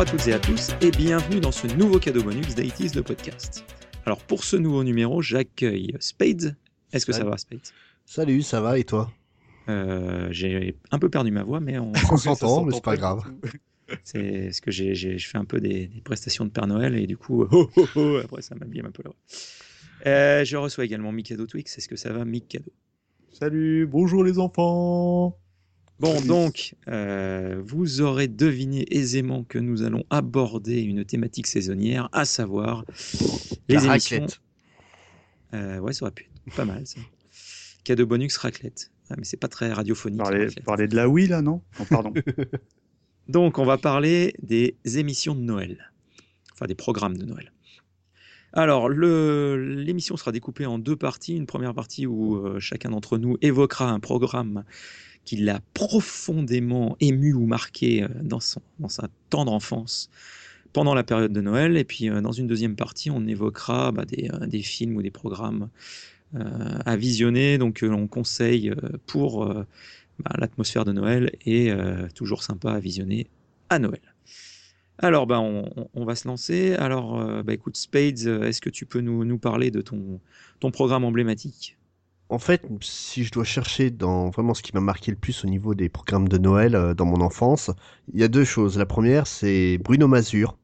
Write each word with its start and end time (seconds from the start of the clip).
Bonjour 0.00 0.14
à 0.14 0.16
toutes 0.18 0.28
et 0.28 0.32
à 0.32 0.38
tous 0.38 0.70
et 0.80 0.90
bienvenue 0.92 1.40
dans 1.40 1.52
ce 1.52 1.66
nouveau 1.66 1.98
cadeau 1.98 2.22
bonus 2.22 2.54
d'IT's 2.54 2.94
le 2.94 3.02
podcast. 3.02 3.66
Alors 4.06 4.22
pour 4.22 4.44
ce 4.44 4.56
nouveau 4.56 4.82
numéro, 4.82 5.20
j'accueille 5.20 5.94
Spades. 6.00 6.56
Est-ce 6.90 7.04
que 7.04 7.12
ça 7.12 7.22
va 7.22 7.36
Spades? 7.36 7.60
Salut, 8.06 8.40
ça 8.40 8.62
va 8.62 8.78
et 8.78 8.84
toi? 8.84 9.12
Euh, 9.68 10.26
J'ai 10.30 10.74
un 10.90 10.98
peu 10.98 11.10
perdu 11.10 11.30
ma 11.30 11.42
voix 11.42 11.60
mais 11.60 11.78
on, 11.78 11.92
On 12.10 12.16
s'entend, 12.16 12.64
mais 12.64 12.72
c'est 12.72 12.82
pas 12.82 12.96
grave. 12.96 13.24
c'est 14.02 14.52
ce 14.52 14.62
que 14.62 14.70
j'ai 14.70 14.94
j'ai- 14.94 15.18
je 15.18 15.28
fais 15.28 15.36
un 15.36 15.44
peu 15.44 15.60
des, 15.60 15.88
des 15.88 16.00
prestations 16.00 16.46
de 16.46 16.50
Père 16.50 16.66
Noël 16.66 16.96
et 16.96 17.06
du 17.06 17.18
coup 17.18 17.44
oh, 17.52 17.68
oh, 17.76 17.86
oh, 17.94 18.20
après 18.24 18.40
ça 18.40 18.54
m'abîme 18.54 18.86
un 18.86 18.90
peu 18.92 19.02
la 19.04 19.10
voix. 19.10 19.18
Euh, 20.06 20.46
je 20.46 20.56
reçois 20.56 20.86
également 20.86 21.12
Mikado 21.12 21.46
Twix. 21.46 21.76
Est-ce 21.76 21.88
que 21.88 21.96
ça 21.96 22.10
va 22.10 22.24
Mikado? 22.24 22.72
Salut, 23.38 23.86
bonjour 23.86 24.24
les 24.24 24.38
enfants. 24.38 25.36
Bon, 26.00 26.18
donc, 26.22 26.74
euh, 26.88 27.60
vous 27.62 28.00
aurez 28.00 28.26
deviné 28.26 28.86
aisément 28.90 29.44
que 29.44 29.58
nous 29.58 29.82
allons 29.82 30.04
aborder 30.08 30.80
une 30.80 31.04
thématique 31.04 31.46
saisonnière, 31.46 32.08
à 32.12 32.24
savoir 32.24 32.86
les 33.68 33.76
La 33.76 33.84
émissions. 33.84 34.20
raclette. 34.20 34.40
Euh, 35.52 35.78
ouais, 35.78 35.92
ça 35.92 36.06
aurait 36.06 36.12
pu 36.12 36.30
être 36.46 36.56
pas 36.56 36.64
mal, 36.64 36.86
ça. 36.86 37.00
Cadeau 37.84 38.06
bonus 38.06 38.34
raclette. 38.38 38.90
Ah, 39.10 39.14
mais 39.18 39.24
c'est 39.24 39.36
pas 39.36 39.48
très 39.48 39.72
radiophonique. 39.72 40.20
Parler, 40.20 40.48
parler 40.64 40.88
de 40.88 40.96
la 40.96 41.06
Wii 41.06 41.28
là, 41.28 41.42
non? 41.42 41.60
Pardon. 41.90 42.14
Donc, 43.28 43.58
on 43.58 43.66
va 43.66 43.76
parler 43.76 44.34
des 44.42 44.76
émissions 44.84 45.34
de 45.34 45.40
Noël. 45.40 45.92
Enfin, 46.54 46.64
des 46.64 46.74
programmes 46.74 47.18
de 47.18 47.26
Noël. 47.26 47.52
Alors, 48.52 48.88
l'émission 48.88 50.16
sera 50.16 50.32
découpée 50.32 50.66
en 50.66 50.78
deux 50.78 50.96
parties. 50.96 51.36
Une 51.36 51.46
première 51.46 51.74
partie 51.74 52.06
où 52.06 52.36
euh, 52.36 52.58
chacun 52.58 52.90
d'entre 52.90 53.18
nous 53.18 53.36
évoquera 53.42 53.90
un 53.90 54.00
programme 54.00 54.64
qui 55.24 55.36
l'a 55.36 55.60
profondément 55.74 56.96
ému 57.00 57.34
ou 57.34 57.46
marqué 57.46 58.02
euh, 58.02 58.08
dans, 58.22 58.40
sa 58.40 59.08
tendre 59.28 59.52
enfance 59.52 60.10
pendant 60.72 60.94
la 60.94 61.02
période 61.02 61.32
de 61.32 61.40
Noël. 61.40 61.76
Et 61.76 61.84
puis, 61.84 62.08
euh, 62.08 62.20
dans 62.20 62.32
une 62.32 62.46
deuxième 62.46 62.76
partie, 62.76 63.10
on 63.10 63.26
évoquera 63.26 63.92
bah, 63.92 64.04
des, 64.04 64.30
euh, 64.32 64.46
des 64.46 64.62
films 64.62 64.96
ou 64.96 65.02
des 65.02 65.10
programmes 65.10 65.68
à 66.86 66.96
visionner, 66.96 67.58
donc 67.58 67.80
on 67.82 68.06
conseille 68.06 68.72
pour 69.06 69.52
bah, 69.52 70.30
l'atmosphère 70.38 70.84
de 70.84 70.92
Noël 70.92 71.32
et 71.44 71.72
toujours 72.14 72.44
sympa 72.44 72.70
à 72.70 72.78
visionner 72.78 73.26
à 73.68 73.80
Noël. 73.80 74.14
Alors, 74.98 75.26
bah, 75.26 75.40
on, 75.40 76.04
va 76.04 76.14
se 76.14 76.28
lancer. 76.28 76.74
Alors, 76.74 77.20
écoute, 77.48 77.76
Spades, 77.76 78.28
est-ce 78.44 78.60
que 78.60 78.70
tu 78.70 78.86
peux 78.86 79.00
nous, 79.00 79.24
nous 79.24 79.38
parler 79.38 79.72
de 79.72 79.80
ton 79.80 80.70
programme 80.70 81.02
emblématique? 81.02 81.79
En 82.30 82.38
fait, 82.38 82.64
si 82.80 83.24
je 83.24 83.32
dois 83.32 83.42
chercher 83.42 83.90
dans 83.90 84.30
vraiment 84.30 84.54
ce 84.54 84.62
qui 84.62 84.70
m'a 84.72 84.80
marqué 84.80 85.10
le 85.10 85.16
plus 85.16 85.44
au 85.44 85.48
niveau 85.48 85.74
des 85.74 85.88
programmes 85.88 86.28
de 86.28 86.38
Noël 86.38 86.76
euh, 86.76 86.94
dans 86.94 87.04
mon 87.04 87.20
enfance, 87.20 87.72
il 88.14 88.20
y 88.20 88.22
a 88.22 88.28
deux 88.28 88.44
choses. 88.44 88.78
La 88.78 88.86
première, 88.86 89.26
c'est 89.26 89.78
Bruno 89.78 90.06
Mazur. 90.06 90.56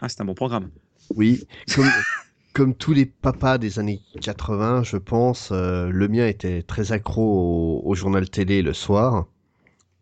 Ah, 0.00 0.08
c'est 0.08 0.20
un 0.20 0.24
bon 0.24 0.34
programme. 0.34 0.70
Oui, 1.16 1.44
comme, 1.74 1.88
comme 2.52 2.74
tous 2.76 2.92
les 2.92 3.04
papas 3.04 3.58
des 3.58 3.80
années 3.80 4.00
80, 4.20 4.84
je 4.84 4.96
pense, 4.96 5.48
euh, 5.50 5.90
le 5.90 6.06
mien 6.06 6.28
était 6.28 6.62
très 6.62 6.92
accro 6.92 7.82
au, 7.82 7.82
au 7.84 7.94
journal 7.96 8.30
télé 8.30 8.62
le 8.62 8.72
soir. 8.72 9.26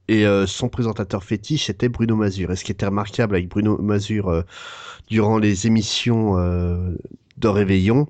Et 0.09 0.27
euh, 0.27 0.47
son 0.47 0.69
présentateur 0.69 1.25
fétiche 1.25 1.71
était 1.71 1.89
Bruno 1.89 2.15
Mazur. 2.15 2.51
Et 2.51 2.57
ce 2.57 2.65
qui 2.65 2.73
était 2.73 2.85
remarquable 2.85 3.37
avec 3.37 3.49
Bruno 3.49 3.79
Mazur 3.79 4.45
durant 5.07 5.39
les 5.39 5.67
émissions 5.67 6.37
de 6.37 7.49
réveillon, 7.49 8.07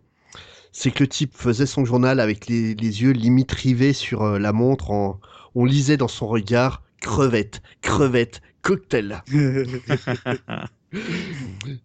c'est 0.74 0.92
que 0.92 1.04
le 1.04 1.08
type 1.08 1.34
faisait 1.36 1.66
son 1.66 1.86
journal 1.86 2.20
avec 2.20 2.48
les, 2.48 2.74
les 2.74 3.02
yeux 3.02 3.12
limite 3.12 3.52
rivés 3.52 3.94
sur 3.94 4.22
euh, 4.24 4.38
la 4.40 4.52
montre. 4.52 4.90
En, 4.92 5.20
on 5.54 5.64
lisait 5.64 5.96
dans 5.96 6.08
son 6.08 6.26
regard 6.28 6.82
crevette, 7.00 7.62
crevette, 7.82 8.42
cocktail. 8.62 9.22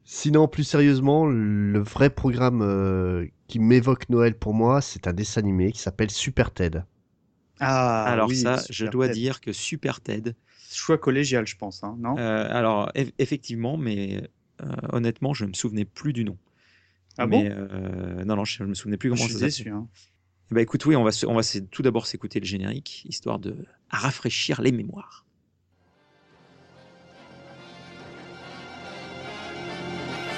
Sinon, 0.03 0.47
plus 0.47 0.63
sérieusement, 0.65 1.25
le 1.25 1.79
vrai 1.79 2.09
programme 2.09 2.61
euh, 2.61 3.25
qui 3.47 3.59
m'évoque 3.59 4.09
Noël 4.09 4.35
pour 4.37 4.53
moi, 4.53 4.81
c'est 4.81 5.07
un 5.07 5.13
dessin 5.13 5.39
animé 5.41 5.71
qui 5.71 5.79
s'appelle 5.79 6.11
Super 6.11 6.51
Ted. 6.51 6.83
Ah, 7.59 8.11
alors 8.11 8.27
oui, 8.27 8.35
ça, 8.35 8.57
Super 8.57 8.69
je 8.69 8.85
dois 8.85 9.07
Ted. 9.07 9.09
dire 9.09 9.39
que 9.41 9.51
Super 9.53 10.01
Ted, 10.01 10.35
Choix 10.71 10.97
collégial, 10.97 11.45
je 11.47 11.55
pense, 11.57 11.83
hein, 11.83 11.95
non? 11.99 12.17
euh, 12.17 12.47
alors 12.49 12.89
eff- 12.95 13.13
effectivement, 13.17 13.77
mais 13.77 14.21
euh, 14.61 14.65
honnêtement, 14.91 15.33
je 15.33 15.45
me 15.45 15.53
souvenais 15.53 15.85
plus 15.85 16.13
du 16.13 16.25
nom. 16.25 16.37
Ah 17.19 17.27
mais, 17.27 17.49
bon? 17.49 17.55
euh, 17.55 18.23
Non, 18.25 18.35
non, 18.37 18.45
je 18.45 18.63
me 18.63 18.73
souvenais 18.73 18.97
plus 18.97 19.09
Je 19.09 19.15
comment 19.15 19.25
suis 19.29 19.37
ça 19.37 19.49
s'appelait. 19.49 19.71
Hein. 19.71 19.87
Ben, 20.51 20.61
écoute, 20.61 20.85
oui, 20.87 20.95
on 20.95 21.03
va, 21.03 21.11
se- 21.11 21.25
on 21.27 21.35
va 21.35 21.43
se- 21.43 21.59
tout 21.59 21.83
d'abord 21.83 22.07
s'écouter 22.07 22.39
le 22.39 22.45
générique, 22.45 23.05
histoire 23.07 23.37
de 23.39 23.55
rafraîchir 23.91 24.61
les 24.61 24.71
mémoires. 24.71 25.25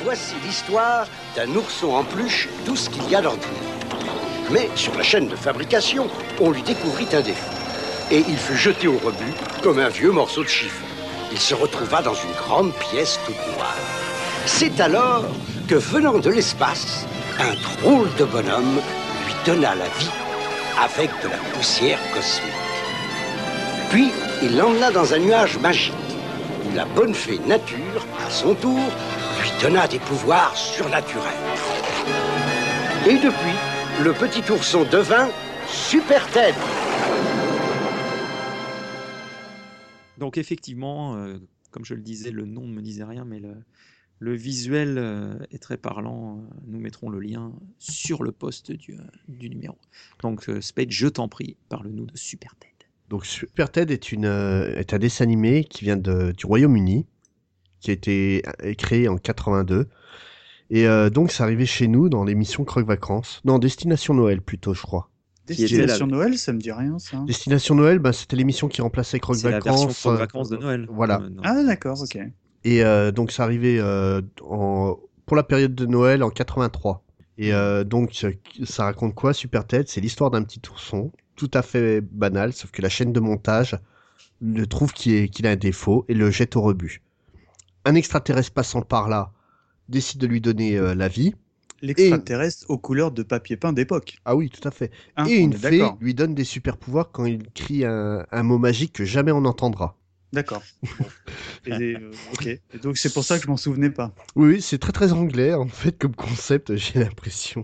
Voici 0.04 0.34
l'histoire 0.44 1.08
d'un 1.36 1.50
ourson 1.56 1.92
en 1.94 2.04
peluche, 2.04 2.50
tout 2.66 2.76
ce 2.76 2.90
qu'il 2.90 3.08
y 3.10 3.16
a 3.16 3.22
d'ordinaire. 3.22 3.48
Mais 4.52 4.68
sur 4.76 4.96
la 4.98 5.04
chaîne 5.04 5.28
de 5.28 5.36
fabrication, 5.36 6.08
on 6.40 6.52
lui 6.52 6.64
découvrit 6.64 7.08
un 7.14 7.22
défaut. 7.22 7.56
Et 8.10 8.20
il 8.28 8.36
fut 8.38 8.58
jeté 8.58 8.88
au 8.88 8.98
rebut 8.98 9.34
comme 9.62 9.80
un 9.80 9.88
vieux 9.90 10.12
morceau 10.12 10.44
de 10.44 10.50
chiffon. 10.50 10.86
Il 11.32 11.40
se 11.40 11.54
retrouva 11.54 12.02
dans 12.02 12.16
une 12.16 12.32
grande 12.34 12.74
pièce 12.74 13.20
toute 13.26 13.38
noire. 13.56 13.78
C'est 14.46 14.82
alors 14.82 15.24
venant 15.76 16.20
de 16.20 16.30
l'espace, 16.30 17.06
un 17.40 17.54
drôle 17.56 18.10
de 18.16 18.26
bonhomme 18.26 18.82
lui 19.26 19.34
donna 19.46 19.76
la 19.76 19.88
vie 20.00 20.12
avec 20.80 21.10
de 21.24 21.30
la 21.30 21.38
poussière 21.54 22.00
cosmique. 22.14 22.52
Puis, 23.90 24.10
il 24.42 24.58
l'emmena 24.58 24.92
dans 24.92 25.14
un 25.14 25.20
nuage 25.20 25.58
magique, 25.60 25.94
où 26.66 26.76
la 26.76 26.86
bonne 26.86 27.14
fée 27.14 27.40
nature, 27.40 28.06
à 28.26 28.30
son 28.30 28.56
tour, 28.56 28.80
lui 29.42 29.52
donna 29.62 29.88
des 29.88 30.00
pouvoirs 30.00 30.56
surnaturels. 30.56 31.32
Et 33.08 33.16
depuis, 33.16 33.58
le 34.04 34.14
petit 34.14 34.50
ourson 34.52 34.86
devint 34.92 35.30
Super 35.68 36.28
Ted. 36.32 36.58
Donc 40.18 40.38
effectivement, 40.38 41.16
euh, 41.16 41.38
comme 41.72 41.86
je 41.86 41.94
le 41.94 42.02
disais, 42.02 42.32
le 42.32 42.46
nom 42.46 42.62
ne 42.62 42.74
me 42.74 42.82
disait 42.82 43.04
rien, 43.04 43.26
mais 43.26 43.40
le, 43.40 43.56
le 44.22 44.36
visuel 44.36 44.98
euh, 45.00 45.34
est 45.52 45.58
très 45.58 45.78
parlant. 45.78 46.44
Nous 46.68 46.80
mettrons 46.80 47.10
le 47.10 47.20
lien 47.20 47.52
sur 47.80 48.22
le 48.22 48.32
poste 48.32 48.72
du, 48.72 48.94
euh, 48.94 49.04
du 49.28 49.50
numéro. 49.50 49.78
Donc 50.22 50.48
euh, 50.48 50.62
Spade, 50.62 50.92
je 50.92 51.08
t'en 51.08 51.28
prie, 51.28 51.58
parle-nous 51.70 52.06
de 52.06 52.16
Super 52.16 52.56
Ted. 52.60 52.72
Donc 53.10 53.26
Super 53.26 53.72
Ted 53.72 53.92
est, 53.92 54.12
une, 54.12 54.26
est 54.26 54.94
un 54.94 55.00
dessin 55.00 55.24
animé 55.24 55.64
qui 55.64 55.84
vient 55.84 55.98
de, 55.98 56.32
du 56.32 56.46
Royaume-Uni, 56.46 57.08
qui 57.80 57.90
a 57.90 57.94
été 57.94 58.44
créé 58.78 59.10
en 59.10 59.18
82. 59.18 59.90
Et 60.70 60.88
euh, 60.88 61.10
donc 61.10 61.32
c'est 61.32 61.44
arrivé 61.44 61.66
chez 61.66 61.88
nous 61.88 62.08
dans 62.08 62.24
l'émission 62.24 62.64
Croque 62.64 62.86
Vacances. 62.86 63.42
Non, 63.44 63.58
Destination 63.58 64.14
Noël 64.14 64.42
plutôt, 64.42 64.74
je 64.74 64.84
crois. 64.84 65.10
Destination. 65.48 66.08
Noël, 66.08 66.38
ça 66.38 66.54
me 66.54 66.60
dit 66.60 66.72
rien, 66.72 67.00
ça. 67.00 67.18
Destination 67.26 67.76
Noël, 67.76 68.00
ben, 68.00 68.14
c'était 68.14 68.38
l'émission 68.38 68.70
qui 68.70 68.82
remplaçait 68.82 69.20
Croque 69.20 69.36
C'est 69.36 69.50
la 69.50 69.60
version 69.60 69.88
Vacances. 69.88 70.00
Croque 70.00 70.20
vacances 70.20 70.50
de 70.50 70.58
Noël. 70.58 70.88
Voilà. 70.90 71.22
Euh. 71.22 71.30
Ah, 71.44 71.64
d'accord, 71.64 72.02
ok. 72.02 72.20
Et 72.64 72.84
euh, 72.84 73.12
donc 73.12 73.32
c'est 73.32 73.42
arrivé 73.42 73.80
euh, 73.80 74.22
en, 74.44 74.98
pour 75.26 75.36
la 75.36 75.44
période 75.44 75.76
de 75.76 75.86
Noël 75.86 76.24
en 76.24 76.30
83. 76.30 77.04
Et 77.38 77.54
euh, 77.54 77.84
donc 77.84 78.26
ça 78.64 78.84
raconte 78.84 79.16
quoi 79.16 79.34
Super 79.34 79.66
Ted 79.66 79.86
C'est 79.88 80.02
l'histoire 80.02 80.30
d'un 80.30 80.44
petit 80.44 80.62
ourson, 80.70 81.12
tout 81.36 81.50
à 81.54 81.62
fait 81.62 82.02
banal, 82.02 82.54
sauf 82.54 82.72
que 82.72 82.82
la 82.82 82.90
chaîne 82.90 83.14
de 83.14 83.20
montage 83.20 83.78
le 84.42 84.66
trouve 84.68 84.94
qu'il 84.94 85.48
a 85.48 85.52
un 85.52 85.56
défaut 85.56 86.06
et 86.08 86.14
le 86.14 86.32
jette 86.32 86.56
au 86.56 86.62
rebut. 86.62 87.02
Un 87.86 87.96
extraterrestre 87.96 88.54
passant 88.54 88.82
par 88.82 89.10
là 89.10 89.32
décide 89.90 90.20
de 90.20 90.28
lui 90.28 90.42
donner 90.42 90.78
euh, 90.78 90.94
la 90.96 91.08
vie. 91.08 91.34
L'extraterrestre 91.82 92.70
aux 92.70 92.78
couleurs 92.78 93.12
de 93.12 93.24
papier 93.24 93.58
peint 93.58 93.74
d'époque. 93.74 94.18
Ah 94.26 94.36
oui, 94.36 94.50
tout 94.50 94.68
à 94.68 94.72
fait. 94.72 94.92
Hein, 95.18 95.26
et 95.26 95.38
une 95.38 95.54
fée 95.54 95.84
lui 96.00 96.14
donne 96.14 96.36
des 96.36 96.44
super 96.44 96.78
pouvoirs 96.78 97.12
quand 97.12 97.26
il 97.26 97.50
crie 97.54 97.86
un, 97.86 98.26
un 98.32 98.44
mot 98.44 98.60
magique 98.60 98.94
que 98.94 99.06
jamais 99.06 99.32
on 99.32 99.42
n'entendra. 99.42 99.98
D'accord. 100.34 100.64
Euh, 101.68 102.12
ok. 102.34 102.48
Et 102.48 102.62
donc 102.82 102.98
c'est 102.98 103.14
pour 103.14 103.24
ça 103.24 103.38
que 103.38 103.44
je 103.44 103.48
m'en 103.48 103.56
souvenais 103.56 103.92
pas. 103.92 104.16
Oui, 104.36 104.56
oui, 104.56 104.62
c'est 104.62 104.80
très 104.80 104.92
très 104.92 105.12
anglais 105.14 105.54
en 105.54 105.68
fait 105.68 105.96
comme 105.98 106.16
concept, 106.16 106.76
j'ai 106.76 107.00
l'impression. 107.00 107.64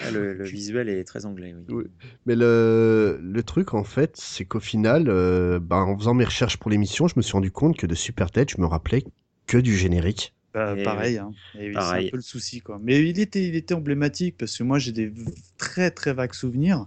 Ah, 0.00 0.10
le, 0.10 0.34
le 0.34 0.44
visuel 0.44 0.88
est 0.88 1.04
très 1.04 1.26
anglais, 1.26 1.54
oui. 1.54 1.64
Oui. 1.68 1.84
Mais 2.26 2.36
le, 2.36 3.18
le 3.20 3.42
truc, 3.42 3.74
en 3.74 3.84
fait, 3.84 4.16
c'est 4.16 4.44
qu'au 4.44 4.60
final, 4.60 5.08
euh, 5.08 5.58
bah, 5.60 5.78
en 5.78 5.98
faisant 5.98 6.14
mes 6.14 6.24
recherches 6.24 6.56
pour 6.56 6.70
l'émission, 6.70 7.06
je 7.08 7.14
me 7.16 7.22
suis 7.22 7.32
rendu 7.32 7.50
compte 7.50 7.76
que 7.76 7.86
de 7.86 7.94
Super 7.94 8.30
Tête, 8.30 8.50
je 8.50 8.60
me 8.60 8.66
rappelais 8.66 9.04
que 9.46 9.58
du 9.58 9.76
générique. 9.76 10.32
Bah, 10.54 10.74
Et 10.78 10.84
pareil, 10.84 11.18
hein. 11.18 11.32
Et 11.58 11.68
oui, 11.68 11.74
c'est 11.74 12.06
un 12.06 12.10
peu 12.10 12.16
le 12.16 12.22
souci, 12.22 12.60
quoi. 12.60 12.78
Mais 12.80 13.02
il 13.02 13.18
était, 13.18 13.42
il 13.44 13.56
était 13.56 13.74
emblématique 13.74 14.36
parce 14.38 14.56
que 14.56 14.62
moi, 14.62 14.78
j'ai 14.78 14.92
des 14.92 15.12
très, 15.58 15.90
très 15.90 16.12
vagues 16.12 16.32
souvenirs. 16.32 16.86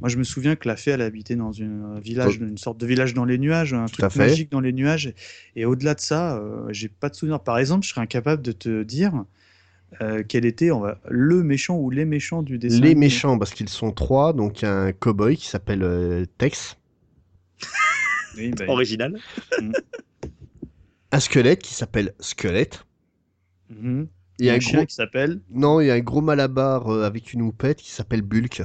Moi, 0.00 0.10
je 0.10 0.18
me 0.18 0.22
souviens 0.22 0.54
que 0.54 0.68
la 0.68 0.76
fée, 0.76 0.90
elle 0.90 1.00
habitait 1.00 1.34
dans 1.34 1.50
une, 1.50 1.94
un 1.96 1.98
village, 1.98 2.36
une 2.36 2.58
sorte 2.58 2.76
de 2.78 2.86
village 2.86 3.14
dans 3.14 3.24
les 3.24 3.38
nuages, 3.38 3.72
un 3.72 3.86
Tout 3.86 4.02
truc 4.02 4.12
fait. 4.12 4.18
magique 4.18 4.52
dans 4.52 4.60
les 4.60 4.74
nuages. 4.74 5.14
Et 5.56 5.64
au-delà 5.64 5.94
de 5.94 6.00
ça, 6.00 6.36
euh, 6.36 6.66
j'ai 6.70 6.88
pas 6.88 7.08
de 7.08 7.14
souvenirs. 7.14 7.40
Par 7.40 7.56
exemple, 7.58 7.84
je 7.86 7.90
serais 7.90 8.02
incapable 8.02 8.42
de 8.42 8.52
te 8.52 8.82
dire 8.82 9.24
euh, 10.02 10.22
quel 10.28 10.44
était 10.44 10.70
on 10.70 10.80
va, 10.80 11.00
le 11.08 11.42
méchant 11.42 11.78
ou 11.78 11.88
les 11.88 12.04
méchants 12.04 12.42
du 12.42 12.58
dessin. 12.58 12.80
Les 12.80 12.94
méchants, 12.94 13.38
parce 13.38 13.54
qu'ils 13.54 13.70
sont 13.70 13.92
trois, 13.92 14.34
donc 14.34 14.60
il 14.60 14.66
y 14.66 14.68
a 14.68 14.74
un 14.74 14.92
cowboy 14.92 15.36
qui 15.38 15.46
s'appelle 15.46 15.82
euh, 15.84 16.26
Tex, 16.36 16.76
Oui, 18.36 18.50
bah, 18.50 18.66
Original. 18.68 19.16
un 21.12 21.20
squelette 21.20 21.62
qui 21.62 21.72
s'appelle 21.72 22.12
Squelette, 22.20 22.84
mhm. 23.70 24.08
Il 24.38 24.46
y 24.46 24.50
a 24.50 24.52
un 24.52 24.56
un 24.56 24.60
chien 24.60 24.78
gros... 24.78 24.86
qui 24.86 24.94
s'appelle. 24.94 25.40
Non, 25.50 25.80
il 25.80 25.86
y 25.86 25.90
a 25.90 25.94
un 25.94 26.00
gros 26.00 26.20
malabar 26.20 26.88
euh, 26.88 27.04
avec 27.04 27.32
une 27.32 27.42
houppette 27.42 27.78
qui 27.78 27.90
s'appelle 27.90 28.22
Bulk. 28.22 28.62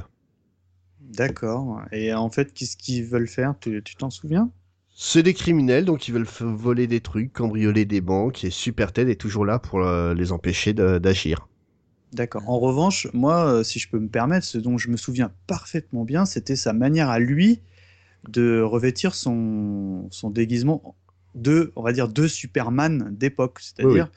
D'accord. 1.00 1.82
Et 1.92 2.12
en 2.12 2.30
fait, 2.30 2.52
qu'est-ce 2.52 2.76
qu'ils 2.76 3.04
veulent 3.04 3.28
faire? 3.28 3.54
Tu 3.58 3.82
t'en 3.96 4.10
souviens? 4.10 4.50
C'est 4.94 5.22
des 5.22 5.34
criminels, 5.34 5.84
donc 5.84 6.06
ils 6.08 6.12
veulent 6.12 6.26
voler 6.40 6.86
des 6.86 7.00
trucs, 7.00 7.32
cambrioler 7.32 7.86
des 7.86 8.00
banques, 8.00 8.44
et 8.44 8.50
Super 8.50 8.92
Ted 8.92 9.10
est 9.10 9.20
toujours 9.20 9.46
là 9.46 9.58
pour 9.58 9.80
euh, 9.80 10.14
les 10.14 10.32
empêcher 10.32 10.74
d'agir. 10.74 11.48
D'accord. 12.12 12.42
En 12.46 12.58
revanche, 12.58 13.08
moi, 13.14 13.46
euh, 13.46 13.62
si 13.62 13.78
je 13.78 13.88
peux 13.88 13.98
me 13.98 14.08
permettre, 14.08 14.44
ce 14.44 14.58
dont 14.58 14.76
je 14.76 14.90
me 14.90 14.98
souviens 14.98 15.32
parfaitement 15.46 16.04
bien, 16.04 16.26
c'était 16.26 16.56
sa 16.56 16.74
manière 16.74 17.08
à 17.08 17.18
lui 17.18 17.60
de 18.28 18.60
revêtir 18.60 19.14
son, 19.14 20.08
son 20.10 20.30
déguisement 20.30 20.94
de, 21.34 21.72
on 21.74 21.82
va 21.82 21.92
dire, 21.92 22.08
de 22.08 22.28
Superman 22.28 23.16
d'époque. 23.16 23.60
C'est-à-dire, 23.60 24.10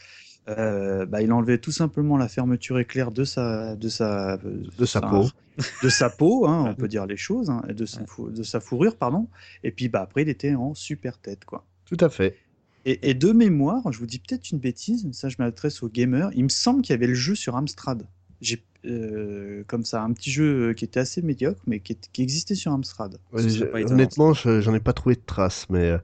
euh, 0.47 1.05
bah, 1.05 1.21
il 1.21 1.31
enlevait 1.33 1.57
tout 1.57 1.71
simplement 1.71 2.17
la 2.17 2.27
fermeture 2.27 2.77
éclair 2.79 3.11
de 3.11 3.23
sa, 3.23 3.75
de 3.75 3.89
sa, 3.89 4.37
De 4.37 4.85
sa 4.85 5.01
peau. 5.01 5.25
de 5.83 5.89
sa 5.89 6.09
peau, 6.09 6.45
hein, 6.47 6.65
on 6.69 6.75
peut 6.75 6.87
dire 6.87 7.05
les 7.05 7.17
choses, 7.17 7.49
hein, 7.49 7.63
de, 7.67 7.85
sa 7.85 8.01
de 8.01 8.43
sa 8.43 8.59
fourrure, 8.59 8.95
pardon. 8.95 9.27
Et 9.63 9.71
puis, 9.71 9.89
bah, 9.89 10.01
après, 10.01 10.21
il 10.21 10.29
était 10.29 10.53
en 10.53 10.75
super 10.75 11.17
tête, 11.17 11.45
quoi. 11.45 11.65
Tout 11.85 11.97
à 11.99 12.09
fait. 12.09 12.37
Et, 12.85 13.09
et 13.09 13.13
de 13.13 13.31
mémoire, 13.31 13.91
je 13.91 13.97
vous 13.97 14.05
dis 14.05 14.19
peut-être 14.19 14.51
une 14.51 14.59
bêtise, 14.59 15.05
mais 15.05 15.13
ça 15.13 15.29
je 15.29 15.37
m'adresse 15.39 15.81
aux 15.81 15.89
gamers, 15.89 16.29
il 16.35 16.43
me 16.43 16.49
semble 16.49 16.81
qu'il 16.83 16.93
y 16.93 16.93
avait 16.93 17.07
le 17.07 17.15
jeu 17.15 17.33
sur 17.33 17.55
Amstrad. 17.55 18.05
J'ai 18.41 18.63
euh, 18.85 19.63
comme 19.65 19.83
ça 19.83 20.03
un 20.03 20.13
petit 20.13 20.29
jeu 20.31 20.73
qui 20.73 20.85
était 20.85 20.99
assez 20.99 21.21
médiocre, 21.23 21.59
mais 21.65 21.79
qui, 21.79 21.93
est- 21.93 22.09
qui 22.13 22.21
existait 22.21 22.53
sur 22.53 22.71
Amstrad. 22.71 23.17
Ouais, 23.33 23.41
Ce 23.49 23.63
honnêtement, 23.91 24.33
je- 24.33 24.61
j'en 24.61 24.75
ai 24.75 24.79
pas 24.79 24.93
trouvé 24.93 25.15
de 25.15 25.21
traces, 25.25 25.65
mais 25.71 25.89
euh, 25.89 25.97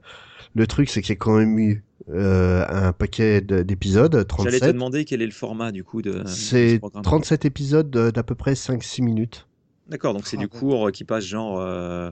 le 0.56 0.66
truc, 0.66 0.90
c'est 0.90 1.00
qu'il 1.02 1.10
y 1.10 1.12
a 1.12 1.16
quand 1.16 1.36
même 1.38 1.58
eu 1.58 1.84
euh, 2.08 2.66
un 2.68 2.92
paquet 2.92 3.40
de- 3.40 3.62
d'épisodes, 3.62 4.12
J'allais 4.12 4.24
te 4.24 4.28
37. 4.28 4.72
demander 4.74 5.04
quel 5.04 5.22
est 5.22 5.26
le 5.26 5.30
format 5.32 5.70
du 5.70 5.84
coup 5.84 6.02
de, 6.02 6.24
ce 6.26 6.34
C'est 6.34 6.78
programme. 6.80 7.04
37 7.04 7.44
épisodes 7.44 7.88
de- 7.88 8.10
d'à 8.10 8.24
peu 8.24 8.34
près 8.34 8.56
5-6 8.56 9.02
minutes. 9.02 9.46
D'accord, 9.88 10.12
donc 10.12 10.26
c'est 10.26 10.36
Ah, 10.36 10.40
du 10.40 10.46
ouais. 10.46 10.58
court 10.58 10.90
qui 10.90 11.04
passe 11.04 11.24
genre, 11.24 11.60
euh, 11.60 12.10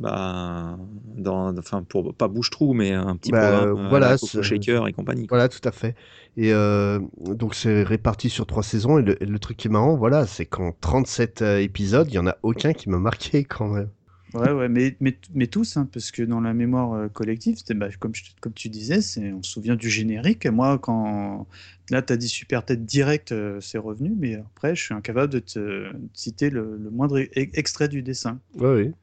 bah, 0.00 0.78
dans, 1.16 1.56
enfin 1.58 1.84
pour 1.84 2.14
pas 2.14 2.28
bouche-trou, 2.28 2.74
mais 2.74 2.92
un 2.92 3.16
petit 3.16 3.32
Bah, 3.32 3.34
programme, 3.34 3.76
euh, 3.76 3.76
voilà, 3.88 4.16
Shaker 4.16 4.86
et 4.88 4.92
compagnie. 4.92 5.28
quoi. 5.28 5.38
Voilà, 5.38 5.48
tout 5.48 5.60
à 5.64 5.72
fait. 5.72 5.94
Et 6.36 6.52
euh, 6.52 7.00
donc 7.18 7.54
c'est 7.54 7.82
réparti 7.84 8.30
sur 8.30 8.46
trois 8.46 8.62
saisons. 8.62 8.98
Et 8.98 9.02
le, 9.02 9.22
et 9.22 9.26
le 9.26 9.38
truc 9.38 9.56
qui 9.56 9.68
est 9.68 9.70
marrant, 9.70 9.96
voilà, 9.96 10.26
c'est 10.26 10.46
qu'en 10.46 10.72
37 10.80 11.42
euh, 11.42 11.60
épisodes, 11.60 12.08
il 12.10 12.14
y 12.14 12.18
en 12.18 12.26
a 12.26 12.36
aucun 12.42 12.72
qui 12.74 12.88
m'a 12.90 12.98
marqué 12.98 13.44
quand 13.44 13.68
même. 13.68 13.90
Ouais, 14.32 14.52
ouais, 14.52 14.68
mais, 14.68 14.96
mais, 15.00 15.18
mais 15.34 15.48
tous, 15.48 15.76
hein, 15.76 15.88
parce 15.92 16.12
que 16.12 16.22
dans 16.22 16.40
la 16.40 16.54
mémoire 16.54 17.10
collective, 17.12 17.56
bah, 17.74 17.88
comme, 17.98 18.14
je- 18.14 18.22
comme 18.40 18.52
tu 18.54 18.68
disais, 18.68 18.98
on 19.32 19.42
se 19.42 19.50
souvient 19.50 19.74
du 19.74 19.90
générique. 19.90 20.46
Et 20.46 20.50
moi, 20.50 20.78
quand 20.78 21.48
là, 21.90 22.00
tu 22.00 22.12
as 22.12 22.16
dit 22.16 22.28
super 22.28 22.64
tête 22.64 22.84
direct, 22.86 23.32
euh, 23.32 23.60
c'est 23.60 23.78
revenu, 23.78 24.12
mais 24.16 24.36
après, 24.36 24.76
je 24.76 24.84
suis 24.84 24.94
incapable 24.94 25.32
de 25.32 25.40
te 25.40 25.58
de 25.58 26.08
citer 26.14 26.48
le, 26.50 26.76
le 26.76 26.90
moindre 26.90 27.18
e- 27.18 27.28
extrait 27.34 27.88
du 27.88 28.02
dessin. 28.02 28.40
Ouais, 28.54 28.66
oui. 28.74 28.94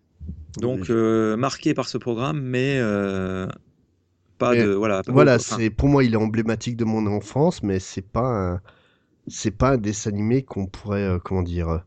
Donc 0.58 0.90
euh, 0.90 1.38
marqué 1.38 1.74
par 1.74 1.88
ce 1.88 1.98
programme, 1.98 2.42
mais 2.42 2.78
euh, 2.80 3.48
pas 4.38 4.56
Mais 4.56 4.64
de 4.64 4.70
voilà. 4.70 5.04
pas- 5.04 5.12
Voilà, 5.14 5.40
enfin, 5.40 5.58
c'est 5.58 5.70
pour 5.70 5.90
moi, 5.90 6.04
il 6.04 6.14
est 6.14 6.18
emblématique 6.18 6.78
de 6.78 6.86
mon 6.86 7.06
enfance, 7.08 7.64
mais 7.64 7.80
c'est 7.80 8.02
pas 8.02 8.54
un, 8.56 8.62
c'est 9.28 9.52
pas 9.52 9.72
un 9.74 9.78
dessin 9.78 10.12
animé 10.12 10.44
qu'on 10.44 10.68
pourrait, 10.68 11.04
euh, 11.04 11.20
comment 11.20 11.44
dire. 11.44 11.84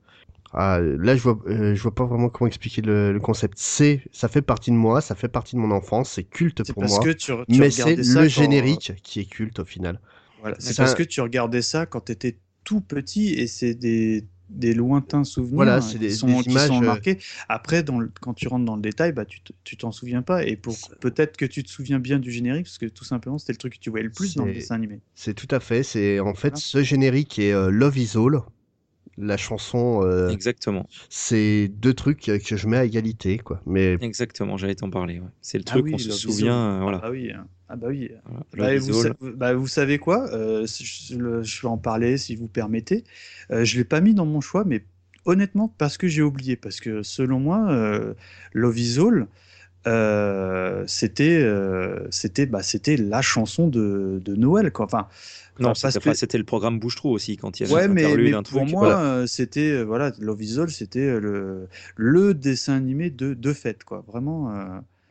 ah, 0.52 0.80
là, 0.80 1.16
je 1.16 1.22
vois, 1.22 1.38
euh, 1.48 1.74
je 1.74 1.82
vois 1.82 1.94
pas 1.94 2.04
vraiment 2.06 2.28
comment 2.30 2.48
expliquer 2.48 2.82
le, 2.82 3.12
le 3.12 3.20
concept. 3.20 3.54
C'est, 3.58 4.02
ça 4.12 4.28
fait 4.28 4.42
partie 4.42 4.70
de 4.72 4.76
moi, 4.76 5.00
ça 5.02 5.14
fait 5.16 5.28
partie 5.28 5.56
de 5.56 5.60
mon 5.60 5.70
enfance, 5.72 6.10
c'est 6.12 6.24
culte 6.24 6.64
C'est 6.64 6.74
pour 6.74 6.82
parce 6.82 6.92
moi. 6.92 7.04
que 7.04 7.10
tu, 7.10 7.32
tu 7.50 7.60
Mais 7.60 7.70
c'est 7.70 7.96
le 7.96 8.02
quand- 8.04 8.28
générique 8.28 8.94
qui 9.02 9.20
est 9.20 9.26
culte 9.26 9.60
au 9.60 9.64
final. 9.66 10.00
Voilà, 10.40 10.56
c'est 10.60 10.76
parce 10.76 10.94
un- 10.94 10.94
que 10.94 11.02
tu 11.02 11.20
regardais 11.20 11.62
ça 11.62 11.86
quand 11.86 12.02
tu 12.02 12.12
étais 12.12 12.38
tout 12.64 12.80
petit 12.80 13.34
et 13.34 13.46
c'est 13.46 13.74
des, 13.74 14.26
des 14.50 14.74
lointains 14.74 15.24
souvenirs 15.24 15.54
Voilà, 15.54 15.76
hein, 15.76 15.80
qui, 15.80 15.98
des- 15.98 16.10
sont, 16.10 16.26
des 16.26 16.42
qui 16.44 16.58
sont 16.58 16.82
euh, 16.82 16.86
marqués. 16.86 17.18
Après, 17.48 17.82
dans 17.82 17.98
le- 17.98 18.10
quand 18.20 18.34
tu 18.34 18.48
rentres 18.48 18.64
dans 18.64 18.76
le 18.76 18.82
détail, 18.82 19.12
bah, 19.12 19.24
tu 19.24 19.40
te- 19.40 19.52
tu 19.64 19.76
t'en 19.76 19.92
souviens 19.92 20.22
pas. 20.22 20.44
Et 20.44 20.56
pour 20.56 20.76
peut-être 21.00 21.36
que 21.36 21.44
tu 21.46 21.62
te 21.62 21.70
souviens 21.70 21.98
bien 21.98 22.18
du 22.18 22.30
générique, 22.32 22.64
parce 22.66 22.78
que 22.78 22.86
tout 22.86 23.04
simplement, 23.04 23.38
c'était 23.38 23.52
le 23.52 23.58
truc 23.58 23.74
que 23.74 23.78
tu 23.78 23.90
voyais 23.90 24.04
le 24.04 24.10
plus 24.10 24.34
dans 24.36 24.44
le 24.44 24.52
dessin 24.52 24.74
animé. 24.74 25.00
C'est 25.14 25.34
tout 25.34 25.48
à 25.50 25.60
fait. 25.60 25.82
C'est 25.82 26.20
en 26.20 26.34
fait 26.34 26.48
Voilà. 26.48 26.56
ce 26.56 26.82
générique 26.82 27.38
et 27.38 27.52
euh, 27.52 27.70
Love 27.70 27.96
Is 27.98 28.12
All, 28.16 28.40
la 29.20 29.36
chanson. 29.36 30.02
euh, 30.04 30.28
Exactement, 30.30 30.86
c'est 31.08 31.68
deux 31.68 31.94
trucs 31.94 32.20
que 32.20 32.56
je 32.56 32.66
mets 32.66 32.76
à 32.78 32.84
égalité, 32.84 33.38
quoi. 33.38 33.60
Mais 33.66 33.96
exactement. 34.00 34.56
J'allais 34.56 34.74
t'en 34.74 34.90
parler. 34.90 35.20
ouais. 35.20 35.26
C'est 35.40 35.58
le 35.58 35.64
Ah 35.66 35.70
truc 35.70 35.84
oui, 35.84 35.92
qu'on 35.92 35.98
se 35.98 36.10
souvient. 36.10 36.78
Euh, 36.78 36.82
voilà. 36.82 37.00
Ah 37.02 37.10
oui, 37.10 37.30
hein. 37.32 37.46
ah 37.68 37.76
bah 37.76 37.88
oui. 37.88 38.10
Voilà. 38.24 38.40
Bah, 38.56 38.74
Love 38.74 38.82
is 38.82 38.90
vous, 38.90 39.02
sa- 39.02 39.14
bah, 39.20 39.54
vous 39.54 39.66
savez 39.68 39.98
quoi 39.98 40.28
Euh, 40.32 40.66
je, 40.66 41.16
le- 41.16 41.42
je 41.42 41.62
vais 41.62 41.68
en 41.68 41.78
parler 41.78 42.18
si 42.18 42.36
vous 42.36 42.48
permettez. 42.48 43.04
Euh, 43.50 43.64
je 43.64 43.76
l'ai 43.78 43.84
pas 43.84 44.00
mis 44.00 44.14
dans 44.14 44.26
mon 44.26 44.40
choix, 44.40 44.64
mais 44.64 44.84
honnêtement 45.24 45.72
parce 45.78 45.96
que 45.98 46.08
j'ai 46.08 46.22
oublié. 46.22 46.56
Parce 46.56 46.80
que 46.80 47.02
selon 47.02 47.40
moi, 47.40 47.70
euh, 47.70 48.14
Love 48.54 48.78
Is 48.78 48.98
All, 48.98 49.26
euh, 49.86 50.84
c'était 50.86 51.38
euh, 51.42 52.06
c'était 52.10 52.46
bah, 52.46 52.62
c'était 52.62 52.96
la 52.96 53.22
chanson 53.22 53.68
de, 53.68 54.20
de 54.24 54.34
Noël. 54.36 54.72
Quoi. 54.72 54.84
Enfin, 54.86 55.08
Non, 55.58 55.74
c'était 55.74 55.92
que- 55.92 55.98
enfin, 55.98 56.14
c'était 56.14 56.38
le 56.38 56.44
programme 56.44 56.78
Bouche-Trou 56.78 57.10
aussi 57.10 57.36
quand 57.36 57.58
il 57.60 57.62
y 57.62 57.66
avait 57.66 57.74
Ouais, 57.74 57.88
mais, 57.88 58.04
interlude, 58.04 58.30
mais 58.30 58.36
un 58.36 58.42
pour 58.42 58.58
truc. 58.60 58.70
moi, 58.70 58.80
voilà. 58.86 59.00
euh, 59.02 59.26
c'était 59.26 59.82
voilà, 59.82 60.12
Love 60.18 60.42
Is 60.42 60.58
All, 60.58 60.70
c'était 60.70 61.18
le 61.20 61.68
le 61.96 62.34
dessin 62.34 62.74
animé 62.76 63.10
de 63.10 63.34
de 63.34 63.52
fête, 63.52 63.84
quoi. 63.84 64.04
Vraiment. 64.06 64.54
euh, 64.54 64.64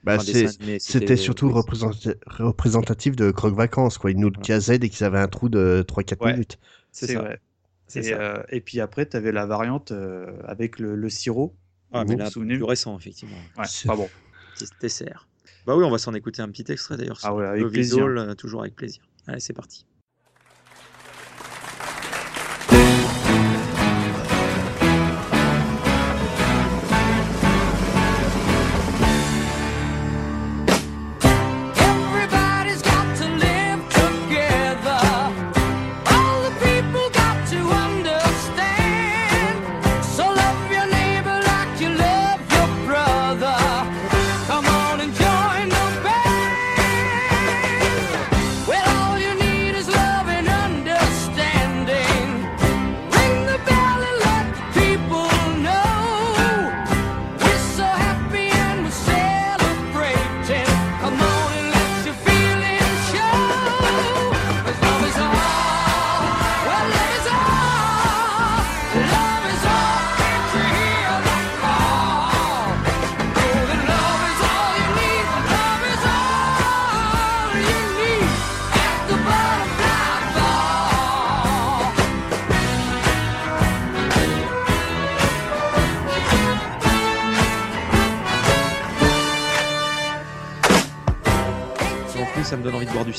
bah, 0.04 0.18
Enfin, 0.20 0.48
c'était 0.80 1.18
surtout 1.18 1.50
représentatif 1.52 3.16
de 3.16 3.32
Croque 3.32 3.56
Vacances, 3.56 3.98
quoi. 3.98 4.12
Ils 4.12 4.18
nous 4.18 4.30
le 4.30 4.40
casaient 4.42 4.80
dès 4.80 4.90
qu'ils 4.90 5.06
avaient 5.06 5.20
un 5.20 5.28
trou 5.28 5.50
de 5.50 5.84
3-4 5.88 6.24
Ouais. 6.26 6.34
minutes. 6.34 6.58
C'est 6.92 7.14
vrai. 7.16 7.40
C'est 7.88 8.00
Et, 8.00 8.04
ça. 8.04 8.22
euh, 8.22 8.44
et 8.50 8.62
puis 8.62 8.80
après, 8.82 9.08
tu 9.08 9.18
avais 9.18 9.32
la 9.32 9.46
variante 9.46 9.92
euh, 9.92 10.28
avec 10.46 10.80
le, 10.80 10.96
le 10.96 11.10
sirop. 11.10 11.54
Ah, 11.92 12.04
vous 12.04 12.10
mais 12.10 12.14
vous 12.14 12.20
là, 12.20 12.30
souvenez 12.30 12.56
plus 12.56 12.64
récent, 12.64 12.98
effectivement. 12.98 13.36
Ouais, 13.58 13.66
C'est- 13.68 13.88
pas 13.88 13.96
bon. 13.96 14.08
Dessert. 14.82 15.28
Bah 15.66 15.76
oui, 15.76 15.84
on 15.84 15.90
va 15.90 15.98
s'en 15.98 16.14
écouter 16.14 16.42
un 16.42 16.50
petit 16.50 16.72
extrait 16.72 16.98
d'ailleurs. 16.98 17.20
Ah 17.24 17.34
ouais, 17.34 17.46
avec 17.46 17.68
plaisir. 17.68 18.06
All, 18.06 18.18
euh, 18.18 18.34
toujours 18.34 18.62
avec 18.62 18.76
plaisir. 18.76 19.04
Allez, 19.28 19.40
c'est 19.40 19.54
parti. 19.54 19.86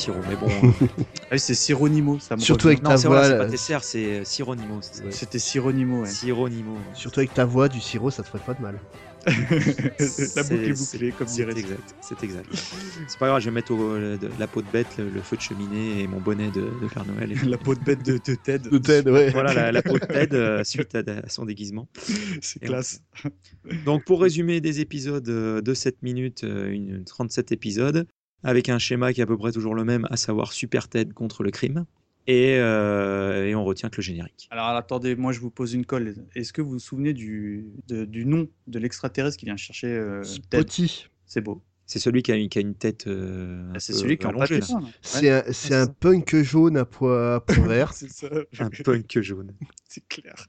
Sirop. 0.01 0.21
Mais 0.29 0.37
bon, 0.37 0.49
Ah 1.31 1.35
oui, 1.35 1.39
c'est 1.39 1.55
Sironimo, 1.55 2.19
ça 2.19 2.37
me 2.37 2.41
Surtout 2.41 2.69
avec 2.69 2.83
non, 2.83 2.91
ta 2.91 2.97
c'est 2.97 3.07
voix, 3.09 3.19
voilà, 3.21 3.33
c'est 3.33 3.45
pas 3.45 3.51
Tesser, 3.51 3.79
c'est 3.83 4.05
euh, 4.21 4.25
Sironimo. 4.25 4.81
C'était 5.11 5.39
Sironimo, 5.39 6.03
ouais. 6.03 6.09
Sironimo. 6.09 6.77
Surtout 6.95 7.21
avec 7.21 7.35
ta 7.35 7.45
voix, 7.45 7.69
du 7.69 7.81
sirop, 7.81 8.11
ça 8.11 8.23
te 8.23 8.29
ferait 8.29 8.43
pas 8.45 8.55
de 8.55 8.63
mal. 8.63 8.79
La 9.27 10.07
C'est- 10.07 10.49
boucle 10.49 10.65
est 10.71 10.73
bouclée, 10.73 11.13
comme 11.13 11.27
dirait. 11.27 11.53
exact. 11.53 11.95
C'est 12.01 12.23
exact. 12.25 12.49
C'est 13.07 13.19
pas 13.19 13.27
grave, 13.29 13.41
je 13.41 13.45
vais 13.47 13.51
mettre 13.51 13.71
au- 13.73 13.99
le- 13.99 14.17
de- 14.17 14.31
la 14.39 14.47
peau 14.47 14.63
de 14.63 14.67
bête, 14.73 14.87
le, 14.97 15.11
le 15.11 15.21
feu 15.21 15.37
de 15.37 15.43
cheminée 15.43 16.01
et 16.01 16.07
mon 16.07 16.21
bonnet 16.21 16.51
de, 16.51 16.63
de 16.63 16.89
Père 16.93 17.05
Noël. 17.07 17.31
et- 17.33 17.35
La 17.47 17.59
peau 17.59 17.75
de 17.75 17.81
bête 17.85 18.03
de, 18.05 18.15
de 18.15 18.35
Ted. 18.35 18.71
De 18.71 18.79
Ted, 18.79 19.11
ouais. 19.11 19.31
voilà 19.31 19.53
la, 19.53 19.73
la 19.73 19.83
peau 19.83 19.99
de 19.99 20.05
Ted 20.07 20.35
euh, 20.35 20.65
suite 20.65 20.95
à, 20.95 21.01
à 21.01 21.29
son 21.29 21.45
déguisement. 21.45 21.87
C'est 22.41 22.61
classe. 22.61 23.03
Donc 23.85 24.05
pour 24.05 24.23
résumer 24.23 24.63
des 24.63 24.81
épisodes 24.81 25.29
euh, 25.29 25.61
de 25.61 25.75
7 25.75 26.03
minutes, 26.03 26.45
euh, 26.45 26.71
une 26.71 27.05
37 27.05 27.53
épisodes, 27.53 28.07
avec 28.43 28.69
un 28.69 28.79
schéma 28.79 29.13
qui 29.13 29.21
est 29.21 29.25
à 29.25 29.27
peu 29.27 29.37
près 29.37 29.53
toujours 29.53 29.75
le 29.75 29.85
même, 29.85 30.07
à 30.11 30.17
savoir 30.17 30.53
Super 30.53 30.89
Ted 30.89 31.13
contre 31.13 31.43
le 31.43 31.51
crime. 31.51 31.85
Et, 32.27 32.57
euh, 32.59 33.47
et 33.47 33.55
on 33.55 33.65
retient 33.65 33.89
que 33.89 33.97
le 33.97 34.03
générique. 34.03 34.47
Alors 34.51 34.67
attendez, 34.69 35.17
moi 35.17 35.33
je 35.33 35.41
vous 35.41 35.51
pose 35.51 35.73
une 35.75 35.87
colle. 35.87 36.15
Est-ce 36.37 36.53
que 36.53 36.61
vous 36.63 36.73
vous 36.73 36.79
souvenez 36.79 37.13
du, 37.13 37.67
de- 37.89 38.05
du 38.05 38.25
nom 38.27 38.47
de 38.67 38.79
l'extraterrestre 38.79 39.37
qui 39.39 39.47
vient 39.47 39.57
chercher 39.57 39.89
euh, 39.89 40.23
Ted? 40.23 40.63
Spotty. 40.63 41.09
C'est 41.27 41.41
beau. 41.41 41.63
C'est 41.87 41.99
celui 41.99 42.23
qui 42.23 42.31
a, 42.31 42.37
une- 42.37 42.49
qui 42.49 42.59
a 42.59 42.61
une 42.61 42.75
tête. 42.77 43.09
euh, 43.09 43.73
un 43.75 43.79
C'est 43.81 43.95
celui 43.95 44.17
qui 44.17 44.25
là. 44.27 44.33
peint, 44.33 44.39
là. 44.39 44.81
C'est 45.03 45.31
un, 45.31 45.43
c'est 45.51 45.75
un 45.75 45.87
punk 45.89 46.37
jaune 46.37 46.77
à 46.77 46.85
poids, 46.85 47.37
à 47.37 47.41
poids 47.41 47.57
vert 47.67 47.93
C'est 47.95 48.11
ça. 48.11 48.29
Un 48.61 48.69
punk 48.85 49.19
jaune. 49.21 49.53
C'est 49.89 50.07
clair. 50.07 50.47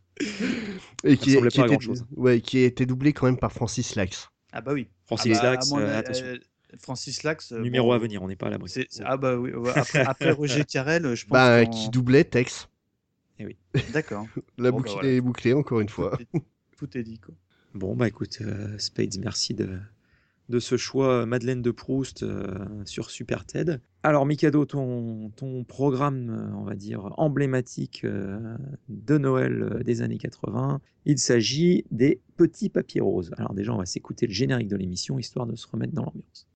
et 1.04 1.18
qui, 1.18 1.32
était, 1.36 1.48
grand-chose. 1.64 2.06
ouais, 2.16 2.42
qui 2.42 2.60
a 2.60 2.66
été 2.68 2.86
doublé 2.86 3.12
quand 3.14 3.26
même 3.26 3.40
par 3.40 3.52
Francis 3.54 3.96
Lax. 3.96 4.30
Ah 4.52 4.62
bah 4.62 4.74
oui. 4.74 4.88
Francis 5.06 5.38
Ah 5.40 5.42
bah, 5.42 5.50
Lax, 5.52 5.72
à 5.72 5.76
mon 5.76 5.82
euh, 5.82 5.98
attention. 5.98 6.26
Euh, 6.74 6.78
Francis 6.80 7.24
Lax. 7.24 7.52
euh, 7.52 7.62
Numéro 7.62 7.88
bon, 7.90 7.94
à 7.94 7.98
venir, 7.98 8.22
on 8.24 8.28
n'est 8.28 8.36
pas 8.36 8.48
à 8.48 8.50
l'abri. 8.50 8.74
Ah 9.04 9.18
bah 9.18 9.38
oui. 9.38 9.52
Après, 9.76 10.00
après 10.00 10.32
Roger 10.32 10.64
Carrel, 10.66 11.04
je 11.16 11.26
pense. 11.26 11.32
Bah, 11.32 11.66
qui 11.66 11.90
doublait 11.90 12.24
Tex. 12.24 12.68
D'accord. 13.94 14.28
La 14.58 14.72
Bon, 14.72 14.78
bah, 14.78 14.84
boucle 14.84 14.92
voilà. 14.92 15.10
est 15.10 15.22
bouclée 15.22 15.54
encore 15.54 15.80
une 15.80 15.90
fois. 15.90 16.18
Tout 16.18 16.38
est- 16.38 16.42
Tout 16.78 16.98
est 16.98 17.04
dit 17.04 17.20
quoi. 17.20 17.34
Bon, 17.74 17.96
bah 17.96 18.08
écoute, 18.08 18.38
euh, 18.42 18.78
Spades, 18.78 19.18
merci 19.20 19.54
de, 19.54 19.80
de 20.50 20.60
ce 20.60 20.76
choix 20.78 21.26
Madeleine 21.26 21.62
de 21.62 21.72
Proust 21.72 22.22
euh, 22.24 22.54
sur 22.86 23.10
Super 23.10 23.46
Ted. 23.46 23.78
Alors, 24.04 24.26
Mikado, 24.26 24.66
ton, 24.66 25.30
ton 25.38 25.64
programme, 25.64 26.30
euh, 26.30 26.56
on 26.58 26.64
va 26.64 26.76
dire, 26.76 27.14
emblématique 27.18 28.02
euh, 28.04 28.56
de 28.90 29.18
Noël 29.18 29.62
euh, 29.64 29.84
des 29.84 30.02
années 30.02 30.18
80, 30.18 30.82
il 31.06 31.18
s'agit 31.18 31.86
des 31.92 32.20
petits 32.36 32.70
papiers 32.70 33.02
roses. 33.02 33.32
Alors, 33.38 33.54
déjà, 33.54 33.74
on 33.74 33.78
va 33.78 33.86
s'écouter 33.86 34.28
le 34.28 34.34
générique 34.34 34.68
de 34.68 34.76
l'émission 34.76 35.18
histoire 35.18 35.46
de 35.48 35.56
se 35.56 35.66
remettre 35.68 35.94
dans 35.94 36.04
l'ambiance. 36.04 36.48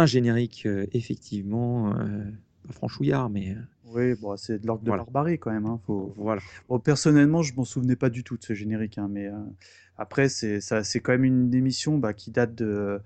Un 0.00 0.06
générique, 0.06 0.62
euh, 0.64 0.86
effectivement, 0.92 1.92
euh, 1.94 2.24
pas 2.66 2.72
franchouillard, 2.72 3.28
mais 3.28 3.50
euh, 3.50 3.60
Oui, 3.92 4.14
bon, 4.14 4.34
c'est 4.38 4.58
de 4.58 4.66
l'ordre 4.66 4.82
de 4.82 4.88
Voilà. 4.88 5.02
barbarie 5.04 5.38
quand 5.38 5.50
même. 5.52 5.66
Hein. 5.66 5.78
Faut... 5.86 6.14
voilà. 6.16 6.40
Bon, 6.70 6.78
personnellement, 6.78 7.42
je 7.42 7.52
m'en 7.54 7.64
souvenais 7.64 7.96
pas 7.96 8.08
du 8.08 8.24
tout 8.24 8.38
de 8.38 8.42
ce 8.42 8.54
générique, 8.54 8.96
hein, 8.96 9.08
mais 9.10 9.26
euh, 9.26 9.32
après, 9.98 10.30
c'est 10.30 10.62
ça, 10.62 10.84
c'est 10.84 11.00
quand 11.00 11.12
même 11.12 11.24
une 11.24 11.54
émission 11.54 11.98
bah, 11.98 12.14
qui 12.14 12.30
date 12.30 12.54
de 12.54 12.98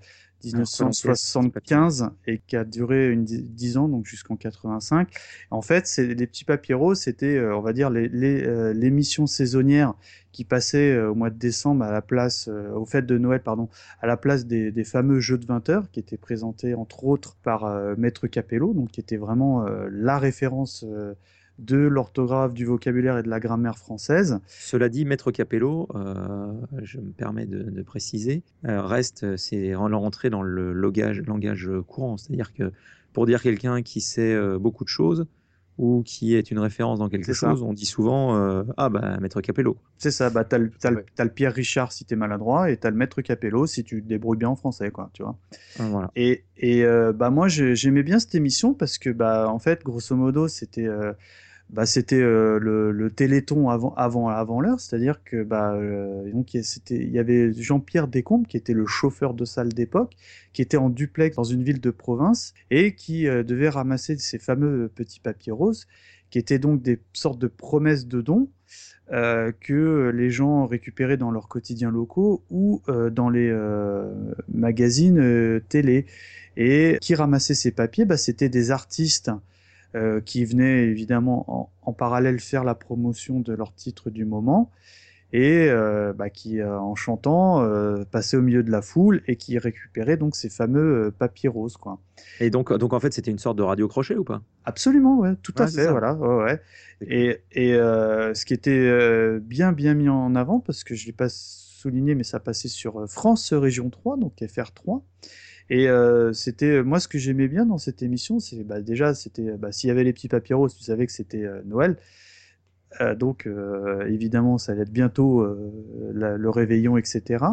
1975 0.45 2.09
et 2.27 2.39
qui 2.45 2.55
a 2.55 2.63
duré 2.63 3.09
une 3.11 3.23
di- 3.23 3.41
10 3.41 3.77
ans, 3.77 3.87
donc 3.87 4.05
jusqu'en 4.05 4.35
85. 4.35 5.09
En 5.51 5.61
fait, 5.61 5.87
c'est 5.87 6.05
les 6.05 6.27
petits 6.27 6.73
roses, 6.73 6.99
c'était, 6.99 7.37
euh, 7.37 7.55
on 7.55 7.61
va 7.61 7.73
dire, 7.73 7.89
les, 7.89 8.07
les, 8.09 8.43
euh, 8.43 8.73
l'émission 8.73 9.27
saisonnière 9.27 9.93
qui 10.31 10.43
passait 10.43 10.91
euh, 10.91 11.11
au 11.11 11.15
mois 11.15 11.29
de 11.29 11.37
décembre 11.37 11.83
à 11.83 11.91
la 11.91 12.01
place, 12.01 12.47
aux 12.47 12.85
fêtes 12.85 13.05
de 13.05 13.17
Noël, 13.17 13.41
pardon, 13.41 13.69
à 14.01 14.07
la 14.07 14.17
place 14.17 14.45
des, 14.45 14.83
fameux 14.83 15.19
jeux 15.19 15.37
de 15.37 15.45
20 15.45 15.69
heures 15.69 15.91
qui 15.91 15.99
étaient 15.99 16.17
présentés 16.17 16.75
entre 16.75 17.05
autres 17.05 17.37
par 17.43 17.95
Maître 17.97 18.27
Capello, 18.27 18.73
donc 18.73 18.91
qui 18.91 18.99
était 18.99 19.17
vraiment 19.17 19.65
la 19.89 20.19
référence 20.19 20.85
de 21.59 21.77
l'orthographe, 21.77 22.53
du 22.53 22.65
vocabulaire 22.65 23.17
et 23.17 23.23
de 23.23 23.29
la 23.29 23.39
grammaire 23.39 23.77
française. 23.77 24.39
Cela 24.47 24.89
dit, 24.89 25.05
Maître 25.05 25.31
Capello, 25.31 25.87
euh, 25.95 26.51
je 26.83 26.97
me 26.99 27.11
permets 27.11 27.45
de, 27.45 27.63
de 27.63 27.81
préciser, 27.81 28.43
euh, 28.65 28.81
reste, 28.81 29.37
c'est 29.37 29.73
en 29.75 29.87
rentré 29.99 30.29
dans 30.29 30.41
le 30.41 30.73
logage- 30.73 31.21
langage 31.25 31.69
courant. 31.87 32.17
C'est-à-dire 32.17 32.53
que 32.53 32.71
pour 33.13 33.25
dire 33.25 33.41
quelqu'un 33.41 33.81
qui 33.81 34.01
sait 34.01 34.33
euh, 34.33 34.57
beaucoup 34.59 34.83
de 34.83 34.89
choses 34.89 35.25
ou 35.77 36.03
qui 36.05 36.35
est 36.35 36.51
une 36.51 36.59
référence 36.59 36.99
dans 36.99 37.09
quelque 37.09 37.33
ça. 37.33 37.49
chose, 37.49 37.61
on 37.61 37.73
dit 37.73 37.85
souvent 37.85 38.37
euh, 38.37 38.63
Ah, 38.77 38.87
bah, 38.89 39.17
Maître 39.19 39.41
Capello. 39.41 39.75
C'est 39.97 40.11
ça, 40.11 40.29
bah, 40.29 40.45
t'as 40.45 40.57
le, 40.57 40.69
t'as 40.79 40.89
le- 40.89 40.97
Ouais. 40.97 41.05
t'as 41.15 41.23
le 41.25 41.29
Pierre 41.29 41.53
Richard 41.53 41.91
si 41.91 42.05
t'es 42.05 42.15
maladroit 42.15 42.69
et 42.71 42.77
t'as 42.77 42.89
le 42.89 42.95
Maître 42.95 43.21
Capello 43.21 43.65
si 43.65 43.83
tu 43.83 44.01
te 44.01 44.07
débrouilles 44.07 44.37
bien 44.37 44.49
en 44.49 44.55
français, 44.55 44.89
quoi, 44.91 45.09
tu 45.13 45.23
vois. 45.23 45.37
Euh, 45.81 45.83
Voilà. 45.89 46.11
Et, 46.15 46.43
et 46.57 46.85
euh, 46.85 47.11
bah 47.11 47.29
moi 47.29 47.49
j'ai- 47.49 47.75
j'aimais 47.75 48.03
bien 48.03 48.19
cette 48.19 48.35
émission 48.35 48.73
parce 48.73 48.97
que 48.97 49.09
bah 49.09 49.49
en 49.49 49.59
fait 49.59 49.83
grosso 49.83 50.15
modo 50.15 50.47
c'était 50.47 50.87
euh, 50.87 51.11
bah 51.69 51.85
c'était 51.85 52.21
euh, 52.21 52.59
le, 52.59 53.09
Téléthon 53.09 53.69
avant 53.69 54.61
l'heure, 54.61 54.79
c'est-à-dire 54.79 55.23
que 55.23 55.43
bah 55.43 55.73
euh, 55.73 56.31
il 56.89 57.11
y 57.11 57.19
avait 57.19 57.53
Jean-Pierre 57.53 58.07
Descombes 58.07 58.45
qui 58.45 58.57
était 58.57 58.73
le 58.73 58.85
chauffeur 58.85 59.33
de 59.33 59.45
salle 59.45 59.69
d'époque, 59.69 60.13
qui 60.53 60.61
était 60.61 60.77
en 60.77 60.89
duplex 60.89 61.35
dans 61.35 61.43
une 61.43 61.63
ville 61.63 61.81
de 61.81 61.91
province 61.91 62.53
et 62.69 62.93
qui 62.93 63.27
euh, 63.27 63.43
devait 63.43 63.69
ramasser 63.69 64.17
ces 64.17 64.37
fameux 64.37 64.91
petits 64.93 65.19
papiers 65.19 65.51
roses 65.51 65.87
qui 66.29 66.39
étaient 66.39 66.59
donc 66.59 66.81
des 66.81 66.99
sortes 67.13 67.39
de 67.39 67.47
promesses 67.47 68.07
de 68.07 68.21
dons 68.21 68.49
que 69.07 70.11
les 70.13 70.31
gens 70.31 70.65
récupéraient 70.65 71.17
dans 71.17 71.29
leurs 71.29 71.47
quotidiens 71.47 71.91
locaux 71.91 72.43
ou 72.49 72.81
dans 73.11 73.29
les 73.29 73.55
magazines 74.51 75.61
télé. 75.69 76.07
Et 76.57 76.97
qui 77.01 77.13
ramassait 77.13 77.53
ces 77.53 77.69
papiers? 77.69 78.05
Bah, 78.05 78.17
C'était 78.17 78.49
des 78.49 78.71
artistes 78.71 79.29
euh, 79.95 80.21
qui 80.21 80.45
venaient 80.45 80.83
évidemment 80.83 81.45
en, 81.47 81.71
en 81.81 81.93
parallèle 81.93 82.39
faire 82.39 82.63
la 82.63 82.75
promotion 82.75 83.39
de 83.39 83.53
leur 83.53 83.73
titre 83.73 84.09
du 84.09 84.25
moment 84.25 84.71
et 85.33 85.67
euh, 85.69 86.13
bah, 86.13 86.29
qui, 86.29 86.61
euh, 86.61 86.79
en 86.79 86.95
chantant, 86.95 87.65
passaient 88.11 88.37
au 88.37 88.41
milieu 88.41 88.63
de 88.63 88.71
la 88.71 88.81
foule 88.81 89.21
et 89.27 89.35
qui 89.35 89.57
récupéraient 89.57 90.17
donc 90.17 90.35
ces 90.35 90.49
fameux 90.49 91.13
papiers 91.17 91.49
roses. 91.49 91.77
Quoi. 91.77 91.99
Et 92.39 92.49
donc, 92.49 92.71
donc 92.71 92.93
en 92.93 92.99
fait, 92.99 93.13
c'était 93.13 93.31
une 93.31 93.39
sorte 93.39 93.57
de 93.57 93.63
radio 93.63 93.87
crochet 93.87 94.15
ou 94.15 94.23
pas? 94.23 94.41
Absolument, 94.65 95.19
ouais, 95.19 95.35
tout 95.41 95.53
à 95.57 95.65
Ouais, 95.65 95.71
fait, 95.71 95.85
ça. 95.85 95.91
voilà, 95.91 96.13
ouais, 96.13 96.43
ouais. 96.43 96.61
Et, 97.01 97.41
et 97.51 97.73
ce 97.73 98.45
qui 98.45 98.53
était 98.53 99.39
bien 99.39 99.71
bien 99.73 99.93
mis 99.93 100.09
en 100.09 100.35
avant, 100.35 100.59
parce 100.59 100.83
que 100.83 100.95
je 100.95 101.05
l'ai 101.05 101.11
pas 101.11 101.27
souligné, 101.29 102.15
mais 102.15 102.23
ça 102.23 102.39
passait 102.39 102.67
sur 102.67 103.07
France 103.09 103.53
Région 103.53 103.89
3, 103.89 104.17
donc 104.17 104.41
FR3. 104.41 105.03
Et 105.69 105.89
euh, 105.89 106.31
c'était 106.33 106.83
moi 106.83 106.99
ce 106.99 107.07
que 107.07 107.17
j'aimais 107.17 107.47
bien 107.47 107.65
dans 107.65 107.77
cette 107.77 108.03
émission, 108.03 108.39
c'est 108.39 108.63
bah, 108.63 108.81
déjà 108.81 109.13
c'était 109.13 109.51
bah, 109.57 109.71
s'il 109.71 109.87
y 109.87 109.91
avait 109.91 110.03
les 110.03 110.13
petits 110.13 110.27
papiers 110.27 110.55
roses, 110.55 110.75
tu 110.75 110.83
savais 110.83 111.05
que 111.05 111.11
c'était 111.11 111.43
euh, 111.43 111.61
Noël. 111.65 111.97
Euh, 113.01 113.15
donc 113.15 113.47
euh, 113.47 114.05
évidemment 114.07 114.57
ça 114.57 114.71
allait 114.71 114.83
être 114.83 114.91
bientôt 114.91 115.41
euh, 115.41 115.73
le 116.13 116.49
réveillon, 116.49 116.97
etc. 116.97 117.45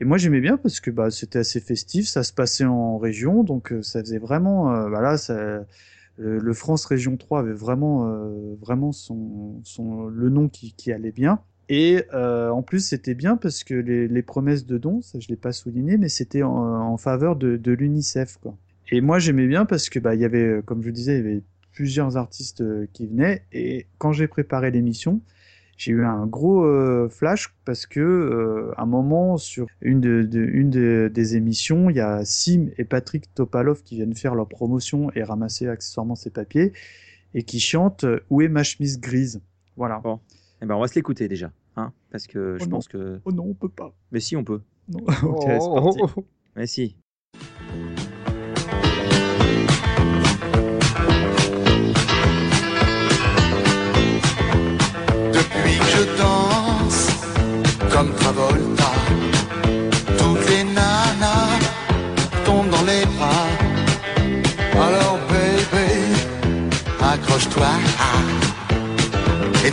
Et 0.00 0.04
moi 0.04 0.18
j'aimais 0.18 0.40
bien 0.40 0.56
parce 0.58 0.80
que 0.80 0.90
bah, 0.90 1.10
c'était 1.10 1.38
assez 1.38 1.60
festif, 1.60 2.06
ça 2.06 2.22
se 2.22 2.32
passait 2.32 2.64
en 2.64 2.98
région, 2.98 3.44
donc 3.44 3.72
euh, 3.72 3.82
ça 3.82 4.00
faisait 4.00 4.18
vraiment, 4.18 4.74
euh, 4.74 4.88
voilà, 4.88 5.16
ça, 5.16 5.64
le, 6.18 6.52
France 6.52 6.84
Région 6.84 7.16
3 7.16 7.40
avait 7.40 7.52
vraiment, 7.52 8.08
euh, 8.08 8.56
vraiment 8.60 8.92
son, 8.92 9.60
son, 9.64 10.06
le 10.06 10.28
nom 10.28 10.48
qui, 10.48 10.72
qui 10.74 10.92
allait 10.92 11.12
bien. 11.12 11.40
Et 11.68 12.04
euh, 12.14 12.50
en 12.50 12.62
plus, 12.62 12.80
c'était 12.86 13.14
bien 13.14 13.36
parce 13.36 13.64
que 13.64 13.74
les, 13.74 14.06
les 14.06 14.22
promesses 14.22 14.66
de 14.66 14.78
dons, 14.78 15.02
ça 15.02 15.18
je 15.18 15.28
l'ai 15.28 15.36
pas 15.36 15.52
souligné, 15.52 15.96
mais 15.96 16.08
c'était 16.08 16.42
en, 16.42 16.52
en 16.52 16.96
faveur 16.96 17.34
de, 17.36 17.56
de 17.56 17.72
l'UNICEF. 17.72 18.38
Et 18.92 19.00
moi, 19.00 19.18
j'aimais 19.18 19.46
bien 19.48 19.64
parce 19.64 19.88
que 19.90 19.98
bah, 19.98 20.14
il 20.14 20.20
y 20.20 20.24
avait, 20.24 20.44
euh, 20.44 20.62
comme 20.62 20.80
je 20.82 20.86
le 20.86 20.92
disais, 20.92 21.14
il 21.18 21.24
y 21.24 21.28
avait 21.28 21.42
plusieurs 21.72 22.16
artistes 22.16 22.60
euh, 22.60 22.86
qui 22.92 23.06
venaient. 23.06 23.42
Et 23.52 23.86
quand 23.98 24.12
j'ai 24.12 24.28
préparé 24.28 24.70
l'émission, 24.70 25.20
j'ai 25.76 25.92
eu 25.92 26.04
un 26.04 26.26
gros 26.26 26.64
euh, 26.64 27.08
flash 27.08 27.54
parce 27.64 27.86
que 27.86 28.00
euh, 28.00 28.72
à 28.76 28.82
un 28.82 28.86
moment 28.86 29.36
sur 29.36 29.66
une, 29.82 30.00
de, 30.00 30.22
de- 30.22 30.40
une 30.44 30.70
de- 30.70 31.10
des 31.12 31.36
émissions, 31.36 31.90
il 31.90 31.96
y 31.96 32.00
a 32.00 32.24
Sim 32.24 32.68
et 32.78 32.84
Patrick 32.84 33.32
Topalov 33.34 33.82
qui 33.82 33.96
viennent 33.96 34.14
faire 34.14 34.34
leur 34.34 34.48
promotion 34.48 35.10
et 35.14 35.22
ramasser 35.22 35.68
accessoirement 35.68 36.14
ces 36.14 36.30
papiers 36.30 36.72
et 37.34 37.42
qui 37.42 37.60
chantent 37.60 38.06
Où 38.30 38.42
est 38.42 38.48
ma 38.48 38.62
chemise 38.62 39.00
grise? 39.00 39.42
Voilà. 39.76 39.98
Bon. 39.98 40.20
Eh 40.62 40.66
ben, 40.66 40.74
on 40.74 40.80
va 40.80 40.88
se 40.88 40.94
l'écouter 40.94 41.28
déjà, 41.28 41.52
hein, 41.76 41.92
parce 42.10 42.26
que 42.26 42.56
je 42.58 42.64
non. 42.64 42.70
pense 42.70 42.88
que. 42.88 43.20
Oh 43.24 43.32
non, 43.32 43.44
on 43.44 43.54
peut 43.54 43.68
pas. 43.68 43.94
Mais 44.10 44.20
si, 44.20 44.36
on 44.36 44.44
peut. 44.44 44.62
Non. 44.88 45.00
ok, 45.24 45.42
c'est 45.46 45.58
Oh, 45.60 45.74
parti. 45.74 45.98
oh, 46.02 46.10
oh. 46.16 46.24
Mais 46.56 46.66
si. 46.66 46.96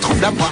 Un 0.05 0.31
point 0.31 0.51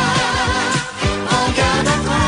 en 1.35 1.47
garde 1.57 1.87
à 1.87 1.97
toi. 2.05 2.21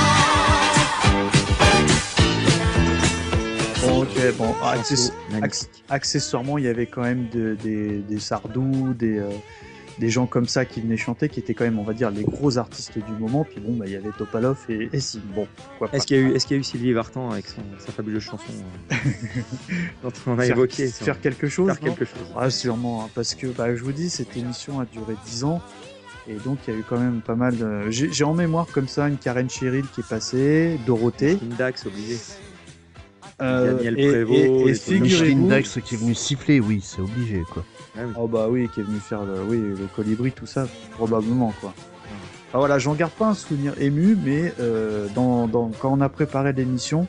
Bon, 3.82 3.96
ok, 4.04 4.16
bon. 4.38 4.52
accessoirement, 5.90 6.58
il 6.58 6.64
y 6.64 6.68
avait 6.70 6.86
quand 6.86 7.02
même 7.02 7.28
de- 7.34 7.58
des, 7.62 7.98
des 8.00 8.20
Sardou, 8.20 8.94
des, 8.94 9.18
euh, 9.20 9.30
des 10.00 10.10
gens 10.10 10.26
comme 10.26 10.48
ça 10.48 10.66
qui 10.66 10.82
venaient 10.82 10.98
chanter, 10.98 11.30
qui 11.30 11.40
étaient 11.40 11.54
quand 11.54 11.64
même, 11.66 11.78
on 11.80 11.84
va 11.84 11.94
dire, 11.94 12.10
les 12.10 12.24
gros 12.24 12.58
artistes 12.58 12.94
du 12.98 13.12
moment. 13.20 13.44
Puis 13.50 13.60
bon, 13.62 13.74
bah, 13.76 13.86
il 13.88 13.94
y 13.94 13.96
avait 13.96 14.10
Topalov 14.18 14.58
et, 14.70 14.90
et 14.92 15.00
Sim. 15.00 15.22
Bon. 15.36 15.48
Est-ce 15.94 16.08
qu'il 16.08 16.18
y, 16.18 16.20
a 16.20 16.24
eu- 16.24 16.32
est-ce 16.34 16.48
qu'il 16.48 16.56
y 16.56 16.60
a 16.60 16.62
eu 16.62 16.64
Sylvie 16.64 16.94
Vartan 16.94 17.30
avec 17.32 17.48
son- 17.48 17.62
sa 17.78 17.92
fabuleuse 17.92 18.24
chanson 18.24 18.54
euh, 18.92 18.96
dont 20.04 20.12
on 20.28 20.40
a 20.40 20.44
faire, 20.44 20.56
évoqué 20.58 20.88
faire 20.88 21.20
quelque 21.22 21.48
chose 21.48 21.68
faire 21.68 21.80
quelque 21.80 22.06
chose 22.06 22.18
Ah, 22.36 22.50
sûrement, 22.50 23.04
hein, 23.06 23.10
parce 23.14 23.36
que 23.36 23.48
bah, 23.48 23.76
je 23.76 23.84
vous 23.84 23.92
dis, 23.92 24.10
cette 24.10 24.36
émission 24.36 24.80
a 24.80 24.86
duré 24.86 25.16
10 25.26 25.44
ans. 25.44 25.62
Et 26.28 26.36
donc, 26.36 26.58
il 26.68 26.74
y 26.74 26.78
a 26.78 26.80
eu 26.80 26.84
quand 26.88 26.98
même 27.00 27.20
pas 27.22 27.36
mal 27.36 27.58
de. 27.58 27.90
J'ai 27.92 28.24
en 28.24 28.34
mémoire 28.34 28.66
comme 28.72 28.88
ça 28.88 29.08
une 29.10 29.18
Karen 29.18 29.50
Cheryl 29.50 29.84
qui 29.94 30.00
est 30.02 30.08
passée, 30.08 30.80
Dorothée. 30.88 31.38
Indax 31.44 31.86
obligé. 31.86 32.18
euh, 33.42 33.74
Daniel 33.76 34.00
et, 34.00 34.08
Prévost, 34.10 34.40
et- 34.40 34.70
et 34.70 34.74
figurez-vous. 34.74 35.48
Dax 35.50 35.80
qui 35.84 35.96
est 35.96 35.98
venu 35.98 36.16
siffler, 36.16 36.60
oui, 36.62 36.80
c'est 36.84 37.02
obligé, 37.02 37.42
quoi. 37.52 37.66
Ah. 37.98 38.02
Oh 38.18 38.28
bah 38.28 38.48
oui, 38.50 38.70
qui 38.74 38.80
est 38.80 38.84
venu 38.84 39.00
faire 39.00 39.24
le, 39.24 39.44
oui, 39.44 39.60
le 39.60 39.88
colibri, 39.96 40.32
tout 40.32 40.46
ça, 40.48 40.68
probablement 40.96 41.54
quoi. 41.62 41.74
Ah, 42.56 42.60
voilà, 42.60 42.78
j'en 42.78 42.94
garde 42.94 43.12
pas 43.14 43.28
un 43.28 43.34
souvenir 43.34 43.74
ému, 43.80 44.16
mais 44.24 44.54
euh, 44.60 45.08
dans, 45.16 45.48
dans- 45.48 45.72
quand 45.80 45.92
on 45.92 46.02
a 46.02 46.10
préparé 46.10 46.54
l'émission, 46.54 47.08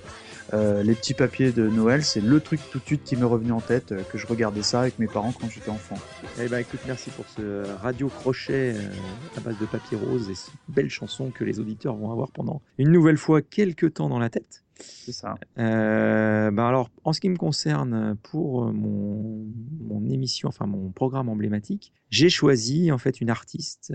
euh, 0.52 0.82
les 0.82 0.94
petits 0.94 1.14
papiers 1.14 1.52
de 1.52 1.68
Noël, 1.68 2.04
c'est 2.04 2.20
le 2.20 2.40
truc 2.40 2.60
tout 2.70 2.78
de 2.78 2.84
suite 2.84 3.04
qui 3.04 3.16
m'est 3.16 3.24
revenu 3.24 3.52
en 3.52 3.60
tête, 3.60 3.92
euh, 3.92 4.02
que 4.02 4.18
je 4.18 4.26
regardais 4.26 4.62
ça 4.62 4.80
avec 4.80 4.98
mes 4.98 5.06
parents 5.06 5.32
quand 5.32 5.48
j'étais 5.48 5.70
enfant. 5.70 5.96
Eh 6.40 6.48
ben 6.48 6.58
écoute, 6.58 6.80
merci 6.86 7.10
pour 7.10 7.26
ce 7.28 7.64
radio 7.80 8.08
crochet 8.08 8.74
euh, 8.74 8.90
à 9.36 9.40
base 9.40 9.58
de 9.58 9.66
papier 9.66 9.96
rose 9.96 10.28
et 10.28 10.34
cette 10.34 10.54
belle 10.68 10.90
chanson 10.90 11.30
que 11.30 11.44
les 11.44 11.60
auditeurs 11.60 11.96
vont 11.96 12.10
avoir 12.10 12.30
pendant 12.30 12.60
une 12.78 12.90
nouvelle 12.90 13.16
fois 13.16 13.40
quelques 13.42 13.94
temps 13.94 14.08
dans 14.08 14.18
la 14.18 14.28
tête. 14.28 14.64
C'est 14.76 15.12
ça. 15.12 15.36
Ben 15.56 16.58
alors, 16.58 16.90
en 17.04 17.12
ce 17.12 17.20
qui 17.20 17.28
me 17.28 17.36
concerne, 17.36 18.16
pour 18.24 18.72
mon, 18.72 19.46
mon 19.80 20.10
émission, 20.10 20.48
enfin 20.48 20.66
mon 20.66 20.90
programme 20.90 21.28
emblématique, 21.28 21.92
j'ai 22.10 22.28
choisi 22.28 22.90
en 22.90 22.98
fait 22.98 23.20
une 23.20 23.30
artiste 23.30 23.94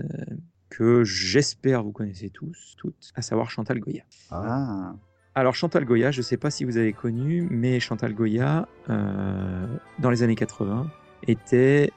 que 0.70 1.04
j'espère 1.04 1.82
vous 1.82 1.92
connaissez 1.92 2.30
tous, 2.30 2.74
toutes, 2.78 3.12
à 3.14 3.22
savoir 3.22 3.50
Chantal 3.50 3.78
Goya. 3.80 4.04
Ah, 4.30 4.94
Alors 5.34 5.54
Chantal 5.54 5.84
Goya, 5.84 6.10
je 6.10 6.18
ne 6.18 6.22
sais 6.24 6.36
pas 6.36 6.50
si 6.50 6.64
vous 6.64 6.76
avez 6.76 6.92
connu, 6.92 7.46
mais 7.50 7.78
Chantal 7.80 8.14
Goya, 8.14 8.66
euh, 8.88 9.66
dans 10.00 10.10
les 10.10 10.22
années 10.22 10.34
80, 10.34 10.90
était, 11.26 11.92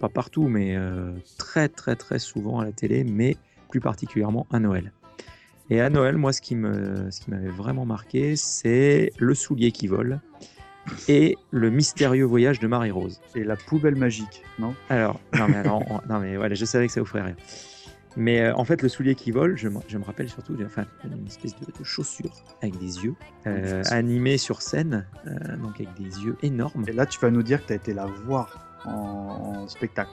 pas 0.00 0.08
partout, 0.08 0.48
mais 0.48 0.76
euh, 0.76 1.12
très 1.38 1.68
très 1.68 1.96
très 1.96 2.18
souvent 2.18 2.60
à 2.60 2.64
la 2.64 2.72
télé, 2.72 3.04
mais 3.04 3.36
plus 3.70 3.80
particulièrement 3.80 4.46
à 4.52 4.58
Noël. 4.60 4.92
Et 5.70 5.80
à 5.80 5.88
Noël, 5.88 6.18
moi, 6.18 6.32
ce 6.34 6.42
qui 6.42 6.54
m'avait 6.56 7.48
vraiment 7.56 7.86
marqué, 7.86 8.36
c'est 8.36 9.12
le 9.18 9.34
soulier 9.34 9.72
qui 9.72 9.86
vole 9.86 10.20
et 11.08 11.38
le 11.50 11.70
mystérieux 11.70 12.26
voyage 12.26 12.58
de 12.60 12.66
Marie-Rose. 12.66 13.22
et 13.34 13.42
la 13.44 13.56
poubelle 13.56 13.96
magique, 13.96 14.42
non? 14.58 14.74
Alors, 14.90 15.18
non 15.38 15.48
mais, 15.48 15.56
alors, 15.56 15.82
on- 15.90 16.00
non 16.06 16.20
mais 16.20 16.36
voilà, 16.36 16.54
je 16.54 16.64
savais 16.66 16.86
que 16.86 16.92
ça 16.92 17.00
vous 17.00 17.06
ferait 17.06 17.22
rire. 17.22 17.36
Mais 18.16 18.40
euh, 18.42 18.54
en 18.54 18.64
fait, 18.64 18.80
le 18.82 18.88
soulier 18.88 19.14
qui 19.14 19.30
vole, 19.32 19.56
je, 19.56 19.68
me- 19.68 19.80
je 19.88 19.98
me 19.98 20.04
rappelle 20.04 20.28
surtout 20.28 20.56
enfin, 20.64 20.84
une 21.04 21.26
espèce 21.26 21.54
de, 21.58 21.66
de 21.66 21.84
chaussure 21.84 22.30
avec 22.62 22.78
des 22.78 23.04
yeux, 23.04 23.14
euh, 23.46 23.82
animée 23.90 24.38
sur 24.38 24.62
scène, 24.62 25.06
euh, 25.26 25.56
donc 25.56 25.80
avec 25.80 25.92
des 25.94 26.22
yeux 26.24 26.36
énormes. 26.42 26.84
Et 26.86 26.92
là, 26.92 27.06
tu 27.06 27.18
vas 27.20 27.30
nous 27.30 27.42
dire 27.42 27.60
que 27.62 27.66
tu 27.68 27.72
as 27.72 27.76
été 27.76 27.92
la 27.92 28.06
voir 28.06 28.78
en, 28.84 28.90
en 29.64 29.68
spectacle. 29.68 30.10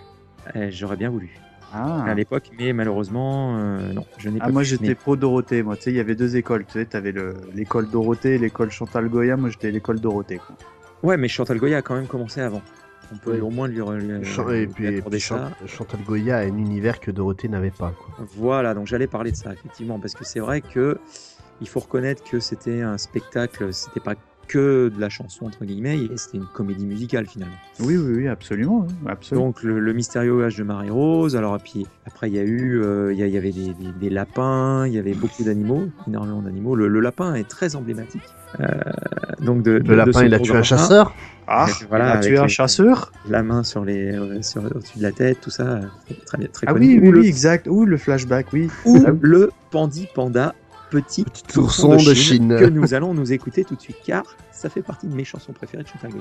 Euh, 0.55 0.69
J'aurais 0.71 0.95
bien 0.97 1.09
voulu 1.11 1.29
Ah, 1.71 2.03
à 2.05 2.15
l'époque, 2.15 2.49
mais 2.57 2.73
malheureusement, 2.73 3.57
euh, 3.59 3.93
non, 3.93 4.05
je 4.17 4.29
n'ai 4.29 4.39
pas 4.39 4.45
Ah, 4.47 4.51
moi 4.51 4.63
j'étais 4.63 4.95
pro 4.95 5.15
Dorothée, 5.15 5.61
moi 5.61 5.75
tu 5.77 5.83
sais, 5.83 5.91
il 5.91 5.97
y 5.97 5.99
avait 5.99 6.15
deux 6.15 6.35
écoles, 6.35 6.65
tu 6.65 6.73
sais, 6.73 6.85
t'avais 6.85 7.11
le- 7.11 7.35
l'école 7.53 7.87
Dorothée 7.89 8.35
et 8.35 8.37
l'école 8.39 8.71
Chantal 8.71 9.07
Goya, 9.09 9.37
moi 9.37 9.49
j'étais 9.51 9.69
l'école 9.69 9.99
Dorothée. 9.99 10.37
Quoi. 10.39 10.55
Ouais, 11.03 11.17
mais 11.17 11.27
Chantal 11.27 11.59
Goya 11.59 11.77
a 11.77 11.81
quand 11.83 11.95
même 11.95 12.07
commencé 12.07 12.41
avant. 12.41 12.61
On 13.13 13.17
peut 13.17 13.33
Oui. 13.33 13.39
au 13.41 13.49
moins 13.49 13.67
lui, 13.67 13.77
lui- 13.81 14.25
Chan- 14.25 14.47
lui 14.47 14.59
et 14.61 14.67
puis, 14.67 14.85
et 14.85 14.97
accorder 14.99 15.17
puis 15.17 15.27
ça. 15.27 15.51
Chan- 15.61 15.67
Chantal 15.67 15.99
Goya 16.03 16.37
a 16.37 16.41
un 16.41 16.57
univers 16.57 16.99
que 16.99 17.11
Dorothée 17.11 17.47
n'avait 17.49 17.71
pas, 17.71 17.91
quoi. 17.91 18.25
Voilà, 18.35 18.73
donc 18.73 18.87
j'allais 18.87 19.07
parler 19.07 19.31
de 19.31 19.35
ça, 19.35 19.51
effectivement, 19.53 19.99
parce 19.99 20.13
que 20.13 20.23
c'est 20.23 20.39
vrai 20.39 20.61
que 20.61 20.97
il 21.59 21.67
faut 21.67 21.79
reconnaître 21.81 22.23
que 22.23 22.39
c'était 22.39 22.81
un 22.81 22.97
spectacle, 22.97 23.73
c'était 23.73 23.99
pas 23.99 24.15
que 24.51 24.89
de 24.93 24.99
la 24.99 25.09
chanson, 25.09 25.45
entre 25.45 25.63
guillemets, 25.65 25.97
et 25.97 26.17
c'était 26.17 26.37
une 26.37 26.45
comédie 26.53 26.85
musicale 26.85 27.25
finalement. 27.25 27.55
Oui, 27.79 27.95
oui, 27.97 28.13
oui, 28.17 28.27
absolument. 28.27 28.85
oui, 28.87 29.07
absolument. 29.07 29.47
Donc 29.47 29.63
le, 29.63 29.79
le 29.79 29.93
mystérieux 29.93 30.31
voyage 30.31 30.57
de 30.57 30.63
Marie-Rose, 30.63 31.35
alors 31.35 31.55
et 31.55 31.59
puis 31.59 31.87
après 32.05 32.29
il 32.29 32.35
y 32.35 32.39
a 32.39 32.43
eu, 32.43 32.81
euh, 32.81 33.13
il 33.13 33.19
y, 33.19 33.23
a- 33.23 33.27
il 33.27 33.33
y 33.33 33.37
avait 33.37 33.51
des, 33.51 33.73
des- 33.73 33.91
des 33.99 34.09
lapins, 34.09 34.85
il 34.87 34.93
y 34.93 34.99
avait 34.99 35.13
beaucoup 35.13 35.43
d'animaux, 35.43 35.87
énormément 36.07 36.41
d'animaux. 36.41 36.75
Le, 36.75 36.87
le 36.87 36.99
lapin 36.99 37.33
est 37.35 37.47
très 37.47 37.75
emblématique. 37.75 38.21
Euh, 38.59 38.65
donc 39.39 39.63
de, 39.63 39.73
de- 39.73 39.77
Le 39.79 39.83
de 39.83 39.93
lapin, 39.93 40.11
ce 40.19 40.25
il 40.25 40.33
a 40.33 40.39
tué 40.39 40.55
un 40.55 40.63
chasseur 40.63 41.15
ah, 41.47 41.65
voilà, 41.89 42.05
il 42.05 42.09
a 42.09 42.13
avec 42.13 42.27
tué 42.27 42.37
un 42.37 42.43
les- 42.43 42.49
chasseur 42.49 43.11
La 43.27 43.43
main 43.43 43.63
sur 43.63 43.83
les, 43.83 44.11
euh, 44.13 44.41
sur, 44.41 44.63
au-dessus 44.63 44.97
de 44.99 45.03
la 45.03 45.11
tête, 45.11 45.41
tout 45.41 45.49
ça, 45.49 45.81
très, 46.05 46.15
très, 46.25 46.47
très 46.47 46.67
Ah 46.67 46.73
connu. 46.73 46.99
oui, 47.01 47.11
oui, 47.11 47.27
exact. 47.27 47.67
Ou 47.67 47.85
le 47.85 47.97
flashback, 47.97 48.47
oui. 48.53 48.69
ou 48.85 48.99
Ah, 49.05 49.11
le 49.21 49.51
Pandi 49.69 50.07
Panda 50.13 50.53
Petit, 50.91 51.23
Petit 51.23 51.57
ourson 51.57 51.95
de 51.95 52.13
Chine. 52.13 52.57
que 52.59 52.65
nous 52.65 52.93
allons 52.93 53.13
nous 53.13 53.31
écouter 53.31 53.63
tout 53.63 53.75
de 53.75 53.81
suite 53.81 53.95
car 54.05 54.23
ça 54.51 54.69
fait 54.69 54.81
partie 54.81 55.07
de 55.07 55.15
mes 55.15 55.23
chansons 55.23 55.53
préférées 55.53 55.83
de 55.83 55.87
Chantal 55.87 56.11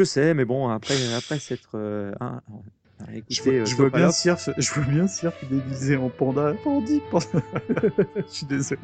je 0.00 0.04
sais, 0.04 0.32
mais 0.32 0.46
bon, 0.46 0.68
après, 0.68 1.12
après 1.12 1.38
s'être 1.38 1.72
euh, 1.74 2.12
Je, 3.30 3.36
écouté, 3.40 3.50
vois- 3.50 3.60
euh, 3.62 3.66
je 3.66 3.76
vois 3.76 3.90
bien 3.90 4.10
Sirf, 4.10 4.50
je 4.58 4.72
vois 4.74 4.84
bien 4.84 5.06
Sirf 5.06 5.34
déguisé 5.48 5.96
en 5.96 6.08
panda. 6.10 6.52
Pandi, 6.64 7.00
panda. 7.10 7.26
je 8.16 8.22
suis 8.26 8.46
désolé. 8.46 8.80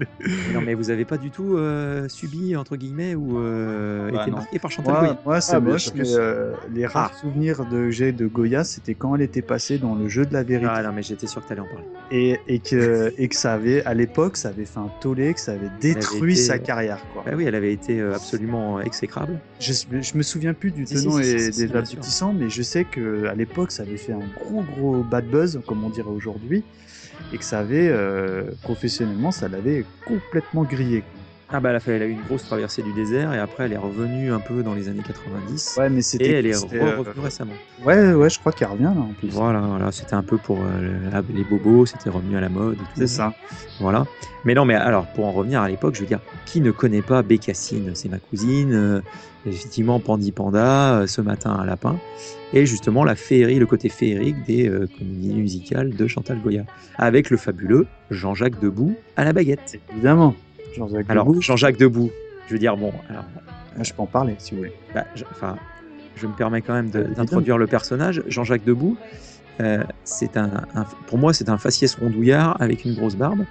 Non, 0.54 0.60
mais 0.60 0.74
vous 0.74 0.90
avez 0.90 1.04
pas 1.04 1.18
du 1.18 1.30
tout 1.30 1.56
euh, 1.56 2.08
subi, 2.08 2.54
entre 2.54 2.76
guillemets, 2.76 3.14
ou 3.16 3.38
euh, 3.40 4.10
Bah, 4.12 4.22
été 4.22 4.30
non. 4.30 4.36
marqué 4.38 4.58
par 4.60 4.70
Chantal 4.70 4.92
Moi, 4.94 5.00
Goya 5.02 5.18
moi, 5.24 5.40
c'est 5.40 5.56
Ah, 5.56 5.60
mais 5.60 5.70
moche, 5.72 5.90
mais 5.94 6.14
euh, 6.14 6.52
les 6.72 6.86
rares 6.86 7.18
souvenirs 7.18 7.64
de, 7.66 7.86
que 7.86 7.90
j'ai 7.90 8.12
de 8.12 8.26
Goya, 8.26 8.62
c'était 8.62 8.94
quand 8.94 9.16
elle 9.16 9.22
était 9.22 9.42
passée 9.42 9.78
dans 9.78 9.94
le 9.96 10.08
jeu 10.08 10.24
de 10.24 10.32
la 10.32 10.44
vérité. 10.44 10.70
Ah 10.72 10.82
non, 10.84 10.92
mais 10.92 11.02
j'étais 11.02 11.26
sûr 11.26 11.42
que 11.42 11.48
t'allais 11.48 11.60
en 11.60 11.66
parler. 11.66 11.84
Et, 12.12 12.38
et, 12.46 12.60
que, 12.60 13.12
et 13.18 13.26
que 13.26 13.34
ça 13.34 13.54
avait, 13.54 13.84
à 13.84 13.94
l'époque, 13.94 14.36
ça 14.36 14.50
avait 14.50 14.64
fait 14.64 14.78
un 14.78 14.90
tollé, 15.00 15.34
que 15.34 15.40
ça 15.40 15.52
avait 15.52 15.70
détruit 15.80 16.34
été, 16.34 16.42
sa 16.42 16.58
carrière. 16.60 17.04
Quoi. 17.12 17.24
Bah 17.26 17.32
oui, 17.34 17.44
elle 17.46 17.54
avait 17.56 17.72
été 17.72 18.00
absolument 18.00 18.80
exécrable. 18.80 19.40
Je, 19.58 19.72
je 19.72 20.16
me 20.16 20.22
souviens 20.22 20.54
plus 20.54 20.70
du 20.70 20.86
Si, 20.86 20.98
si, 20.98 21.02
tenant 21.04 21.16
si, 21.20 21.28
et 21.30 21.38
si, 21.38 21.52
si, 21.52 21.66
des 21.66 21.74
aboutissants, 21.76 22.32
mais 22.32 22.48
je 22.48 22.62
sais 22.62 22.84
que 22.84 23.24
à 23.26 23.34
l'époque, 23.34 23.72
ça 23.72 23.82
avait 23.82 23.96
fait 23.96 24.12
un 24.12 24.20
gros 24.36 24.62
gros 24.62 25.02
bad 25.02 25.26
buzz, 25.26 25.60
comme 25.66 25.84
on 25.84 25.90
dirait 25.90 26.08
aujourd'hui, 26.08 26.64
et 27.32 27.38
que 27.38 27.44
ça 27.44 27.60
avait, 27.60 27.88
euh, 27.88 28.50
professionnellement, 28.62 29.30
ça 29.30 29.48
l'avait 29.48 29.84
complètement 30.06 30.64
grillé. 30.64 31.02
Ah 31.48 31.60
bah 31.60 31.70
elle 31.70 31.76
a, 31.76 31.80
fait, 31.80 31.92
elle 31.94 32.02
a 32.02 32.06
eu 32.06 32.10
une 32.10 32.22
grosse 32.22 32.42
traversée 32.44 32.82
du 32.82 32.92
désert 32.92 33.32
et 33.32 33.38
après 33.38 33.64
elle 33.66 33.72
est 33.72 33.76
revenue 33.78 34.32
un 34.32 34.40
peu 34.40 34.64
dans 34.64 34.74
les 34.74 34.88
années 34.88 35.04
90 35.06 35.76
Ouais, 35.78 35.88
mais 35.88 36.00
et 36.00 36.02
c'était. 36.02 36.30
elle 36.32 36.46
est 36.46 36.52
c'était, 36.54 36.80
re- 36.80 36.82
euh, 36.88 36.96
revenue 36.98 37.20
récemment. 37.20 37.52
Ouais, 37.84 38.14
ouais, 38.14 38.28
je 38.28 38.40
crois 38.40 38.50
qu'elle 38.50 38.66
revient 38.68 38.82
là 38.92 39.00
en 39.00 39.12
plus. 39.12 39.28
Voilà, 39.28 39.60
voilà 39.60 39.92
c'était 39.92 40.14
un 40.14 40.24
peu 40.24 40.38
pour 40.38 40.64
euh, 40.64 41.22
les 41.32 41.44
bobos, 41.44 41.86
c'était 41.86 42.10
revenu 42.10 42.36
à 42.36 42.40
la 42.40 42.48
mode. 42.48 42.80
et. 42.80 42.84
C'est 42.96 43.06
ça. 43.06 43.32
Voilà. 43.78 44.06
Mais 44.44 44.54
non, 44.54 44.64
mais 44.64 44.74
alors 44.74 45.06
pour 45.06 45.26
en 45.26 45.30
revenir 45.32 45.60
à 45.62 45.68
l'époque, 45.68 45.94
je 45.94 46.00
veux 46.00 46.06
dire, 46.06 46.20
qui 46.46 46.60
ne 46.60 46.72
connaît 46.72 47.02
pas 47.02 47.22
Bécassine? 47.22 47.92
C'est 47.94 48.08
ma 48.08 48.18
cousine, 48.18 48.72
euh, 48.72 49.00
effectivement 49.44 50.00
Pandi 50.00 50.32
Panda, 50.32 51.04
ce 51.06 51.20
matin 51.20 51.52
un 51.52 51.64
lapin, 51.64 52.00
et 52.54 52.66
justement 52.66 53.04
la 53.04 53.14
féerie, 53.14 53.60
le 53.60 53.66
côté 53.66 53.88
féerique 53.88 54.42
des 54.46 54.68
comédies 54.98 55.34
musicales 55.34 55.90
de 55.94 56.06
Chantal 56.08 56.40
Goya, 56.40 56.64
avec 56.98 57.30
le 57.30 57.36
fabuleux 57.36 57.86
Jean-Jacques 58.10 58.58
Debout 58.60 58.96
à 59.14 59.24
la 59.24 59.32
baguette. 59.32 59.78
Évidemment. 59.92 60.34
Jean-Jacques 60.76 61.06
Alors 61.08 61.26
Debout, 61.26 61.40
Jean-Jacques 61.42 61.76
Debout, 61.78 62.10
je 62.48 62.52
veux 62.52 62.58
dire 62.58 62.76
bon, 62.76 62.92
alors 63.10 63.24
moi, 63.74 63.84
je 63.84 63.92
peux 63.92 64.02
en 64.02 64.06
parler 64.06 64.34
si 64.38 64.52
vous 64.52 64.58
voulez. 64.58 64.72
bah, 64.94 65.04
je, 65.14 65.24
enfin, 65.30 65.56
je 66.16 66.26
me 66.26 66.32
permets 66.32 66.62
quand 66.62 66.72
même 66.74 66.90
de- 66.90 67.02
d'introduire 67.02 67.58
le 67.58 67.66
personnage. 67.66 68.22
Jean-Jacques 68.28 68.64
Debout, 68.64 68.96
euh, 69.60 69.82
c'est 70.04 70.36
un, 70.36 70.50
un- 70.74 70.84
pour 71.06 71.18
moi, 71.18 71.32
c'est 71.34 71.48
un 71.48 71.58
faciès 71.58 71.94
rondouillard 71.96 72.56
avec 72.60 72.84
une 72.84 72.94
grosse 72.94 73.16
barbe 73.16 73.44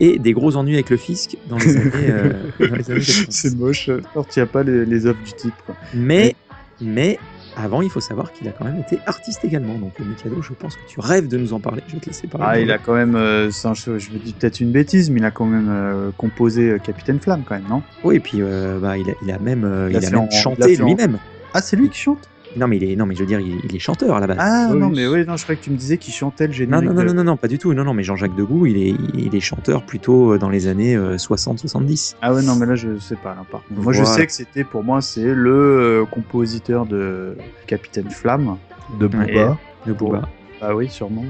et 0.00 0.18
des 0.18 0.32
gros 0.32 0.56
ennuis 0.56 0.74
avec 0.74 0.90
le 0.90 0.96
fisc 0.96 1.36
dans 1.48 1.58
les 1.58 1.76
années, 1.76 1.90
euh, 2.10 2.32
dans 2.60 2.74
les 2.76 2.90
années 2.90 3.00
90. 3.04 3.26
C'est 3.30 3.56
moche, 3.56 3.88
alors 3.88 4.26
tu 4.28 4.40
as 4.40 4.46
pas 4.46 4.62
les, 4.62 4.84
les 4.86 5.06
œuvres 5.06 5.22
du 5.24 5.32
type. 5.32 5.54
Quoi. 5.66 5.74
Mais, 5.94 6.34
mais 6.80 7.18
avant, 7.58 7.82
il 7.82 7.90
faut 7.90 8.00
savoir 8.00 8.32
qu'il 8.32 8.48
a 8.48 8.52
quand 8.52 8.64
même 8.64 8.78
été 8.78 9.00
artiste 9.06 9.44
également. 9.44 9.74
Donc, 9.74 9.92
euh, 10.00 10.04
Mikado, 10.04 10.40
je 10.42 10.52
pense 10.54 10.76
que 10.76 10.82
tu 10.86 11.00
rêves 11.00 11.28
de 11.28 11.36
nous 11.36 11.52
en 11.52 11.60
parler. 11.60 11.82
Je 11.88 11.94
vais 11.94 12.00
te 12.00 12.06
laisser 12.06 12.26
parler. 12.28 12.46
Ah, 12.48 12.60
il 12.60 12.70
a 12.70 12.78
quand 12.78 12.94
même, 12.94 13.14
euh, 13.16 13.50
sans- 13.50 13.74
je, 13.74 13.98
je 13.98 14.10
me 14.12 14.18
dis 14.18 14.32
peut-être 14.32 14.60
une 14.60 14.70
bêtise, 14.70 15.10
mais 15.10 15.20
il 15.20 15.24
a 15.24 15.30
quand 15.30 15.46
même 15.46 15.68
euh, 15.68 16.10
composé 16.16 16.70
euh, 16.70 16.78
Capitaine 16.78 17.20
Flamme 17.20 17.42
quand 17.44 17.56
même, 17.56 17.66
non? 17.68 17.82
Oui, 18.04 18.16
et 18.16 18.20
puis 18.20 18.40
euh, 18.42 18.78
bah, 18.80 18.96
il, 18.96 19.10
a, 19.10 19.14
il 19.22 19.30
a 19.30 19.38
même, 19.38 19.64
Il 19.90 19.96
a 19.96 19.98
il 20.00 20.04
a 20.04 20.08
fait 20.08 20.10
même 20.10 20.20
en- 20.20 20.28
il 20.30 20.34
a 20.36 20.40
chanté 20.40 20.76
lui-même. 20.76 21.18
Ah, 21.52 21.60
c'est 21.60 21.76
lui 21.76 21.88
qui 21.90 21.98
chante? 21.98 22.28
Non, 22.56 22.66
mais 22.66 22.76
il 22.78 22.84
est, 22.90 22.96
non, 22.96 23.04
mais 23.06 23.14
je 23.14 23.20
veux 23.20 23.26
dire, 23.26 23.40
il, 23.40 23.60
il 23.64 23.76
est 23.76 23.78
chanteur 23.78 24.16
à 24.16 24.20
la 24.20 24.26
base. 24.26 24.36
Ah 24.40 24.68
oui. 24.72 24.78
non, 24.78 24.88
mais 24.88 25.06
oui, 25.06 25.24
non, 25.26 25.36
je 25.36 25.42
croyais 25.42 25.58
que 25.58 25.64
tu 25.64 25.70
me 25.70 25.76
disais 25.76 25.98
qu'il 25.98 26.14
chantait 26.14 26.46
le 26.46 26.52
générique. 26.52 26.84
non, 26.86 26.94
non, 26.94 27.02
de- 27.02 27.08
non, 27.08 27.14
non, 27.14 27.24
non, 27.24 27.36
pas 27.36 27.46
du 27.48 27.58
tout. 27.58 27.72
Non, 27.74 27.84
non, 27.84 27.92
mais 27.94 28.02
Jean-Jacques 28.02 28.34
Debout, 28.34 28.66
il 28.66 28.76
est, 28.78 28.94
il 29.14 29.34
est 29.34 29.40
chanteur 29.40 29.84
plutôt 29.84 30.32
euh, 30.32 30.38
dans 30.38 30.48
les 30.48 30.66
années 30.66 30.96
60-70. 30.96 32.16
Ah 32.22 32.32
ouais, 32.32 32.42
non, 32.42 32.56
mais 32.56 32.66
là, 32.66 32.74
je 32.74 32.98
sais 32.98 33.16
pas. 33.16 33.30
Là, 33.30 33.44
par 33.50 33.62
contre. 33.64 33.80
Moi, 33.82 33.92
je 33.92 34.02
sais 34.04 34.26
que 34.26 34.32
c'était, 34.32 34.64
pour 34.64 34.82
moi, 34.82 35.00
c'est 35.02 35.34
le 35.34 35.50
euh, 35.52 36.04
compositeur 36.06 36.86
de 36.86 37.36
Capitaine 37.66 38.10
Flamme. 38.10 38.56
De 38.98 39.06
Booba. 39.06 39.58
De 39.86 39.92
Booba. 39.92 40.22
Ah 40.62 40.74
oui, 40.74 40.88
sûrement. 40.88 41.20
ouais. 41.22 41.28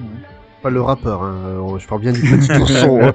Pas 0.63 0.71
le 0.71 0.81
rappeur, 0.81 1.23
hein. 1.23 1.37
euh, 1.47 1.79
je 1.79 1.87
parle 1.87 2.01
bien 2.01 2.13
du 2.13 2.21
petit 2.21 2.53
ourson. 2.61 3.01
hein. 3.03 3.13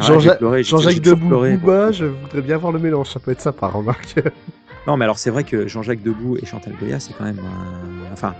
Jean-Jacques 0.00 0.38
pleuré, 0.40 1.56
Booba, 1.56 1.92
je 1.92 2.06
voudrais 2.06 2.42
bien 2.42 2.56
voir 2.56 2.72
le 2.72 2.78
mélange, 2.78 3.08
ça 3.10 3.20
peut 3.20 3.30
être 3.30 3.40
sympa, 3.40 3.66
remarque. 3.68 4.14
Non, 4.90 4.96
mais 4.96 5.04
alors 5.04 5.20
c'est 5.20 5.30
vrai 5.30 5.44
que 5.44 5.68
Jean-Jacques 5.68 6.02
Debout 6.02 6.36
et 6.36 6.44
Chantal 6.44 6.72
Goya, 6.80 6.98
c'est 6.98 7.12
quand 7.16 7.22
même. 7.22 7.38
Enfin, 8.12 8.34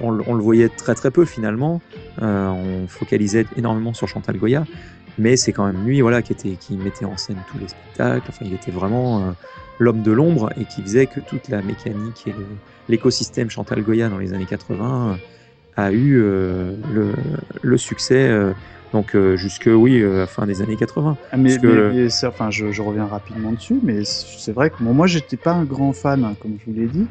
on, 0.00 0.10
le- 0.10 0.42
voyait 0.42 0.70
très 0.70 0.94
très 0.94 1.10
peu 1.10 1.26
finalement. 1.26 1.82
Euh, 2.22 2.48
on 2.48 2.88
focalisait 2.88 3.44
énormément 3.58 3.92
sur 3.92 4.08
Chantal 4.08 4.38
Goya, 4.38 4.64
mais 5.18 5.36
c'est 5.36 5.52
quand 5.52 5.66
même 5.66 5.84
lui, 5.84 6.00
voilà, 6.00 6.22
qui 6.22 6.32
était, 6.32 6.56
qui 6.58 6.78
mettait 6.78 7.04
en 7.04 7.18
scène 7.18 7.36
tous 7.50 7.58
les 7.58 7.68
spectacles. 7.68 8.24
Enfin, 8.26 8.46
il 8.46 8.54
était 8.54 8.70
vraiment 8.70 9.18
euh, 9.18 9.32
l'homme 9.80 10.00
de 10.00 10.12
l'ombre 10.12 10.48
et 10.58 10.64
qui 10.64 10.80
faisait 10.80 11.04
que 11.04 11.20
toute 11.20 11.50
la 11.50 11.60
mécanique 11.60 12.26
et 12.26 12.34
l'écosystème 12.88 13.50
Chantal 13.50 13.82
Goya 13.82 14.08
dans 14.08 14.16
les 14.16 14.32
années 14.32 14.46
80 14.46 15.18
a 15.76 15.92
eu 15.92 16.22
euh, 16.22 16.74
le 17.60 17.76
succès. 17.76 18.30
Donc 18.92 19.14
euh, 19.16 19.36
jusque 19.36 19.68
oui, 19.72 20.00
euh, 20.00 20.16
à 20.16 20.18
la 20.20 20.26
fin 20.26 20.46
des 20.46 20.60
années 20.62 20.76
80. 20.76 21.16
Ah, 21.30 21.36
mais, 21.36 21.50
Parce 21.50 21.58
que 21.62 21.66
mais- 21.66 21.74
le- 21.74 21.92
mais 21.92 22.08
ça- 22.10 22.28
enfin, 22.28 22.50
je, 22.50 22.70
je 22.70 22.82
reviens 22.82 23.06
rapidement 23.06 23.52
dessus, 23.52 23.78
mais 23.82 24.02
c'est 24.04 24.52
vrai 24.52 24.70
que 24.70 24.82
bon, 24.82 24.92
moi, 24.94 25.06
j'étais 25.06 25.36
pas 25.36 25.52
un 25.52 25.64
grand 25.64 25.92
fan, 25.92 26.24
hein, 26.24 26.34
comme 26.40 26.56
je 26.58 26.70
vous 26.70 26.76
l'ai 26.76 26.88
dit. 26.88 27.08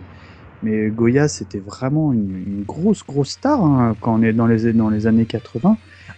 Mais 0.63 0.91
Goya, 0.91 1.27
c'était 1.27 1.59
vraiment 1.59 2.13
une, 2.13 2.43
une 2.45 2.63
grosse, 2.63 3.03
grosse 3.03 3.31
star 3.31 3.63
hein, 3.63 3.95
quand 3.99 4.19
on 4.19 4.21
est 4.21 4.31
dans 4.31 4.45
les, 4.45 4.73
dans 4.73 4.89
les 4.89 5.07
années 5.07 5.25
80. 5.25 5.75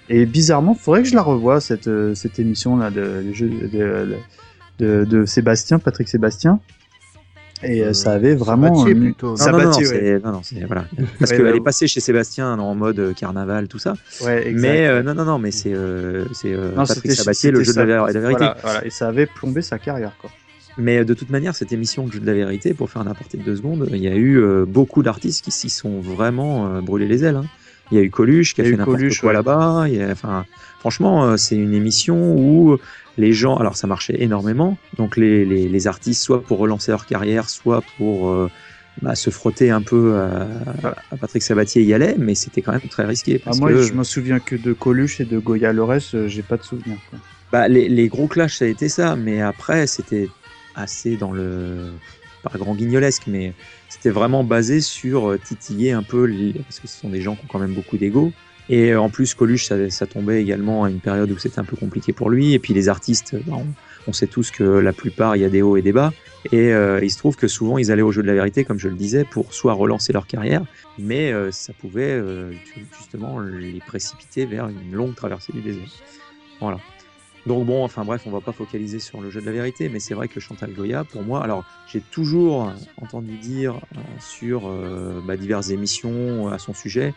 Et 0.10 0.26
bizarrement, 0.26 0.76
il 0.78 0.84
faudrait 0.84 1.02
que 1.02 1.08
je 1.08 1.16
la 1.16 1.22
revoie, 1.22 1.62
cette, 1.62 1.88
euh, 1.88 2.14
cette 2.14 2.40
émission-là 2.40 2.92
de, 2.92 3.24
de, 3.24 3.68
de, 3.70 4.18
de- 4.80 5.06
de 5.06 5.26
Sébastien, 5.26 5.80
Patrick 5.80 6.10
Sébastien. 6.10 6.60
Et 7.64 7.84
euh, 7.84 7.94
ça 7.94 8.14
avait 8.14 8.36
vraiment. 8.36 8.76
Sabatier, 8.76 8.96
plutôt. 8.96 9.28
Non, 9.28 9.34
non, 9.34 9.52
non, 9.52 9.60
Sabatier, 9.60 9.88
ouais. 9.88 10.00
c'est- 10.00 10.24
non, 10.26 10.32
non, 10.34 10.42
c'est 10.44 10.66
voilà. 10.66 10.86
Parce 11.20 11.32
Ouais, 11.32 11.38
qu'elle 11.38 11.46
bah, 11.52 11.56
est 11.56 11.60
passée 11.64 11.88
chez 11.88 12.00
Sébastien 12.00 12.58
en 12.60 12.76
mode 12.76 13.00
euh, 13.00 13.14
carnaval, 13.14 13.68
tout 13.68 13.80
ça. 13.80 13.94
Ouais, 14.22 14.48
exact. 14.48 14.62
Mais 14.62 14.88
euh, 14.88 15.04
non, 15.04 15.14
non, 15.14 15.26
non, 15.26 15.40
mais 15.40 15.52
c'est 15.52 15.74
euh, 15.74 16.26
euh, 16.46 16.72
Patrick 16.76 17.12
Sabatier, 17.12 17.52
le 17.52 17.64
jeu 17.64 17.74
de 17.74 17.80
la, 17.82 18.06
vérité. 18.06 18.20
Voilà, 18.20 18.58
voilà. 18.62 18.86
Et 18.86 18.90
ça 18.90 19.08
avait 19.08 19.26
plombé 19.26 19.62
sa 19.62 19.80
carrière, 19.80 20.14
quoi. 20.20 20.30
Mais 20.78 21.06
de 21.06 21.14
toute 21.14 21.30
manière, 21.30 21.56
cette 21.56 21.72
émission, 21.72 22.06
le 22.08 22.12
jeu 22.12 22.20
de 22.20 22.26
la 22.26 22.34
vérité, 22.34 22.74
pour 22.74 22.90
faire 22.90 23.02
un 23.04 23.08
aparté 23.08 23.38
de 23.38 23.44
deux 23.44 23.56
secondes, 23.56 23.88
il 23.92 24.02
y 24.02 24.08
a 24.08 24.16
eu 24.16 24.40
euh, 24.40 24.66
beaucoup 24.68 25.04
d'artistes 25.04 25.44
qui 25.46 25.52
s'y 25.52 25.70
sont 25.70 26.00
vraiment 26.00 26.68
euh, 26.68 26.82
brûlés 26.82 27.08
les 27.08 27.24
ailes. 27.24 27.36
hein. 27.36 27.46
Il 27.92 27.98
y 27.98 28.02
a 28.02 28.04
eu 28.04 28.10
Coluche 28.10 28.56
qui 28.56 28.62
a 28.62 28.64
a 28.64 28.68
fait 28.68 28.74
eu 28.74 28.78
n'importe 28.78 28.98
Coluche, 28.98 29.20
quoi 29.20 29.28
ouais. 29.30 29.34
là-bas. 29.36 29.86
Enfin, 30.12 30.46
franchement, 30.80 31.26
euh, 31.26 31.38
c'est 31.38 31.56
une 31.58 31.76
émission 31.76 32.34
où 32.36 32.78
les 33.18 33.34
gens, 33.34 33.56
alors 33.58 33.76
ça 33.76 33.88
marchait 33.88 34.16
énormément. 34.22 34.78
Donc 34.98 35.18
les, 35.18 35.46
les, 35.46 35.68
les 35.70 35.88
artistes, 35.88 36.24
soit 36.24 36.44
pour 36.44 36.58
relancer 36.60 36.92
leur 36.92 37.06
carrière, 37.06 37.50
soit 37.50 37.82
pour 37.98 38.30
euh, 38.30 38.50
bah, 39.02 39.16
se 39.16 39.30
frotter 39.30 39.70
un 39.72 39.82
peu 39.82 40.16
à, 40.16 40.96
à 41.12 41.18
Patrick 41.18 41.44
Sabatier, 41.44 41.84
y 41.84 41.94
allait, 41.94 42.16
mais 42.18 42.36
c'était 42.36 42.62
quand 42.62 42.72
même 42.72 42.82
très 42.90 43.06
risqué. 43.06 43.42
Ah, 43.46 43.52
moi, 43.56 43.72
que, 43.72 43.82
je 43.82 43.94
me 43.94 44.04
souviens 44.04 44.40
que 44.40 44.56
de 44.56 44.74
Coluche 44.74 45.20
et 45.20 45.26
de 45.26 45.38
Goya. 45.38 45.74
Le 45.74 45.84
reste, 45.84 46.16
euh, 46.16 46.28
j'ai 46.28 46.44
pas 46.44 46.58
de 46.58 46.64
souvenir. 46.64 46.98
quoi. 47.10 47.20
bah, 47.52 47.68
les, 47.68 47.90
les 47.90 48.08
gros 48.08 48.28
clashs, 48.28 48.58
ça 48.58 48.66
a 48.66 48.68
été 48.68 48.90
ça, 48.90 49.16
mais 49.16 49.42
après, 49.42 49.88
c'était 49.88 50.30
assez 50.76 51.18
dans 51.18 51.32
le. 51.32 51.92
pas 52.44 52.58
grand 52.58 52.76
guignolesque, 52.76 53.24
mais 53.28 53.54
c'était 53.90 54.10
vraiment 54.10 54.44
basé 54.44 54.82
sur 54.82 55.32
euh, 55.32 55.38
titiller 55.38 55.92
un 55.92 56.04
peu, 56.04 56.26
les- 56.26 56.54
parce 56.54 56.80
que 56.80 56.88
ce 56.88 56.98
sont 56.98 57.10
des 57.10 57.22
gens 57.22 57.36
qui 57.36 57.44
ont 57.46 57.48
quand 57.48 57.60
même 57.60 57.74
beaucoup 57.74 57.98
d'ego. 57.98 58.34
Et 58.74 58.92
euh, 58.92 59.00
en 59.00 59.12
plus, 59.12 59.36
Coluche, 59.36 59.68
ça, 59.68 60.08
tombait 60.08 60.42
également 60.42 60.84
à 60.84 60.90
une 60.90 61.00
période 61.00 61.30
où 61.30 61.38
c'était 61.38 61.60
un 61.60 61.64
peu 61.64 61.76
compliqué 61.76 62.12
pour 62.12 62.32
lui. 62.32 62.54
Et 62.54 62.60
puis 62.60 62.74
les 62.74 62.90
artistes, 62.90 63.36
bah, 63.46 63.54
on, 63.56 63.68
on 64.08 64.14
sait 64.14 64.26
tous 64.26 64.50
que 64.50 64.64
la 64.64 64.94
plupart, 64.94 65.36
il 65.36 65.44
y 65.44 65.46
a 65.46 65.50
des 65.50 65.62
hauts 65.62 65.78
et 65.78 65.84
des 65.84 65.92
bas. 65.92 66.12
Et 66.52 66.74
euh, 66.74 67.00
il 67.04 67.12
se 67.12 67.20
trouve 67.20 67.36
que 67.36 67.48
souvent, 67.48 67.78
ils 67.78 67.92
allaient 67.92 68.02
au 68.02 68.12
jeu 68.12 68.24
de 68.24 68.28
la 68.28 68.34
vérité, 68.34 68.66
comme 68.66 68.80
je 68.80 68.90
le 68.90 68.96
disais, 68.96 69.26
pour 69.26 69.54
soit 69.54 69.74
relancer 69.74 70.12
leur 70.12 70.26
carrière, 70.26 70.66
mais 70.98 71.32
euh, 71.32 71.52
ça 71.52 71.72
pouvait 71.72 72.10
euh, 72.10 72.52
justement 72.98 73.40
les 73.40 73.80
précipiter 73.86 74.48
vers 74.48 74.68
une 74.68 74.92
longue 74.92 75.14
traversée 75.14 75.54
du 75.54 75.62
désert. 75.62 75.88
Voilà. 76.60 76.80
Donc 77.46 77.66
bon, 77.66 77.84
enfin 77.84 78.06
bref, 78.06 78.24
on 78.26 78.32
va 78.32 78.40
pas 78.40 78.54
focaliser 78.54 79.00
sur 79.00 79.20
le 79.20 79.30
jeu 79.30 79.42
de 79.42 79.46
la 79.46 79.52
vérité, 79.52 79.90
mais 79.90 80.00
c'est 80.00 80.14
vrai 80.14 80.30
que 80.30 80.40
Chantal 80.40 80.72
Goya, 80.72 81.04
pour 81.04 81.24
moi, 81.24 81.44
alors 81.44 81.66
j'ai 81.92 82.00
toujours 82.00 82.72
entendu 83.02 83.38
dire 83.38 83.76
euh, 83.76 84.00
sur 84.20 84.68
euh, 84.68 85.20
bah, 85.28 85.36
diverses 85.36 85.70
émissions 85.70 86.48
à 86.48 86.58
son 86.58 86.74
sujet 86.74 87.14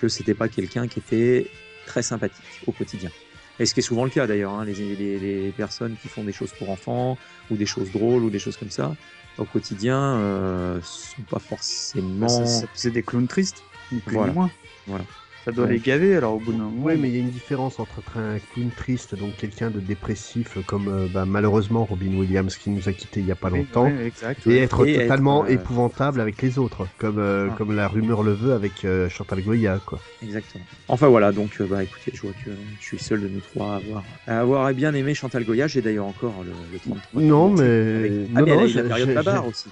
que 0.00 0.08
c'était 0.08 0.34
pas 0.34 0.48
quelqu'un 0.48 0.88
qui 0.88 0.98
était 0.98 1.46
très 1.86 2.02
sympathique 2.02 2.44
au 2.66 2.72
quotidien. 2.72 3.10
Et 3.58 3.64
ce 3.64 3.72
qui 3.74 3.80
est 3.80 3.82
souvent 3.82 4.04
le 4.04 4.10
cas 4.10 4.26
d'ailleurs, 4.26 4.52
hein, 4.52 4.64
les, 4.64 4.74
les- 4.74 5.18
les 5.18 5.50
personnes 5.52 5.96
qui 6.02 6.08
font 6.08 6.24
des 6.24 6.32
choses 6.32 6.52
pour 6.58 6.68
enfants 6.70 7.16
ou 7.50 7.56
des 7.56 7.64
choses 7.66 7.90
drôles 7.90 8.22
ou 8.24 8.30
des 8.30 8.38
choses 8.38 8.56
comme 8.56 8.70
ça, 8.70 8.94
au 9.38 9.44
quotidien, 9.44 9.98
euh, 10.18 10.80
sont 10.82 11.22
pas 11.30 11.38
forcément. 11.38 12.28
Ça 12.46 12.66
faisait 12.74 12.90
des 12.90 13.02
clowns 13.02 13.28
tristes, 13.28 13.62
ni 13.92 14.00
plus 14.00 14.14
Voilà. 14.16 14.32
ni 14.32 14.38
moins. 14.38 14.50
Voilà. 14.86 15.04
Ça 15.46 15.52
doit 15.52 15.68
les 15.68 15.78
gaver 15.78 16.16
alors 16.16 16.34
au 16.34 16.40
bout 16.40 16.50
d'un 16.50 16.58
moment. 16.58 16.82
Oui, 16.86 16.94
mais 16.98 17.08
il 17.08 17.14
y 17.14 17.18
a 17.18 17.20
une 17.20 17.30
différence 17.30 17.78
entre 17.78 18.00
être 18.00 18.18
un 18.18 18.38
clown 18.52 18.68
triste, 18.76 19.14
donc 19.14 19.36
quelqu'un 19.36 19.70
de 19.70 19.78
dépressif, 19.78 20.58
comme 20.66 20.88
euh, 20.88 21.06
bah, 21.14 21.24
malheureusement 21.24 21.84
Robin 21.84 22.12
Williams 22.16 22.56
qui 22.56 22.68
nous 22.70 22.88
a 22.88 22.92
quittés 22.92 23.20
il 23.20 23.26
y 23.26 23.30
a 23.30 23.36
pas 23.36 23.48
longtemps, 23.48 23.86
exact, 23.86 24.44
et 24.44 24.50
ouais. 24.50 24.56
être 24.58 24.84
Et 24.84 24.94
être, 24.96 25.02
totalement 25.02 25.44
euh, 25.44 25.48
épouvantable 25.48 26.20
avec 26.20 26.42
les 26.42 26.58
autres, 26.58 26.88
comme, 26.98 27.20
euh, 27.20 27.46
Ah. 27.48 27.54
comme 27.56 27.76
la 27.76 27.86
rumeur 27.86 28.24
le 28.24 28.32
veut 28.32 28.54
avec 28.54 28.84
euh, 28.84 29.08
Chantal 29.08 29.40
Goya, 29.40 29.78
quoi. 29.86 30.00
Exactement. 30.20 30.64
Enfin 30.88 31.06
voilà, 31.06 31.30
donc 31.30 31.62
bah 31.62 31.84
écoutez, 31.84 32.10
je 32.12 32.22
vois 32.22 32.32
que 32.44 32.50
je 32.80 32.84
suis 32.84 32.98
seul 32.98 33.20
de 33.20 33.28
nous 33.28 33.38
trois 33.40 33.74
à 33.74 33.76
avoir, 33.76 34.04
à 34.26 34.40
avoir 34.40 34.74
bien 34.74 34.94
aimé 34.94 35.14
Chantal 35.14 35.44
Goya. 35.44 35.68
J'ai 35.68 35.80
d'ailleurs 35.80 36.06
encore 36.06 36.42
le, 36.42 36.50
le 36.72 36.78
33. 36.80 37.22
Non, 37.22 37.56
Avec- 37.56 37.60
mais. 37.60 38.26
Ah 38.34 38.40
non, 38.40 38.46
mais 38.46 38.50
elle 38.50 38.58
a 38.58 38.62
non, 38.62 38.66
eu 38.66 38.72
la 38.74 38.82
période 38.82 39.14
Babar 39.14 39.46
aussi. 39.46 39.68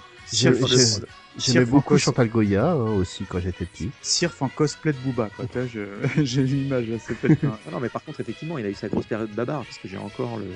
J'aimais 1.37 1.65
beaucoup 1.65 1.97
Chantal 1.97 2.29
Goya 2.29 2.71
hein, 2.71 2.75
aussi 2.75 3.25
quand 3.25 3.39
j'étais 3.39 3.65
petit. 3.65 3.91
Cirque 4.01 4.41
en 4.41 4.49
cosplay 4.49 4.93
de 4.93 4.97
Booba, 4.97 5.29
quoi. 5.29 5.45
J'ai 6.23 6.43
l'image, 6.43 6.89
là, 6.89 6.97
c'est 6.97 7.15
peut-être 7.15 7.43
un- 7.45 7.59
Ah 7.67 7.71
non, 7.71 7.79
mais 7.79 7.89
par 7.89 8.03
contre, 8.03 8.21
effectivement, 8.21 8.57
il 8.57 8.65
a 8.65 8.69
eu 8.69 8.73
sa 8.73 8.87
grosse 8.87 9.05
période 9.05 9.31
babar, 9.31 9.63
parce 9.63 9.77
que 9.77 9.87
j'ai 9.87 9.97
encore 9.97 10.37
le, 10.37 10.47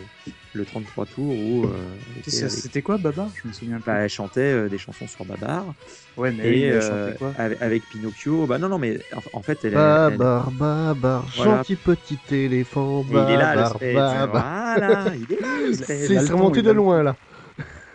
le 0.53 0.65
33 0.65 1.05
tours 1.05 1.37
où 1.37 1.65
euh, 1.65 1.97
elle 2.27 2.39
avec- 2.39 2.49
C'était 2.49 2.81
quoi, 2.81 2.97
Babar 2.97 3.29
Je 3.35 3.47
me 3.47 3.51
souviens 3.53 3.77
plus. 3.77 3.83
bah, 3.85 3.97
elle 3.99 4.09
chantait 4.09 4.53
euh, 4.53 4.69
des 4.69 4.77
chansons 4.77 5.07
sur 5.07 5.25
Babar. 5.25 5.75
ouais, 6.17 6.31
mais 6.31 6.59
Et 6.59 6.71
euh, 6.71 6.79
chanté 6.79 7.17
quoi? 7.17 7.33
avec, 7.37 7.61
avec 7.61 7.87
Pinocchio, 7.89 8.47
bah 8.47 8.57
non, 8.57 8.69
non, 8.69 8.79
mais 8.79 8.99
en, 9.13 9.39
en 9.39 9.41
fait, 9.43 9.65
elle, 9.65 9.73
elle- 9.73 10.17
Babar, 10.17 10.51
babar, 10.51 11.27
Voilà. 11.35 11.57
gentil 11.57 11.75
petit 11.75 12.19
éléphant, 12.31 13.03
Et 13.09 13.13
il 13.13 13.17
est 13.17 13.37
là, 13.37 13.55
le 13.55 13.63
babar, 13.63 14.27
babar. 14.27 14.29
Voilà, 14.31 15.15
il 15.15 15.31
est 15.33 15.39
là. 15.41 15.47
C'est 15.73 16.13
Là, 16.13 16.21
c'est 16.21 16.29
le 16.29 16.35
remonté 16.35 16.61
de 16.61 16.71
loin 16.71 17.03
là. 17.03 17.17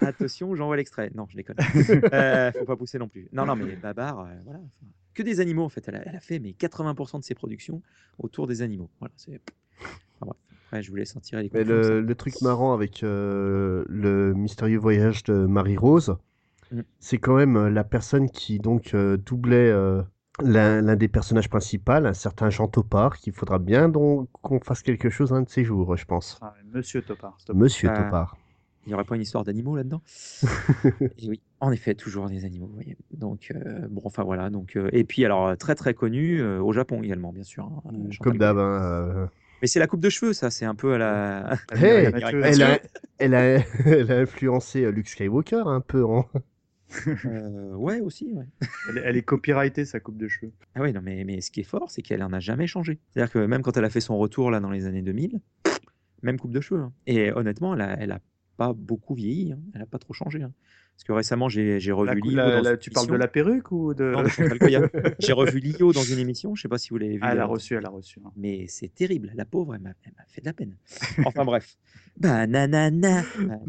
Attention, 0.07 0.55
j'envoie 0.55 0.77
l'extrait. 0.77 1.11
Non, 1.15 1.27
je 1.29 1.37
déconne. 1.37 1.57
euh, 2.13 2.53
faut 2.53 2.65
pas 2.65 2.77
pousser 2.77 2.99
non 2.99 3.09
plus. 3.09 3.29
Non, 3.33 3.47
non, 3.47 3.57
mais 3.57 3.77
Babar, 3.77 4.21
euh, 4.21 4.25
voilà. 4.45 4.61
Que 5.15 5.23
des 5.23 5.41
animaux, 5.41 5.63
en 5.65 5.69
fait. 5.69 5.85
Elle 5.89 5.97
a, 5.97 6.03
elle 6.09 6.17
a 6.17 6.21
fait 6.21 6.39
mais 6.39 6.51
80% 6.51 7.19
de 7.21 7.25
ses 7.25 7.35
productions 7.35 7.83
autour 8.19 8.47
des 8.47 8.63
animaux. 8.63 8.91
Voilà, 9.01 9.13
c'est. 9.17 9.41
Enfin, 10.21 10.27
bref. 10.27 10.37
Après, 10.67 10.83
je 10.83 10.91
vous 10.91 10.97
laisse 10.97 11.15
en 11.17 11.21
tirer 11.21 11.43
les 11.43 11.51
Mais 11.53 11.61
conclusions. 11.65 11.95
le, 11.95 12.01
le 12.01 12.15
truc 12.15 12.41
marrant 12.43 12.73
avec 12.73 13.03
euh, 13.03 13.85
le 13.89 14.33
mystérieux 14.35 14.79
voyage 14.79 15.23
de 15.25 15.35
Marie-Rose, 15.47 16.17
Mm. 16.73 16.81
c'est 16.99 17.19
quand 17.19 17.37
même 17.37 17.57
euh, 17.57 17.69
la 17.71 17.85
personne 17.85 18.31
qui 18.31 18.59
donc 18.59 18.95
euh, 18.95 19.19
doublait 19.19 19.71
euh, 19.71 20.03
l'un 20.43 20.97
des 20.97 21.09
personnages 21.09 21.51
principaux, 21.51 21.93
un 21.93 22.15
certain 22.15 22.49
Jean 22.49 22.69
Topard, 22.69 23.19
qu'il 23.19 23.35
faudra 23.35 23.59
bien 23.59 23.93
qu'on 23.93 24.61
fasse 24.61 24.83
quelque 24.83 25.11
chose 25.11 25.35
un 25.35 25.43
de 25.43 25.49
ces 25.51 25.63
jours, 25.63 25.95
je 25.95 26.07
pense. 26.07 26.39
Ah, 26.41 26.55
Monsieur 26.73 27.03
Topard. 27.03 27.37
Monsieur 27.53 27.91
Ah. 27.93 28.03
Topard. 28.03 28.37
Il 28.87 28.91
n'y 28.91 28.95
aurait 28.95 29.05
pas 29.05 29.17
une 29.17 29.23
histoire 29.23 29.45
d'animaux 29.45 29.77
là-dedans? 29.77 30.03
Et 31.19 31.29
oui, 31.29 31.41
en 31.61 31.73
effet, 31.73 31.95
toujours 31.95 32.29
des 32.29 32.45
animaux. 32.45 32.67
vous 32.67 32.75
voyez. 32.75 32.97
Donc, 33.13 33.51
euh, 33.55 33.87
bon, 33.89 34.03
enfin 34.05 34.23
voilà. 34.25 34.51
Donc, 34.51 34.77
euh, 34.77 34.89
et 34.93 35.05
puis, 35.05 35.25
alors, 35.25 35.57
très 35.57 35.75
très 35.75 35.95
connu 35.95 36.41
euh, 36.41 36.61
au 36.61 36.73
Japon 36.73 37.03
également, 37.03 37.33
bien 37.33 37.45
sûr. 37.45 37.65
hein, 37.65 37.83
euh, 37.87 38.11
Chantal 38.11 38.17
Comme 38.21 38.39
d'hab. 38.39 38.59
Hein, 38.59 38.83
euh. 38.83 39.27
Mais 39.63 39.69
c'est 39.69 39.79
la 39.79 39.87
coupe 39.87 40.01
de 40.01 40.11
cheveux, 40.11 40.33
ça. 40.35 40.51
C'est 40.51 40.67
un 40.67 40.75
peu 40.75 40.93
à 40.95 40.99
la. 40.99 41.57
Hey, 41.73 42.11
Mathieu, 42.13 42.41
elle, 42.45 42.63
a, 42.63 42.69
Mathieu. 42.69 42.89
elle, 43.19 43.35
a, 43.35 43.59
elle 43.87 44.13
a 44.13 44.19
influencé 44.19 44.85
euh, 44.85 44.91
Luke 44.91 45.09
Skywalker 45.09 45.63
un 45.67 45.81
peu. 45.81 46.05
hein. 46.09 46.25
Euh, 47.27 47.75
ouais, 47.75 48.01
aussi. 48.01 48.31
Ouais. 48.35 48.45
Elle, 48.89 48.99
est- 48.99 49.03
elle 49.05 49.17
est 49.17 49.23
copyrightée, 49.23 49.85
sa 49.85 49.99
coupe 49.99 50.17
de 50.17 50.29
cheveux. 50.29 50.53
Ah 50.77 50.83
oui, 50.83 50.93
non, 50.93 51.01
mais, 51.03 51.25
mais 51.25 51.41
ce 51.41 51.51
qui 51.51 51.59
est 51.61 51.65
fort, 51.65 51.91
c'est 51.91 52.03
qu'elle 52.03 52.23
en 52.23 52.33
a 52.33 52.39
jamais 52.39 52.69
changé. 52.69 53.01
C'est-à-dire 53.11 53.33
que 53.33 53.39
même 53.41 53.63
quand 53.63 53.77
elle 53.77 53.85
a 53.85 53.91
fait 53.91 54.01
son 54.03 54.17
retour 54.17 54.51
là 54.53 54.61
dans 54.61 54.71
les 54.71 54.87
années 54.87 55.03
2000, 55.03 55.41
même 56.23 56.39
coupe 56.39 56.53
de 56.53 56.61
cheveux. 56.61 56.83
hein. 56.83 56.93
Et 57.09 57.33
honnêtement, 57.33 57.75
elle 57.75 57.81
a, 57.81 57.97
elle 57.99 58.13
a 58.13 58.21
pas 58.57 58.73
beaucoup 58.73 59.15
vieilli. 59.15 59.53
hein. 59.53 59.59
Elle 59.75 59.83
a 59.83 59.87
pas 59.87 59.99
trop 59.99 60.13
changé. 60.15 60.43
hein. 60.43 60.53
Parce 60.97 61.03
que 61.05 61.13
récemment, 61.13 61.49
j'ai 61.49 61.81
revu 61.91 62.21
Lio 62.21 62.37
la- 62.37 62.61
la- 62.63 62.77
tu 62.77 62.91
parles 62.91 63.07
de 63.09 63.11
émission. 63.15 63.19
la 63.19 63.27
perruque 63.27 63.73
ou 63.73 63.95
de. 63.95 64.15
De. 64.15 65.15
J'ai 65.19 65.33
revu 65.33 65.59
Lio 65.59 65.93
dans 65.93 66.05
une 66.05 66.21
émission. 66.21 66.55
Je 66.55 66.63
sais 66.63 66.69
pas 66.69 66.79
si 66.79 66.91
vous 66.91 66.99
l'avez 66.99 67.15
vu. 67.15 67.21
Ah, 67.21 67.33
elle 67.33 67.41
a 67.41 67.43
euh, 67.43 67.47
reçu, 67.47 67.75
elle 67.75 67.85
a 67.85 67.89
reçu. 67.89 68.21
hein. 68.25 68.31
Mais 68.37 68.67
c'est 68.69 68.95
terrible. 68.95 69.33
La 69.35 69.45
pauvre, 69.45 69.75
elle 69.75 69.81
m'a 69.81 69.91
fait 70.29 70.41
de 70.41 70.47
la 70.47 70.53
peine. 70.53 70.77
Enfin 71.27 71.45
bref. 71.45 71.77
Bananana. 72.17 73.23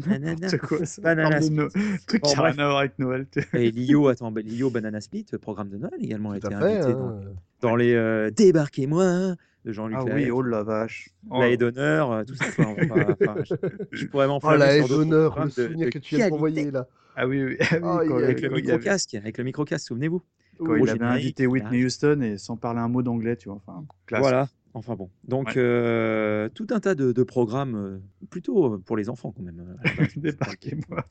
bananana. 0.06 0.48
C'est 0.48 0.58
quoi 0.58 0.84
ça? 0.86 1.02
Banana 1.02 1.40
Split. 1.40 1.56
No- 1.56 1.68
Truc 2.06 2.22
Bon, 2.22 2.28
qui 2.28 2.34
a 2.34 2.38
bref. 2.38 2.54
rien 2.54 2.64
à 2.64 2.68
voir 2.68 2.78
avec 2.78 2.98
Noël. 3.00 3.26
Et 3.54 3.70
Lio, 3.72 4.06
attends, 4.08 4.32
Lio 4.36 4.70
Banana 4.70 5.00
Split, 5.00 5.26
programme 5.40 5.68
de 5.70 5.78
Noël 5.78 5.94
également, 6.00 6.30
a 6.30 6.38
Tout 6.38 6.46
été 6.46 6.54
à 6.54 6.60
fait. 6.60 6.76
invité 6.78 6.92
dans, 6.92 7.20
dans 7.60 7.76
les 7.76 7.92
euh, 7.94 8.30
Débarquez-moi 8.30 9.34
de 9.66 9.72
Jean-Luc 9.72 9.98
Ah 10.00 10.04
Lahaye. 10.08 10.24
oui, 10.26 10.30
oh 10.30 10.42
la 10.42 10.62
vache. 10.62 11.10
La 11.30 11.50
haie 11.50 11.56
d'honneur, 11.58 12.12
euh, 12.12 12.24
tout 12.24 12.34
ça. 12.36 12.46
quoi. 12.52 12.66
Enfin, 12.68 13.14
enfin, 13.20 13.34
je, 13.44 13.54
je 13.90 14.06
pourrais 14.06 14.26
Oh 14.26 14.28
m'enflammer 14.28 14.58
la 14.58 14.76
haie 14.78 14.88
d'honneur, 14.88 15.38
le 15.40 15.46
de- 15.46 15.50
souvenir 15.50 15.86
de 15.86 15.90
que 15.92 15.98
tu 15.98 16.14
viens 16.16 16.26
de 16.26 16.30
m'envoyer 16.30 16.70
là. 16.70 16.86
Ah 17.16 17.26
oui, 17.26 17.42
oui. 17.42 17.56
Ah 17.60 17.74
oui, 17.74 17.80
Ah, 17.82 17.98
quand- 17.98 18.02
il 18.04 18.10
y 18.10 18.12
a- 18.12 18.16
Avec 18.24 18.40
le 18.40 18.48
quand 18.48 18.56
il 18.56 18.64
y 18.64 18.68
avait- 18.68 18.76
microcasque, 18.78 19.14
avec 19.14 19.38
le 19.38 19.44
microcasque, 19.44 19.86
souvenez-vous. 19.88 20.22
quand 20.58 20.74
il 20.76 20.82
avait 20.82 20.92
générique, 20.92 21.02
invité 21.24 21.46
Whitney. 21.46 21.84
Houston 21.84 22.20
et 22.22 22.38
sans 22.38 22.56
parler 22.56 22.78
un 22.80 22.88
mot 22.88 23.02
d'anglais, 23.02 23.36
tu 23.36 23.48
vois. 23.48 23.60
Enfin, 23.66 23.84
classe. 24.06 24.20
Voilà. 24.22 24.48
Enfin 24.74 24.94
bon. 24.94 25.08
Donc, 25.24 25.46
Ouais. 25.48 25.54
euh, 25.56 26.48
tout 26.50 26.66
un 26.70 26.80
tas 26.80 26.94
de, 26.94 27.10
de 27.10 27.22
programmes 27.22 27.74
euh, 27.76 27.98
plutôt 28.28 28.74
euh, 28.74 28.78
pour 28.78 28.96
les 28.98 29.08
enfants 29.08 29.32
quand 29.34 29.42
même. 29.42 29.58
euh, 29.58 29.74
à 29.82 29.88
la 29.88 29.96
base. 29.96 30.12
Débarquez-moi. 30.16 31.04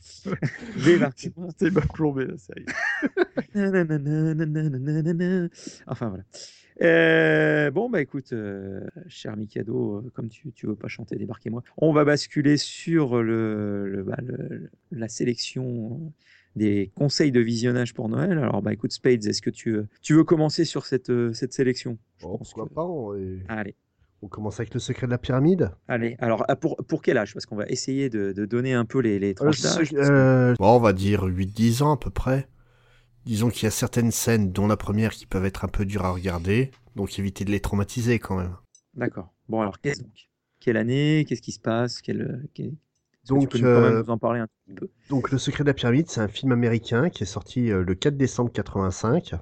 Débarquez-moi. 0.85 1.47
C'est 1.57 1.71
ma 1.73 1.81
plombé, 1.81 2.25
la 2.27 2.37
série. 2.37 2.65
Enfin 5.87 6.09
voilà. 6.09 6.23
Euh, 6.81 7.71
bon 7.71 7.89
bah 7.89 8.01
écoute, 8.01 8.33
euh, 8.33 8.81
cher 9.07 9.37
Mikado, 9.37 9.97
euh, 10.05 10.11
comme 10.13 10.27
tu, 10.29 10.51
tu 10.51 10.67
veux 10.67 10.75
pas 10.75 10.87
chanter, 10.89 11.15
débarquez-moi. 11.15 11.63
On 11.77 11.93
va 11.93 12.03
basculer 12.03 12.57
sur 12.57 13.23
le, 13.23 13.87
le- 13.87 14.03
bah, 14.03 14.17
le- 14.21 14.69
la 14.91 15.07
sélection 15.07 16.11
des 16.57 16.91
conseils 16.95 17.31
de 17.31 17.39
visionnage 17.39 17.93
pour 17.93 18.09
Noël. 18.09 18.33
Alors 18.37 18.61
bah 18.61 18.73
écoute 18.73 18.91
Spades, 18.91 19.25
est-ce 19.25 19.41
que 19.41 19.49
tu, 19.49 19.77
tu 20.01 20.13
veux 20.13 20.23
commencer 20.25 20.65
sur 20.65 20.85
cette, 20.85 21.11
cette 21.33 21.53
sélection? 21.53 21.97
Je 22.17 22.25
Bon, 22.25 22.37
pense 22.37 22.49
pourquoi 22.53 22.67
que- 22.69 22.73
pas 22.73 22.83
on, 22.85 23.13
Allez. 23.47 23.75
on 24.21 24.27
commence 24.27 24.59
avec 24.59 24.73
le 24.73 24.79
secret 24.81 25.05
de 25.07 25.11
la 25.11 25.17
pyramide. 25.17 25.71
Allez, 25.87 26.15
alors 26.19 26.43
ah, 26.49 26.55
pour, 26.57 26.75
pour 26.87 27.01
quel 27.01 27.17
âge? 27.17 27.33
Parce 27.33 27.45
qu'on 27.45 27.55
va 27.57 27.67
essayer 27.67 28.09
de, 28.09 28.33
de 28.33 28.45
donner 28.45 28.73
un 28.73 28.85
peu 28.85 28.99
les, 28.99 29.17
les 29.19 29.33
tranches 29.33 29.61
d'âge. 29.61 29.91
que- 29.91 29.95
euh, 29.97 30.53
bon, 30.59 30.75
on 30.75 30.79
va 30.79 30.91
dire 30.93 31.23
8-10 31.25 31.83
ans 31.83 31.93
à 31.93 31.97
peu 31.97 32.09
près. 32.09 32.47
Disons 33.25 33.49
qu'il 33.49 33.63
y 33.63 33.67
a 33.67 33.71
certaines 33.71 34.11
scènes, 34.11 34.51
dont 34.51 34.67
la 34.67 34.77
première, 34.77 35.11
qui 35.11 35.25
peuvent 35.25 35.45
être 35.45 35.65
un 35.65 35.67
peu 35.67 35.85
dures 35.85 36.05
à 36.05 36.11
regarder. 36.11 36.71
Donc 36.95 37.17
éviter 37.19 37.43
de 37.45 37.51
les 37.51 37.59
traumatiser 37.59 38.19
quand 38.19 38.37
même. 38.37 38.55
D'accord. 38.93 39.33
Bon 39.49 39.61
alors 39.61 39.79
qu'est-ce 39.81 40.01
donc 40.01 40.29
Quelle 40.59 40.77
année 40.77 41.25
Qu'est-ce 41.27 41.41
qui 41.41 41.51
se 41.51 41.59
passe 41.59 42.01
Quel, 42.01 42.47
quel- 42.53 42.67
est-ce 42.67 43.29
que 43.33 43.39
Donc, 43.39 43.41
tu 43.41 43.47
peux 43.47 43.57
nous- 43.59 43.63
quand 43.75 43.81
même 43.81 43.93
euh, 43.95 44.03
nous 44.03 44.09
en 44.11 44.17
parler 44.17 44.39
un 44.39 44.47
petit 44.47 44.75
peu? 44.75 44.89
Donc 45.09 45.31
Le 45.31 45.37
secret 45.37 45.63
de 45.63 45.69
la 45.69 45.73
pyramide, 45.73 46.07
c'est 46.09 46.21
un 46.21 46.27
film 46.27 46.51
américain 46.51 47.09
qui 47.09 47.23
est 47.23 47.27
sorti 47.27 47.71
euh, 47.71 47.83
le 47.83 47.95
4 47.95 48.15
décembre 48.15 48.51
85, 48.51 49.33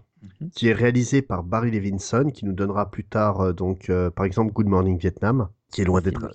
Mhm. 0.42 0.50
qui 0.52 0.70
est 0.70 0.74
réalisé 0.74 1.22
par 1.22 1.44
Barry 1.44 1.70
Levinson, 1.70 2.32
qui 2.34 2.46
nous 2.46 2.54
donnera 2.54 2.90
plus 2.90 3.04
tard, 3.04 3.42
euh, 3.42 3.54
donc 3.54 3.92
par 4.16 4.24
exemple, 4.26 4.54
Good 4.54 4.68
Morning 4.68 4.98
Vietnam, 4.98 5.50
qui 5.72 5.82
est 5.82 5.86
loin 5.86 6.00
d'être... 6.02 6.26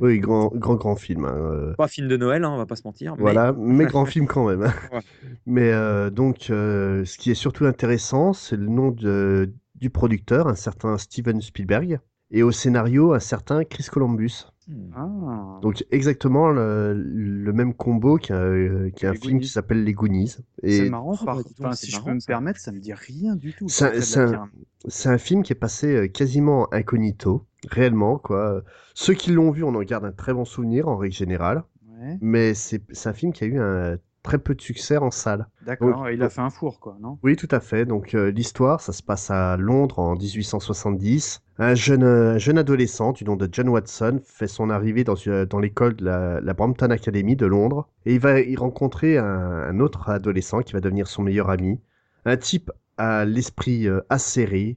Oui, 0.00 0.18
grand, 0.18 0.48
grand, 0.54 0.74
grand 0.76 0.96
film. 0.96 1.24
hein, 1.24 1.34
euh, 1.36 1.74
Pas 1.74 1.88
film 1.88 2.08
de 2.08 2.16
Noël, 2.16 2.44
hein, 2.44 2.50
on 2.50 2.56
va 2.58 2.66
pas 2.66 2.76
se 2.76 2.82
mentir. 2.84 3.14
mais- 3.16 3.22
Voilà, 3.22 3.52
mais 3.58 3.86
grand 3.86 4.04
film 4.04 4.26
quand 4.26 4.46
même. 4.48 4.62
hein. 4.62 4.72
Ouais. 4.92 5.00
Mais 5.46 5.70
euh, 5.72 6.10
donc, 6.10 6.50
euh, 6.50 7.04
ce 7.04 7.18
qui 7.18 7.30
est 7.30 7.34
surtout 7.34 7.64
intéressant, 7.66 8.32
c'est 8.32 8.56
le 8.56 8.68
nom 8.68 8.90
de, 8.90 9.52
du 9.74 9.90
producteur, 9.90 10.48
un 10.48 10.54
certain 10.54 10.98
Steven 10.98 11.40
Spielberg, 11.40 11.98
et 12.30 12.42
au 12.42 12.50
scénario, 12.50 13.12
un 13.14 13.20
certain 13.20 13.64
Chris 13.64 13.86
Columbus. 13.90 14.46
Hmm. 14.68 14.90
Ah. 14.96 15.58
Donc 15.62 15.84
exactement 15.92 16.48
le, 16.50 16.92
le 16.94 17.52
même 17.52 17.72
combo 17.72 18.16
qu'un 18.16 18.34
euh, 18.34 18.90
film 18.96 19.14
Goonies. 19.22 19.40
qui 19.42 19.46
s'appelle 19.48 19.84
Les 19.84 19.92
Goonies. 19.92 20.38
C'est 20.64 20.86
Et 20.86 20.90
marrant, 20.90 21.14
Oh, 21.20 21.24
par... 21.24 21.36
bah, 21.36 21.42
dis 21.46 21.54
donc, 21.54 21.66
enfin, 21.66 21.76
c'est 21.76 21.86
si 21.86 21.92
je 21.92 22.00
peux 22.02 22.12
me 22.12 22.18
ça. 22.18 22.26
permettre, 22.26 22.58
ça 22.58 22.72
me 22.72 22.80
dit 22.80 22.92
rien 22.92 23.36
du 23.36 23.52
tout. 23.52 23.68
C'est 23.68 25.08
un 25.08 25.18
film 25.18 25.44
qui 25.44 25.52
est 25.52 25.56
passé 25.56 26.10
quasiment 26.12 26.66
incognito, 26.74 27.44
réellement 27.68 28.18
quoi. 28.18 28.62
Ceux 28.94 29.14
qui 29.14 29.32
l'ont 29.32 29.50
vu, 29.50 29.62
on 29.64 29.74
en 29.74 29.82
garde 29.82 30.04
un 30.04 30.12
très 30.12 30.32
bon 30.34 30.44
souvenir 30.44 30.88
en 30.88 30.96
règle 30.96 31.14
générale, 31.14 31.64
Ouais, 31.88 32.18
mais 32.20 32.54
c'est 32.54 32.82
un 33.06 33.12
film 33.12 33.32
qui 33.32 33.44
a 33.44 33.46
eu 33.46 33.60
un 33.60 33.96
très 34.22 34.38
peu 34.38 34.54
de 34.54 34.60
succès 34.60 34.96
en 34.96 35.10
salle. 35.10 35.46
d'accord. 35.62 36.10
Il 36.10 36.22
a 36.22 36.28
fait 36.28 36.40
un 36.40 36.50
four, 36.50 36.80
quoi, 36.80 36.96
non? 37.00 37.18
Oui, 37.22 37.36
tout 37.36 37.48
à 37.50 37.60
fait. 37.60 37.84
Donc 37.86 38.14
euh, 38.14 38.30
l'histoire, 38.30 38.80
ça 38.80 38.92
se 38.92 39.02
passe 39.02 39.30
à 39.30 39.56
Londres 39.56 39.98
en 40.00 40.16
1870. 40.16 41.42
Un 41.58 41.74
jeune, 41.74 42.02
euh, 42.02 42.34
un 42.34 42.38
jeune 42.38 42.58
adolescent 42.58 43.12
du 43.12 43.24
nom 43.24 43.36
de 43.36 43.48
John 43.50 43.68
Watson 43.68 44.20
fait 44.24 44.46
son 44.48 44.68
arrivée 44.68 45.04
dans, 45.04 45.14
une- 45.14 45.44
dans 45.44 45.58
l'école 45.60 45.94
de 45.96 46.04
la, 46.04 46.40
la 46.40 46.54
Brampton 46.54 46.90
Academy 46.90 47.36
de 47.36 47.46
Londres 47.46 47.88
et 48.04 48.14
il 48.14 48.20
va 48.20 48.40
y 48.40 48.56
rencontrer 48.56 49.16
un, 49.16 49.24
un 49.24 49.80
autre 49.80 50.08
adolescent 50.10 50.60
qui 50.60 50.72
va 50.74 50.80
devenir 50.80 51.06
son 51.06 51.22
meilleur 51.22 51.48
ami. 51.48 51.80
Un 52.24 52.36
type 52.36 52.70
à 52.98 53.24
l'esprit 53.24 53.86
euh, 53.88 54.00
acéré, 54.10 54.76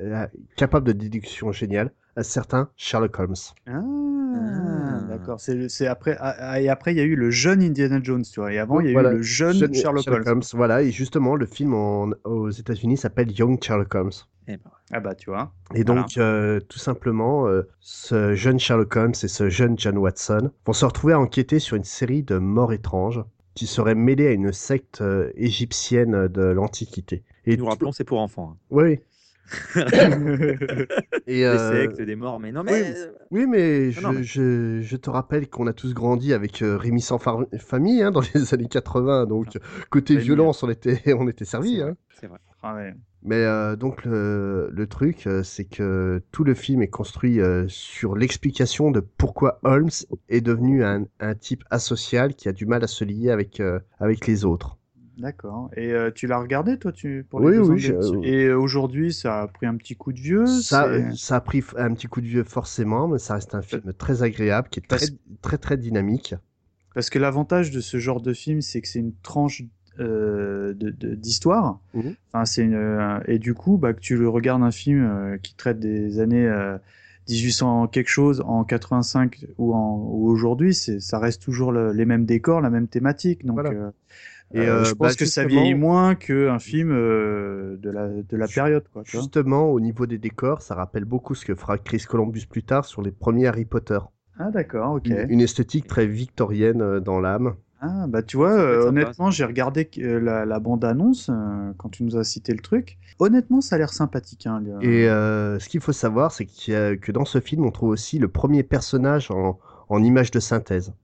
euh, 0.00 0.26
capable 0.56 0.86
de 0.86 0.92
déduction 0.92 1.52
géniale, 1.52 1.92
un 2.16 2.22
certain 2.22 2.68
Sherlock 2.76 3.18
Holmes. 3.18 3.34
Ah, 3.66 3.80
Ah. 4.36 5.00
d'accord. 5.08 5.40
C'est 5.40 5.86
après 5.86 6.16
ah, 6.20 6.34
ah, 6.38 6.60
et 6.60 6.68
après 6.68 6.92
il 6.92 6.96
y 6.98 7.00
a 7.00 7.04
eu 7.04 7.14
le 7.16 7.30
jeune 7.30 7.62
Indiana 7.62 8.00
Jones, 8.02 8.22
tu 8.24 8.40
vois. 8.40 8.52
Et 8.52 8.58
avant 8.58 8.80
il 8.80 8.86
y 8.86 8.90
a 8.90 8.92
Voilà. 8.92 9.12
eu 9.12 9.16
le 9.18 9.22
jeune, 9.22 9.54
Jeune 9.56 9.74
Sherlock, 9.74 10.06
Holmes. 10.08 10.42
Voilà, 10.54 10.82
et 10.82 10.90
justement, 10.90 11.36
le 11.36 11.46
film 11.46 11.74
en- 11.74 12.10
aux 12.24 12.50
États-Unis 12.50 12.96
s'appelle 12.96 13.30
Young 13.32 13.62
Sherlock 13.62 13.94
Holmes. 13.94 14.10
Eh 14.48 14.56
ben, 14.56 14.70
Ah 14.92 15.00
bah 15.00 15.14
tu 15.14 15.30
vois. 15.30 15.52
Et 15.74 15.82
Voilà. 15.84 16.02
donc, 16.02 16.18
euh, 16.18 16.60
tout 16.68 16.78
simplement, 16.78 17.46
euh, 17.48 17.62
ce 17.80 18.34
jeune 18.34 18.58
Sherlock 18.58 18.94
Holmes 18.96 19.14
et 19.22 19.28
ce 19.28 19.48
jeune 19.48 19.78
John 19.78 19.96
Watson 19.96 20.50
vont 20.66 20.72
se 20.74 20.84
retrouver 20.84 21.14
à 21.14 21.20
enquêter 21.20 21.58
sur 21.58 21.76
une 21.76 21.84
série 21.84 22.22
de 22.22 22.36
morts 22.38 22.72
étranges 22.74 23.22
qui 23.54 23.66
seraient 23.66 23.94
mêlées 23.94 24.26
à 24.26 24.32
une 24.32 24.52
secte 24.52 25.00
euh, 25.00 25.30
égyptienne 25.36 26.28
de 26.28 26.42
l'Antiquité. 26.42 27.22
Et 27.46 27.56
nous 27.56 27.66
rappelons, 27.66 27.92
c'est 27.92 28.04
pour 28.04 28.20
enfants. 28.20 28.54
hein. 28.54 28.58
Oui. 28.70 28.98
et, 31.26 31.40
Des 31.40 31.44
euh, 31.44 31.82
sectes, 31.82 32.00
des 32.00 32.16
morts, 32.16 32.40
mais 32.40 32.52
non, 32.52 32.62
mais. 32.62 32.72
oui. 32.72 32.94
Oui, 33.30 33.46
mais 33.46 33.90
je, 33.90 34.00
Non, 34.00 34.08
non, 34.08 34.18
mais- 34.18 34.22
Je, 34.24 34.80
je 34.82 34.96
te 34.96 35.10
rappelle 35.10 35.48
qu'on 35.48 35.66
a 35.66 35.72
tous 35.72 35.92
grandi 35.94 36.32
avec 36.32 36.62
euh, 36.62 36.76
Rémi 36.76 37.00
sans 37.00 37.18
far- 37.18 37.44
famille 37.58 38.02
hein, 38.02 38.10
dans 38.10 38.20
les 38.34 38.54
années 38.54 38.68
80, 38.68 39.26
donc 39.26 39.58
côté 39.90 40.14
Rémi, 40.14 40.24
violence, 40.26 40.62
on 40.62 40.70
était, 40.70 41.02
on 41.18 41.28
était 41.28 41.44
servi. 41.44 41.76
C'est 41.76 41.82
Hein. 41.82 41.86
vrai, 41.86 41.96
c'est 42.20 42.26
vrai. 42.28 42.38
Ah 42.62 42.74
ouais. 42.74 42.94
Mais 43.26 43.36
euh, 43.44 43.74
donc 43.76 44.04
le, 44.04 44.68
le 44.70 44.86
truc, 44.86 45.26
euh, 45.26 45.42
c'est 45.42 45.64
que 45.64 46.22
tout 46.30 46.44
le 46.44 46.54
film 46.54 46.82
est 46.82 46.88
construit 46.88 47.40
euh, 47.40 47.64
sur 47.68 48.16
l'explication 48.16 48.90
de 48.90 49.00
pourquoi 49.00 49.60
Holmes 49.64 49.88
est 50.28 50.42
devenu 50.42 50.84
un, 50.84 51.04
un 51.20 51.34
type 51.34 51.64
asocial 51.70 52.34
qui 52.34 52.48
a 52.48 52.52
du 52.52 52.66
mal 52.66 52.84
à 52.84 52.86
se 52.86 53.02
lier 53.04 53.30
avec, 53.30 53.60
euh, 53.60 53.78
avec 53.98 54.26
les 54.26 54.44
autres. 54.44 54.76
D'accord. 55.18 55.70
Et 55.76 55.92
euh, 55.92 56.10
tu 56.12 56.26
l'as 56.26 56.38
regardé, 56.38 56.76
toi, 56.78 56.90
tu 56.92 57.24
pour 57.28 57.40
Oui, 57.40 57.52
deux 57.52 57.60
oui, 57.60 57.70
ans 57.70 57.72
de- 57.74 58.22
j'ai- 58.22 58.42
Et 58.46 58.52
aujourd'hui, 58.52 59.12
ça 59.12 59.42
a 59.42 59.46
pris 59.48 59.66
un 59.66 59.76
petit 59.76 59.94
coup 59.96 60.12
de 60.12 60.18
vieux. 60.20 60.46
Ça, 60.46 60.88
ça 61.16 61.36
a 61.36 61.40
pris 61.40 61.62
un 61.76 61.94
petit 61.94 62.06
coup 62.08 62.20
de 62.20 62.26
vieux 62.26 62.44
forcément, 62.44 63.06
mais 63.08 63.18
ça 63.18 63.34
reste 63.34 63.54
un 63.54 63.62
film 63.62 63.92
très 63.96 64.22
agréable, 64.22 64.68
qui 64.70 64.80
est 64.80 64.82
très, 64.82 64.98
Parce- 64.98 65.12
très, 65.42 65.58
très 65.58 65.76
dynamique. 65.76 66.34
Parce 66.94 67.10
que 67.10 67.18
l'avantage 67.18 67.70
de 67.70 67.80
ce 67.80 67.98
genre 67.98 68.20
de 68.20 68.32
film, 68.32 68.60
c'est 68.60 68.80
que 68.80 68.88
c'est 68.88 68.98
une 69.00 69.14
tranche 69.22 69.62
euh, 70.00 70.74
de- 70.74 70.90
de- 70.90 71.14
d'histoire. 71.14 71.78
Mhm. 71.94 72.14
Enfin, 72.32 72.44
c'est 72.44 72.62
une, 72.64 72.74
euh, 72.74 73.20
et 73.28 73.38
du 73.38 73.54
coup, 73.54 73.78
bah, 73.78 73.92
que 73.92 74.00
tu 74.00 74.16
le 74.16 74.28
regardes 74.28 74.64
un 74.64 74.72
film 74.72 75.04
euh, 75.04 75.38
qui 75.38 75.54
traite 75.54 75.78
des 75.78 76.18
années 76.18 76.46
euh, 76.48 76.76
1800 77.28 77.86
quelque 77.86 78.08
chose 78.10 78.42
en 78.44 78.64
85 78.64 79.46
ou, 79.56 79.72
en, 79.72 79.96
ou 80.10 80.26
aujourd'hui, 80.28 80.74
ça 80.74 81.18
reste 81.20 81.42
toujours 81.42 81.70
le- 81.70 81.92
les 81.92 82.06
mêmes 82.06 82.24
décors, 82.26 82.60
la 82.60 82.70
même 82.70 82.88
thématique. 82.88 83.46
Donc, 83.46 83.60
Voilà. 83.60 83.92
Et, 84.54 84.60
euh, 84.60 84.80
euh, 84.80 84.84
je 84.84 84.90
bah, 84.94 85.08
pense 85.08 85.16
que 85.16 85.24
ça 85.24 85.44
vieillit 85.44 85.74
moins 85.74 86.14
qu'un 86.14 86.58
film 86.58 86.90
euh, 86.92 87.76
de 87.78 87.90
la 87.90 88.08
de 88.08 88.36
la 88.36 88.46
période, 88.48 88.84
quoi. 88.92 89.02
Justement, 89.04 89.70
au 89.70 89.80
niveau 89.80 90.06
des 90.06 90.18
décors, 90.18 90.62
ça 90.62 90.74
rappelle 90.74 91.04
beaucoup 91.04 91.34
ce 91.34 91.44
que 91.44 91.54
fera 91.54 91.76
Chris 91.78 92.04
Columbus 92.08 92.46
plus 92.48 92.62
tard 92.62 92.84
sur 92.84 93.02
les 93.02 93.10
premiers 93.10 93.46
Harry 93.46 93.64
Potter. 93.64 93.98
Ah 94.38 94.50
d'accord, 94.50 94.94
ok. 94.94 95.06
Une, 95.06 95.26
une 95.28 95.40
esthétique 95.40 95.86
très 95.86 96.06
victorienne 96.06 97.00
dans 97.00 97.20
l'âme. 97.20 97.54
Ah 97.80 98.06
bah 98.08 98.22
tu 98.22 98.38
vois, 98.38 98.52
euh, 98.52 98.88
honnêtement, 98.88 99.30
j'ai 99.30 99.44
regardé 99.44 99.90
la, 99.96 100.46
la 100.46 100.58
bande-annonce 100.58 101.28
euh, 101.30 101.72
quand 101.76 101.90
tu 101.90 102.02
nous 102.02 102.16
as 102.16 102.24
cité 102.24 102.52
le 102.52 102.60
truc. 102.60 102.96
Honnêtement, 103.18 103.60
ça 103.60 103.76
a 103.76 103.78
l'air 103.78 103.92
sympathique. 103.92 104.46
Hein, 104.46 104.62
le- 104.64 104.82
Et 104.82 105.08
euh, 105.08 105.58
ce 105.58 105.68
qu'il 105.68 105.80
faut 105.80 105.92
savoir, 105.92 106.32
c'est 106.32 106.46
que 106.46 107.12
dans 107.12 107.26
ce 107.26 107.40
film, 107.40 107.64
on 107.66 107.70
trouve 107.70 107.90
aussi 107.90 108.18
le 108.18 108.28
premier 108.28 108.62
personnage 108.62 109.30
en, 109.30 109.58
en 109.88 110.02
image 110.02 110.30
de 110.30 110.40
synthèse. 110.40 110.94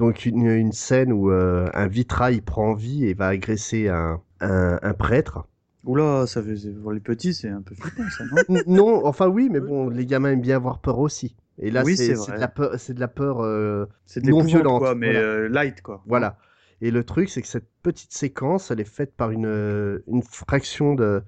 Donc 0.00 0.24
une, 0.26 0.46
une 0.46 0.72
scène 0.72 1.12
où 1.12 1.30
euh, 1.30 1.68
un 1.74 1.86
vitrail 1.86 2.40
prend 2.40 2.74
vie 2.74 3.04
et 3.06 3.14
va 3.14 3.28
agresser 3.28 3.88
un, 3.88 4.20
un, 4.40 4.78
un 4.82 4.94
prêtre. 4.94 5.46
Oula, 5.84 6.26
ça 6.26 6.42
fait 6.42 6.54
pour 6.82 6.92
les 6.92 7.00
petits, 7.00 7.32
c'est 7.34 7.48
un 7.48 7.62
peu 7.62 7.74
flippant, 7.74 8.08
ça, 8.10 8.24
non? 8.48 8.60
Non, 8.66 9.06
enfin 9.06 9.28
oui, 9.28 9.48
mais 9.50 9.60
bon, 9.60 9.88
les 9.88 10.04
gamins 10.06 10.32
aiment 10.32 10.40
bien 10.40 10.56
avoir 10.56 10.78
peur 10.80 10.98
aussi. 10.98 11.36
Et 11.58 11.70
là, 11.70 11.82
Oui, 11.84 11.96
c'est 11.96 12.14
de 12.14 12.38
la 12.38 12.48
peur, 12.48 12.74
c'est 12.78 12.94
de 12.94 13.00
la 13.00 13.08
peur 13.08 13.40
euh, 13.40 13.86
de 14.16 14.30
non 14.30 14.42
violente. 14.42 14.80
quoi, 14.80 14.94
mais 14.94 15.12
voilà. 15.12 15.26
euh, 15.26 15.48
light, 15.48 15.82
quoi. 15.82 16.02
Voilà. 16.06 16.38
Et 16.82 16.90
le 16.90 17.04
truc, 17.04 17.28
c'est 17.28 17.42
que 17.42 17.48
cette 17.48 17.68
petite 17.82 18.12
séquence, 18.12 18.70
elle 18.70 18.80
est 18.80 18.84
faite 18.84 19.14
par 19.14 19.30
une, 19.30 19.46
euh, 19.46 20.02
une 20.06 20.22
fraction 20.22 20.94
de, 20.94 21.22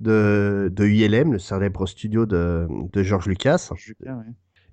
de, 0.00 0.70
de 0.72 0.86
ILM, 0.86 1.32
le 1.32 1.38
célèbre 1.40 1.86
studio 1.86 2.26
de, 2.26 2.68
de 2.92 3.02
George 3.02 3.26
Lucas. 3.26 3.70
Ouais. 4.04 4.12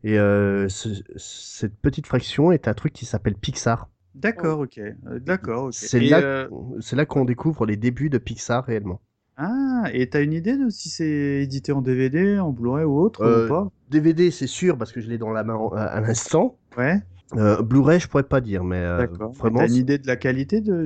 Et 0.03 0.17
euh, 0.17 0.67
ce- 0.69 1.03
cette 1.17 1.75
petite 1.75 2.07
fraction 2.07 2.51
est 2.51 2.67
un 2.67 2.73
truc 2.73 2.93
qui 2.93 3.05
s'appelle 3.05 3.35
Pixar. 3.35 3.89
D'accord, 4.15 4.59
ok. 4.59 4.77
Euh, 4.79 5.19
D'accord, 5.19 5.65
ok. 5.65 5.73
C'est 5.73 5.99
là, 6.01 6.19
euh, 6.19 6.47
c'est 6.79 6.95
là 6.95 7.05
qu'on 7.05 7.25
découvre 7.25 7.65
les 7.65 7.77
débuts 7.77 8.09
de 8.09 8.17
Pixar 8.17 8.65
réellement. 8.65 8.99
Ah, 9.37 9.85
et 9.93 10.09
t'as 10.09 10.21
une 10.21 10.33
idée 10.33 10.57
de 10.57 10.69
si 10.69 10.89
c'est 10.89 11.41
édité 11.43 11.71
en 11.71 11.81
DVD, 11.81 12.39
en 12.39 12.51
Blu-ray 12.51 12.83
ou 12.85 12.99
autre 12.99 13.23
Euh, 13.23 13.45
ou 13.45 13.49
pas 13.49 13.67
DVD, 13.89 14.31
c'est 14.31 14.47
sûr, 14.47 14.77
parce 14.77 14.91
que 14.91 15.01
je 15.01 15.07
l'ai 15.09 15.17
dans 15.17 15.31
la 15.31 15.43
main 15.43 15.57
à 15.75 15.99
l'instant. 16.01 16.57
Ouais, 16.77 17.01
Euh, 17.37 17.61
Blu-ray, 17.61 17.99
je 17.99 18.07
pourrais 18.07 18.23
pas 18.23 18.41
dire, 18.41 18.63
mais 18.63 18.77
euh, 18.77 18.97
d'accord. 18.97 19.31
vraiment. 19.33 19.59
T'as 19.59 19.67
une 19.67 19.75
idée 19.75 19.97
de 19.97 20.07
la 20.07 20.15
qualité 20.15 20.61
de, 20.61 20.85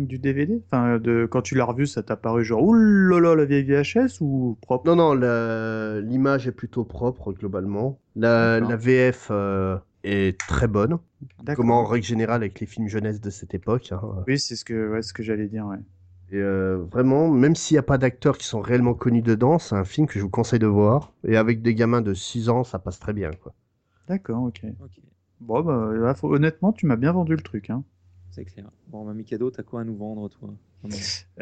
du 0.00 0.18
DVD 0.18 0.62
Enfin, 0.70 0.98
de 0.98 1.26
quand 1.30 1.42
tu 1.42 1.54
l'as 1.54 1.64
revu, 1.64 1.86
ça 1.86 2.02
t'a 2.02 2.16
paru 2.16 2.44
genre 2.44 2.62
oulala 2.62 3.34
la 3.34 3.44
vieille 3.44 3.64
VHS 3.64 4.20
ou 4.20 4.58
propre? 4.60 4.86
Non, 4.86 4.96
non, 4.96 6.00
l'image 6.00 6.46
est 6.48 6.52
plutôt 6.52 6.84
propre 6.84 7.32
globalement. 7.32 7.98
La, 8.14 8.60
VF 8.76 9.28
euh, 9.30 9.78
est 10.04 10.38
très 10.38 10.68
bonne, 10.68 10.98
D'accord. 11.42 11.56
comme 11.64 11.70
en 11.70 11.84
règle 11.84 12.06
générale 12.06 12.42
avec 12.42 12.60
les 12.60 12.66
films 12.66 12.88
jeunesse 12.88 13.20
de 13.20 13.30
cette 13.30 13.54
époque. 13.54 13.90
hein. 13.92 14.00
Oui, 14.26 14.38
c'est 14.38 14.56
ce 14.56 14.64
que, 14.64 14.90
ouais, 14.90 15.02
ce 15.02 15.12
que 15.12 15.22
j'allais 15.22 15.48
dire, 15.48 15.66
ouais. 15.66 15.78
Et 16.32 16.38
euh, 16.38 16.78
vraiment, 16.90 17.28
même 17.30 17.54
s'il 17.54 17.76
n'y 17.76 17.78
a 17.78 17.82
pas 17.84 17.98
d'acteurs 17.98 18.36
qui 18.36 18.46
sont 18.46 18.60
réellement 18.60 18.94
connus 18.94 19.22
dedans, 19.22 19.58
c'est 19.58 19.76
un 19.76 19.84
film 19.84 20.06
que 20.08 20.14
je 20.18 20.24
vous 20.24 20.30
conseille 20.30 20.58
de 20.58 20.66
voir. 20.66 21.12
Et 21.24 21.36
avec 21.36 21.62
des 21.62 21.74
gamins 21.74 22.00
de 22.02 22.14
6 22.14 22.48
ans, 22.48 22.64
ça 22.64 22.78
passe 22.80 22.98
très 22.98 23.12
bien. 23.12 23.30
Quoi. 23.42 23.54
D'accord, 24.08 24.42
ok. 24.44 24.60
Ok, 24.82 24.90
Bon, 25.40 25.62
bah, 25.62 25.90
là, 25.94 26.14
faut- 26.14 26.32
honnêtement, 26.34 26.72
tu 26.72 26.86
m'as 26.86 26.96
bien 26.96 27.12
vendu 27.12 27.32
le 27.36 27.42
truc, 27.42 27.70
hein. 27.70 27.82
c'est 28.30 28.44
clair. 28.44 28.70
Bon, 28.88 29.04
bah, 29.04 29.14
Mikado, 29.14 29.50
t'as 29.50 29.62
quoi 29.62 29.82
à 29.82 29.84
nous 29.84 29.96
vendre, 29.96 30.28
toi? 30.28 30.48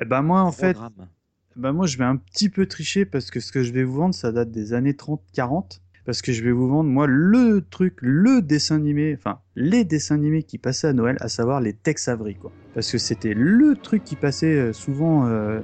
Eh 0.00 0.04
ben, 0.04 0.22
moi, 0.22 0.42
en 0.42 0.52
fait, 0.52 0.72
programme 0.72 1.08
Bah 1.56 1.72
moi 1.72 1.86
je 1.86 1.98
vais 1.98 2.04
un 2.04 2.16
petit 2.16 2.48
peu 2.48 2.66
tricher 2.66 3.04
parce 3.04 3.30
que 3.30 3.38
ce 3.40 3.52
que 3.52 3.62
je 3.62 3.72
vais 3.72 3.84
vous 3.84 3.94
vendre 3.94 4.14
ça 4.14 4.32
date 4.32 4.50
des 4.50 4.72
années 4.72 4.94
30-40 4.94 5.82
parce 6.04 6.20
que 6.22 6.32
je 6.32 6.42
vais 6.42 6.50
vous 6.50 6.66
vendre 6.68 6.90
moi 6.90 7.06
le 7.06 7.64
truc, 7.70 7.98
le 8.00 8.42
dessin 8.42 8.76
animé, 8.76 9.14
enfin 9.16 9.38
les 9.54 9.84
dessins 9.84 10.16
animés 10.16 10.42
qui 10.42 10.58
passaient 10.58 10.88
à 10.88 10.92
Noël, 10.92 11.16
à 11.20 11.28
savoir 11.28 11.60
les 11.60 11.72
Tex 11.72 12.08
Avery 12.08 12.34
quoi. 12.36 12.50
Parce 12.74 12.90
que 12.90 12.98
c'était 12.98 13.34
le 13.34 13.76
truc 13.76 14.02
qui 14.02 14.16
passait 14.16 14.58
euh, 14.58 14.72
souvent 14.72 15.26
euh, 15.26 15.60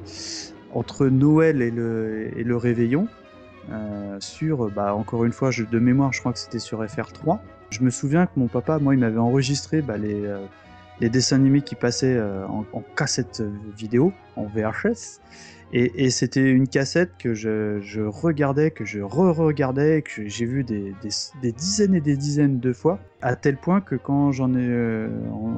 entre 0.72 1.06
Noël 1.08 1.60
et 1.60 1.70
le, 1.72 2.30
et 2.38 2.44
le 2.44 2.56
réveillon 2.56 3.08
euh, 3.70 4.16
sur, 4.20 4.70
bah 4.70 4.94
encore 4.94 5.24
une 5.24 5.32
fois 5.32 5.50
je, 5.50 5.64
de 5.64 5.78
mémoire 5.80 6.12
je 6.12 6.20
crois 6.20 6.32
que 6.32 6.38
c'était 6.38 6.60
sur 6.60 6.84
FR3. 6.84 7.40
Je 7.70 7.82
me 7.82 7.90
souviens 7.90 8.26
que 8.26 8.32
mon 8.36 8.48
papa 8.48 8.78
moi 8.78 8.94
il 8.94 9.00
m'avait 9.00 9.18
enregistré 9.18 9.82
bah, 9.82 9.96
les, 9.96 10.26
euh, 10.26 10.44
les 11.00 11.08
dessins 11.08 11.36
animés 11.36 11.62
qui 11.62 11.74
passaient 11.74 12.16
euh, 12.16 12.46
en, 12.46 12.82
cassette 12.96 13.40
euh, 13.40 13.50
vidéo, 13.76 14.12
en 14.36 14.44
VHS. 14.44 15.20
Et, 15.72 16.04
et 16.04 16.10
c'était 16.10 16.50
une 16.50 16.66
cassette 16.66 17.12
que 17.18 17.32
je, 17.32 17.80
je 17.80 18.00
regardais, 18.00 18.72
que 18.72 18.84
je 18.84 19.00
re-regardais, 19.00 20.02
que 20.02 20.26
j'ai 20.26 20.44
vu 20.44 20.64
des, 20.64 20.94
des, 21.00 21.10
des 21.42 21.52
dizaines 21.52 21.94
et 21.94 22.00
des 22.00 22.16
dizaines 22.16 22.58
de 22.58 22.72
fois, 22.72 22.98
à 23.22 23.36
tel 23.36 23.56
point 23.56 23.80
que 23.80 23.94
quand 23.94 24.32
j'en 24.32 24.52
ai 24.54 24.66
euh, 24.66 25.08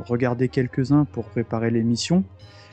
regardé 0.07 0.49
quelques-uns 0.49 1.07
pour 1.07 1.25
préparer 1.25 1.71
l'émission, 1.71 2.25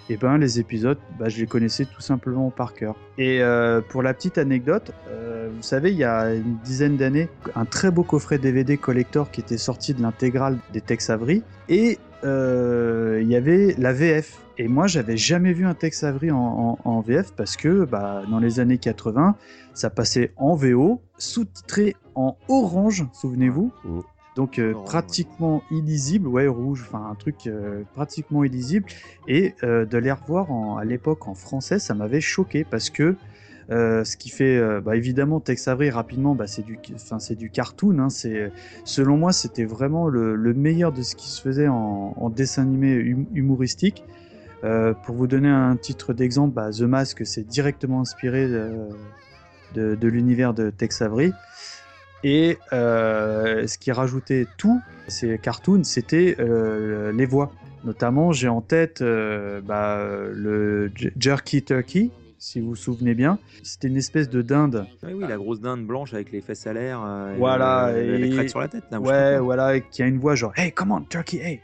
et 0.09 0.17
ben 0.17 0.37
les 0.37 0.59
épisodes, 0.59 0.97
bah, 1.19 1.29
je 1.29 1.39
les 1.39 1.45
connaissais 1.45 1.85
tout 1.85 2.01
simplement 2.01 2.49
par 2.49 2.73
cœur. 2.73 2.95
Et 3.17 3.41
euh, 3.41 3.79
pour 3.81 4.01
la 4.01 4.13
petite 4.13 4.37
anecdote, 4.37 4.91
euh, 5.07 5.49
vous 5.55 5.61
savez, 5.61 5.91
il 5.91 5.97
y 5.97 6.03
a 6.03 6.33
une 6.33 6.57
dizaine 6.63 6.97
d'années, 6.97 7.29
un 7.55 7.65
très 7.65 7.91
beau 7.91 8.03
coffret 8.03 8.39
DVD 8.39 8.77
collector 8.77 9.29
qui 9.29 9.41
était 9.41 9.57
sorti 9.57 9.93
de 9.93 10.01
l'intégrale 10.01 10.57
des 10.73 10.81
Tex 10.81 11.09
Avery, 11.09 11.43
et 11.69 11.99
euh, 12.23 13.19
il 13.21 13.29
y 13.29 13.35
avait 13.35 13.75
la 13.77 13.93
VF. 13.93 14.39
Et 14.57 14.67
moi, 14.67 14.87
j'avais 14.87 15.15
jamais 15.15 15.53
vu 15.53 15.65
un 15.65 15.73
Tex 15.73 16.03
Avery 16.03 16.31
en, 16.31 17.03
VF 17.05 17.31
parce 17.31 17.55
que 17.55 17.85
bah, 17.85 18.23
dans 18.29 18.39
les 18.39 18.59
années 18.59 18.77
80, 18.77 19.35
ça 19.73 19.89
passait 19.89 20.33
en 20.35 20.55
VO, 20.55 21.01
sous-titré 21.17 21.95
en 22.15 22.35
orange, 22.49 23.05
souvenez-vous. 23.13 23.71
Mm. 23.85 23.99
Donc 24.39 24.57
euh, 24.57 24.71
Orange, 24.71 24.85
pratiquement 24.85 25.63
illisible, 25.69 26.25
ouais 26.29 26.47
rouge, 26.47 26.85
enfin 26.87 27.09
un 27.11 27.15
truc 27.15 27.45
euh, 27.45 27.83
pratiquement 27.93 28.45
illisible. 28.45 28.85
Et 29.27 29.53
euh, 29.63 29.85
de 29.85 29.97
les 29.97 30.13
revoir 30.13 30.49
en- 30.49 30.77
à 30.77 30.85
l'époque 30.85 31.27
en 31.27 31.35
français, 31.35 31.77
ça 31.77 31.93
m'avait 31.93 32.21
choqué 32.21 32.63
parce 32.63 32.89
que 32.89 33.17
euh, 33.69 34.05
ce 34.05 34.15
qui 34.15 34.29
fait, 34.29 34.55
euh, 34.57 34.79
bah, 34.79 34.95
évidemment, 34.95 35.41
Tex 35.41 35.67
Avery 35.67 35.89
rapidement, 35.89 36.35
bah, 36.35 36.47
c'est 36.47 36.61
du, 36.63 36.79
enfin 36.95 37.19
c'est 37.19 37.35
du 37.35 37.49
cartoon. 37.49 37.99
Hein, 37.99 38.09
c'est, 38.09 38.53
selon 38.85 39.17
moi, 39.17 39.33
c'était 39.33 39.65
vraiment 39.65 40.07
le, 40.07 40.35
le 40.35 40.53
meilleur 40.53 40.93
de 40.93 41.01
ce 41.01 41.17
qui 41.17 41.27
se 41.27 41.41
faisait 41.41 41.67
en, 41.67 42.13
en 42.15 42.29
dessin 42.29 42.61
animé 42.61 42.95
hum- 43.13 43.25
humoristique. 43.33 44.05
Euh, 44.63 44.93
pour 44.93 45.15
vous 45.15 45.27
donner 45.27 45.49
un 45.49 45.75
titre 45.75 46.13
d'exemple, 46.13 46.53
bah, 46.53 46.69
The 46.71 46.83
Mask, 46.83 47.25
c'est 47.25 47.45
directement 47.45 47.99
inspiré 47.99 48.47
de, 48.47 48.69
de, 49.75 49.95
de 49.95 50.07
l'univers 50.07 50.53
de 50.53 50.69
Tex 50.69 51.01
Avery. 51.01 51.33
Et 52.23 52.57
euh, 52.73 53.65
ce 53.67 53.77
qui 53.77 53.91
rajoutait 53.91 54.47
tout, 54.57 54.81
ces 55.07 55.37
cartoons, 55.37 55.83
c'était 55.83 56.35
euh, 56.39 57.11
les 57.11 57.25
voix. 57.25 57.51
Notamment, 57.85 58.31
j'ai 58.33 58.49
en 58.49 58.61
tête 58.61 59.01
euh, 59.01 59.61
bah, 59.61 60.05
le 60.33 60.91
Jerky 61.17 61.63
Turkey, 61.63 62.09
si 62.37 62.59
vous 62.59 62.69
vous 62.69 62.75
souvenez 62.75 63.13
bien. 63.13 63.39
C'était 63.63 63.87
une 63.87 63.95
espèce 63.97 64.29
de 64.29 64.41
dinde. 64.41 64.85
Oui, 65.03 65.13
oui, 65.13 65.25
la 65.27 65.37
grosse 65.37 65.61
dinde 65.61 65.85
blanche 65.87 66.13
avec 66.13 66.31
les 66.33 66.41
fesses 66.41 66.67
à 66.67 66.73
l'air. 66.73 67.01
euh, 67.05 67.35
et 67.35 67.37
Voilà, 67.37 67.93
le- 67.93 68.15
et- 68.25 68.29
les 68.41 68.47
sur 68.49 68.59
la 68.59 68.67
tête. 68.67 68.83
Là, 68.91 68.99
Ouais, 68.99 69.39
voilà, 69.39 69.77
et 69.77 69.83
qui 69.89 70.03
a 70.03 70.07
une 70.07 70.19
voix 70.19 70.35
genre 70.35 70.51
Hey, 70.57 70.73
come 70.73 70.91
on, 70.91 71.01
Turkey, 71.03 71.37
hey, 71.37 71.61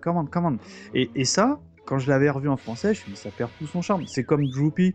come 0.00 0.16
on, 0.16 0.26
come 0.26 0.44
on. 0.46 0.58
Et, 0.94 1.10
et 1.16 1.24
ça, 1.24 1.58
quand 1.86 1.98
je 1.98 2.08
l'avais 2.08 2.30
revu 2.30 2.48
en 2.48 2.56
français, 2.56 2.94
je 2.94 3.00
me 3.00 3.04
suis 3.04 3.10
dit, 3.14 3.16
ça 3.20 3.30
perd 3.32 3.50
tout 3.58 3.66
son 3.66 3.80
charme. 3.82 4.04
C'est 4.06 4.22
comme 4.22 4.46
Droopy, 4.48 4.94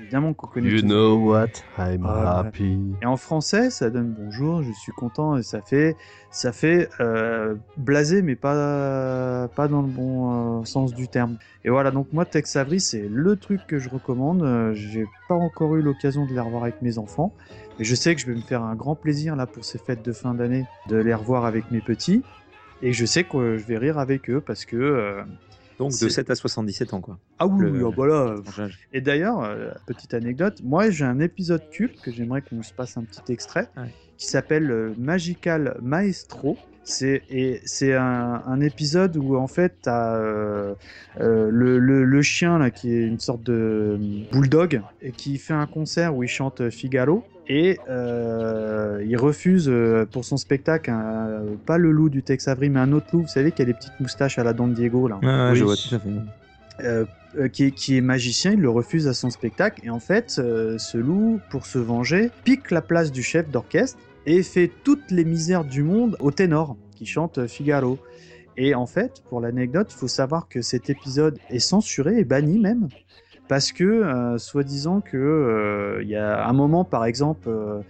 évidemment 0.00 0.32
qu'on 0.32 0.46
connaît 0.46 0.68
You 0.70 0.82
know 0.82 1.16
what? 1.16 1.48
I'm 1.78 2.04
Ah, 2.06 2.40
happy. 2.46 2.78
Et 3.02 3.06
en 3.06 3.16
français, 3.16 3.70
ça 3.70 3.90
donne 3.90 4.14
bonjour, 4.18 4.62
je 4.62 4.72
suis 4.72 4.92
content, 4.92 5.36
et 5.36 5.42
ça 5.42 5.60
fait, 5.60 5.96
ça 6.30 6.52
fait 6.52 6.88
euh, 7.00 7.54
blasé, 7.76 8.22
mais 8.22 8.34
pas, 8.36 9.48
pas 9.54 9.68
dans 9.68 9.82
le 9.82 9.88
bon 9.88 10.60
euh, 10.60 10.64
sens 10.64 10.94
du 10.94 11.08
terme. 11.08 11.36
Et 11.64 11.70
voilà, 11.70 11.90
donc 11.90 12.08
moi, 12.12 12.24
Tex 12.24 12.56
Avery, 12.56 12.80
c'est 12.80 13.06
le 13.08 13.36
truc 13.36 13.60
que 13.66 13.78
je 13.78 13.88
recommande. 13.88 14.42
Euh, 14.42 14.72
J'ai 14.74 15.04
pas 15.28 15.34
encore 15.34 15.76
eu 15.76 15.82
l'occasion 15.82 16.26
de 16.26 16.32
les 16.32 16.40
revoir 16.40 16.62
avec 16.64 16.82
mes 16.82 16.98
enfants, 16.98 17.32
mais 17.78 17.84
je 17.84 17.94
sais 17.94 18.14
que 18.14 18.20
je 18.20 18.26
vais 18.26 18.34
me 18.34 18.40
faire 18.42 18.62
un 18.62 18.74
grand 18.74 18.94
plaisir 18.94 19.36
là 19.36 19.46
pour 19.46 19.64
ces 19.64 19.78
fêtes 19.78 20.04
de 20.04 20.12
fin 20.12 20.34
d'année 20.34 20.66
de 20.88 20.96
les 20.96 21.14
revoir 21.14 21.44
avec 21.44 21.70
mes 21.70 21.80
petits. 21.80 22.22
Et 22.82 22.92
je 22.92 23.04
sais 23.06 23.22
que 23.24 23.58
je 23.58 23.64
vais 23.64 23.78
rire 23.78 23.98
avec 23.98 24.28
eux 24.30 24.40
parce 24.40 24.64
que. 24.64 24.76
euh, 24.76 25.22
Donc 25.82 25.90
de 25.92 25.96
c'est- 25.96 26.10
7 26.10 26.30
à 26.30 26.34
77 26.34 26.94
ans, 26.94 27.00
quoi. 27.00 27.18
Ah 27.38 27.46
oui, 27.46 27.60
Le- 27.60 27.86
ah 27.86 27.90
bah 27.96 28.06
là, 28.06 28.36
et 28.92 29.00
d'ailleurs, 29.00 29.42
euh, 29.42 29.70
petite 29.86 30.14
anecdote, 30.14 30.60
moi 30.62 30.90
j'ai 30.90 31.04
un 31.04 31.18
épisode 31.20 31.68
culte 31.70 32.00
que 32.00 32.10
j'aimerais 32.10 32.42
qu'on 32.42 32.62
se 32.62 32.72
passe 32.72 32.96
un 32.96 33.04
petit 33.04 33.32
extrait 33.32 33.68
Ouais. 33.76 33.92
qui 34.16 34.26
s'appelle 34.26 34.70
euh, 34.70 34.94
Magical 34.98 35.76
Maestro. 35.82 36.56
C'est 36.84 37.94
un, 37.94 38.42
un 38.46 38.60
épisode 38.60 39.16
où 39.16 39.36
en 39.36 39.46
fait 39.46 39.74
t'as 39.82 40.16
euh, 40.16 40.74
euh, 41.20 41.48
le, 41.50 41.78
le, 41.78 42.04
le 42.04 42.22
chien 42.22 42.58
là 42.58 42.70
qui 42.70 42.92
est 42.92 43.02
une 43.06 43.20
sorte 43.20 43.42
de 43.44 43.96
bulldog 44.32 44.82
et 45.00 45.12
qui 45.12 45.38
fait 45.38 45.54
un 45.54 45.66
concert 45.66 46.14
où 46.16 46.24
il 46.24 46.28
chante 46.28 46.70
Figaro 46.70 47.24
et 47.48 47.78
euh, 47.88 49.02
il 49.06 49.16
refuse 49.16 49.68
euh, 49.68 50.06
pour 50.10 50.24
son 50.24 50.36
spectacle 50.36 50.90
un- 50.90 51.42
pas 51.66 51.78
le 51.78 51.90
loup 51.92 52.08
du 52.08 52.22
Tex 52.22 52.48
Avery 52.48 52.68
mais 52.68 52.80
un 52.80 52.92
autre 52.92 53.06
loup 53.12 53.22
vous 53.22 53.26
savez 53.28 53.52
qui 53.52 53.62
a 53.62 53.64
les 53.64 53.74
petites 53.74 53.98
moustaches 54.00 54.38
à 54.38 54.44
la 54.44 54.52
Don 54.52 54.68
Diego 54.68 55.06
là 55.08 55.18
Ouais, 55.22 55.28
ouais, 55.28 55.50
Oui. 55.52 55.56
je 55.58 55.64
vois 55.64 55.76
tout 55.76 55.94
à 55.94 55.98
fait. 55.98 56.08
euh, 56.84 57.04
euh, 57.38 57.48
qui, 57.48 57.64
est, 57.64 57.70
qui 57.70 57.96
est 57.96 58.00
magicien, 58.02 58.52
il 58.52 58.60
le 58.60 58.68
refuse 58.68 59.08
à 59.08 59.14
son 59.14 59.30
spectacle, 59.30 59.80
et 59.84 59.88
en 59.88 60.00
fait, 60.00 60.36
euh, 60.38 60.76
ce 60.76 60.98
loup, 60.98 61.40
pour 61.48 61.64
se 61.64 61.78
venger, 61.78 62.30
pique 62.44 62.70
la 62.70 62.82
place 62.82 63.10
du 63.10 63.22
chef 63.22 63.48
d'orchestre 63.50 63.98
et 64.26 64.42
fait 64.42 64.70
toutes 64.84 65.10
les 65.10 65.24
misères 65.24 65.64
du 65.64 65.82
monde 65.82 66.16
au 66.20 66.30
ténor, 66.30 66.76
qui 66.94 67.06
chante 67.06 67.38
euh, 67.38 67.48
Figaro. 67.48 67.98
Et 68.56 68.74
en 68.74 68.86
fait, 68.86 69.22
pour 69.28 69.40
l'anecdote, 69.40 69.88
il 69.90 69.98
faut 69.98 70.08
savoir 70.08 70.48
que 70.48 70.60
cet 70.60 70.90
épisode 70.90 71.38
est 71.48 71.58
censuré 71.58 72.18
et 72.18 72.24
banni 72.24 72.58
même, 72.58 72.88
parce 73.48 73.72
que, 73.72 73.84
euh, 73.84 74.38
soi-disant 74.38 75.00
que 75.00 75.16
euh, 75.16 76.02
y 76.04 76.16
a 76.16 76.46
un 76.46 76.52
moment, 76.52 76.84
par 76.84 77.04
exemple, 77.04 77.48
euh, 77.48 77.80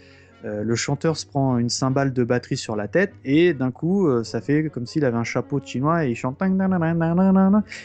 euh, 0.44 0.64
le 0.64 0.74
chanteur 0.74 1.16
se 1.16 1.26
prend 1.26 1.58
une 1.58 1.68
cymbale 1.68 2.12
de 2.12 2.24
batterie 2.24 2.56
sur 2.56 2.74
la 2.76 2.88
tête, 2.88 3.12
et 3.24 3.54
d'un 3.54 3.70
coup, 3.70 4.08
ça 4.24 4.40
fait 4.40 4.70
comme 4.70 4.86
s'il 4.86 5.04
avait 5.04 5.16
un 5.16 5.24
chapeau 5.24 5.60
chinois 5.64 6.04
et 6.06 6.10
il 6.10 6.16
chante. 6.16 6.40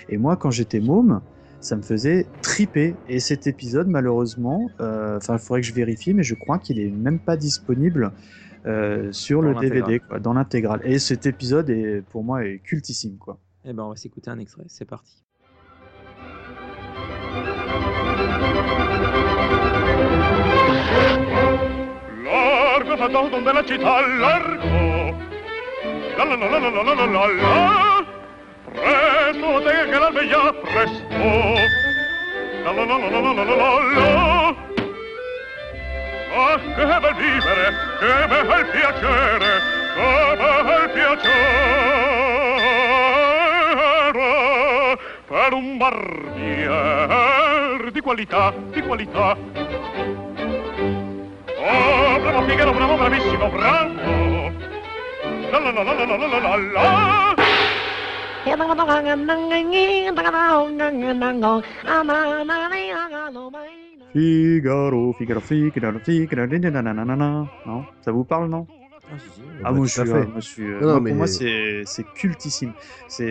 Et 0.09 0.17
moi, 0.17 0.37
quand 0.37 0.51
j'étais 0.51 0.79
môme, 0.79 1.21
ça 1.59 1.75
me 1.75 1.81
faisait 1.81 2.25
triper. 2.41 2.95
Et 3.07 3.19
cet 3.19 3.47
épisode, 3.47 3.87
malheureusement, 3.87 4.69
euh, 4.79 5.17
enfin, 5.17 5.35
il 5.35 5.39
faudrait 5.39 5.61
que 5.61 5.67
je 5.67 5.73
vérifie, 5.73 6.13
mais 6.13 6.23
je 6.23 6.35
crois 6.35 6.57
qu'il 6.59 6.79
est 6.79 6.89
même 6.89 7.19
pas 7.19 7.37
disponible 7.37 8.11
euh, 8.65 9.11
sur 9.11 9.41
Dans 9.41 9.49
le. 9.49 9.59
DVD, 9.59 9.99
quoi, 9.99 10.19
dans 10.19 10.33
l'intégrale. 10.33 10.81
Et 10.83 10.99
cet 10.99 11.25
épisode 11.25 11.69
est, 11.69 12.01
pour 12.09 12.23
moi, 12.23 12.45
est 12.45 12.59
cultissime, 12.59 13.17
quoi. 13.17 13.39
Eh 13.65 13.73
ben, 13.73 13.83
on 13.83 13.89
va 13.89 13.95
s'écouter 13.95 14.29
un 14.29 14.39
extrait. 14.39 14.63
C'est 14.67 14.85
parti. 14.85 15.23
Largo 22.23 23.63
città 23.67 24.01
largo 24.19 25.15
La 26.17 26.25
la 26.25 26.35
la 26.35 26.47
la 26.49 26.59
la 26.59 26.83
la 26.83 27.05
la 27.05 27.27
la 27.27 27.86
la 28.73 28.81
Presto 28.81 29.61
te 29.61 29.89
che 29.89 29.99
la 29.99 30.09
veglia 30.09 30.53
presto 30.53 31.27
La 32.63 32.71
la 32.71 32.83
la 32.85 32.97
la 32.97 33.09
la 33.09 33.19
la 33.19 33.31
la 33.33 33.43
la 33.43 33.55
la 33.55 34.65
Ah, 36.39 36.59
che 36.59 36.85
bel 36.99 37.15
vivere, 37.15 37.73
che 37.99 38.13
bel 38.27 38.65
piacere, 38.67 39.51
che 39.95 40.09
bel 40.63 40.89
piacere 40.91 41.37
Per 45.27 45.53
un 45.53 45.77
barbier 45.77 46.87
di 47.91 48.01
qualità, 48.01 48.53
di 48.71 48.81
qualità 48.81 49.35
Oh, 51.59 52.19
bravo 52.19 52.41
Figaro, 52.43 52.71
bravo, 52.71 52.95
bravissimo, 52.95 53.49
bravo! 53.49 54.51
La 55.49 55.59
la 55.59 55.71
la 55.71 55.83
la 55.83 55.93
la 55.93 56.05
la 56.05 56.27
la 56.27 56.39
la 56.39 56.55
la! 56.55 57.26
Figaro, 64.13 65.13
Figaro, 65.13 65.39
Figaro, 65.41 65.99
Figaro, 65.99 66.47
nananana. 66.47 67.47
Non 67.65 67.83
Ça 68.01 68.11
vous 68.11 68.23
parle, 68.23 68.49
non 68.49 68.65
Ah. 69.09 69.15
Ah, 69.63 69.63
bah, 69.63 69.71
moi, 69.71 69.85
je 69.85 69.91
suis, 69.91 70.01
euh, 70.01 70.25
moi, 70.25 70.39
je 70.39 70.47
suis, 70.47 70.63
euh, 70.63 70.79
Non, 70.81 70.87
moi, 70.87 70.99
mais- 70.99 71.09
pour 71.11 71.17
moi, 71.17 71.27
c'est 71.85 72.03
cultissime. 72.15 72.73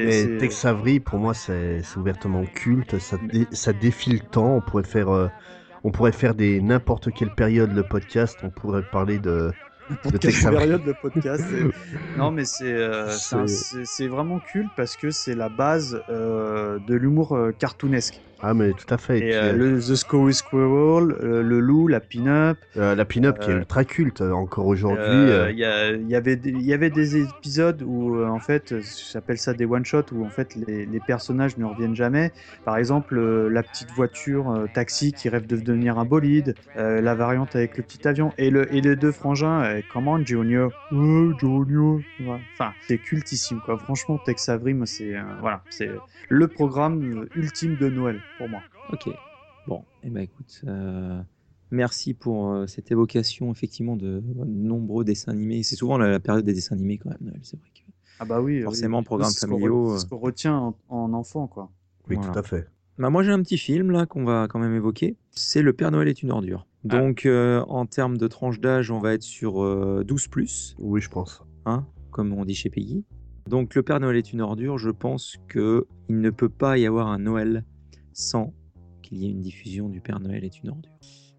Mais 0.04 0.38
Tex 0.38 0.64
Avery, 0.64 1.00
pour 1.00 1.18
moi, 1.18 1.34
c'est 1.34 1.82
ouvertement 1.96 2.44
culte. 2.46 2.98
Ça, 2.98 3.16
dé- 3.30 3.46
ça 3.52 3.72
défie 3.74 4.10
le 4.12 4.20
temps. 4.20 4.56
On 4.56 4.60
pourrait 4.62 4.84
faire, 4.84 5.10
euh, 5.10 5.28
on 5.84 5.90
pourrait 5.90 6.12
faire 6.12 6.34
des 6.34 6.60
n'importe 6.62 7.12
quelle 7.12 7.30
période 7.34 7.72
le 7.74 7.82
podcast. 7.82 8.38
On 8.42 8.48
pourrait 8.50 8.82
parler 8.90 9.18
de, 9.18 9.52
de 9.90 9.96
quelle 10.18 10.32
Tex 10.32 10.44
période 10.44 10.84
le 10.84 10.94
podcast 10.94 11.44
Non, 12.16 12.30
mais 12.30 12.44
c'est 12.44 12.72
euh, 12.72 13.08
c'est 13.08 14.08
vraiment 14.08 14.40
culte 14.40 14.70
parce 14.74 14.96
que 14.96 15.10
c'est 15.10 15.34
la 15.34 15.48
base 15.48 16.02
euh, 16.08 16.78
de 16.78 16.94
l'humour 16.94 17.32
euh, 17.32 17.52
cartoonesque. 17.52 18.20
Ah, 18.42 18.52
mais 18.52 18.72
tout 18.72 18.92
à 18.92 18.98
fait. 18.98 19.18
Et 19.18 19.34
euh, 19.34 19.52
euh, 19.52 19.52
le 19.52 19.78
The 19.80 19.94
Scary 19.94 20.34
Squirrel, 20.34 21.12
euh, 21.22 21.42
le 21.42 21.60
loup, 21.60 21.88
la 21.88 22.00
pin-up. 22.00 22.58
euh, 22.76 22.94
la 22.94 23.04
pin-up 23.04 23.38
qui 23.38 23.50
est 23.50 23.54
ultra 23.54 23.84
culte 23.84 24.20
encore 24.20 24.66
aujourd'hui. 24.66 25.04
Il 25.50 25.56
y, 25.56 26.10
y 26.10 26.14
avait 26.14 26.38
y 26.44 26.72
avait 26.74 26.90
des 26.90 27.16
épisodes 27.22 27.82
où 27.82 28.22
en 28.22 28.38
fait, 28.38 28.74
j'appelle 29.12 29.38
ça 29.38 29.54
des 29.54 29.64
one 29.64 29.84
shot 29.84 30.04
où 30.12 30.24
en 30.24 30.28
fait 30.28 30.54
les, 30.54 30.84
les 30.84 31.00
personnages 31.00 31.56
ne 31.56 31.64
reviennent 31.64 31.94
jamais. 31.96 32.30
Par 32.64 32.76
exemple, 32.76 33.18
la 33.18 33.62
petite 33.62 33.90
voiture 33.92 34.66
taxi 34.74 35.12
qui 35.12 35.28
rêve 35.28 35.46
de 35.46 35.56
devenir 35.56 35.98
un 35.98 36.04
bolide, 36.04 36.54
la 36.76 37.14
variante 37.14 37.56
avec 37.56 37.76
le 37.78 37.82
petit 37.82 38.06
avion 38.06 38.32
et 38.38 38.50
le 38.50 38.72
et 38.74 38.80
les 38.82 38.96
deux 38.96 39.12
frangins. 39.12 39.80
Comment 39.92 40.22
Junior 40.24 40.70
Junior. 40.90 42.00
Ouais. 42.20 42.40
Enfin, 42.52 42.72
c'est 42.86 42.98
cultissime 42.98 43.60
quoi. 43.64 43.78
Franchement, 43.78 44.18
Tex 44.24 44.48
Avery, 44.48 44.76
c'est 44.84 45.14
voilà, 45.40 45.62
c'est 45.70 45.90
le 46.28 46.48
programme 46.48 47.26
ultime 47.34 47.76
de 47.80 47.88
Noël 47.88 48.20
pour 48.38 48.48
moi. 48.48 48.62
Ok. 48.92 49.08
Bon, 49.66 49.84
eh 50.02 50.10
ben 50.10 50.20
écoute, 50.22 50.60
euh, 50.66 51.20
merci 51.70 52.14
pour 52.14 52.50
euh, 52.52 52.66
cette 52.66 52.90
évocation 52.92 53.50
effectivement 53.50 53.96
de, 53.96 54.20
de 54.20 54.44
nombreux 54.44 55.04
dessins 55.04 55.32
animés. 55.32 55.62
C'est 55.62 55.76
souvent 55.76 55.98
la, 55.98 56.08
la 56.08 56.20
période 56.20 56.44
des 56.44 56.54
dessins 56.54 56.74
animés 56.76 56.98
quand 56.98 57.10
même, 57.10 57.18
Noël, 57.20 57.40
c'est 57.42 57.58
vrai. 57.58 57.68
que- 57.74 57.80
Ah 58.20 58.24
bah 58.24 58.40
oui. 58.40 58.62
Forcément, 58.62 58.98
oui. 59.00 59.04
re- 59.18 59.38
familiaux, 59.40 59.96
c'est 59.96 60.04
ce 60.04 60.06
qu'on 60.06 60.18
retient 60.18 60.56
en, 60.56 60.76
en 60.88 61.12
enfant 61.12 61.46
quoi. 61.48 61.70
oui, 62.08 62.16
voilà. 62.16 62.32
tout 62.32 62.38
à 62.38 62.42
fait. 62.42 62.68
Bah, 62.98 63.10
moi 63.10 63.22
j'ai 63.22 63.32
un 63.32 63.42
petit 63.42 63.58
film 63.58 63.90
là 63.90 64.06
qu'on 64.06 64.24
va 64.24 64.46
quand 64.48 64.58
même 64.58 64.74
évoquer. 64.74 65.16
C'est 65.32 65.60
Le 65.62 65.72
Père 65.72 65.90
Noël 65.90 66.08
est 66.08 66.22
une 66.22 66.30
ordure. 66.30 66.66
Ah. 66.88 66.98
Donc 67.00 67.26
euh, 67.26 67.60
en 67.68 67.84
termes 67.86 68.16
de 68.16 68.26
tranche 68.28 68.60
d'âge, 68.60 68.90
on 68.90 69.00
va 69.00 69.12
être 69.14 69.22
sur 69.24 69.62
euh, 69.62 70.04
12 70.06 70.28
plus, 70.28 70.76
Oui, 70.78 71.00
je 71.00 71.10
pense. 71.10 71.42
hein, 71.66 71.84
comme 72.12 72.32
on 72.32 72.44
dit 72.44 72.54
chez 72.54 72.70
Peggy. 72.70 73.04
Donc 73.50 73.74
Le 73.74 73.82
Père 73.82 74.00
Noël 74.00 74.16
est 74.16 74.32
une 74.32 74.40
ordure. 74.40 74.78
Je 74.78 74.90
pense 74.90 75.36
que 75.48 75.86
il 76.08 76.20
ne 76.20 76.30
peut 76.30 76.48
pas 76.48 76.78
y 76.78 76.86
avoir 76.86 77.08
un 77.08 77.18
Noël 77.18 77.64
sans 78.16 78.54
qu'il 79.02 79.18
y 79.18 79.26
ait 79.26 79.30
une 79.30 79.42
diffusion 79.42 79.88
du 79.88 80.00
Père 80.00 80.20
Noël 80.20 80.42
est 80.42 80.58
une 80.62 80.70
ordure. 80.70 80.90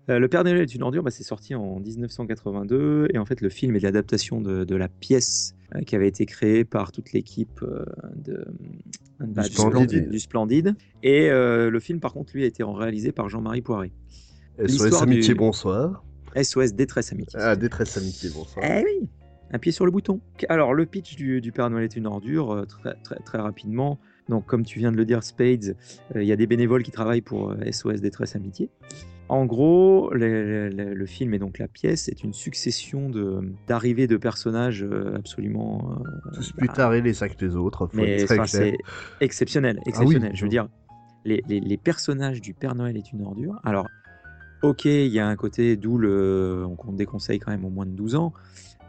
Euh, 0.10 0.20
le 0.20 0.28
Père 0.30 0.44
Noël 0.44 0.62
est 0.62 0.74
une 0.74 0.84
ordure, 0.84 1.04
bah, 1.04 1.12
c'est 1.12 1.24
sorti 1.24 1.54
en 1.54 1.80
1982 1.80 3.10
et 3.14 3.18
en 3.18 3.26
fait 3.26 3.42
le 3.42 3.50
film 3.50 3.76
est 3.76 3.80
l'adaptation 3.80 4.40
de, 4.40 4.64
de 4.64 4.76
la 4.76 4.88
pièce 4.88 5.56
euh, 5.76 5.82
qui 5.82 5.96
avait 5.96 6.08
été 6.08 6.26
créée 6.26 6.64
par 6.64 6.94
toute 6.94 7.12
l'équipe 7.12 7.62
euh, 7.64 7.84
de, 8.16 8.46
bah, 9.20 9.42
du, 9.42 9.50
Splendide. 9.50 9.90
Splendide, 9.90 10.10
du 10.10 10.20
Splendide. 10.20 10.76
Et 11.04 11.30
le 11.30 11.80
film 11.80 12.00
par 12.00 12.14
contre 12.14 12.34
lui 12.36 12.44
a 12.44 12.48
été 12.48 12.64
réalisé 12.64 13.12
par 13.12 13.28
Jean-Marie 13.28 13.64
Poiré. 13.64 13.92
SOS 14.66 15.02
Amitié, 15.02 15.34
du- 15.34 15.40
bonsoir. 15.40 16.06
SOS 16.42 16.74
Détresse 16.74 17.12
Amitié. 17.12 17.40
Ah, 17.42 17.56
détresse 17.56 17.98
amitié, 17.98 18.30
bonsoir. 18.30 18.64
Eh 18.64 18.84
oui, 18.84 19.10
un 19.52 19.58
pied 19.58 19.72
sur 19.72 19.86
le 19.86 19.92
bouton. 19.92 20.22
Alors, 20.50 20.74
le 20.74 20.86
pitch 20.86 21.16
du, 21.16 21.52
Père 21.52 21.70
Noël 21.70 21.86
est 21.86 21.96
une 21.96 22.06
ordure, 22.06 22.66
très, 22.68 22.94
très, 23.04 23.16
très 23.20 23.40
rapidement. 23.40 24.00
Donc, 24.30 24.46
comme 24.46 24.64
tu 24.66 24.80
viens 24.80 24.92
de 24.92 24.98
le 24.98 25.06
dire, 25.06 25.24
Spades, 25.24 25.76
euh, 26.16 26.22
il 26.24 26.28
y 26.28 26.32
a 26.32 26.36
des 26.36 26.48
bénévoles 26.48 26.84
qui 26.84 26.92
travaillent 26.92 27.22
pour 27.22 27.52
euh, 27.52 27.72
SOS 27.72 28.02
Détresse 28.02 28.36
Amitié. 28.36 28.70
En 29.30 29.46
gros, 29.46 30.10
le, 30.14 30.70
le- 30.70 30.94
le 30.94 31.06
film 31.06 31.34
et 31.34 31.40
donc 31.40 31.60
la 31.60 31.68
pièce 31.68 32.08
est 32.08 32.24
une 32.24 32.32
succession 32.34 33.10
d'arrivées 33.68 34.08
de, 34.08 34.16
personnages 34.16 34.84
euh, 34.84 35.16
absolument. 35.18 35.98
euh, 36.02 36.30
Tous 36.34 36.52
plus 36.54 36.68
bah, 36.68 36.74
tarés 36.74 37.02
les 37.02 37.22
uns 37.24 37.28
que 37.28 37.46
les 37.46 37.56
autres. 37.56 37.90
Mais 37.94 38.24
enfin, 38.24 38.46
c'est 38.46 38.78
exceptionnel, 39.20 39.78
Ah 39.80 39.82
oui. 39.86 39.90
exceptionnel. 39.92 40.32
Je 40.34 40.44
veux 40.44 40.50
dire, 40.50 40.68
les, 41.26 41.44
les- 41.48 41.60
les 41.60 41.78
personnages 41.78 42.40
du 42.40 42.54
Père 42.54 42.76
Noël 42.76 42.96
est 42.96 43.12
une 43.12 43.22
ordure. 43.22 43.60
Alors, 43.66 43.88
ok, 44.62 44.86
il 44.86 45.08
y 45.08 45.20
a 45.20 45.28
un 45.28 45.36
côté 45.36 45.76
d'où 45.76 45.98
le, 45.98 46.66
on 46.88 46.94
déconseille 46.94 47.40
quand 47.40 47.52
même 47.52 47.66
au 47.66 47.70
moins 47.70 47.86
de 47.86 47.92
12 47.92 48.16
ans, 48.16 48.32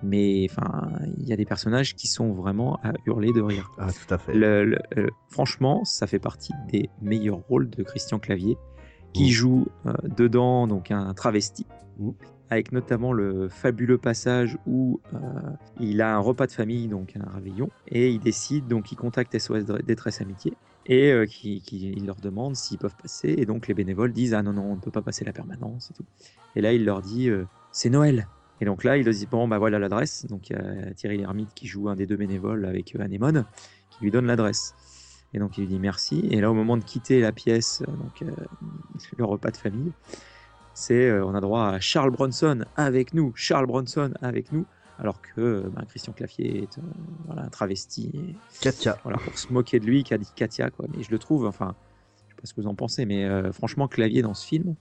mais 0.03 0.47
enfin, 0.51 0.91
il 1.19 1.27
y 1.29 1.33
a 1.33 1.37
des 1.37 1.45
personnages 1.45 1.95
qui 1.95 2.07
sont 2.07 2.33
vraiment 2.33 2.77
à 2.83 2.93
hurler 3.07 3.33
de 3.33 3.41
rire. 3.41 3.71
Ah, 3.79 3.89
tout 3.93 4.15
à 4.15 4.19
fait. 4.19 4.35
Le- 4.35 4.65
le- 4.65 4.79
euh, 4.97 5.09
franchement, 5.29 5.85
ça 5.85 6.07
fait 6.07 6.19
partie 6.19 6.53
des 6.71 6.89
meilleurs 7.03 7.39
rôles 7.49 7.69
de 7.71 7.83
Christian 7.83 8.19
Clavier, 8.19 8.57
qui 9.13 9.27
Mm. 9.27 9.31
joue 9.31 9.67
euh, 9.87 9.93
dedans 10.17 10.67
donc 10.67 10.91
un 10.91 11.13
travesti, 11.15 11.67
Mm. 11.99 12.11
avec 12.51 12.73
notamment 12.73 13.13
le 13.13 13.49
fabuleux 13.49 13.99
passage 13.99 14.57
où 14.67 15.01
euh, 15.15 15.19
il 15.81 16.01
a 16.01 16.15
un 16.17 16.19
repas 16.21 16.47
de 16.47 16.53
famille, 16.53 16.89
donc 16.89 17.15
un 17.17 17.29
réveillon, 17.31 17.69
et 17.89 18.11
il 18.11 18.21
décide, 18.21 18.67
donc 18.69 18.93
il 18.93 18.97
contacte 18.97 19.35
SOS 19.35 19.65
Détresse 19.85 20.21
Amitié, 20.21 20.55
et 20.87 21.11
euh, 21.13 21.27
qui, 21.27 21.61
qui- 21.61 21.91
il 21.97 22.07
leur 22.07 22.17
demande 22.17 22.55
s'ils 22.57 22.79
peuvent 22.79 22.97
passer, 23.01 23.35
et 23.37 23.45
donc 23.47 23.67
les 23.69 23.75
bénévoles 23.75 24.13
disent 24.13 24.33
ah 24.35 24.43
non 24.43 24.53
non 24.55 24.63
on 24.63 24.77
ne 24.77 24.81
peut 24.81 24.91
pas 24.91 25.03
passer 25.03 25.25
la 25.25 25.33
permanence 25.33 25.91
et 25.91 25.95
tout. 25.95 26.05
Et 26.57 26.61
là 26.63 26.73
il 26.73 26.85
leur 26.85 27.03
dit 27.03 27.29
euh, 27.29 27.45
c'est 27.73 27.91
Noël. 27.91 28.29
Et 28.61 28.65
donc 28.65 28.83
là 28.85 28.97
il 28.97 29.05
leur 29.05 29.15
dit 29.15 29.27
bon 29.27 29.47
bah 29.49 29.59
voilà 29.59 29.79
l'adresse, 29.79 30.27
donc 30.27 30.51
il 30.51 30.55
y 30.55 30.57
a 30.57 30.93
Thierry 30.95 31.19
Lhermitte 31.19 31.55
qui 31.55 31.67
joue 31.67 31.89
un 31.89 31.95
des 31.97 32.07
deux 32.07 32.17
bénévoles 32.17 32.65
avec 32.65 32.95
euh, 32.97 33.03
Anémone, 33.03 33.45
qui 33.91 34.05
lui 34.05 34.11
donne 34.11 34.27
l'adresse. 34.27 34.75
Et 35.35 35.39
donc 35.39 35.59
il 35.59 35.63
lui 35.63 35.69
dit 35.69 35.79
merci. 35.79 36.27
Et 36.31 36.41
là, 36.41 36.51
au 36.51 36.55
moment 36.55 36.77
de 36.77 36.83
quitter 36.85 37.21
la 37.21 37.33
pièce, 37.33 37.83
euh, 37.87 37.93
donc 37.93 38.23
euh, 38.23 38.31
le 39.17 39.25
repas 39.25 39.51
de 39.51 39.57
famille, 39.59 39.93
c'est 40.75 41.09
euh, 41.09 41.25
on 41.25 41.35
a 41.35 41.41
droit 41.41 41.67
à 41.67 41.81
Charles 41.81 42.11
Bronson 42.11 42.65
avec 42.77 43.15
nous, 43.15 43.33
Charles 43.37 43.67
Bronson 43.67 44.13
avec 44.23 44.51
nous, 44.53 44.65
alors 44.99 45.21
que 45.21 45.69
ben, 45.75 45.85
Christian 45.89 46.13
Clavier 46.13 46.63
est 46.63 46.79
euh, 46.79 46.83
voilà, 47.27 47.43
un 47.43 47.49
travesti. 47.49 48.11
et- 48.15 48.37
Katia. 48.61 48.97
voilà, 49.05 49.19
pour 49.19 49.39
se 49.39 49.53
moquer 49.53 49.79
de 49.81 49.87
lui, 49.87 50.03
qui 50.03 50.15
a 50.15 50.19
dit 50.19 50.31
Katia, 50.35 50.71
quoi. 50.71 50.87
Mais 50.97 51.03
je 51.05 51.11
le 51.11 51.19
trouve, 51.19 51.47
enfin, 51.47 51.75
je 52.27 52.35
sais 52.35 52.41
pas 52.41 52.47
ce 52.47 52.55
que 52.55 52.61
vous 52.63 52.67
en 52.67 52.75
pensez, 52.75 53.05
mais 53.07 53.53
franchement, 53.53 53.87
Clavier 53.87 54.23
dans 54.23 54.35
ce 54.35 54.47
film, 54.47 54.75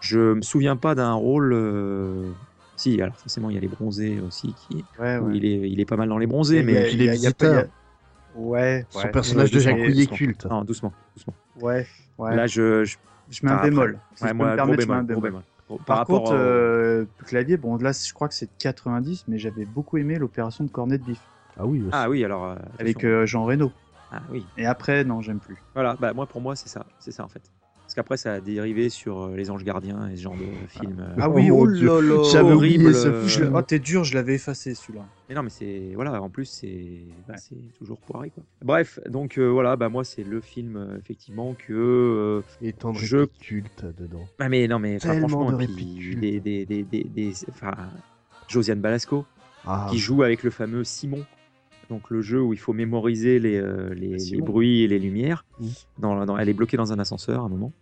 je 0.00 0.34
me 0.34 0.42
souviens 0.42 0.76
pas 0.76 0.94
d'un 0.94 1.12
rôle. 1.12 1.52
Si, 2.80 3.00
alors 3.00 3.16
forcément, 3.16 3.50
il 3.50 3.54
y 3.54 3.56
a 3.58 3.60
les 3.60 3.68
bronzés 3.68 4.20
aussi, 4.20 4.54
qui, 4.54 4.86
Ouais, 4.98 5.18
où 5.18 5.28
ouais. 5.28 5.36
il, 5.36 5.44
est, 5.44 5.70
il 5.70 5.80
est 5.80 5.84
pas 5.84 5.96
mal 5.96 6.08
dans 6.08 6.18
les 6.18 6.26
bronzés, 6.26 6.60
Et 6.60 6.62
mais. 6.62 6.72
il 6.72 6.86
puis 6.86 6.96
a- 7.00 7.04
les 7.04 7.08
visiteurs. 7.12 7.66
Ouais, 8.34 8.86
Son 8.90 8.98
ouais. 9.00 9.12
personnage 9.12 9.50
de 9.50 9.60
Jacques 9.60 9.76
doucement. 9.76 10.16
culte. 10.16 10.44
Non, 10.46 10.64
doucement, 10.64 10.92
doucement. 11.14 11.34
Ouais, 11.56 11.86
ouais. 12.18 12.36
Là, 12.36 12.46
je. 12.46 12.84
je 12.84 12.96
je 13.28 13.46
mets 13.46 13.52
un 13.52 13.62
bémol. 13.62 14.00
Si 14.16 14.24
ouais, 14.24 14.28
je 14.28 14.34
peux 14.34 14.38
moi, 14.38 14.46
me 14.46 14.56
gros 14.56 14.56
permettre, 14.56 14.82
je 14.82 14.88
mets 14.88 14.94
un 14.94 15.02
bémol. 15.04 15.42
Par, 15.86 15.98
rapport 15.98 16.22
contre, 16.22 16.32
au- 16.32 16.36
euh, 16.36 17.06
clavier, 17.26 17.56
bon 17.56 17.76
là 17.76 17.92
je 17.92 18.12
crois 18.12 18.28
que 18.28 18.34
c'est 18.34 18.46
de 18.46 18.50
90, 18.58 19.24
mais 19.28 19.38
j'avais 19.38 19.64
beaucoup 19.66 19.98
aimé 19.98 20.18
l'opération 20.18 20.64
de 20.64 20.70
cornet 20.70 20.98
de 20.98 21.04
bif 21.04 21.20
Ah 21.56 21.64
oui, 21.64 21.78
aussi. 21.80 21.90
Ah 21.92 22.10
oui, 22.10 22.24
alors. 22.24 22.44
euh, 22.44 22.56
avec 22.78 23.04
euh, 23.04 23.24
Jean 23.26 23.44
Reno. 23.44 23.72
Ah 24.10 24.22
oui. 24.30 24.48
Et 24.56 24.66
après, 24.66 25.04
non, 25.04 25.20
j'aime 25.20 25.38
plus. 25.38 25.62
Voilà, 25.74 25.96
bah 26.00 26.12
moi 26.12 26.26
pour 26.26 26.40
moi 26.40 26.56
c'est 26.56 26.68
ça, 26.68 26.84
c'est 26.98 27.12
ça 27.12 27.24
en 27.24 27.28
fait. 27.28 27.42
Parce 27.90 27.96
qu'après 27.96 28.16
ça 28.18 28.34
a 28.34 28.40
dérivé 28.40 28.88
sur 28.88 29.22
euh, 29.22 29.34
les 29.34 29.50
anges 29.50 29.64
gardiens 29.64 30.08
et 30.08 30.14
ce 30.16 30.22
genre 30.22 30.36
de 30.36 30.44
film. 30.68 31.00
euh. 31.00 31.16
Ah 31.18 31.28
Oh 31.28 31.32
oui, 31.34 31.50
oh 31.50 31.66
là. 31.66 32.22
J'avais 32.32 32.52
horrible, 32.52 32.84
oublié 32.86 32.92
ce 32.94 33.42
euh. 33.42 33.50
Oh, 33.52 33.62
t'es 33.62 33.80
dur, 33.80 34.04
je 34.04 34.14
l'avais 34.14 34.36
effacé 34.36 34.76
celui-là. 34.76 35.04
Mais 35.28 35.34
non 35.34 35.42
mais 35.42 35.50
c'est 35.50 35.90
voilà, 35.96 36.22
en 36.22 36.30
plus 36.30 36.44
c'est 36.44 37.00
c'est 37.38 37.56
toujours 37.76 37.98
poiré 37.98 38.30
quoi. 38.30 38.44
Bref, 38.62 39.00
donc 39.08 39.38
euh, 39.38 39.48
voilà, 39.48 39.74
bah 39.74 39.88
moi 39.88 40.04
c'est 40.04 40.22
le 40.22 40.40
film 40.40 40.98
effectivement 41.00 41.54
que 41.54 41.72
euh, 41.72 42.42
Et 42.62 42.72
tant 42.74 42.92
de 42.92 42.98
Je- 42.98 43.24
cultes 43.24 43.84
dedans. 43.98 44.24
ah 44.38 44.48
mais 44.48 44.68
non 44.68 44.78
mais 44.78 45.00
franchement 45.00 45.50
de 45.50 45.60
et 45.60 45.66
puis 45.66 46.14
des 46.14 46.38
des 46.38 46.64
des 46.66 46.84
des, 46.84 47.02
des- 47.02 47.32
enfin 47.48 47.72
Josiane 48.46 48.80
Balasco 48.80 49.26
Ah, 49.64 49.88
qui 49.90 49.98
joue 49.98 50.22
avec 50.22 50.44
le 50.44 50.50
fameux 50.50 50.84
Simon. 50.84 51.24
Donc 51.90 52.08
le 52.08 52.22
jeu 52.22 52.40
où 52.40 52.52
il 52.54 52.58
faut 52.58 52.72
mémoriser 52.72 53.38
les, 53.38 53.56
euh, 53.56 53.92
les, 53.94 54.08
les 54.08 54.18
Simon. 54.18 54.44
bruits 54.46 54.82
et 54.82 54.88
les 54.88 54.98
lumières. 54.98 55.44
Dans, 55.98 56.24
dans- 56.24 56.38
elle 56.38 56.48
est 56.48 56.54
bloquée 56.54 56.76
dans 56.78 56.92
un 56.92 56.98
ascenseur 56.98 57.42
à 57.42 57.44
un 57.44 57.48
moment. 57.48 57.72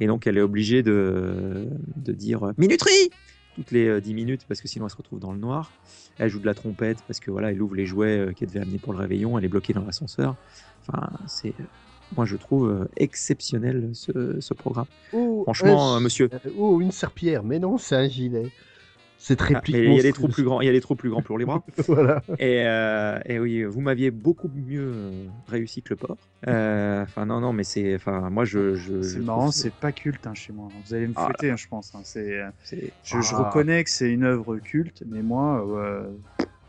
Et 0.00 0.06
donc 0.06 0.26
elle 0.26 0.36
est 0.36 0.42
obligée 0.42 0.82
de, 0.82 1.68
de 1.96 2.12
dire 2.12 2.42
euh, 2.48 2.52
minuterie 2.58 3.10
toutes 3.54 3.70
les 3.70 3.86
euh, 3.86 4.00
10 4.00 4.12
minutes 4.14 4.44
parce 4.48 4.60
que 4.60 4.66
sinon 4.66 4.86
elle 4.86 4.90
se 4.90 4.96
retrouve 4.96 5.20
dans 5.20 5.32
le 5.32 5.38
noir. 5.38 5.70
Elle 6.18 6.28
joue 6.28 6.40
de 6.40 6.46
la 6.46 6.54
trompette 6.54 6.98
parce 7.06 7.20
que 7.20 7.30
voilà, 7.30 7.52
elle 7.52 7.62
ouvre 7.62 7.76
les 7.76 7.86
jouets 7.86 8.18
euh, 8.18 8.32
qu'elle 8.32 8.48
devait 8.48 8.60
amener 8.60 8.78
pour 8.78 8.92
le 8.92 8.98
réveillon. 8.98 9.38
Elle 9.38 9.44
est 9.44 9.48
bloquée 9.48 9.72
dans 9.72 9.84
l'ascenseur. 9.84 10.34
Enfin, 10.88 11.08
c'est 11.28 11.54
euh, 11.60 11.64
moi 12.16 12.24
je 12.24 12.34
trouve 12.36 12.68
euh, 12.68 12.84
exceptionnel 12.96 13.90
ce, 13.92 14.40
ce 14.40 14.52
programme. 14.54 14.86
Franchement, 15.44 15.94
un 15.94 15.98
euh, 15.98 16.00
monsieur. 16.00 16.28
Oh, 16.58 16.80
une 16.80 16.90
serpillière. 16.90 17.44
Mais 17.44 17.60
non, 17.60 17.78
c'est 17.78 17.94
un 17.94 18.08
gilet. 18.08 18.50
Cette 19.26 19.40
Ah, 19.40 19.44
réplique. 19.46 19.74
mais 19.76 19.86
il 19.86 19.94
y 19.94 20.00
a 20.00 20.02
des 20.02 20.12
trous 20.12 20.28
plus 20.28 20.42
grands, 20.42 20.60
il 20.60 20.66
y 20.66 20.68
a 20.68 20.72
des 20.72 20.82
trous 20.82 20.96
plus 20.96 21.08
grands 21.08 21.22
pour 21.22 21.38
les 21.38 21.46
bras. 21.46 21.64
voilà. 21.88 22.22
Et, 22.38 22.62
euh, 22.66 23.18
et 23.24 23.38
oui, 23.38 23.64
vous 23.64 23.80
m'aviez 23.80 24.10
beaucoup 24.10 24.50
mieux 24.54 24.82
euh, 24.86 25.26
réussi 25.48 25.80
que 25.80 25.90
le 25.90 25.96
porc. 25.96 26.18
Euh, 26.46 27.02
Enfin, 27.04 27.24
non, 27.24 27.40
non, 27.40 27.54
mais 27.54 27.64
c'est. 27.64 27.94
Enfin, 27.94 28.28
moi, 28.28 28.44
je. 28.44 28.74
je 28.74 29.00
C'est 29.00 29.20
marrant, 29.20 29.44
trouve- 29.44 29.54
c'est 29.54 29.72
pas 29.72 29.92
culte 29.92 30.26
hein, 30.26 30.34
chez 30.34 30.52
moi. 30.52 30.68
Vous 30.84 30.92
allez 30.94 31.06
me 31.06 31.14
Ah 31.16 31.24
fouetter, 31.24 31.50
hein, 31.50 31.56
je 31.56 31.66
pense. 31.68 31.94
hein. 31.94 32.00
C'est, 32.04 32.42
je, 33.02 33.16
Ah. 33.16 33.44
reconnais 33.44 33.82
que 33.84 33.88
c'est 33.90 34.10
une 34.10 34.24
œuvre 34.24 34.58
culte, 34.58 35.02
mais 35.10 35.22
moi, 35.22 35.66
euh, 35.74 36.04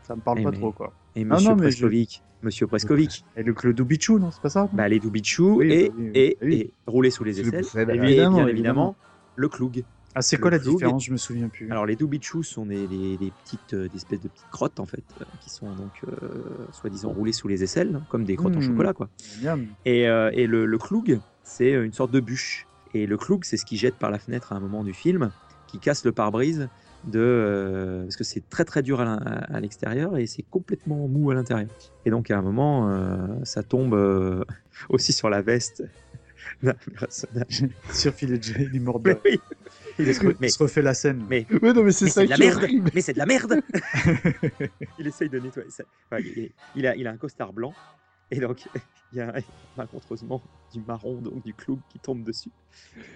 ça 0.04 0.16
me 0.16 0.22
parle 0.22 0.42
pas 0.42 0.50
mais- 0.50 0.56
trop, 0.56 0.72
quoi. 0.72 0.94
Et 1.14 1.22
Ah 1.22 1.34
Monsieur 1.34 1.50
non, 1.50 1.56
mais 1.56 1.70
je- 1.70 1.76
Preskovic. 1.76 2.22
Monsieur 2.42 2.66
Preskovic. 2.66 3.24
Et 3.36 3.42
le 3.42 3.52
Clos 3.52 3.72
Dubichou, 3.74 4.18
non, 4.18 4.30
c'est 4.30 4.40
pas 4.40 4.48
ça 4.50 4.68
Bah, 4.72 4.88
les 4.88 4.98
Doubichou 4.98 5.56
Oui, 5.58 5.72
et, 5.72 5.88
bah 5.90 5.94
oui, 5.98 6.10
et, 6.14 6.38
oui. 6.40 6.54
et 6.54 6.72
rouler 6.86 7.10
sous 7.10 7.24
les 7.24 7.38
aisselles. 7.40 7.64
et 7.74 7.76
ouais. 7.76 7.84
bien 7.84 8.02
Évidemment, 8.02 8.06
évidemment, 8.38 8.48
évidemment. 8.48 8.96
le 9.36 9.48
cloug. 9.50 9.84
Ah, 10.16 10.22
c'est 10.22 10.38
quoi 10.38 10.50
la 10.50 10.58
différence? 10.58 11.04
Je 11.04 11.12
me 11.12 11.18
souviens 11.18 11.48
plus. 11.50 11.70
Alors, 11.70 11.84
les 11.84 11.94
Doubichou 11.94 12.42
sont 12.42 12.64
des, 12.64 13.32
petites, 13.44 13.74
euh, 13.74 13.88
des 13.88 13.96
espèces 13.96 14.20
de 14.20 14.28
petites 14.28 14.48
crottes, 14.50 14.80
en 14.80 14.86
fait, 14.86 15.04
euh, 15.20 15.24
qui 15.40 15.50
sont 15.50 15.74
donc, 15.74 16.02
euh, 16.08 16.66
soi-disant, 16.70 17.10
roulées 17.12 17.32
sous 17.32 17.48
les 17.48 17.62
aisselles, 17.62 17.94
hein, 17.94 18.02
comme 18.08 18.24
des 18.24 18.34
crottes 18.34 18.56
en 18.56 18.60
Mm. 18.60 18.62
chocolat, 18.62 18.94
quoi. 18.94 19.10
Miam. 19.42 19.66
Et, 19.84 20.04
et 20.04 20.46
le, 20.46 20.64
le 20.64 20.78
cloug, 20.78 21.20
c'est 21.42 21.72
une 21.72 21.92
sorte 21.92 22.10
de 22.12 22.20
bûche. 22.20 22.66
Et 22.94 23.06
le 23.06 23.18
cloug, 23.18 23.44
c'est 23.44 23.58
ce 23.58 23.66
qui 23.66 23.76
jette 23.76 23.98
par 23.98 24.10
la 24.10 24.18
fenêtre 24.18 24.54
à 24.54 24.56
un 24.56 24.60
moment 24.60 24.82
du 24.82 24.94
film, 24.94 25.30
qui 25.66 25.78
casse 25.80 26.04
le 26.04 26.12
pare-brise 26.12 26.68
de 27.04 27.20
euh, 27.20 28.02
parce 28.02 28.16
que 28.16 28.24
c'est 28.24 28.48
très 28.48 28.64
très 28.64 28.82
dur 28.82 29.00
à 29.00 29.60
l'extérieur 29.60 30.16
et 30.16 30.26
c'est 30.26 30.42
complètement 30.42 31.06
mou 31.08 31.30
à 31.30 31.34
l'intérieur. 31.34 31.68
Et 32.04 32.10
donc 32.10 32.30
à 32.30 32.38
un 32.38 32.42
moment, 32.42 32.90
euh, 32.90 33.26
ça 33.44 33.62
tombe 33.62 33.94
euh, 33.94 34.44
aussi 34.88 35.12
sur 35.12 35.28
la 35.30 35.42
veste 35.42 35.84
d'un 36.62 36.74
personnage. 36.98 37.64
Sur 37.92 38.12
Phil 38.14 38.40
J, 38.42 38.54
il 38.58 38.76
est 38.76 38.80
mort 38.80 39.00
de. 39.00 39.10
Mais 39.10 39.20
oui, 39.24 39.40
il 39.98 40.14
se, 40.14 40.26
mais, 40.40 40.48
refait 40.58 40.82
la 40.82 40.94
scène. 40.94 41.24
mais 41.28 41.46
Ouais, 41.62 41.72
non, 41.72 41.82
mais 41.82 41.92
c'est 41.92 42.08
ça 42.08 42.24
de 42.24 42.30
la 42.30 42.36
merde 42.36 42.62
horrible. 42.62 42.90
Mais 42.94 43.00
c'est 43.00 43.12
de 43.12 43.18
la 43.18 43.26
merde 43.26 43.60
Il 44.98 45.06
essaye 45.06 45.28
de 45.28 45.38
nettoyer 45.38 45.70
ça. 45.70 45.84
Enfin, 46.06 46.22
il, 46.22 46.50
il 46.74 46.86
a, 46.86 46.96
il 46.96 47.06
a 47.06 47.10
un 47.10 47.16
costard 47.16 47.52
blanc, 47.52 47.74
et 48.30 48.40
donc 48.40 48.66
il 49.12 49.18
y 49.18 49.20
a 49.20 49.34
malencontreusement 49.76 50.42
du 50.72 50.80
marron, 50.80 51.20
donc 51.20 51.44
du 51.44 51.54
cloug 51.54 51.78
qui 51.88 51.98
tombe 51.98 52.22
dessus. 52.24 52.50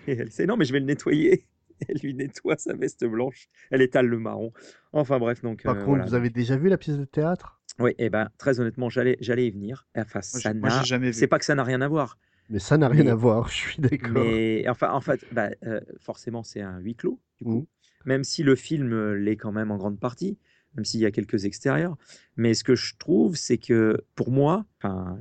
Et 0.06 0.12
elle 0.12 0.30
sait, 0.30 0.46
non, 0.46 0.56
mais 0.56 0.64
je 0.64 0.72
vais 0.72 0.80
le 0.80 0.86
nettoyer. 0.86 1.46
Elle 1.88 1.96
lui 2.02 2.12
nettoie 2.12 2.58
sa 2.58 2.74
veste 2.74 3.06
blanche, 3.06 3.48
elle 3.70 3.80
étale 3.80 4.06
le 4.06 4.18
marron. 4.18 4.52
Enfin 4.92 5.18
bref, 5.18 5.40
donc. 5.40 5.62
Par 5.62 5.76
euh, 5.76 5.78
contre, 5.78 5.88
voilà. 5.88 6.04
vous 6.04 6.14
avez 6.14 6.28
déjà 6.28 6.58
vu 6.58 6.68
la 6.68 6.76
pièce 6.76 6.98
de 6.98 7.06
théâtre? 7.06 7.58
Oui, 7.78 7.94
et 7.96 8.10
ben 8.10 8.28
très 8.36 8.60
honnêtement, 8.60 8.90
j'allais, 8.90 9.16
j'allais 9.20 9.46
y 9.46 9.50
venir. 9.50 9.86
Enfin, 9.96 10.20
Moi, 10.34 10.42
ça 10.42 10.52
n'a. 10.52 10.82
jamais 10.82 11.06
vu. 11.06 11.12
C'est 11.14 11.26
pas 11.26 11.38
que 11.38 11.44
ça 11.46 11.54
n'a 11.54 11.64
rien 11.64 11.80
à 11.80 11.88
voir. 11.88 12.18
Mais 12.50 12.58
ça 12.58 12.76
n'a 12.76 12.88
rien 12.88 13.04
Mais- 13.04 13.10
à 13.10 13.14
voir, 13.14 13.48
je 13.48 13.54
suis 13.54 13.80
d'accord. 13.80 14.10
Mais 14.12 14.68
enfin, 14.68 14.92
en 14.92 15.00
fait, 15.00 15.24
bah, 15.32 15.50
euh, 15.64 15.80
forcément, 16.00 16.42
c'est 16.42 16.60
un 16.60 16.78
huis 16.78 16.94
clos, 16.96 17.18
du 17.38 17.44
coup. 17.44 17.54
Mhm. 17.60 17.66
Même 18.06 18.24
si 18.24 18.42
le 18.42 18.54
film 18.56 18.92
euh, 18.92 19.12
l'est 19.14 19.36
quand 19.36 19.52
même 19.52 19.70
en 19.70 19.76
grande 19.76 19.98
partie, 20.00 20.38
même 20.74 20.84
s'il 20.84 21.00
y 21.00 21.06
a 21.06 21.10
quelques 21.10 21.44
extérieurs. 21.44 21.96
Mais 22.36 22.54
ce 22.54 22.64
que 22.64 22.74
je 22.74 22.94
trouve, 22.98 23.36
c'est 23.36 23.58
que 23.58 23.98
pour 24.14 24.30
moi, 24.30 24.64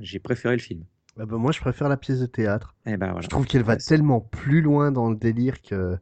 j'ai 0.00 0.18
préféré 0.18 0.54
le 0.56 0.60
film. 0.62 0.84
Ah 1.18 1.26
bah, 1.26 1.36
moi, 1.36 1.52
je 1.52 1.60
préfère 1.60 1.88
la 1.88 1.96
pièce 1.96 2.20
de 2.20 2.26
théâtre. 2.26 2.74
Et 2.86 2.96
ben 2.96 3.06
voilà. 3.08 3.20
Je 3.20 3.28
trouve 3.28 3.44
qu'elle 3.46 3.62
va 3.64 3.76
tellement 3.76 4.20
plus 4.20 4.62
loin 4.62 4.90
dans 4.92 5.10
le 5.10 5.16
délire 5.16 5.60
que 5.60 5.96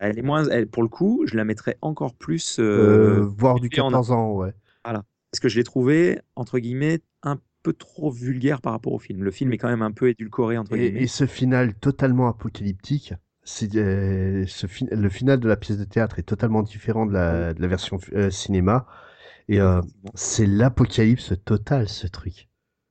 Elle 0.00 0.18
est 0.18 0.22
moins, 0.22 0.46
elle, 0.48 0.66
pour 0.68 0.82
le 0.82 0.88
coup, 0.88 1.24
je 1.26 1.36
la 1.36 1.44
mettrais 1.44 1.78
encore 1.80 2.14
plus. 2.14 2.58
euh, 2.58 3.20
euh, 3.20 3.20
voir 3.24 3.58
du 3.60 3.68
et 3.72 3.80
en- 3.80 3.86
14 3.88 4.10
ans, 4.12 4.32
ouais. 4.34 4.52
parce 4.84 5.40
que 5.40 5.48
je 5.48 5.56
l'ai 5.56 5.64
trouvé 5.64 6.20
entre 6.36 6.58
guillemets 6.58 7.00
un 7.22 7.38
peu 7.68 7.72
trop 7.74 8.10
vulgaire 8.10 8.60
par 8.62 8.72
rapport 8.72 8.92
au 8.94 8.98
film. 8.98 9.22
Le 9.22 9.30
film 9.30 9.52
est 9.52 9.58
quand 9.58 9.68
même 9.68 9.82
un 9.82 9.92
peu 9.92 10.08
édulcoré 10.08 10.58
entre 10.58 10.76
Et, 10.76 10.78
guillemets. 10.78 11.02
et 11.02 11.06
ce 11.06 11.26
final 11.26 11.74
totalement 11.74 12.28
apocalyptique, 12.28 13.12
c'est 13.44 13.74
euh, 13.76 14.46
ce 14.46 14.66
fi- 14.66 14.86
le 14.90 15.08
final 15.10 15.40
de 15.40 15.48
la 15.48 15.56
pièce 15.56 15.78
de 15.78 15.84
théâtre 15.84 16.18
est 16.18 16.22
totalement 16.22 16.62
différent 16.62 17.06
de 17.06 17.12
la, 17.12 17.52
de 17.54 17.60
la 17.60 17.68
version 17.68 17.98
euh, 18.14 18.30
cinéma. 18.30 18.86
Et 19.48 19.60
euh, 19.60 19.82
c'est 20.14 20.46
l'apocalypse 20.46 21.34
total, 21.44 21.88
ce 21.88 22.06
truc. 22.06 22.48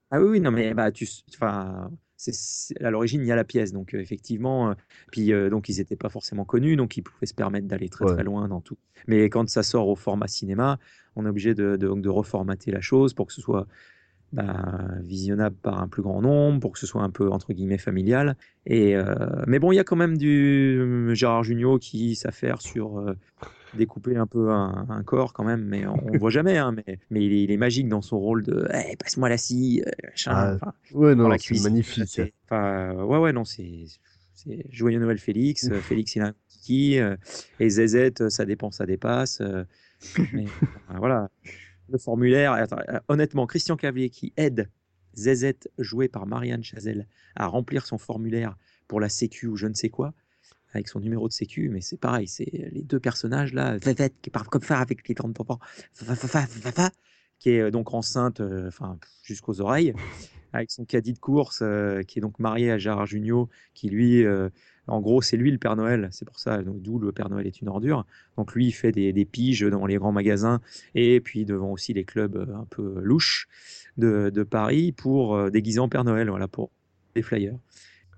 Ah 0.09 0.21
oui, 0.21 0.27
oui, 0.29 0.39
non, 0.39 0.51
mais 0.51 0.73
bah, 0.73 0.91
tu, 0.91 1.05
enfin, 1.35 1.91
à 2.81 2.89
l'origine, 2.91 3.21
il 3.21 3.27
y 3.27 3.31
a 3.31 3.35
la 3.35 3.43
pièce, 3.43 3.73
donc 3.73 3.93
euh, 3.93 3.99
effectivement, 3.99 4.69
euh, 4.71 4.73
puis 5.11 5.33
euh, 5.33 5.49
donc 5.49 5.67
ils 5.67 5.77
n'étaient 5.77 5.97
pas 5.97 6.07
forcément 6.09 6.45
connus, 6.45 6.77
donc 6.77 6.95
ils 6.95 7.01
pouvaient 7.01 7.25
se 7.25 7.33
permettre 7.33 7.67
d'aller 7.67 7.89
très 7.89 8.05
Ouais. 8.05 8.17
très 8.17 8.23
loin 8.23 8.47
dans 8.47 8.61
tout. 8.61 8.77
Mais 9.07 9.25
quand 9.29 9.49
ça 9.49 9.63
sort 9.63 9.87
au 9.89 9.95
format 9.97 10.27
cinéma, 10.27 10.79
on 11.17 11.25
est 11.25 11.29
obligé 11.29 11.53
de, 11.55 11.75
de, 11.75 11.93
de 11.93 12.09
reformater 12.09 12.71
la 12.71 12.79
chose 12.81 13.13
pour 13.13 13.27
que 13.27 13.33
ce 13.33 13.41
soit 13.41 13.67
bah, 14.33 14.89
visionnable 15.01 15.55
par 15.61 15.81
un 15.81 15.87
plus 15.87 16.01
grand 16.01 16.21
nombre, 16.21 16.59
pour 16.59 16.71
que 16.73 16.79
ce 16.79 16.85
soit 16.85 17.01
un 17.01 17.09
peu 17.09 17.29
entre 17.29 17.53
guillemets 17.53 17.77
familial. 17.77 18.35
Et 18.65 18.95
euh, 18.95 19.15
mais 19.47 19.59
bon, 19.59 19.71
il 19.71 19.75
y 19.75 19.79
a 19.79 19.83
quand 19.83 19.95
même 19.95 20.17
du 20.17 20.77
euh, 20.79 21.13
Gérard 21.15 21.43
Jugnot 21.43 21.79
qui 21.79 22.15
s'affaire 22.15 22.61
sur 22.61 22.99
euh, 22.99 23.15
découper 23.73 24.17
un 24.17 24.27
peu 24.27 24.51
un, 24.51 24.85
un 24.89 25.03
corps 25.03 25.31
quand 25.33 25.45
même, 25.45 25.63
mais 25.63 25.85
on, 25.87 26.09
le 26.11 26.19
voit 26.19 26.29
jamais. 26.29 26.57
Hein, 26.57 26.73
mais 26.75 26.99
mais 27.09 27.23
il 27.25 27.31
est, 27.33 27.43
il 27.43 27.51
est 27.51 27.57
magique 27.57 27.87
dans 27.87 28.01
son 28.01 28.19
rôle 28.19 28.43
de 28.43 28.67
Eh, 28.73 28.97
passe-moi 28.97 29.29
la 29.29 29.37
scie, 29.37 29.81
machin. 30.03 30.57
Ah, 30.61 30.73
Ouais, 30.93 31.15
non, 31.15 31.29
la 31.29 31.37
c'est 31.37 31.45
cuisine. 31.45 31.69
magnifique. 31.69 32.21
Ouais, 32.51 33.17
ouais, 33.17 33.33
non, 33.33 33.45
c'est. 33.45 33.85
Joyeux 34.69 34.99
Noël 34.99 35.17
Félix. 35.17 35.69
Félix, 35.81 36.15
il 36.15 36.21
a 36.21 36.27
un 36.27 36.33
kiki. 36.47 36.99
et 37.59 37.69
Zezette, 37.69 38.29
ça 38.29 38.45
dépend, 38.45 38.71
ça 38.71 38.85
dépasse. 38.85 39.41
mais 40.33 40.45
voilà. 40.97 41.29
Le 41.89 41.97
formulaire. 41.97 42.53
euh, 42.53 42.99
honnêtement, 43.07 43.45
Christian 43.47 43.77
Cavalier 43.77 44.09
qui 44.09 44.33
aide 44.37 44.69
Zezette, 45.15 45.69
jouée 45.79 46.07
par 46.07 46.27
Marianne 46.27 46.63
Chazelle, 46.63 47.07
à 47.35 47.47
remplir 47.47 47.85
son 47.85 47.97
formulaire 47.97 48.55
pour 48.87 48.99
la 48.99 49.09
Sécu 49.09 49.47
ou 49.47 49.55
je 49.55 49.67
ne 49.67 49.73
sais 49.73 49.89
quoi, 49.89 50.13
avec 50.73 50.87
son 50.89 50.99
numéro 50.99 51.27
de 51.27 51.33
Sécu, 51.33 51.69
mais 51.69 51.81
c'est 51.81 51.97
pareil, 51.99 52.27
c'est 52.27 52.49
les 52.71 52.83
deux 52.83 52.99
personnages 52.99 53.53
là, 53.53 53.79
Zezette 53.79 54.15
qui 54.21 54.29
parle 54.29 54.47
comme 54.47 54.61
ça 54.61 54.79
avec 54.79 55.07
les 55.07 55.15
grandes 55.15 55.35
fa- 55.93 56.91
qui 57.39 57.49
est 57.51 57.61
euh, 57.61 57.71
donc 57.71 57.93
enceinte, 57.93 58.41
euh, 58.41 58.69
jusqu'aux 59.23 59.59
oreilles, 59.61 59.93
avec 60.53 60.71
son 60.71 60.85
caddie 60.85 61.13
de 61.13 61.19
course, 61.19 61.63
qui 62.07 62.19
est 62.19 62.21
donc 62.21 62.39
marié 62.39 62.71
à 62.71 62.77
Gérard 62.77 63.05
Jugnot, 63.05 63.49
qui 63.73 63.89
lui, 63.89 64.23
en 64.87 65.01
gros, 65.01 65.21
c'est 65.21 65.37
lui 65.37 65.51
le 65.51 65.57
Père 65.57 65.75
Noël, 65.75 66.07
c'est 66.11 66.25
pour 66.25 66.39
ça, 66.39 66.63
donc 66.63 66.81
d'où 66.81 66.99
le 66.99 67.11
Père 67.11 67.29
Noël 67.29 67.45
est 67.47 67.61
une 67.61 67.69
ordure. 67.69 68.05
Donc 68.37 68.53
lui, 68.55 68.67
il 68.67 68.71
fait 68.71 68.91
des, 68.91 69.13
des 69.13 69.25
piges 69.25 69.61
dans 69.61 69.85
les 69.85 69.95
grands 69.97 70.11
magasins 70.13 70.61
et 70.95 71.19
puis 71.21 71.45
devant 71.45 71.71
aussi 71.71 71.93
les 71.93 72.05
clubs 72.05 72.35
euh, 72.37 72.55
un 72.55 72.65
peu 72.69 72.99
louches 73.01 73.47
de, 73.97 74.29
de 74.33 74.43
Paris 74.43 74.91
pour 74.93 75.35
euh, 75.35 75.49
déguiser 75.49 75.79
en 75.79 75.89
Père 75.89 76.03
Noël, 76.03 76.29
voilà, 76.29 76.47
pour 76.47 76.71
des 77.15 77.21
flyers. 77.21 77.57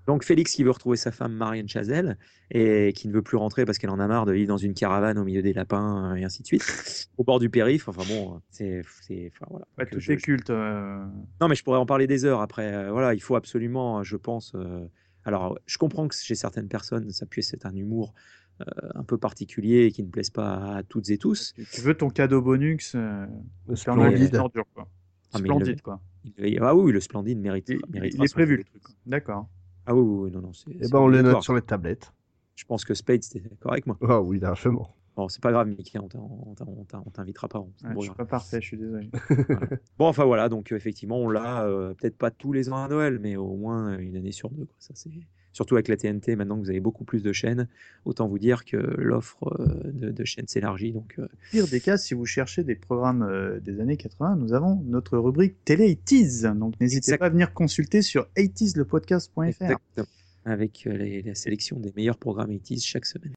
Donc 0.06 0.24
Félix 0.24 0.52
qui 0.54 0.64
veut 0.64 0.70
retrouver 0.70 0.96
sa 0.96 1.12
femme 1.12 1.32
Marianne 1.34 1.68
Chazelle 1.68 2.18
et 2.50 2.92
qui 2.96 3.06
ne 3.06 3.12
veut 3.12 3.22
plus 3.22 3.36
rentrer 3.36 3.64
parce 3.64 3.78
qu'elle 3.78 3.90
en 3.90 4.00
a 4.00 4.08
marre 4.08 4.24
de 4.26 4.32
vivre 4.32 4.48
dans 4.48 4.56
une 4.56 4.74
caravane 4.74 5.18
au 5.18 5.24
milieu 5.24 5.42
des 5.42 5.52
lapins 5.52 6.14
et 6.16 6.24
ainsi 6.24 6.42
de 6.42 6.46
suite, 6.48 7.08
au 7.18 7.22
bord 7.22 7.38
du 7.38 7.48
périph'. 7.50 7.86
Enfin 7.88 8.02
bon, 8.08 8.40
c'est, 8.50 8.80
enfin 8.80 9.46
voilà. 9.50 9.66
Ouais, 9.78 9.86
tout 9.86 10.00
je- 10.00 10.12
est 10.12 10.16
culte. 10.16 10.50
euh, 10.50 11.04
Non, 11.40 11.48
mais 11.48 11.54
je 11.54 11.62
pourrais 11.62 11.78
en 11.78 11.86
parler 11.86 12.06
des 12.08 12.24
heures 12.24 12.40
après. 12.40 12.72
Euh, 12.74 12.90
voilà, 12.90 13.14
il 13.14 13.20
faut 13.20 13.36
absolument, 13.36 14.02
je 14.02 14.16
pense. 14.16 14.52
euh, 14.56 14.80
Alors, 15.24 15.58
je 15.66 15.76
comprends 15.78 16.08
que 16.08 16.14
chez 16.14 16.34
certaines 16.34 16.68
personnes, 16.68 17.10
ça 17.10 17.26
puisse 17.26 17.52
être 17.54 17.66
un 17.66 17.74
humour 17.74 18.14
euh, 18.60 18.64
un 18.94 19.04
peu 19.04 19.16
particulier 19.18 19.84
et 19.86 19.92
qui 19.92 20.02
ne 20.02 20.08
plaise 20.08 20.30
pas 20.30 20.76
à 20.76 20.82
toutes 20.82 21.08
et 21.10 21.18
tous. 21.18 21.54
Tu 21.72 21.80
veux 21.80 21.94
ton 21.94 22.10
cadeau 22.10 22.42
bonus 22.42 22.92
euh, 22.94 23.26
Noël 23.66 23.76
Splendide. 23.76 24.36
ordure, 24.36 24.64
quoi. 24.74 24.88
Ah, 25.32 25.38
il 25.38 25.40
le- 25.42 25.44
Splendide, 25.46 25.82
quoi. 25.82 26.00
Il- 26.38 26.58
Ah 26.62 26.74
oui, 26.74 26.92
le 26.92 27.00
Splendide 27.00 27.38
mérite. 27.38 27.68
Il, 27.70 27.80
mérite 27.90 28.14
il 28.14 28.24
est 28.24 28.32
prévu, 28.32 28.56
le 28.58 28.64
truc. 28.64 28.82
D'accord. 29.06 29.48
Ah 29.86 29.94
oui, 29.94 30.00
oui, 30.02 30.24
oui, 30.24 30.30
non, 30.30 30.40
non. 30.42 30.52
c'est- 30.52 30.70
Eh 30.70 30.88
ben, 30.88 30.98
on 30.98 31.06
le 31.08 31.14
obligatoire. 31.18 31.34
note 31.36 31.42
sur 31.42 31.54
les 31.54 31.62
tablettes. 31.62 32.12
Je 32.56 32.64
pense 32.66 32.84
que 32.84 32.92
Spade, 32.92 33.22
c'était 33.22 33.48
d'accord 33.48 33.72
avec 33.72 33.86
moi. 33.86 33.96
Ah 34.02 34.20
oui, 34.20 34.38
largement. 34.38 34.94
Bon, 35.20 35.28
c'est 35.28 35.42
pas 35.42 35.52
grave, 35.52 35.68
Mickey, 35.68 35.98
on 35.98 36.08
t'in- 36.08 36.18
on 36.18 36.54
t'in- 36.54 36.64
on 36.66 36.84
t'in- 36.84 37.02
on 37.04 37.10
t'invitera 37.10 37.46
pas. 37.48 37.58
on 37.58 37.64
Ouais, 37.64 37.70
je 37.72 37.78
suis 37.80 37.88
débrouillera. 37.88 38.14
pas 38.14 38.24
parfait, 38.24 38.58
je 38.62 38.66
suis 38.66 38.78
désolé. 38.78 39.10
Bon, 39.98 40.06
enfin 40.06 40.24
voilà, 40.24 40.48
donc 40.48 40.72
euh, 40.72 40.76
effectivement, 40.76 41.18
on 41.18 41.28
l'a 41.28 41.64
euh, 41.66 41.92
peut-être 41.92 42.16
pas 42.16 42.30
tous 42.30 42.52
les 42.54 42.70
ans 42.72 42.82
à 42.82 42.88
Noël, 42.88 43.18
mais 43.20 43.36
au 43.36 43.54
moins 43.56 43.92
euh, 43.92 43.98
une 43.98 44.16
année 44.16 44.32
sur 44.32 44.48
deux. 44.50 44.64
Quoi. 44.64 44.74
Ça, 44.78 44.94
c'est... 44.94 45.10
Surtout 45.52 45.74
avec 45.74 45.88
la 45.88 45.96
TNT, 45.96 46.36
maintenant 46.36 46.54
que 46.56 46.60
vous 46.62 46.70
avez 46.70 46.78
beaucoup 46.80 47.04
plus 47.04 47.22
de 47.24 47.32
chaînes, 47.32 47.66
autant 48.04 48.28
vous 48.28 48.38
dire 48.38 48.64
que 48.64 48.76
l'offre 48.76 49.52
de, 49.92 50.10
de 50.10 50.24
chaînes 50.24 50.46
s'élargit. 50.46 50.92
Donc, 50.92 51.16
euh, 51.18 51.26
Pire 51.50 51.66
des 51.66 51.80
cas, 51.80 51.96
si 51.98 52.14
vous 52.14 52.24
cherchez 52.24 52.62
des 52.64 52.76
programmes 52.76 53.22
euh, 53.22 53.58
des 53.60 53.80
années 53.80 53.96
80, 53.96 54.36
nous 54.36 54.52
avons 54.54 54.76
notre 54.86 55.18
rubrique 55.18 55.56
Télé 55.64 55.96
80 55.96 56.54
Donc 56.54 56.80
n'hésitez 56.80 57.18
pas 57.18 57.26
à 57.26 57.30
venir 57.30 57.52
consulter 57.52 58.00
sur 58.00 58.28
80slepodcast.fr. 58.36 59.42
exactement, 59.42 60.06
avec 60.44 60.86
euh, 60.86 60.92
les- 60.96 61.22
la 61.22 61.34
sélection 61.34 61.78
des 61.80 61.92
meilleurs 61.96 62.16
programmes 62.18 62.50
80 62.56 62.78
chaque 62.80 63.06
semaine. 63.06 63.32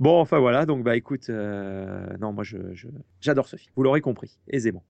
Bon, 0.00 0.20
enfin 0.20 0.38
voilà, 0.38 0.64
donc 0.64 0.84
bah 0.84 0.94
écoute, 0.96 1.28
euh, 1.28 2.06
non, 2.20 2.32
moi 2.32 2.44
je, 2.44 2.56
je- 2.74 2.86
j'adore 3.20 3.48
ce 3.48 3.56
film. 3.56 3.72
Vous 3.76 3.82
l'aurez 3.82 4.00
compris, 4.00 4.38
aisément. 4.48 4.84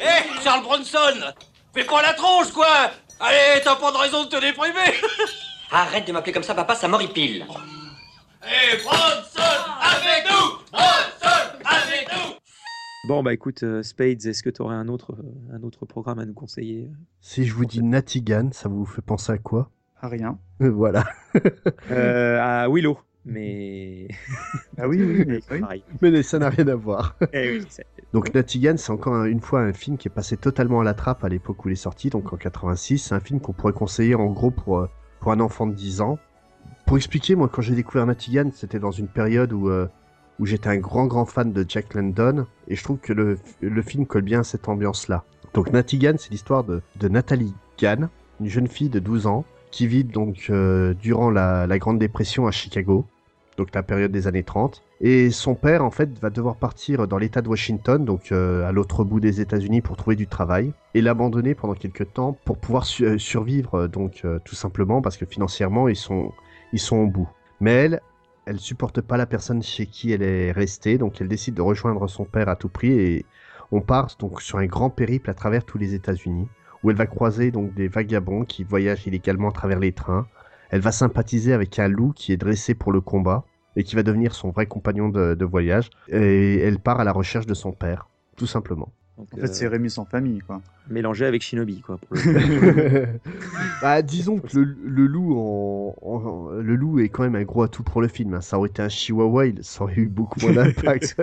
Hé, 0.00 0.40
Charles 0.42 0.62
Bronson 0.62 1.34
Fais 1.74 1.84
pas 1.84 2.02
la 2.02 2.14
tronche, 2.14 2.50
quoi. 2.52 2.66
Allez, 3.20 3.60
t'as 3.62 3.76
pas 3.76 3.92
de 3.92 3.96
raison 3.98 4.24
de 4.24 4.28
te 4.30 4.40
déprimer. 4.40 4.94
Arrête 5.70 6.06
de 6.06 6.12
m'appeler 6.12 6.32
comme 6.32 6.42
ça, 6.42 6.54
papa, 6.54 6.74
ça 6.74 6.88
m'horripile. 6.88 7.44
Hé, 8.42 8.76
Bronson 8.82 9.42
Avec 9.82 10.24
nous. 10.30 10.58
Bronson 10.72 11.58
Avec 11.64 12.08
nous. 12.12 12.34
Bon, 13.08 13.22
bah 13.22 13.32
écoute, 13.34 13.62
euh, 13.62 13.82
Spades, 13.82 14.24
est-ce 14.26 14.42
que 14.42 14.50
tu 14.50 14.62
aurais 14.62 14.74
un 14.74 14.88
autre, 14.88 15.12
euh, 15.12 15.54
un 15.56 15.62
autre 15.62 15.84
programme 15.86 16.18
à 16.18 16.24
nous 16.24 16.34
conseiller? 16.34 16.88
Si 17.20 17.44
je 17.46 17.54
vous 17.54 17.66
dis 17.66 17.82
Natigan, 17.82 18.48
ça 18.52 18.68
vous 18.68 18.84
fait 18.86 19.02
penser 19.02 19.32
à 19.32 19.38
quoi? 19.38 19.70
À 20.02 20.08
rien. 20.08 20.38
Voilà. 20.60 21.04
Euh, 21.90 22.38
À 22.40 22.68
Willow, 22.68 22.98
mais. 23.24 24.08
Ah 24.78 24.88
oui, 24.88 25.02
oui, 25.02 25.24
mais 25.26 25.40
oui. 25.50 25.60
Pareil. 25.60 25.84
Mais 26.00 26.22
ça 26.22 26.38
n'a 26.38 26.48
rien 26.48 26.66
à 26.68 26.74
voir. 26.74 27.16
Eh 27.34 27.58
oui, 27.58 27.66
Donc 28.14 28.32
Natigan, 28.34 28.76
c'est 28.78 28.92
encore 28.92 29.14
un- 29.14 29.26
une 29.26 29.40
fois 29.40 29.60
un 29.60 29.72
film 29.74 29.98
qui 29.98 30.08
est 30.08 30.10
passé 30.10 30.36
totalement 30.38 30.80
à 30.80 30.84
la 30.84 30.94
trappe 30.94 31.22
à 31.24 31.28
l'époque 31.28 31.64
où 31.64 31.68
il 31.68 31.72
est 31.72 31.76
sorti, 31.76 32.08
donc 32.08 32.32
en 32.32 32.36
86. 32.36 32.98
C'est 32.98 33.14
un 33.14 33.20
film 33.20 33.40
qu'on 33.40 33.52
pourrait 33.52 33.74
conseiller 33.74 34.14
en 34.14 34.26
gros 34.26 34.50
pour, 34.50 34.78
euh, 34.78 34.88
pour 35.20 35.32
un 35.32 35.40
enfant 35.40 35.66
de 35.66 35.74
10 35.74 36.00
ans. 36.00 36.18
Pour 36.86 36.96
expliquer, 36.96 37.34
moi 37.36 37.48
quand 37.52 37.60
j'ai 37.62 37.74
découvert 37.74 38.06
Natigan, 38.06 38.50
c'était 38.54 38.78
dans 38.80 38.90
une 38.90 39.06
période 39.08 39.52
où, 39.52 39.68
euh, 39.68 39.86
où 40.38 40.46
j'étais 40.46 40.70
un 40.70 40.78
grand 40.78 41.06
grand 41.06 41.26
fan 41.26 41.52
de 41.52 41.64
Jack 41.68 41.92
London, 41.94 42.46
et 42.68 42.74
je 42.74 42.82
trouve 42.82 42.98
que 42.98 43.12
le, 43.12 43.38
le 43.60 43.82
film 43.82 44.06
colle 44.06 44.22
bien 44.22 44.40
à 44.40 44.44
cette 44.44 44.66
ambiance-là. 44.68 45.24
Donc 45.52 45.72
Natigan, 45.72 46.14
c'est 46.18 46.30
l'histoire 46.30 46.64
de, 46.64 46.80
de 46.96 47.08
Nathalie 47.08 47.52
Gann, 47.78 48.08
une 48.40 48.46
jeune 48.48 48.66
fille 48.66 48.88
de 48.88 48.98
12 48.98 49.26
ans, 49.26 49.44
qui 49.70 49.86
vit 49.86 50.04
donc 50.04 50.46
euh, 50.50 50.94
durant 50.94 51.30
la, 51.30 51.66
Grande 51.78 51.98
Dépression 51.98 52.46
à 52.46 52.50
Chicago, 52.50 53.06
donc 53.56 53.74
la 53.74 53.82
période 53.82 54.12
des 54.12 54.26
années 54.26 54.42
30. 54.42 54.82
Et 55.00 55.30
son 55.30 55.54
père, 55.54 55.84
en 55.84 55.90
fait, 55.90 56.18
va 56.18 56.30
devoir 56.30 56.56
partir 56.56 57.08
dans 57.08 57.18
l'État 57.18 57.40
de 57.40 57.48
Washington, 57.48 58.04
donc 58.04 58.32
euh, 58.32 58.68
à 58.68 58.72
l'autre 58.72 59.04
bout 59.04 59.20
des 59.20 59.40
États-Unis, 59.40 59.80
pour 59.80 59.96
trouver 59.96 60.16
du 60.16 60.26
travail, 60.26 60.72
et 60.94 61.00
l'abandonner 61.00 61.54
pendant 61.54 61.74
quelques 61.74 62.12
temps 62.12 62.36
pour 62.44 62.58
pouvoir 62.58 62.86
euh, 63.00 63.18
survivre, 63.18 63.86
donc 63.86 64.26
tout 64.44 64.54
simplement 64.54 65.00
parce 65.00 65.16
que 65.16 65.26
financièrement 65.26 65.88
ils 65.88 65.96
sont 65.96 66.32
ils 66.72 66.80
sont 66.80 66.96
au 66.96 67.06
bout. 67.06 67.28
Mais 67.60 67.72
elle, 67.72 68.00
elle 68.46 68.58
supporte 68.58 69.00
pas 69.00 69.16
la 69.16 69.26
personne 69.26 69.62
chez 69.62 69.86
qui 69.86 70.12
elle 70.12 70.22
est 70.22 70.52
restée, 70.52 70.98
donc 70.98 71.20
elle 71.20 71.28
décide 71.28 71.54
de 71.54 71.62
rejoindre 71.62 72.08
son 72.08 72.24
père 72.24 72.48
à 72.48 72.56
tout 72.56 72.68
prix 72.68 72.92
et 72.92 73.26
on 73.72 73.80
part 73.80 74.08
donc 74.18 74.42
sur 74.42 74.58
un 74.58 74.66
grand 74.66 74.90
périple 74.90 75.30
à 75.30 75.34
travers 75.34 75.64
tous 75.64 75.78
les 75.78 75.94
États-Unis 75.94 76.48
où 76.82 76.90
elle 76.90 76.96
va 76.96 77.06
croiser 77.06 77.50
donc 77.50 77.74
des 77.74 77.88
vagabonds 77.88 78.44
qui 78.44 78.64
voyagent 78.64 79.06
illégalement 79.06 79.48
à 79.50 79.52
travers 79.52 79.78
les 79.78 79.92
trains. 79.92 80.28
Elle 80.70 80.80
va 80.80 80.92
sympathiser 80.92 81.52
avec 81.52 81.78
un 81.78 81.88
loup 81.88 82.12
qui 82.12 82.32
est 82.32 82.36
dressé 82.36 82.74
pour 82.74 82.92
le 82.92 83.00
combat 83.00 83.44
et 83.76 83.84
qui 83.84 83.96
va 83.96 84.02
devenir 84.02 84.34
son 84.34 84.50
vrai 84.50 84.66
compagnon 84.66 85.08
de, 85.08 85.34
de 85.34 85.44
voyage. 85.44 85.90
Et 86.08 86.58
elle 86.58 86.78
part 86.78 87.00
à 87.00 87.04
la 87.04 87.12
recherche 87.12 87.46
de 87.46 87.54
son 87.54 87.72
père, 87.72 88.08
tout 88.36 88.46
simplement. 88.46 88.92
donc, 89.18 89.28
En 89.32 89.36
fait, 89.36 89.52
c'est 89.52 89.66
euh, 89.66 89.68
Rémi 89.68 89.90
sans 89.90 90.04
famille, 90.04 90.38
quoi. 90.40 90.62
mélangé 90.88 91.26
avec 91.26 91.42
Shinobi, 91.42 91.80
quoi. 91.80 91.98
pour 91.98 92.16
le 92.16 92.22
coup. 93.20 93.20
bah, 93.82 94.02
disons 94.02 94.38
que 94.38 94.58
le, 94.58 94.64
le 94.84 95.06
loup 95.06 95.34
en, 95.36 95.94
en- 96.02 96.50
le 96.52 96.74
loup 96.76 96.98
est 97.00 97.08
quand 97.08 97.22
même 97.24 97.34
un 97.36 97.44
gros 97.44 97.62
atout 97.62 97.82
pour 97.82 98.00
le 98.00 98.08
film. 98.08 98.34
hein. 98.34 98.40
Ça 98.40 98.58
aurait 98.58 98.68
été 98.68 98.82
un 98.82 98.88
chihuahua, 98.88 99.46
il- 99.46 99.62
ça 99.64 99.82
aurait 99.84 99.96
eu 99.96 100.06
beaucoup 100.08 100.40
moins 100.40 100.52
d'impact. 100.52 101.16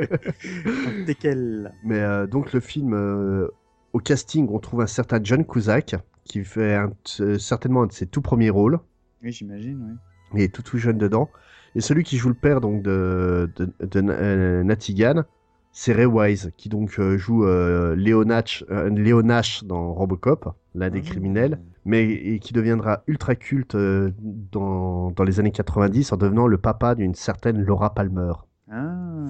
Desquels 1.05 1.74
Mais 1.84 1.99
euh, 1.99 2.28
donc 2.28 2.53
le 2.53 2.60
film, 2.60 2.93
euh, 2.93 3.47
au 3.94 4.00
casting, 4.00 4.48
on 4.52 4.60
trouve 4.60 4.82
un 4.82 4.88
certain 4.88 5.20
John 5.24 5.46
Cusack 5.46 5.96
qui 6.26 6.44
fait 6.44 6.76
un 6.76 6.92
certainement 7.40 7.84
un 7.84 7.88
de 7.88 7.94
ses 7.94 8.06
tout 8.06 8.22
premiers 8.22 8.50
rôles. 8.50 8.80
Oui, 9.24 9.32
j'imagine, 9.32 9.80
oui. 9.82 9.96
Il 10.34 10.42
est 10.42 10.54
tout 10.54 10.62
tout 10.62 10.78
jeune 10.78 10.98
dedans. 10.98 11.30
Et 11.76 11.82
celui 11.82 12.04
qui 12.04 12.18
joue 12.18 12.30
le 12.30 12.36
père 12.36 12.60
donc 12.60 12.82
de, 12.84 13.50
de, 13.56 13.72
de, 13.80 14.02
euh, 14.10 14.64
Natigan, 14.64 15.24
c'est 15.72 15.94
Ray 15.94 16.06
Wise, 16.06 16.52
qui 16.58 16.70
donc 16.70 17.00
euh, 17.00 17.18
joue 17.18 17.46
euh, 17.46 17.96
Léo 17.96 18.26
Nash, 18.26 18.64
euh, 18.72 19.62
dans 19.64 19.94
Robocop, 19.94 20.56
l'un 20.76 20.90
des 20.90 21.00
Ah. 21.00 21.10
criminels, 21.10 21.60
mais 21.86 22.04
et 22.12 22.40
qui 22.40 22.52
deviendra 22.54 23.04
ultra 23.08 23.36
culte 23.36 23.78
dans, 23.78 25.12
dans 25.12 25.24
les 25.24 25.40
années 25.40 25.52
90 25.52 26.12
en 26.14 26.18
devenant 26.18 26.48
le 26.48 26.58
papa 26.58 26.96
d'une 26.96 27.16
certaine 27.16 27.62
Laura 27.62 27.94
Palmer. 27.94 28.34
Ah. 28.72 29.28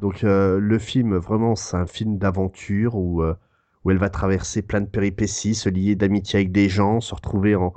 Donc 0.00 0.24
euh, 0.24 0.58
le 0.58 0.78
film, 0.78 1.16
vraiment, 1.16 1.56
c'est 1.56 1.76
un 1.76 1.86
film 1.86 2.18
d'aventure 2.18 2.94
où, 2.96 3.22
euh, 3.22 3.34
où 3.84 3.90
elle 3.90 3.98
va 3.98 4.10
traverser 4.10 4.62
plein 4.62 4.80
de 4.80 4.86
péripéties, 4.86 5.54
se 5.54 5.68
lier 5.68 5.94
d'amitié 5.94 6.40
avec 6.40 6.52
des 6.52 6.68
gens, 6.68 7.00
se 7.00 7.14
retrouver 7.14 7.54
en, 7.56 7.72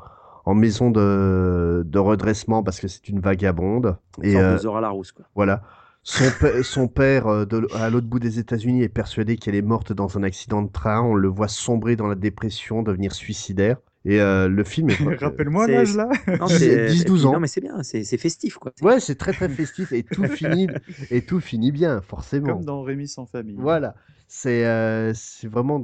en 0.46 0.56
maison 0.56 0.92
de, 0.92 1.84
de 1.86 2.00
redressement 2.00 2.64
parce 2.64 2.80
que 2.80 2.88
c'est 2.88 3.08
une 3.10 3.20
vagabonde. 3.20 3.98
Et 4.22 4.38
euh, 4.38 4.54
de 4.54 4.58
Zora 4.58 4.82
Larousse, 4.82 5.12
quoi. 5.12 5.26
voilà. 5.36 5.64
Son, 6.04 6.88
père, 6.90 7.28
euh, 7.28 7.46
de 7.46 7.66
à 7.76 7.90
l'autre 7.90 8.08
bout 8.08 8.20
des 8.20 8.40
États-Unis, 8.40 8.84
est 8.84 8.90
persuadé 8.90 9.38
qu'elle 9.38 9.56
est 9.56 9.62
morte 9.62 9.94
dans 9.94 10.18
un 10.18 10.24
accident 10.24 10.62
de 10.62 10.70
train. 10.70 11.02
On 11.02 11.16
le 11.16 11.30
voit 11.30 11.48
sombrer 11.48 11.96
dans 11.96 12.08
la 12.08 12.16
dépression, 12.16 12.84
devenir 12.84 13.14
suicidaire. 13.14 13.78
Et 14.06 14.20
euh, 14.20 14.48
le 14.50 14.64
film 14.64 14.90
est... 14.90 14.96
Rappelle-moi 15.20 15.68
l'âge, 15.68 15.96
là 15.96 16.10
Non, 16.40 16.48
c'est 16.50 16.60
c'est- 16.60 16.76
10, 16.88 17.02
et 17.02 17.04
puis, 17.04 17.06
12 17.06 17.26
ans. 17.26 17.34
Non, 17.34 17.40
mais 17.40 17.48
c'est 17.48 17.62
bien, 17.62 17.84
c'est 17.84 18.04
festif, 18.18 18.58
quoi. 18.58 18.74
Ouais, 18.82 19.00
c'est 19.00 19.16
très 19.16 19.34
très 19.34 19.48
festif 19.50 19.92
et 19.94 20.04
tout 20.04 20.24
finit 20.28 20.68
et 21.10 21.22
tout 21.22 21.40
finit 21.40 21.72
bien, 21.72 22.02
forcément. 22.02 22.56
Comme 22.56 22.66
dans 22.66 22.82
Rémi 22.82 23.08
sans 23.08 23.26
famille. 23.26 23.56
Voilà, 23.58 23.96
c'est 24.28 24.66
euh, 24.66 25.14
c'est 25.14 25.48
vraiment 25.48 25.84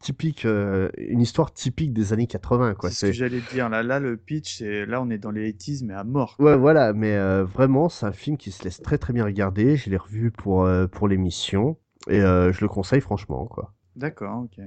typique, 0.00 0.46
euh, 0.46 0.88
une 0.96 1.20
histoire 1.20 1.52
typique 1.52 1.92
des 1.92 2.14
années 2.14 2.26
80, 2.26 2.74
quoi. 2.74 2.88
C'est 2.88 2.96
ce 2.96 3.06
que 3.06 3.12
j'allais 3.12 3.40
dire. 3.52 3.68
Là, 3.68 3.82
là, 3.82 4.00
le 4.00 4.16
pitch, 4.16 4.58
c'est 4.58 4.86
là, 4.86 5.02
on 5.02 5.10
est 5.10 5.18
dans 5.18 5.30
les 5.30 5.52
80s, 5.52 5.84
mais 5.84 5.94
à 5.94 6.04
mort. 6.04 6.36
ouais, 6.38 6.56
voilà, 6.56 6.92
mais 6.94 7.14
euh, 7.16 7.44
vraiment, 7.44 7.88
c'est 7.90 8.06
un 8.06 8.12
film 8.12 8.36
qui 8.38 8.50
se 8.50 8.64
laisse 8.64 8.80
très 8.80 8.96
très 8.96 9.12
bien 9.12 9.24
regarder. 9.24 9.76
Je 9.76 9.90
l'ai 9.90 9.98
revu 9.98 10.30
pour 10.30 10.64
euh, 10.64 10.86
pour 10.86 11.08
l'émission 11.08 11.76
et 12.08 12.20
euh, 12.22 12.52
je 12.52 12.62
le 12.62 12.68
conseille 12.68 13.00
franchement, 13.02 13.44
quoi. 13.46 13.74
D'accord, 13.96 14.44
ok. 14.44 14.60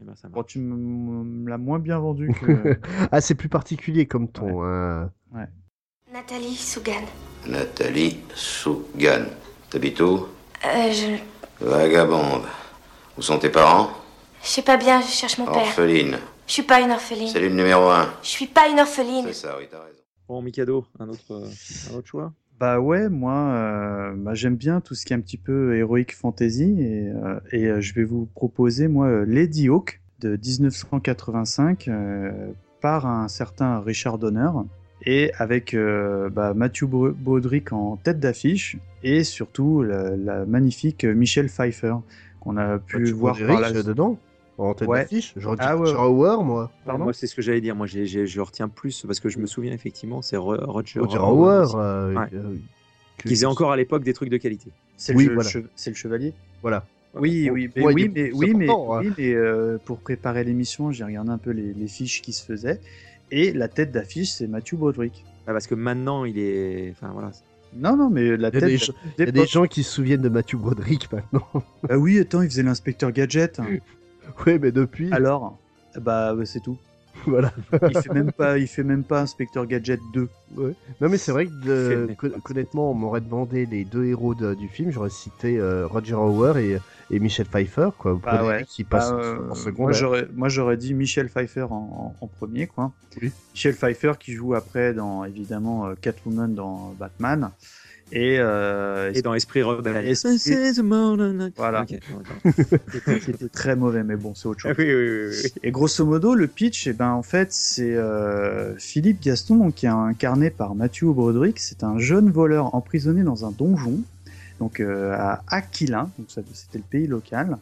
Eh 0.00 0.04
ben, 0.04 0.14
ça 0.14 0.28
marche. 0.28 0.34
Bon, 0.34 0.42
tu 0.44 0.58
me 0.60 1.48
l'as 1.48 1.58
moins 1.58 1.78
bien 1.78 1.98
vendu 1.98 2.32
que. 2.40 2.78
ah, 3.12 3.20
c'est 3.20 3.34
plus 3.34 3.48
particulier 3.48 4.06
comme 4.06 4.28
ton. 4.30 4.62
hein. 4.64 5.10
Nathalie 6.12 6.56
Sougan. 6.56 7.04
Nathalie 7.46 8.18
Sougan. 8.34 9.26
T'habites 9.70 10.00
où? 10.00 10.26
Euh, 10.64 10.92
je. 10.92 11.16
Vagabonde. 11.64 12.44
Où 13.16 13.22
sont 13.22 13.38
tes 13.38 13.50
parents? 13.50 13.90
Je 14.42 14.48
sais 14.48 14.62
pas 14.62 14.76
bien, 14.76 15.00
je 15.00 15.08
cherche 15.08 15.36
mon 15.38 15.46
père. 15.46 15.56
Orpheline. 15.56 16.18
Je 16.46 16.52
suis 16.52 16.62
pas 16.62 16.80
une 16.80 16.90
orpheline. 16.92 17.28
Cellule 17.28 17.54
numéro 17.54 17.88
1. 17.90 18.08
Je 18.22 18.28
suis 18.28 18.46
pas 18.46 18.68
une 18.68 18.78
orpheline. 18.80 19.24
C'est 19.26 19.32
ça, 19.34 19.56
oui, 19.58 19.66
t'as 19.70 19.82
raison. 19.82 19.98
Bon, 20.28 20.40
Mikado, 20.40 20.86
un 20.98 21.08
autre, 21.08 21.32
euh, 21.32 21.48
un 21.92 21.96
autre 21.96 22.06
choix? 22.08 22.32
Bah 22.60 22.80
ouais, 22.80 23.08
moi, 23.08 23.34
euh, 23.34 24.14
bah, 24.16 24.34
j'aime 24.34 24.56
bien 24.56 24.80
tout 24.80 24.94
ce 24.96 25.06
qui 25.06 25.12
est 25.12 25.16
un 25.16 25.20
petit 25.20 25.36
peu 25.36 25.76
héroïque 25.76 26.14
fantasy 26.14 26.74
et, 26.80 27.08
euh, 27.08 27.38
et 27.52 27.66
euh, 27.66 27.80
je 27.80 27.94
vais 27.94 28.02
vous 28.04 28.26
proposer 28.34 28.88
moi 28.88 29.24
Lady 29.24 29.68
Hawk 29.68 30.00
de 30.20 30.36
1985 30.36 31.86
euh, 31.88 32.50
par 32.80 33.06
un 33.06 33.28
certain 33.28 33.78
Richard 33.80 34.18
Donner 34.18 34.50
et 35.06 35.30
avec 35.38 35.76
bah, 35.76 36.54
Matthew 36.54 36.84
Bro- 36.86 37.12
Broderick 37.12 37.72
en 37.72 37.96
tête 37.96 38.18
d'affiche 38.18 38.76
et 39.04 39.22
surtout 39.22 39.82
la, 39.84 40.16
la 40.16 40.44
magnifique 40.44 41.04
Michelle 41.04 41.46
Pfeiffer 41.48 41.94
qu'on 42.40 42.56
a 42.56 42.78
pu 42.78 43.04
voir 43.12 43.36
vois 43.36 43.46
par 43.46 43.60
la 43.60 43.68
dedans 43.84 44.18
en 44.58 44.74
tête 44.74 44.88
Ouais. 44.88 45.00
d'affiche. 45.02 45.32
J'aurais 45.36 45.56
dit 45.56 45.62
Ah 45.64 45.76
ouais. 45.76 45.90
Hauer, 45.94 46.42
moi. 46.44 46.70
Pardon 46.84 47.04
Moi, 47.04 47.12
c'est 47.12 47.26
ce 47.26 47.34
que 47.34 47.42
j'allais 47.42 47.60
dire. 47.60 47.74
Moi, 47.76 47.86
j'ai- 47.86 48.06
j'ai- 48.06 48.26
je 48.26 48.40
retiens 48.40 48.68
plus 48.68 49.04
parce 49.06 49.20
que 49.20 49.28
je 49.28 49.38
me 49.38 49.46
souviens 49.46 49.72
effectivement, 49.72 50.20
c'est 50.22 50.36
Ro- 50.36 50.56
Roger, 50.60 51.00
Roger 51.00 51.18
Hauer, 51.18 51.74
euh, 51.76 52.14
Ouais. 52.14 52.26
euh, 52.34 52.54
que- 53.18 53.22
qui 53.28 53.34
faisait 53.34 53.46
encore 53.46 53.70
à 53.72 53.76
l'époque 53.76 54.02
des 54.04 54.12
trucs 54.14 54.28
de 54.30 54.36
qualité. 54.36 54.70
C'est 54.96 55.14
Oui, 55.14 55.26
le, 55.26 55.34
voilà. 55.34 55.48
che- 55.48 55.64
le 55.86 55.94
chevalier 55.94 56.32
Voilà. 56.62 56.84
Oui, 57.14 57.46
Pour- 57.46 57.54
oui, 57.54 57.70
mais, 57.74 57.82
oui, 57.84 58.10
mais, 58.14 58.30
oui, 58.32 58.54
mais, 58.54 58.68
hein. 58.68 58.74
oui, 59.00 59.12
mais 59.16 59.32
euh, 59.32 59.78
pour 59.84 59.98
préparer 59.98 60.44
l'émission, 60.44 60.92
j'ai 60.92 61.04
regardé 61.04 61.30
un 61.30 61.38
peu 61.38 61.50
les, 61.50 61.72
les 61.72 61.88
fiches 61.88 62.20
qui 62.20 62.32
se 62.32 62.44
faisaient. 62.44 62.80
Et 63.30 63.52
la 63.52 63.68
tête 63.68 63.92
d'affiche, 63.92 64.30
c'est 64.30 64.46
Matthew 64.46 64.74
Broderick. 64.76 65.24
Ah, 65.46 65.52
parce 65.52 65.66
que 65.66 65.74
maintenant, 65.74 66.24
il 66.26 66.38
est. 66.38 66.90
Enfin, 66.90 67.10
voilà. 67.12 67.30
Non, 67.76 67.96
non, 67.96 68.10
mais 68.10 68.36
la 68.36 68.36
Il 68.36 68.40
y 68.42 68.44
a 68.46 68.50
tête 68.50 68.64
des, 68.64 68.72
d'affiche 68.72 68.86
gens- 68.88 68.92
il 69.18 69.24
y 69.24 69.28
a 69.28 69.30
des 69.32 69.46
gens 69.46 69.66
qui 69.66 69.82
se 69.82 69.90
souviennent 69.92 70.20
de 70.22 70.28
Matthew 70.28 70.56
Broderick 70.56 71.10
maintenant. 71.12 71.46
Ah 71.88 71.98
oui, 71.98 72.18
attends, 72.18 72.42
il 72.42 72.48
faisait 72.50 72.62
l'inspecteur 72.62 73.10
Gadget. 73.12 73.60
oui, 74.46 74.58
mais 74.60 74.72
depuis. 74.72 75.12
Alors, 75.12 75.58
bah 76.00 76.34
c'est 76.44 76.60
tout. 76.60 76.76
Voilà. 77.26 77.50
Il 77.90 77.98
fait 78.00 78.12
même 78.14 78.30
pas, 78.30 78.58
il 78.58 78.68
fait 78.68 78.84
même 78.84 79.02
pas 79.02 79.20
inspecteur 79.22 79.66
Gadget 79.66 79.98
2. 80.14 80.28
Ouais. 80.56 80.72
Non, 81.00 81.08
mais 81.08 81.16
c'est 81.18 81.32
vrai 81.32 81.46
que 81.46 82.12
co- 82.14 82.28
honnêtement, 82.48 82.92
on 82.92 82.94
m'aurait 82.94 83.20
demandé 83.20 83.66
les 83.66 83.84
deux 83.84 84.04
héros 84.04 84.36
de- 84.36 84.54
du 84.54 84.68
film, 84.68 84.92
j'aurais 84.92 85.10
cité 85.10 85.58
euh, 85.58 85.84
Roger 85.88 86.14
Hauer 86.14 86.56
et, 86.58 86.78
et 87.10 87.18
Michel 87.18 87.46
Pfeiffer, 87.46 87.88
quoi. 87.98 88.12
Vous 88.12 88.20
prenez 88.20 88.46
ouais. 88.46 88.64
qui 88.68 88.84
passe 88.84 89.10
Bah, 89.10 89.16
en- 89.16 89.20
euh, 89.20 89.50
en 89.50 89.72
moi 89.82 89.90
j'aurais, 89.90 90.28
moi 90.32 90.48
j'aurais 90.48 90.76
dit 90.76 90.94
Michel 90.94 91.28
Pfeiffer 91.28 91.62
en, 91.62 91.74
en- 91.74 92.14
en 92.20 92.26
premier 92.28 92.68
quoi. 92.68 92.92
Oui. 93.20 93.32
Michel 93.52 93.74
Pfeiffer 93.74 94.12
qui 94.20 94.32
joue 94.34 94.54
après 94.54 94.94
dans 94.94 95.24
évidemment 95.24 95.88
euh, 95.88 95.94
Catwoman 96.00 96.54
dans 96.54 96.94
Batman 97.00 97.50
et, 98.12 98.36
euh, 98.38 99.12
Et 99.14 99.22
dans 99.22 99.34
Esprit 99.34 99.62
Rebelle. 99.62 100.06
Esprit-. 100.06 100.38
Voilà. 101.56 101.82
Ok, 101.82 101.90
non, 102.10 102.20
attends. 102.20 102.80
qui 102.90 102.96
était, 102.96 103.18
qui 103.20 103.30
était 103.30 103.48
très 103.48 103.76
mauvais 103.76 104.02
mais 104.04 104.16
bon 104.16 104.34
c'est 104.34 104.48
autre 104.48 104.60
chose. 104.60 104.74
Oui, 104.78 104.84
oui, 104.86 104.94
oui, 104.94 105.36
oui. 105.44 105.52
Et 105.62 105.70
grosso 105.70 106.04
modo, 106.04 106.34
le 106.34 106.46
pitch, 106.46 106.86
eh 106.86 106.92
ben, 106.92 107.10
en 107.10 107.22
fait, 107.22 107.52
c'est 107.52 107.94
euh, 107.94 108.74
Philippe 108.76 109.22
Gaston, 109.22 109.56
donc, 109.56 109.74
qui 109.74 109.86
est 109.86 109.90
incarné 109.90 110.50
par 110.50 110.74
Matthew 110.74 111.04
Broderick. 111.06 111.58
C'est 111.58 111.84
un 111.84 111.98
jeune 111.98 112.30
voleur 112.30 112.74
emprisonné 112.74 113.22
dans 113.22 113.44
un 113.44 113.50
donjon, 113.50 114.00
donc 114.60 114.80
euh, 114.80 115.12
à 115.14 115.42
ça- 116.28 116.42
c'était 116.52 116.78
le 116.78 116.84
pays 116.88 117.06
local, 117.06 117.58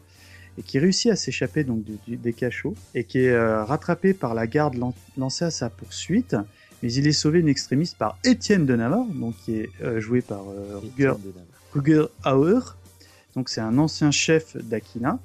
et 0.59 0.62
qui 0.62 0.78
réussit 0.78 1.11
à 1.11 1.16
s'échapper 1.16 1.64
donc 1.64 1.84
du- 1.84 1.99
du- 2.07 2.16
des 2.16 2.32
cachots, 2.32 2.74
et 2.94 3.05
qui 3.05 3.18
est 3.18 3.30
euh, 3.30 3.64
rattrapé 3.64 4.14
par 4.14 4.34
la 4.34 4.47
garde 4.47 4.74
lan- 4.76 4.94
lancée 5.18 5.44
à 5.44 5.51
sa 5.51 5.68
poursuite. 5.70 6.36
Mais 6.83 6.93
il 6.93 7.07
est 7.07 7.12
sauvé 7.12 7.43
in 7.43 7.47
extremis 7.47 7.93
par 7.99 8.18
Étienne 8.24 8.66
de 8.66 8.77
Navarre, 8.77 9.07
donc 9.07 9.35
qui 9.45 9.57
est 9.57 9.70
euh, 9.83 10.01
joué 10.01 10.20
par 10.20 10.43
euh, 10.49 10.79
Ruger, 10.79 11.12
Ruger 11.74 12.05
Hauer. 12.24 12.61
Donc 13.35 13.49
c'est 13.49 13.61
un 13.61 13.79
ancien 13.79 14.11
chef 14.11 14.57
d'Aquila 14.57 15.18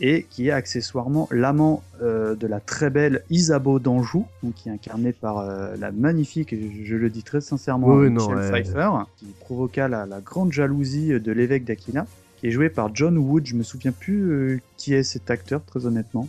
et 0.00 0.26
qui 0.30 0.48
est 0.48 0.52
accessoirement 0.52 1.28
l'amant 1.30 1.82
euh, 2.02 2.34
de 2.34 2.46
la 2.46 2.60
très 2.60 2.90
belle 2.90 3.22
Isabeau 3.30 3.78
d'Anjou, 3.78 4.26
donc 4.42 4.54
qui 4.54 4.68
est 4.68 4.72
incarnée 4.72 5.12
par 5.12 5.38
euh, 5.38 5.76
la 5.78 5.92
magnifique, 5.92 6.54
je, 6.54 6.84
je 6.84 6.96
le 6.96 7.08
dis 7.08 7.22
très 7.22 7.40
sincèrement, 7.40 7.88
Oui, 7.88 8.10
Michel 8.10 8.34
non, 8.34 8.40
ouais. 8.40 8.50
Pfeiffer, 8.62 8.90
qui 9.16 9.26
provoqua 9.40 9.88
la, 9.88 10.06
la 10.06 10.20
grande 10.20 10.52
jalousie 10.52 11.08
de 11.20 11.32
l'évêque 11.32 11.64
d'Aquila, 11.64 12.06
qui 12.38 12.48
est 12.48 12.50
joué 12.50 12.68
par 12.68 12.92
John 12.94 13.16
Wood. 13.16 13.46
Je 13.46 13.54
me 13.54 13.62
souviens 13.62 13.92
plus 13.92 14.22
euh, 14.32 14.60
qui 14.76 14.94
est 14.94 15.04
cet 15.04 15.30
acteur, 15.30 15.62
très 15.64 15.86
honnêtement. 15.86 16.26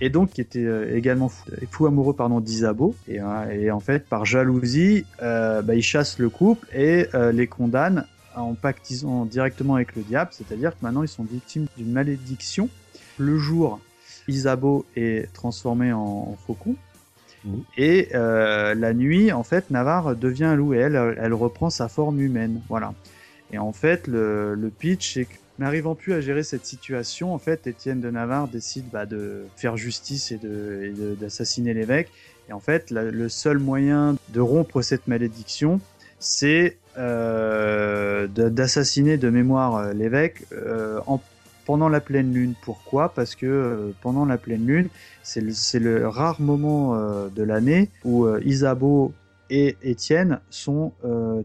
Et 0.00 0.10
donc 0.10 0.30
qui 0.30 0.40
était 0.40 0.64
euh, 0.64 0.96
également 0.96 1.28
fou, 1.28 1.44
fou 1.70 1.86
amoureux 1.86 2.14
pardon 2.14 2.40
d'Isabeau 2.40 2.94
et, 3.08 3.20
euh, 3.20 3.50
et 3.50 3.70
en 3.70 3.80
fait 3.80 4.06
par 4.06 4.24
jalousie 4.24 5.04
euh, 5.22 5.60
bah, 5.62 5.74
il 5.74 5.82
chasse 5.82 6.18
le 6.18 6.28
couple 6.30 6.68
et 6.72 7.08
euh, 7.14 7.32
les 7.32 7.48
condamne 7.48 8.04
en 8.36 8.54
pactisant 8.54 9.24
directement 9.24 9.74
avec 9.74 9.96
le 9.96 10.02
diable, 10.02 10.30
c'est-à-dire 10.32 10.70
que 10.70 10.78
maintenant 10.82 11.02
ils 11.02 11.08
sont 11.08 11.24
victimes 11.24 11.66
d'une 11.76 11.90
malédiction. 11.90 12.68
Le 13.18 13.36
jour, 13.36 13.80
Isabeau 14.28 14.84
est 14.96 15.32
transformé 15.32 15.92
en, 15.92 16.00
en 16.00 16.36
faucon. 16.46 16.76
Mhm. 17.44 17.62
Et 17.76 18.08
euh, 18.14 18.74
la 18.74 18.94
nuit, 18.94 19.32
en 19.32 19.42
fait, 19.42 19.70
Navarre 19.70 20.16
devient 20.16 20.44
un 20.44 20.56
loup 20.56 20.74
et 20.74 20.78
elle, 20.78 21.16
elle 21.20 21.34
reprend 21.34 21.70
sa 21.70 21.88
forme 21.88 22.20
humaine. 22.20 22.60
Voilà. 22.68 22.94
Et 23.52 23.58
en 23.58 23.72
fait, 23.72 24.06
le, 24.06 24.54
le 24.54 24.68
pitch, 24.68 25.14
c'est 25.14 25.24
que 25.24 25.34
n'arrivant 25.58 25.94
plus 25.94 26.12
à 26.14 26.20
gérer 26.20 26.42
cette 26.42 26.64
situation, 26.64 27.34
en 27.34 27.38
fait, 27.38 27.66
Étienne 27.66 28.00
de 28.00 28.10
Navarre 28.10 28.48
décide 28.48 28.84
bah, 28.92 29.06
de 29.06 29.44
faire 29.56 29.76
justice 29.76 30.32
et 30.32 30.40
d'assassiner 31.20 31.74
l'évêque. 31.74 32.10
Et 32.48 32.52
en 32.52 32.60
fait, 32.60 32.90
le 32.90 33.28
seul 33.28 33.58
moyen 33.58 34.16
de 34.30 34.40
rompre 34.40 34.82
cette 34.82 35.06
malédiction, 35.06 35.80
c'est 36.18 36.76
euh, 36.96 38.26
d'assassiner 38.26 39.18
de 39.18 39.30
mémoire 39.30 39.76
euh, 39.76 39.92
l'évêque 39.92 40.44
euh, 40.52 41.00
en 41.06 41.20
pendant 41.64 41.90
la 41.90 42.00
pleine 42.00 42.32
lune. 42.32 42.54
Pourquoi? 42.62 43.10
Parce 43.10 43.34
que 43.34 43.92
pendant 44.00 44.24
la 44.24 44.38
pleine 44.38 44.66
lune, 44.66 44.88
c'est 45.22 45.42
le, 45.78 46.08
rare 46.08 46.40
moment 46.40 46.96
de 47.28 47.42
l'année 47.42 47.90
où 48.06 48.26
Isabeau 48.38 49.12
et 49.50 49.76
Étienne 49.82 50.40
sont 50.48 50.92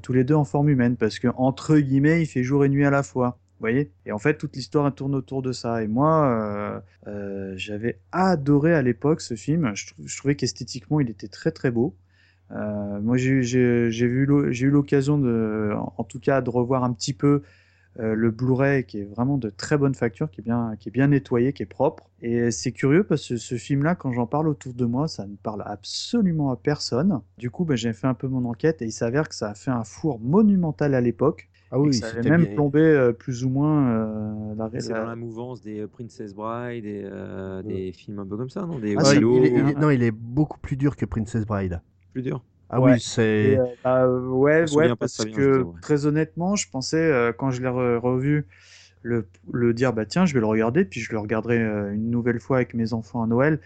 tous 0.01 0.13
les 0.13 0.23
deux 0.23 0.33
en 0.33 0.45
forme 0.45 0.69
humaine, 0.69 0.95
parce 0.95 1.19
que 1.19 1.27
entre 1.35 1.77
guillemets, 1.77 2.21
il 2.21 2.25
fait 2.25 2.41
jour 2.41 2.63
et 2.63 2.69
nuit 2.69 2.85
à 2.85 2.89
la 2.89 3.03
fois. 3.03 3.37
Et 3.71 4.11
en 4.11 4.17
fait, 4.17 4.37
toute 4.37 4.55
l'histoire 4.55 4.93
tourne 4.93 5.15
autour 5.15 5.41
de 5.41 5.51
ça. 5.51 5.83
Et 5.83 5.87
moi, 5.87 6.27
euh, 6.27 6.79
euh, 7.07 7.53
j'avais 7.55 7.99
adoré 8.11 8.73
à 8.73 8.81
l'époque 8.81 9.21
ce 9.21 9.35
film. 9.35 9.71
Je, 9.75 9.85
je 10.03 10.17
trouvais 10.17 10.35
qu'esthétiquement, 10.35 10.99
il 10.99 11.09
était 11.09 11.27
très 11.27 11.51
très 11.51 11.71
beau. 11.71 11.95
Euh, 12.51 12.99
moi, 13.01 13.17
j'ai 13.17 13.31
eu 13.31 14.69
l'occasion 14.69 15.17
de, 15.17 15.73
en 15.97 16.03
tout 16.03 16.19
cas, 16.19 16.41
de 16.41 16.49
revoir 16.49 16.83
un 16.83 16.93
petit 16.93 17.13
peu 17.13 17.43
le 17.95 18.31
Blu-ray 18.31 18.85
qui 18.85 19.01
est 19.01 19.03
vraiment 19.03 19.37
de 19.37 19.51
très 19.51 19.77
bonne 19.77 19.93
facture, 19.93 20.31
qui 20.31 20.41
est 20.41 20.43
bien, 20.43 20.75
qui 20.79 20.89
est 20.89 20.91
bien 20.91 21.07
nettoyé, 21.09 21.53
qui 21.53 21.61
est 21.61 21.67
propre. 21.67 22.09
Et 22.23 22.49
c'est 22.49 22.71
curieux 22.71 23.03
parce 23.03 23.27
que 23.27 23.37
ce 23.37 23.55
film-là, 23.55 23.93
quand 23.93 24.11
j'en 24.11 24.25
parle 24.25 24.47
autour 24.47 24.73
de 24.73 24.85
moi, 24.85 25.07
ça 25.07 25.27
ne 25.27 25.35
parle 25.35 25.63
absolument 25.63 26.51
à 26.51 26.55
personne. 26.55 27.21
Du 27.37 27.51
coup, 27.51 27.65
ben, 27.65 27.77
j'ai 27.77 27.93
fait 27.93 28.07
un 28.07 28.15
peu 28.15 28.27
mon 28.27 28.45
enquête 28.45 28.81
et 28.81 28.85
il 28.85 28.91
s'avère 28.91 29.29
que 29.29 29.35
ça 29.35 29.51
a 29.51 29.53
fait 29.53 29.69
un 29.69 29.83
four 29.83 30.19
monumental 30.19 30.95
à 30.95 31.01
l'époque. 31.01 31.49
Ah 31.73 31.79
oui, 31.79 31.89
que 31.89 31.95
ça 31.95 32.07
avait 32.07 32.23
c'était 32.23 32.29
même 32.29 32.45
bien. 32.45 32.55
plombé 32.55 32.79
euh, 32.79 33.13
plus 33.13 33.43
ou 33.43 33.49
moins 33.49 33.89
euh, 33.89 34.55
la, 34.55 34.69
C'est 34.79 34.89
dans 34.93 35.05
la 35.05 35.15
mouvance 35.15 35.61
des 35.61 35.79
euh, 35.81 35.87
Princess 35.87 36.33
Bride 36.33 36.85
et 36.85 37.01
euh, 37.05 37.61
des 37.63 37.91
films 37.91 38.19
un 38.19 38.25
peu 38.25 38.37
comme 38.37 38.49
ça, 38.49 38.65
non? 38.65 38.79
Des 38.79 38.95
Ah, 38.95 39.13
Willow, 39.13 39.43
il 39.43 39.69
il 39.69 39.77
non, 39.79 39.89
il 39.89 40.03
est 40.03 40.11
beaucoup 40.11 40.59
plus 40.59 40.77
dur 40.77 40.95
que 40.95 41.05
Princess 41.05 41.45
Bride. 41.45 41.81
plus 42.11 42.21
dur? 42.21 42.43
Ah 42.69 42.79
Ouais. 42.79 42.93
oui, 42.93 42.99
c'est. 42.99 43.57
Bah, 43.83 44.07
ouais, 44.07 44.65
ouais, 44.71 44.89
parce 44.99 45.25
que 45.25 45.67
très 45.81 46.05
honnêtement, 46.05 46.55
je 46.55 46.69
pensais 46.69 47.33
quand 47.37 47.51
je 47.51 47.61
l'ai 47.61 47.67
re- 47.69 47.97
revu 47.97 48.47
le, 49.03 49.27
le 49.51 49.73
dire 49.73 49.93
bah 49.93 50.05
tiens, 50.05 50.25
je 50.25 50.33
vais 50.33 50.39
le 50.39 50.45
regarder, 50.47 50.85
puis 50.85 51.01
je 51.01 51.11
le 51.11 51.19
regarderai 51.19 51.57
une 51.57 52.09
nouvelle 52.09 52.39
fois 52.39 52.57
avec 52.57 52.73
mes 52.73 52.93
enfants 52.93 53.23
à 53.23 53.27
Noël. 53.27 53.59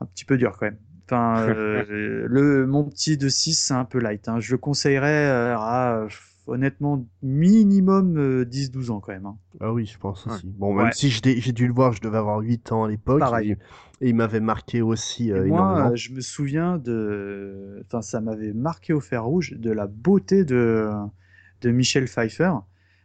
Un 0.00 0.06
petit 0.06 0.24
peu 0.24 0.36
dur 0.36 0.56
quand 0.58 0.66
même. 0.66 0.78
Enfin, 1.06 1.46
le 1.88 2.66
mon 2.66 2.84
petit 2.84 3.16
de 3.16 3.28
6, 3.28 3.54
c'est 3.54 3.74
un 3.74 3.84
peu 3.84 3.98
light. 3.98 4.28
hein. 4.28 4.40
Je 4.40 4.52
le 4.52 4.58
conseillerais 4.58 5.26
à 5.28 6.06
honnêtement 6.46 7.06
minimum 7.22 8.16
euh, 8.18 8.44
10-12 8.44 8.90
ans 8.90 9.00
quand 9.00 9.12
même. 9.12 9.26
hein. 9.26 9.36
Ah 9.60 9.72
oui, 9.72 9.86
je 9.86 9.98
pense 9.98 10.26
Ouais. 10.26 10.32
aussi. 10.32 10.46
Bon, 10.56 10.74
même 10.74 10.86
Ouais. 10.86 10.92
si 10.92 11.10
j'ai 11.10 11.52
dû 11.52 11.66
le 11.66 11.72
voir, 11.72 11.92
je 11.92 12.00
devais 12.00 12.18
avoir 12.18 12.38
8 12.40 12.72
ans 12.72 12.84
à 12.84 12.88
l'époque. 12.88 13.20
Pareil. 13.20 13.52
Et, 14.00 14.06
et 14.06 14.08
il 14.10 14.14
m'avait 14.14 14.40
marqué 14.40 14.82
aussi 14.82 15.32
euh, 15.32 15.44
moi, 15.46 15.58
énormément. 15.60 15.90
euh, 15.92 15.96
je 15.96 16.12
me 16.12 16.20
souviens 16.20 16.78
de. 16.78 17.82
Enfin, 17.86 18.02
ça 18.02 18.20
m'avait 18.20 18.52
marqué 18.52 18.92
au 18.92 19.00
fer 19.00 19.24
rouge 19.24 19.52
de 19.56 19.70
la 19.70 19.86
beauté 19.86 20.44
de, 20.44 20.90
de 21.62 21.70
Michel 21.70 22.04
Pfeiffer. 22.06 22.52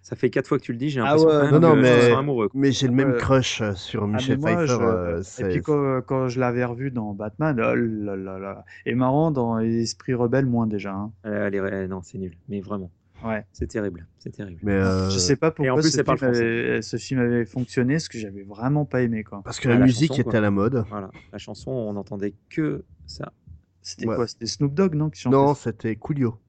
Ça 0.02 0.16
fait 0.16 0.30
quatre 0.30 0.48
fois 0.48 0.58
que 0.58 0.64
tu 0.64 0.72
le 0.72 0.78
dis, 0.78 0.90
j'ai 0.90 1.02
Ah 1.02 1.04
l'impression 1.16 1.28
ouais, 1.28 1.36
quand 1.36 1.52
même 1.52 1.62
non, 1.62 1.70
non, 1.70 1.76
que 1.76 1.82
mais- 1.82 2.12
amoureux. 2.14 2.50
Mais 2.54 2.72
j'ai 2.72 2.88
le 2.88 2.94
même 2.94 3.12
Ouais. 3.12 3.18
crush 3.18 3.62
euh, 3.62 3.74
sur 3.76 4.04
Ah, 4.04 4.08
Michel 4.08 4.40
moi, 4.40 4.52
Pfeiffer. 4.56 4.68
je- 4.68 4.82
euh, 4.82 5.22
Et 5.40 5.50
puis 5.50 5.62
quand, 5.62 6.02
quand 6.08 6.30
je 6.30 6.40
l'avais 6.40 6.64
revu 6.66 6.90
dans 6.90 7.14
Batman, 7.14 7.56
oh 7.60 7.76
là 7.76 8.16
là 8.16 8.40
là. 8.40 8.66
Et 8.86 8.96
marrant 8.96 9.30
dans 9.30 9.60
Esprit 9.60 10.14
Rebelle, 10.14 10.46
moins 10.46 10.68
déjà. 10.68 10.94
hein. 10.94 11.12
Euh, 11.26 11.50
euh, 11.54 11.88
non, 11.88 12.02
c'est 12.02 12.18
nul, 12.18 12.34
mais 12.48 12.62
vraiment. 12.62 12.90
Ouais. 13.24 13.46
C'est 13.52 13.68
terrible, 13.68 14.08
c'est 14.18 14.32
terrible. 14.32 14.60
Mais 14.64 14.74
euh, 14.74 15.10
Je 15.10 15.18
sais 15.18 15.36
pas 15.36 15.52
pourquoi 15.52 15.74
en 15.74 15.78
plus, 15.78 15.92
ce, 15.92 16.04
film 16.04 16.18
avait, 16.22 16.82
ce 16.82 16.98
film 16.98 17.20
avait 17.20 17.46
fonctionné, 17.46 17.96
parce 17.96 18.08
que 18.08 18.18
j'avais 18.18 18.44
vraiment 18.44 18.86
pas 18.86 19.02
aimé. 19.02 19.24
quoi. 19.24 19.42
Parce 19.44 19.60
que 19.60 19.68
Ah, 19.68 19.74
la 19.74 19.80
la 19.80 19.86
musique 19.86 20.10
chanson, 20.10 20.22
était 20.22 20.30
quoi. 20.30 20.40
à 20.40 20.42
la 20.42 20.52
mode. 20.52 20.86
Voilà, 20.90 21.10
la 21.32 21.38
chanson, 21.38 21.72
on 21.72 21.94
n'entendait 21.94 22.34
que 22.50 22.84
ça. 23.06 23.34
C'était 23.82 24.08
Ouais. 24.08 24.16
quoi 24.16 24.28
C'était 24.28 24.46
Snoop 24.46 24.74
Dogg, 24.74 24.96
non 24.96 25.10
qui 25.10 25.22
chantait 25.22 25.36
Non, 25.36 25.54
c'était 25.54 25.96
Coolio. 25.96 26.40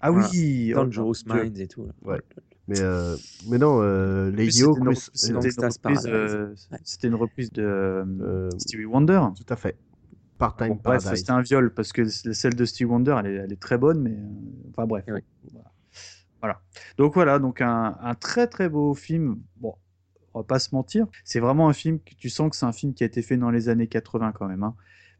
Ah 0.00 0.10
Voilà. 0.10 0.28
oui 0.32 0.72
oh, 0.74 0.84
Dangerous. 0.84 1.14
Minds 1.26 1.60
et 1.60 1.68
tout. 1.68 1.84
là. 1.86 1.92
Ouais. 2.02 2.20
Mais, 2.68 2.80
euh, 2.80 3.16
mais 3.48 3.58
non, 3.58 3.80
euh, 3.82 4.30
C'était 4.36 4.62
une, 4.78 4.94
c'était 4.94 5.32
euh, 5.32 5.40
une 5.40 5.64
reprise, 5.66 6.06
euh, 6.06 6.54
c'était 6.84 7.08
une 7.08 7.14
reprise 7.16 7.50
de 7.52 8.48
Stevie 8.58 8.84
Wonder. 8.84 9.20
tout 9.36 9.52
à 9.52 9.56
fait. 9.56 9.76
Part-time 10.38 10.68
Bon, 10.68 10.80
bref, 10.84 11.02
c'était 11.14 11.32
un 11.32 11.42
viol 11.42 11.74
parce 11.74 11.92
que 11.92 12.04
celle 12.06 12.54
de 12.54 12.64
Steve 12.64 12.90
Wonder, 12.90 13.16
elle 13.18 13.26
est, 13.26 13.34
elle 13.34 13.52
est 13.52 13.60
très 13.60 13.76
bonne, 13.76 14.00
mais 14.00 14.16
enfin 14.70 14.86
bref. 14.86 15.04
Oui. 15.08 15.20
Voilà. 15.52 15.70
Voilà. 16.40 16.60
Donc 16.98 17.14
voilà, 17.14 17.38
donc 17.38 17.60
un, 17.60 17.96
un 18.00 18.14
très 18.14 18.46
très 18.46 18.68
beau 18.68 18.94
film. 18.94 19.38
Bon, 19.56 19.74
on 20.34 20.40
va 20.40 20.44
pas 20.44 20.58
se 20.58 20.74
mentir, 20.74 21.06
c'est 21.24 21.40
vraiment 21.40 21.68
un 21.68 21.72
film 21.72 21.98
que 21.98 22.14
tu 22.14 22.28
sens 22.30 22.50
que 22.50 22.56
c'est 22.56 22.66
un 22.66 22.72
film 22.72 22.94
qui 22.94 23.02
a 23.02 23.06
été 23.06 23.20
fait 23.22 23.36
dans 23.36 23.50
les 23.50 23.68
années 23.68 23.88
80 23.88 24.32
quand 24.32 24.46
même. 24.46 24.62
hein. 24.62 24.74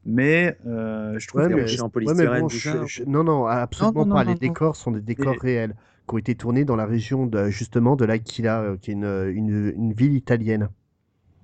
Mais 0.07 0.57
euh, 0.67 1.19
je 1.19 1.29
trouve 1.29 1.43
Ouais, 1.43 1.49
mais, 1.51 1.67
je 1.67 1.81
en 1.83 1.87
ouais, 1.87 1.91
polystyrène, 1.91 2.41
bon, 2.43 2.49
je- 2.49 2.87
je- 2.87 3.05
non, 3.05 3.23
non, 3.23 3.47
absolument 3.47 4.01
Non, 4.01 4.07
non, 4.07 4.15
pas. 4.15 4.25
non, 4.25 4.31
les 4.31 4.35
non, 4.35 4.53
décors 4.53 4.77
sont 4.77 4.93
des 4.93 5.01
décors 5.03 5.33
Mais- 5.35 5.39
réels 5.51 5.75
qui 6.09 6.15
ont 6.15 6.19
été 6.19 6.35
tournés 6.35 6.65
dans 6.65 6.77
la 6.77 6.87
région 6.87 7.27
de, 7.27 7.49
justement 7.51 7.97
de 7.97 8.05
l'Aquila, 8.07 8.63
euh, 8.63 8.77
qui 8.79 8.91
est 8.93 8.95
une, 8.95 9.31
une, 9.35 9.73
une 9.77 9.93
ville 9.93 10.15
italienne. 10.15 10.69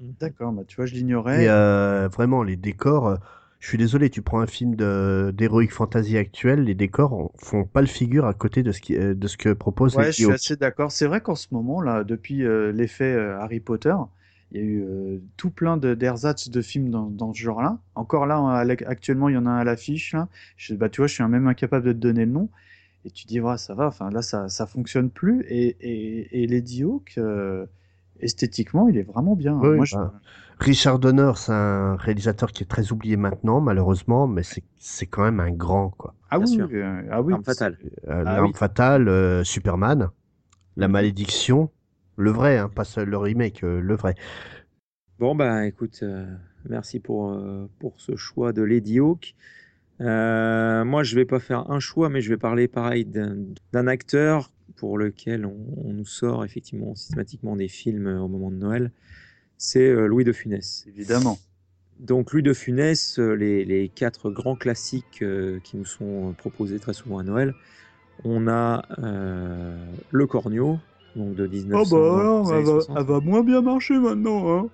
D'accord, 0.00 0.52
bah, 0.52 0.62
tu 0.66 0.76
vois, 0.76 0.86
je 0.86 0.94
l'ignorais. 0.94 1.44
Et 1.44 1.48
euh, 1.50 2.08
vraiment, 2.08 2.42
les 2.42 2.56
décors, 2.56 3.08
euh, 3.08 3.16
je 3.60 3.68
suis 3.68 3.78
désolé, 3.78 4.10
tu 4.10 4.22
prends 4.22 4.40
un 4.40 4.46
film 4.46 4.76
d'Heroic 4.76 5.68
Fantasy 5.70 6.16
actuel, 6.16 6.64
les 6.64 6.74
décors 6.74 7.32
font 7.36 7.64
pas 7.64 7.80
le 7.80 7.86
figure 7.86 8.26
à 8.26 8.34
côté 8.34 8.62
de 8.62 8.72
ce, 8.72 8.80
qui, 8.80 8.96
euh, 8.96 9.14
de 9.14 9.26
ce 9.26 9.36
que 9.36 9.52
propose 9.52 9.96
Ouais, 9.96 10.06
les 10.06 10.12
je 10.12 10.18
suis 10.18 10.32
assez 10.32 10.56
d'accord. 10.56 10.90
C'est 10.92 11.06
vrai 11.06 11.20
qu'en 11.20 11.34
ce 11.36 11.46
moment, 11.52 11.80
là, 11.80 12.02
depuis 12.04 12.44
euh, 12.44 12.72
l'effet 12.72 13.04
euh, 13.14 13.38
Harry 13.38 13.60
Potter, 13.60 13.94
il 14.50 14.58
y 14.58 14.60
a 14.60 14.64
eu 14.64 14.82
euh, 14.84 15.18
tout 15.36 15.50
plein 15.50 15.76
de 15.76 15.94
d'ersatz 15.94 16.48
de 16.48 16.60
films 16.62 16.90
dans, 16.90 17.06
dans 17.08 17.32
ce 17.32 17.38
genre-là. 17.40 17.78
Encore 17.94 18.26
là, 18.26 18.64
l'ec- 18.64 18.82
actuellement, 18.86 19.28
il 19.28 19.34
y 19.34 19.36
en 19.38 19.46
a 19.46 19.50
un 19.50 19.58
à 19.58 19.64
l'affiche. 19.64 20.14
Bah, 20.70 20.88
tu 20.88 21.00
vois, 21.00 21.06
je 21.06 21.14
suis 21.14 21.24
même 21.24 21.46
incapable 21.46 21.86
de 21.86 21.92
te 21.92 21.98
donner 21.98 22.24
le 22.26 22.32
nom. 22.32 22.50
Et 23.04 23.10
tu 23.12 23.26
dis, 23.26 23.40
ouais, 23.40 23.58
ça 23.58 23.74
va. 23.74 23.88
Enfin, 23.88 24.10
là, 24.10 24.22
ça, 24.22 24.48
ça 24.48 24.66
fonctionne 24.66 25.10
plus. 25.10 25.44
Et, 25.48 25.76
et, 25.80 26.44
et 26.44 26.46
Lady 26.48 26.84
Hawk, 26.84 27.14
euh, 27.18 27.66
esthétiquement, 28.20 28.88
il 28.88 28.96
est 28.98 29.02
vraiment 29.02 29.36
bien. 29.36 29.54
Oui, 29.62 29.68
Moi, 29.68 29.84
je- 29.84 29.96
bah, 29.96 30.20
Richard 30.58 30.98
Donner, 30.98 31.32
c'est 31.36 31.52
un 31.52 31.96
réalisateur 31.96 32.52
qui 32.52 32.62
est 32.62 32.66
très 32.66 32.92
oublié 32.92 33.16
maintenant, 33.16 33.60
malheureusement, 33.60 34.26
mais 34.26 34.42
c'est 34.78 35.06
quand 35.06 35.22
même 35.24 35.40
un 35.40 35.50
grand, 35.50 35.90
quoi. 35.90 36.14
Ah 36.30 36.38
Bien 36.38 36.46
oui, 36.46 36.68
sûr. 36.68 36.70
euh, 36.72 37.02
ah 37.10 37.20
oui. 37.22 37.34
Arme 37.34 37.44
fatale. 37.44 37.78
Euh, 38.08 38.24
Ah 38.24 38.36
L'arme 38.36 38.42
oui. 38.42 38.54
fatale, 38.54 39.08
euh, 39.08 39.44
Superman, 39.44 40.10
La 40.76 40.88
Malédiction, 40.88 41.70
le 42.16 42.30
vrai, 42.32 42.58
hein, 42.58 42.70
pas 42.70 42.84
le 43.04 43.18
remake, 43.18 43.64
euh, 43.64 43.80
le 43.80 43.96
vrai. 43.96 44.16
Bon, 45.18 45.34
bah 45.34 45.66
écoute, 45.66 46.00
euh, 46.02 46.26
merci 46.68 47.00
pour, 47.00 47.30
euh, 47.30 47.68
pour 47.78 48.00
ce 48.00 48.16
choix 48.16 48.52
de 48.52 48.62
Lady 48.62 48.98
Hawk. 49.00 49.34
Euh, 50.00 50.84
moi, 50.84 51.02
je 51.04 51.16
vais 51.16 51.24
pas 51.26 51.40
faire 51.40 51.70
un 51.70 51.80
choix, 51.80 52.10
mais 52.10 52.20
je 52.22 52.30
vais 52.30 52.38
parler 52.38 52.68
pareil 52.68 53.04
d'un 53.06 53.36
d'un 53.72 53.86
acteur 53.88 54.50
pour 54.76 54.98
lequel 54.98 55.46
on, 55.46 55.56
on 55.84 55.92
nous 55.92 56.04
sort 56.04 56.44
effectivement 56.44 56.94
systématiquement 56.94 57.56
des 57.56 57.68
films 57.68 58.06
euh, 58.08 58.20
au 58.20 58.28
moment 58.28 58.50
de 58.50 58.56
Noël. 58.56 58.90
C'est 59.58 59.88
euh, 59.88 60.06
Louis 60.06 60.24
de 60.24 60.32
Funès. 60.32 60.84
Évidemment. 60.88 61.38
Donc 62.00 62.32
Louis 62.32 62.42
de 62.42 62.52
Funès, 62.52 63.18
euh, 63.18 63.32
les, 63.34 63.64
les 63.64 63.88
quatre 63.88 64.30
grands 64.30 64.56
classiques 64.56 65.22
euh, 65.22 65.60
qui 65.64 65.76
nous 65.78 65.86
sont 65.86 66.34
proposés 66.36 66.78
très 66.78 66.92
souvent 66.92 67.18
à 67.18 67.22
Noël. 67.22 67.54
On 68.24 68.48
a 68.48 68.82
euh, 68.98 69.78
Le 70.10 70.26
Cornio, 70.26 70.78
donc 71.14 71.34
de 71.34 71.46
Oh 71.46 71.48
1900. 71.50 71.96
bah 71.98 72.20
alors, 72.20 72.44
des 72.44 72.50
elle 72.50 72.56
années 72.56 72.64
va, 72.66 72.72
60. 72.80 72.96
elle 72.98 73.04
va 73.06 73.20
moins 73.20 73.42
bien 73.42 73.62
marcher 73.62 73.98
maintenant. 73.98 74.58
Hein. 74.58 74.68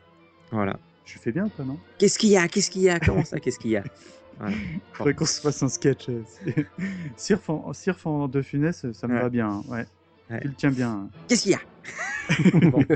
Voilà. 0.51 0.79
Je 1.05 1.19
fais 1.19 1.33
bien, 1.33 1.49
toi, 1.49 1.65
non? 1.65 1.79
Qu'est-ce 1.99 2.19
qu'il 2.19 2.31
y 2.31 2.37
a? 2.37 2.47
Qu'est-ce 2.49 2.71
qu'il 2.71 2.83
y 2.83 2.89
a? 2.89 2.99
Comment 3.01 3.25
ça? 3.25 3.39
Qu'est-ce 3.41 3.59
qu'il 3.59 3.73
y 3.73 3.77
a? 3.77 3.85
Voilà. 4.43 4.57
Il 4.57 4.81
faudrait 4.97 5.15
qu'on 5.15 5.25
se 5.25 5.41
fasse 5.41 5.63
un 5.63 5.69
sketch. 5.69 6.09
euh, 6.09 6.23
c'est- 6.27 6.67
Sirf 7.17 7.49
en, 7.49 7.73
Sirf 7.73 8.07
en 8.07 8.29
de 8.29 8.43
Funès, 8.43 8.91
ça 8.93 9.07
me 9.09 9.15
Ouais. 9.15 9.23
va 9.23 9.29
bien. 9.31 9.49
hein, 9.49 9.63
Ouais. 9.69 9.87
Ouais. 10.31 10.41
Tu 10.41 10.49
le 10.49 10.55
tiens 10.55 10.71
bien. 10.71 10.91
hein. 10.91 11.09
Qu'est-ce 11.29 11.43
qu'il 11.43 11.53
y 11.53 11.55
a? 11.55 11.61
Bon. 12.71 12.85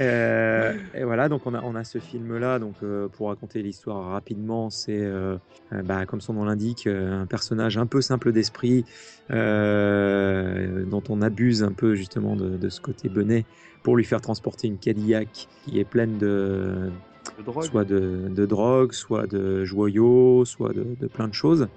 Euh, 0.00 0.74
et 0.94 1.02
voilà, 1.02 1.28
donc 1.28 1.42
on 1.46 1.54
a, 1.54 1.62
on 1.62 1.74
a 1.74 1.82
ce 1.82 1.98
film-là. 1.98 2.58
Donc 2.60 2.74
euh, 2.84 3.08
pour 3.08 3.28
raconter 3.28 3.62
l'histoire 3.62 4.10
rapidement, 4.12 4.70
c'est 4.70 5.00
euh, 5.00 5.36
euh, 5.72 5.82
bah, 5.82 6.06
comme 6.06 6.20
son 6.20 6.34
nom 6.34 6.44
l'indique, 6.44 6.86
euh, 6.86 7.22
un 7.22 7.26
personnage 7.26 7.78
un 7.78 7.86
peu 7.86 8.00
simple 8.00 8.30
d'esprit, 8.30 8.84
euh, 9.30 10.84
dont 10.84 11.02
on 11.08 11.20
abuse 11.22 11.62
un 11.62 11.72
peu 11.72 11.94
justement 11.94 12.36
de, 12.36 12.56
de 12.56 12.68
ce 12.68 12.80
côté 12.80 13.08
benet 13.08 13.44
pour 13.82 13.96
lui 13.96 14.04
faire 14.04 14.20
transporter 14.20 14.68
une 14.68 14.78
Cadillac 14.78 15.48
qui 15.64 15.80
est 15.80 15.84
pleine 15.84 16.18
de 16.18 16.90
De 17.36 17.42
soit 17.66 17.84
de, 17.84 18.28
de 18.28 18.46
drogue, 18.46 18.92
soit 18.92 19.26
de 19.26 19.64
joyaux, 19.64 20.44
soit 20.44 20.72
de, 20.72 20.84
de 21.00 21.06
plein 21.06 21.28
de 21.28 21.34
choses. 21.34 21.68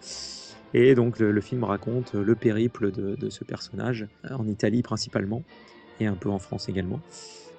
Et 0.74 0.96
donc 0.96 1.20
le, 1.20 1.42
film 1.42 1.64
raconte 1.64 2.14
le 2.14 2.36
périple 2.36 2.92
de, 2.92 3.16
de 3.16 3.30
ce 3.30 3.44
personnage, 3.44 4.08
en 4.30 4.48
Italie 4.48 4.82
principalement, 4.82 5.44
et 6.00 6.08
un 6.08 6.16
peu 6.16 6.30
en 6.30 6.40
France 6.40 6.70
également, 6.70 7.00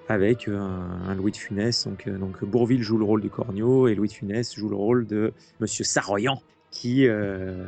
avec 0.08 0.48
euh, 0.48 0.58
un, 0.58 1.14
Louis 1.14 1.32
de 1.32 1.36
Funès. 1.36 1.86
Donc, 1.86 2.06
euh, 2.06 2.18
donc 2.18 2.42
Bourville 2.44 2.82
joue 2.82 2.98
le 2.98 3.04
rôle 3.04 3.20
du 3.20 3.30
Cornio, 3.30 3.86
et 3.88 3.94
Louis 3.94 4.08
de 4.08 4.14
Funès 4.14 4.54
joue 4.54 4.68
le 4.68 4.76
rôle 4.76 5.06
de 5.06 5.32
Monsieur 5.60 5.84
Saroyan, 5.84 6.40
qui, 6.70 7.06
euh, 7.06 7.66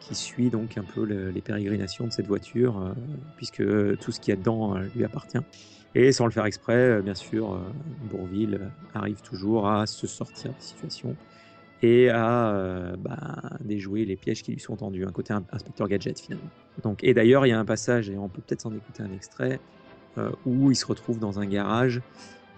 qui 0.00 0.14
suit 0.14 0.50
donc 0.50 0.76
un 0.76 0.84
peu 0.84 1.04
le- 1.06 1.30
les 1.30 1.40
pérégrinations 1.40 2.06
de 2.06 2.12
cette 2.12 2.26
voiture, 2.26 2.78
euh, 2.78 2.92
puisque 3.36 3.64
tout 3.98 4.12
ce 4.12 4.20
qu'il 4.20 4.32
y 4.32 4.34
a 4.34 4.36
dedans 4.36 4.76
euh, 4.76 4.82
lui 4.94 5.04
appartient. 5.04 5.38
Et 5.94 6.12
sans 6.12 6.24
le 6.24 6.30
faire 6.30 6.46
exprès, 6.46 6.74
euh, 6.74 7.02
bien 7.02 7.14
sûr, 7.14 7.52
euh, 7.52 7.70
Bourville 8.00 8.54
euh, 8.54 8.68
arrive 8.94 9.20
toujours 9.22 9.68
à 9.68 9.86
se 9.86 10.06
sortir 10.06 10.52
des 10.54 10.60
situations 10.60 11.16
et 11.82 12.10
à 12.10 12.94
bah, 12.96 13.58
déjouer 13.60 14.04
les 14.04 14.16
pièges 14.16 14.44
qui 14.44 14.52
lui 14.52 14.60
sont 14.60 14.76
tendus, 14.76 15.04
un 15.04 15.10
côté 15.10 15.32
in- 15.32 15.44
inspecteur 15.50 15.88
gadget 15.88 16.20
finalement. 16.20 16.52
Donc, 16.84 17.02
et 17.02 17.12
d'ailleurs, 17.12 17.44
il 17.44 17.48
y 17.48 17.52
a 17.52 17.58
un 17.58 17.64
passage, 17.64 18.08
et 18.08 18.16
on 18.16 18.28
peut 18.28 18.40
peut-être 18.40 18.60
s'en 18.60 18.72
écouter 18.72 19.02
un 19.02 19.10
extrait, 19.10 19.60
où 20.44 20.70
il 20.70 20.76
se 20.76 20.86
retrouve 20.86 21.18
dans 21.18 21.40
un 21.40 21.46
garage 21.46 22.00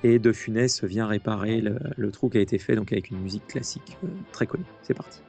et 0.03 0.19
De 0.19 0.33
Funès 0.33 0.85
vient 0.85 1.07
réparer 1.07 1.63
le, 1.63 2.11
trou 2.13 2.29
qui 2.29 2.37
a 2.37 2.43
été 2.43 2.59
fait, 2.59 2.77
donc 2.77 2.93
avec 2.93 3.09
une 3.09 3.21
musique 3.21 3.47
classique 3.47 3.97
très 4.31 4.47
connue. 4.47 4.67
C'est 4.83 4.93
parti. 4.93 5.23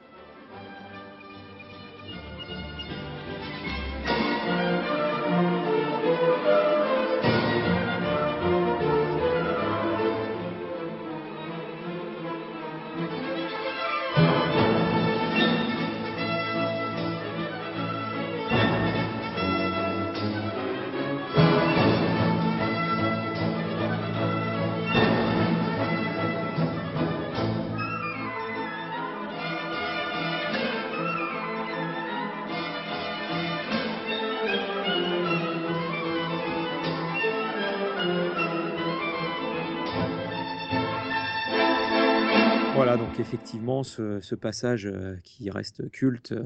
Effectivement, 43.26 43.82
ce, 43.82 44.20
ce 44.20 44.34
passage 44.34 44.86
euh, 44.86 45.16
qui 45.24 45.50
reste 45.50 45.90
culte. 45.90 46.32
euh, 46.32 46.44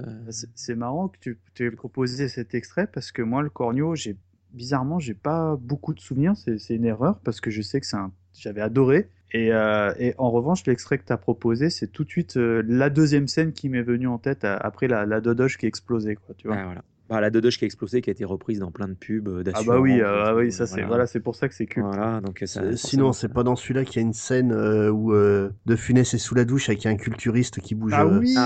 C'est 0.54 0.74
marrant 0.74 1.08
que 1.08 1.18
tu 1.54 1.66
aies 1.66 1.70
proposé 1.70 2.28
cet 2.28 2.54
extrait 2.54 2.86
parce 2.86 3.12
que 3.12 3.22
moi, 3.22 3.42
le 3.42 3.50
Cornio, 3.50 3.94
j'ai 3.94 4.16
bizarrement, 4.52 4.98
j'ai 4.98 5.14
pas 5.14 5.56
beaucoup 5.56 5.92
de 5.94 6.00
souvenirs. 6.00 6.34
C'est 6.36 6.74
une 6.74 6.84
erreur 6.86 7.20
parce 7.20 7.40
que 7.40 7.50
je 7.50 7.62
sais 7.62 7.80
que 7.80 7.86
j'avais 8.34 8.62
adoré. 8.62 9.08
Et, 9.32 9.52
euh, 9.52 9.92
et 9.98 10.14
en 10.18 10.30
revanche, 10.30 10.66
l'extrait 10.66 10.98
que 10.98 11.04
tu 11.04 11.12
as 11.12 11.18
proposé, 11.18 11.70
c'est 11.70 11.86
tout 11.86 12.02
de 12.04 12.10
suite 12.10 12.36
euh, 12.36 12.62
la 12.66 12.90
deuxième 12.90 13.28
scène 13.28 13.52
qui 13.52 13.68
m'est 13.68 13.82
venue 13.82 14.08
en 14.08 14.18
tête 14.18 14.44
après 14.44 14.88
la, 14.88 15.06
la 15.06 15.20
dodoche 15.20 15.56
qui 15.56 15.66
explosait, 15.66 16.16
quoi. 16.16 16.34
Tu 16.36 16.48
vois. 16.48 16.56
ah, 16.56 16.64
voilà. 16.64 16.82
Bah, 17.10 17.20
la 17.20 17.30
Dodoche 17.30 17.58
qui 17.58 17.64
a 17.64 17.66
explosé, 17.66 18.02
qui 18.02 18.10
a 18.10 18.12
été 18.12 18.24
reprise 18.24 18.60
dans 18.60 18.70
plein 18.70 18.86
de 18.86 18.94
pubs 18.94 19.26
euh, 19.26 19.42
Ah 19.52 19.64
bah 19.66 19.80
oui, 19.80 20.00
euh, 20.00 20.26
ah 20.26 20.36
oui, 20.36 20.52
ça 20.52 20.68
c'est 20.68 20.84
voilà, 20.84 21.08
c'est 21.08 21.18
pour 21.18 21.34
ça 21.34 21.48
que 21.48 21.54
c'est 21.56 21.66
culte. 21.66 21.84
Voilà, 21.84 22.20
donc 22.20 22.40
ça. 22.46 22.62
Euh, 22.62 22.76
Sinon, 22.76 23.12
c'est 23.12 23.28
pas 23.28 23.42
dans 23.42 23.56
celui-là 23.56 23.84
qu'il 23.84 23.96
y 23.96 23.98
a 23.98 24.06
une 24.06 24.12
scène 24.12 24.52
euh, 24.52 24.90
où 24.90 25.12
euh, 25.12 25.50
De 25.66 25.74
Funès 25.74 26.14
est 26.14 26.18
sous 26.18 26.36
la 26.36 26.44
douche 26.44 26.68
avec 26.68 26.86
un 26.86 26.94
culturiste 26.94 27.60
qui 27.60 27.74
bouge. 27.74 27.94
Ah 27.96 28.04
euh, 28.04 28.20
oui. 28.20 28.36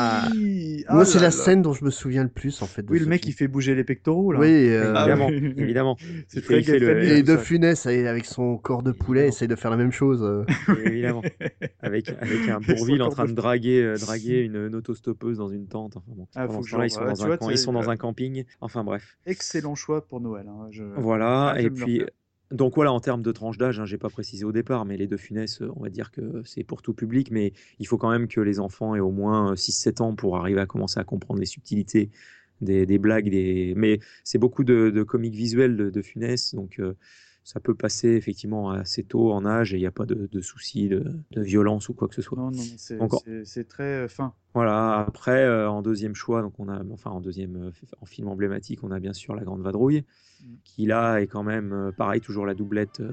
Ah. 0.86 0.90
Ah 0.90 0.94
Moi, 0.96 1.04
c'est 1.04 1.18
la 1.18 1.24
là. 1.24 1.30
scène 1.30 1.62
dont 1.62 1.72
je 1.72 1.84
me 1.84 1.90
souviens 1.90 2.22
le 2.22 2.28
plus, 2.28 2.60
en 2.62 2.66
fait. 2.66 2.82
de 2.82 2.90
Oui, 2.90 2.98
le 2.98 3.06
mec 3.06 3.22
film. 3.22 3.30
il 3.32 3.36
fait 3.36 3.48
bouger 3.48 3.74
les 3.74 3.84
pectoraux 3.84 4.32
là. 4.32 4.38
Oui, 4.40 4.46
euh, 4.70 4.92
Ah 4.94 5.06
Évidemment, 5.08 5.28
évidemment. 5.56 5.96
C'est 6.28 6.40
Il 6.50 6.64
fait- 6.64 6.78
le- 6.78 7.02
Et 7.04 7.22
De. 7.22 7.36
Funès, 7.36 7.86
avec 7.86 8.24
son 8.26 8.56
corps 8.58 8.82
de 8.82 8.92
poulet, 8.92 9.28
essaye 9.28 9.48
de 9.48 9.56
faire 9.56 9.70
la 9.70 9.76
même 9.76 9.92
chose. 9.92 10.22
euh. 10.22 10.44
évidemment. 10.84 11.22
Avec, 11.80 12.08
avec 12.08 12.48
un 12.48 12.60
Bourville 12.66 13.02
en 13.02 13.08
train 13.08 13.24
de- 13.26 13.32
draguer, 13.32 13.82
euh, 13.82 13.96
draguer 13.96 14.42
une, 14.42 14.56
une 14.68 14.74
autostoppeuse 14.74 15.38
dans 15.38 15.48
une 15.48 15.66
tente. 15.66 15.96
Enfin, 15.96 16.12
bon. 16.14 16.26
Ah, 16.34 16.46
ils 16.46 16.52
sont, 16.52 16.60
revoie. 16.60 17.12
dans, 17.12 17.22
un, 17.22 17.26
vois, 17.26 17.36
camp- 17.38 17.46
tu 17.48 17.54
ils 17.54 17.58
sont 17.58 17.72
dans 17.72 17.90
un 17.90 17.96
camping. 17.96 18.44
Enfin 18.60 18.84
bref. 18.84 19.16
Excellent 19.26 19.74
choix 19.74 20.06
pour 20.06 20.20
Noël. 20.20 20.46
hein, 20.48 20.68
je- 20.70 20.84
Voilà, 20.96 21.50
Ah, 21.56 21.60
et 21.60 21.70
puis. 21.70 22.02
Donc 22.54 22.76
voilà, 22.76 22.92
en 22.92 23.00
termes 23.00 23.22
de 23.22 23.32
tranche 23.32 23.58
d'âge, 23.58 23.80
hein, 23.80 23.84
j'ai 23.84 23.98
pas 23.98 24.08
précisé 24.08 24.44
au 24.44 24.52
départ, 24.52 24.84
mais 24.84 24.96
les 24.96 25.08
deux 25.08 25.16
Funès, 25.16 25.60
euh, 25.60 25.72
on 25.76 25.82
va 25.82 25.90
dire 25.90 26.10
que 26.12 26.42
c'est 26.44 26.62
pour 26.62 26.82
tout 26.82 26.94
public, 26.94 27.30
mais 27.32 27.52
il 27.80 27.86
faut 27.86 27.98
quand 27.98 28.10
même 28.10 28.28
que 28.28 28.40
les 28.40 28.60
enfants 28.60 28.94
aient 28.94 29.00
au 29.00 29.10
moins 29.10 29.52
euh, 29.52 29.54
6-7 29.56 30.02
ans 30.02 30.14
pour 30.14 30.36
arriver 30.36 30.60
à 30.60 30.66
commencer 30.66 31.00
à 31.00 31.04
comprendre 31.04 31.40
les 31.40 31.46
subtilités 31.46 32.10
des, 32.60 32.86
des 32.86 32.98
blagues, 32.98 33.28
des... 33.28 33.74
mais 33.76 33.98
c'est 34.22 34.38
beaucoup 34.38 34.62
de, 34.62 34.90
de 34.90 35.02
comiques 35.02 35.34
visuels 35.34 35.76
de, 35.76 35.90
de 35.90 36.02
Funès, 36.02 36.54
donc 36.54 36.78
euh, 36.78 36.94
ça 37.44 37.60
peut 37.60 37.74
passer 37.74 38.08
effectivement 38.08 38.70
assez 38.70 39.04
tôt 39.04 39.30
en 39.32 39.44
âge 39.44 39.74
et 39.74 39.76
il 39.76 39.80
n'y 39.80 39.86
a 39.86 39.90
pas 39.92 40.06
de, 40.06 40.28
de 40.32 40.40
soucis 40.40 40.88
de, 40.88 41.04
de 41.30 41.42
violence 41.42 41.88
ou 41.90 41.94
quoi 41.94 42.08
que 42.08 42.14
ce 42.14 42.22
soit. 42.22 42.38
Non, 42.38 42.50
non, 42.50 42.62
c'est 42.78 42.98
Encore. 43.00 43.22
c'est- 43.24 43.44
c'est 43.44 43.68
très 43.68 44.04
euh, 44.04 44.08
fin. 44.08 44.32
Voilà, 44.54 45.00
après, 45.06 45.44
euh, 45.44 45.68
en 45.68 45.82
deuxième 45.82 46.14
choix, 46.14 46.40
donc 46.40 46.54
on 46.58 46.68
a, 46.68 46.82
enfin 46.92 47.10
en 47.10 47.20
deuxième, 47.20 47.56
euh, 47.56 47.70
en 48.00 48.06
film 48.06 48.28
emblématique, 48.28 48.82
on 48.82 48.90
a 48.90 48.98
bien 48.98 49.12
sûr 49.12 49.34
La 49.34 49.44
Grande 49.44 49.60
Vadrouille, 49.62 50.04
Mm. 50.42 50.54
qui 50.64 50.86
là 50.86 51.18
est 51.20 51.26
quand 51.26 51.42
même, 51.42 51.92
pareil, 51.96 52.20
toujours 52.20 52.46
la 52.46 52.54
doublette, 52.54 53.00
euh, 53.00 53.12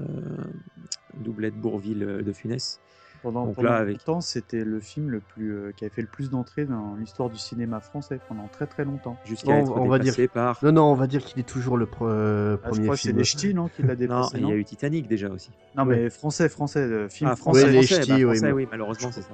doublette 1.14 1.54
Bourville 1.54 2.00
de 2.24 2.32
Funès. 2.32 2.80
Pendant, 3.22 3.46
Donc 3.46 3.54
pendant 3.56 3.68
là, 3.70 3.76
avec- 3.76 3.98
longtemps, 3.98 4.20
c'était 4.20 4.64
le 4.64 4.80
film 4.80 5.08
le 5.10 5.20
plus, 5.20 5.52
euh, 5.54 5.72
qui 5.76 5.84
avait 5.84 5.94
fait 5.94 6.02
le 6.02 6.08
plus 6.08 6.28
d'entrées 6.30 6.64
dans 6.64 6.96
l'histoire 6.98 7.30
du 7.30 7.38
cinéma 7.38 7.78
français 7.80 8.18
pendant 8.28 8.48
très 8.48 8.66
très 8.66 8.84
longtemps. 8.84 9.16
Jusqu'à 9.24 9.52
Non, 9.52 9.60
être 9.62 9.76
on 9.78 9.86
va 9.88 9.98
dire- 10.00 10.14
par. 10.32 10.58
Non, 10.64 10.72
non, 10.72 10.84
on 10.90 10.94
va 10.94 11.06
dire 11.06 11.24
qu'il 11.24 11.38
est 11.38 11.44
toujours 11.48 11.76
le 11.76 11.86
pre- 11.86 12.08
euh, 12.08 12.56
Ah, 12.56 12.66
je 12.66 12.70
premier 12.70 12.82
crois 12.86 12.96
que 12.96 13.00
c'est 13.02 13.08
film. 13.10 13.18
les 13.18 13.24
ch'tis, 13.24 13.54
non, 13.54 13.68
qui 13.68 13.82
l'a 13.82 13.88
Non, 13.94 13.96
dépassé. 14.00 14.38
il 14.40 14.48
y 14.48 14.52
a 14.52 14.56
eu 14.56 14.64
Titanic 14.64 15.06
déjà 15.06 15.28
aussi. 15.30 15.50
Non, 15.76 15.84
mais 15.84 16.10
français, 16.10 16.48
français, 16.48 16.80
euh, 16.80 17.08
film 17.08 17.30
Ah, 17.32 17.36
français. 17.36 17.60
français, 17.60 17.76
Ouais, 17.76 17.80
les 17.80 17.86
français, 17.86 18.02
ch'tis, 18.02 18.10
bah, 18.10 18.16
oui, 18.16 18.22
français, 18.24 18.46
mais- 18.46 18.52
oui, 18.52 18.68
malheureusement, 18.70 19.10
c'est 19.12 19.22
ça. 19.22 19.28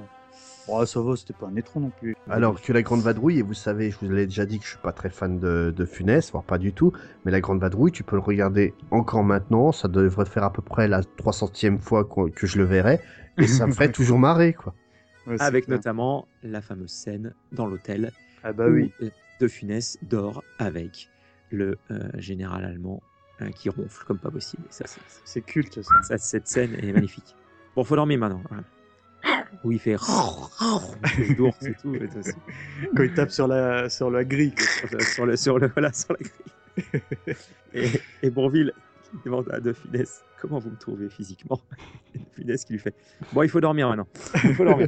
Oh, 0.71 0.85
ça 0.85 1.01
va, 1.01 1.15
c'était 1.15 1.33
pas 1.33 1.47
un 1.47 1.55
étron 1.55 1.79
non 1.79 1.89
plus. 1.99 2.15
Alors 2.29 2.61
que 2.61 2.71
La 2.71 2.83
Grande 2.83 3.01
Vadrouille, 3.01 3.39
et 3.39 3.41
vous 3.41 3.55
savez, 3.55 3.89
je 3.89 3.97
vous 3.99 4.07
l'ai 4.13 4.27
déjà 4.27 4.45
dit 4.45 4.59
que 4.59 4.65
je 4.65 4.69
suis 4.69 4.77
pas 4.77 4.91
très 4.91 5.09
fan 5.09 5.39
de, 5.39 5.73
de 5.75 5.85
Funès, 5.85 6.29
voire 6.31 6.43
pas 6.43 6.59
du 6.59 6.73
tout, 6.73 6.91
mais 7.25 7.31
La 7.31 7.41
Grande 7.41 7.59
Vadrouille, 7.59 7.91
tu 7.91 8.03
peux 8.03 8.15
le 8.15 8.21
regarder 8.21 8.75
encore 8.91 9.23
maintenant, 9.23 9.71
ça 9.71 9.87
devrait 9.87 10.25
faire 10.27 10.43
à 10.43 10.53
peu 10.53 10.61
près 10.61 10.87
la 10.87 11.01
300e 11.17 11.79
fois 11.79 12.03
que 12.05 12.45
je 12.45 12.59
le 12.59 12.65
verrai, 12.65 13.01
et 13.39 13.47
ça 13.47 13.67
me 13.67 13.71
ferait 13.73 13.91
toujours 13.91 14.19
marrer, 14.19 14.53
quoi. 14.53 14.73
Ouais, 15.27 15.35
Avec 15.39 15.65
clair. 15.65 15.77
notamment 15.77 16.27
la 16.43 16.61
fameuse 16.61 16.91
scène 16.91 17.33
dans 17.51 17.65
l'hôtel 17.67 18.11
Ah 18.43 18.53
bah 18.53 18.67
où 18.67 18.71
oui. 18.73 18.91
De 19.39 19.47
Funès 19.47 19.97
dort 20.01 20.43
avec 20.57 21.09
le 21.51 21.77
euh, 21.91 22.09
général 22.17 22.65
allemand 22.65 23.01
euh, 23.41 23.49
qui 23.51 23.69
ronfle 23.69 24.03
comme 24.05 24.17
pas 24.19 24.31
possible. 24.31 24.63
Ça, 24.69 24.85
c'est- 25.23 25.41
culte, 25.41 25.81
ça. 25.81 26.01
ça, 26.03 26.17
cette 26.17 26.47
scène 26.47 26.73
est 26.81 26.91
magnifique. 26.91 27.35
Bon, 27.75 27.83
faut 27.83 27.95
dormir 27.95 28.19
maintenant. 28.19 28.41
voilà. 28.49 28.63
Où 29.63 29.71
il 29.71 29.79
fait 29.79 29.95
d'ours 31.37 31.61
et 31.65 31.73
tout. 31.81 31.95
et 31.95 32.07
tout, 32.07 32.21
c'est- 32.21 32.35
Quand 32.95 33.03
il 33.03 33.13
tape 33.13 33.31
sur 33.31 33.47
la, 33.47 33.89
sur 33.89 34.09
la 34.11 34.23
grille. 34.25 34.53
quoi. 34.55 34.65
sur 34.89 34.97
le, 34.97 35.03
sur 35.03 35.25
le, 35.25 35.35
sur 35.37 35.59
le- 35.59 35.67
voilà, 35.67 35.93
sur 35.93 36.13
la 36.13 36.19
grille. 36.19 37.35
Et, 37.73 37.87
et 38.23 38.29
Bourville 38.29 38.73
qui 39.11 39.17
demande 39.25 39.47
à 39.51 39.59
De 39.59 39.73
Funès 39.73 40.23
comment 40.39 40.59
vous 40.59 40.71
me 40.71 40.77
trouvez 40.77 41.09
physiquement. 41.09 41.59
Funès 42.31 42.63
qui 42.65 42.73
lui 42.73 42.79
fait 42.79 42.95
bon, 43.33 43.43
il 43.43 43.49
faut 43.49 43.61
dormir 43.61 43.87
maintenant. 43.89 44.07
Il 44.43 44.53
faut 44.55 44.65
dormir. 44.65 44.87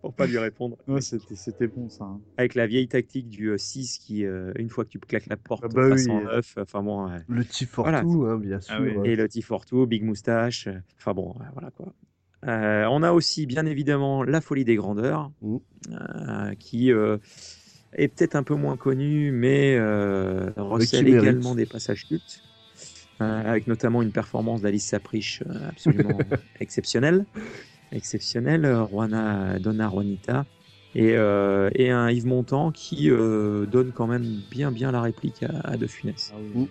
Pour 0.00 0.12
pas 0.14 0.26
lui 0.26 0.36
répondre. 0.38 0.76
Ouais, 0.88 1.00
c'était, 1.00 1.68
bon, 1.68 1.88
ça. 1.88 2.04
hein. 2.04 2.20
Avec 2.36 2.56
la 2.56 2.66
vieille 2.66 2.88
tactique 2.88 3.28
du 3.28 3.52
6 3.56 3.98
qui, 3.98 4.24
euh, 4.26 4.52
une 4.56 4.68
fois 4.68 4.84
que 4.84 4.90
tu 4.90 4.98
claques 4.98 5.26
la 5.28 5.36
porte, 5.36 5.62
Ah 5.64 5.68
bah 5.68 5.90
passe 5.90 6.06
oui. 6.06 6.10
en 6.10 6.24
9. 6.24 6.54
Enfin 6.58 6.82
bon. 6.82 7.06
ouais. 7.08 7.20
Le 7.28 7.44
petit 7.44 7.66
Voilà. 7.66 8.02
Fortou, 8.02 8.24
hein, 8.26 8.36
bien 8.38 8.60
sûr. 8.60 8.74
Ah 8.76 8.82
oui. 8.82 8.96
ouais. 8.96 9.10
Et 9.10 9.16
le 9.16 9.28
T42, 9.28 9.86
Big 9.86 10.02
Moustache. 10.02 10.66
euh, 10.66 10.80
Enfin 10.98 11.14
bon, 11.14 11.36
euh, 11.40 11.44
voilà 11.52 11.70
quoi. 11.70 11.92
Euh, 12.48 12.84
on 12.90 13.04
a 13.04 13.12
aussi 13.12 13.46
bien 13.46 13.64
évidemment 13.64 14.24
La 14.24 14.40
Folie 14.40 14.64
des 14.64 14.74
Grandeurs, 14.74 15.30
Mm. 15.40 15.56
euh, 15.92 16.54
qui 16.58 16.90
euh, 16.92 17.18
est 17.92 18.08
peut-être 18.08 18.34
un 18.34 18.42
peu 18.42 18.56
moins 18.56 18.76
connu, 18.76 19.30
mais 19.30 19.76
euh, 19.78 20.50
recèle 20.56 21.06
également 21.06 21.54
des 21.54 21.66
passages 21.66 22.06
cultes, 22.08 22.42
euh, 22.42 22.51
avec 23.22 23.66
notamment 23.66 24.02
une 24.02 24.12
performance 24.12 24.62
d'Alice 24.62 24.86
Saprich 24.86 25.42
euh, 25.46 25.68
absolument 25.68 26.18
exceptionnelle. 26.60 27.26
Exceptionnelle, 27.92 28.64
euh, 28.64 28.86
Juana 28.86 29.58
Donna 29.58 29.88
Juanita. 29.88 30.44
Et, 30.94 31.16
euh, 31.16 31.70
et 31.74 31.90
un 31.90 32.10
Yves 32.10 32.26
Montand 32.26 32.70
qui 32.70 33.10
euh, 33.10 33.64
donne 33.66 33.92
quand 33.92 34.06
même 34.06 34.42
bien 34.50 34.70
bien 34.70 34.92
la 34.92 35.00
réplique 35.00 35.42
à, 35.42 35.60
à 35.64 35.76
De 35.76 35.86
Funès. 35.86 36.32
Ah 36.34 36.38
oui. 36.54 36.68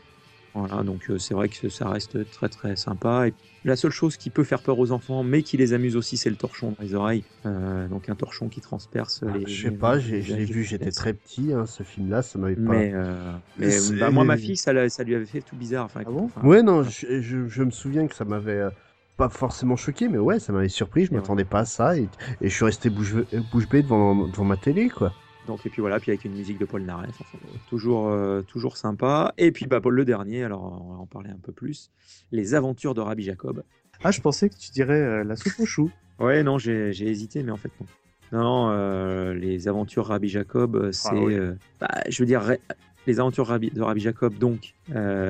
Voilà, 0.53 0.83
donc 0.83 1.09
euh, 1.09 1.17
c'est 1.17 1.33
vrai 1.33 1.49
que 1.49 1.69
ça 1.69 1.89
reste 1.89 2.29
très 2.29 2.49
très 2.49 2.75
sympa. 2.75 3.27
Et 3.27 3.33
la 3.63 3.75
seule 3.75 3.91
chose 3.91 4.17
qui 4.17 4.29
peut 4.29 4.43
faire 4.43 4.61
peur 4.61 4.79
aux 4.79 4.91
enfants, 4.91 5.23
mais 5.23 5.43
qui 5.43 5.57
les 5.57 5.73
amuse 5.73 5.95
aussi, 5.95 6.17
c'est 6.17 6.29
le 6.29 6.35
torchon 6.35 6.71
dans 6.71 6.83
les 6.83 6.93
oreilles. 6.95 7.23
Euh, 7.45 7.87
donc 7.87 8.09
un 8.09 8.15
torchon 8.15 8.49
qui 8.49 8.61
transperce 8.61 9.23
Ah, 9.27 9.31
les. 9.37 9.45
je 9.45 9.61
sais 9.63 9.69
les- 9.69 9.77
pas, 9.77 9.99
j'ai 9.99 10.19
vu, 10.19 10.63
j'étais 10.63 10.91
très 10.91 11.13
petit, 11.13 11.53
hein, 11.53 11.65
ce 11.65 11.83
film-là, 11.83 12.21
ça 12.21 12.39
m'avait 12.39 12.55
pas... 12.55 12.61
Mais, 12.61 12.91
euh, 12.93 13.31
mais, 13.57 13.77
bah, 13.99 14.11
moi, 14.11 14.23
ma 14.23 14.37
fille, 14.37 14.57
ça, 14.57 14.73
lui 14.73 15.15
avait 15.15 15.25
fait 15.25 15.41
tout 15.41 15.55
bizarre. 15.55 15.85
Enfin, 15.85 16.01
Ah 16.05 16.09
bon 16.09 16.25
enfin, 16.25 16.41
Ouais, 16.45 16.63
non, 16.63 16.83
je, 16.83 17.21
je- 17.21 17.47
je 17.47 17.63
me 17.63 17.71
souviens 17.71 18.07
que 18.07 18.15
ça 18.15 18.25
m'avait 18.25 18.51
euh, 18.61 18.69
pas 19.17 19.29
forcément 19.29 19.75
choqué, 19.75 20.07
mais 20.07 20.17
ouais, 20.17 20.39
ça 20.39 20.51
m'avait 20.53 20.67
surpris, 20.67 21.05
je 21.05 21.11
Ouais. 21.11 21.17
m'attendais 21.17 21.45
pas 21.45 21.59
à 21.59 21.65
ça, 21.65 21.97
et, 21.97 22.09
et 22.41 22.49
je 22.49 22.55
suis 22.55 22.65
resté 22.65 22.89
bouche, 22.89 23.13
bouche 23.51 23.69
bée 23.69 23.83
devant, 23.83 24.27
devant 24.27 24.45
ma 24.45 24.57
télé, 24.57 24.89
quoi. 24.89 25.13
Donc, 25.47 25.65
et 25.65 25.69
puis 25.69 25.81
voilà, 25.81 25.99
puis 25.99 26.11
avec 26.11 26.23
une 26.25 26.35
musique 26.35 26.57
de 26.59 26.65
Paul 26.65 26.83
Naref, 26.83 27.15
enfin, 27.19 27.37
toujours, 27.67 28.09
euh, 28.09 28.41
toujours 28.43 28.77
sympa. 28.77 29.33
Et 29.37 29.51
puis 29.51 29.65
bah, 29.65 29.81
Paul 29.81 29.95
le 29.95 30.05
dernier, 30.05 30.43
alors 30.43 30.81
on 30.85 30.93
va 30.93 30.99
en 30.99 31.05
parler 31.07 31.29
un 31.31 31.39
peu 31.41 31.51
plus. 31.51 31.89
Les 32.31 32.53
aventures 32.53 32.93
de 32.93 33.01
Rabbi 33.01 33.23
Jacob. 33.23 33.63
Ah, 34.03 34.11
je 34.11 34.21
pensais 34.21 34.49
que 34.49 34.55
tu 34.55 34.71
dirais 34.71 34.99
euh, 34.99 35.23
la 35.23 35.35
soupe 35.35 35.59
aux 35.59 35.65
choux. 35.65 35.91
Ouais, 36.19 36.43
non, 36.43 36.57
j'ai 36.59 36.91
hésité, 37.01 37.41
mais 37.43 37.51
en 37.51 37.57
fait, 37.57 37.71
non. 37.79 37.87
Non, 38.33 38.43
non, 38.43 38.69
euh, 38.71 39.33
les 39.33 39.67
aventures 39.67 40.05
Rabbi 40.05 40.29
Jacob, 40.29 40.75
euh, 40.75 40.91
c'est. 40.91 41.11
oui. 41.17 41.35
bah, 41.79 41.89
je 42.07 42.21
veux 42.21 42.27
dire, 42.27 42.43
les 43.07 43.19
aventures 43.19 43.47
Rabbi- 43.47 43.71
de 43.71 43.81
Rabbi 43.81 43.99
Jacob, 43.99 44.37
donc, 44.37 44.75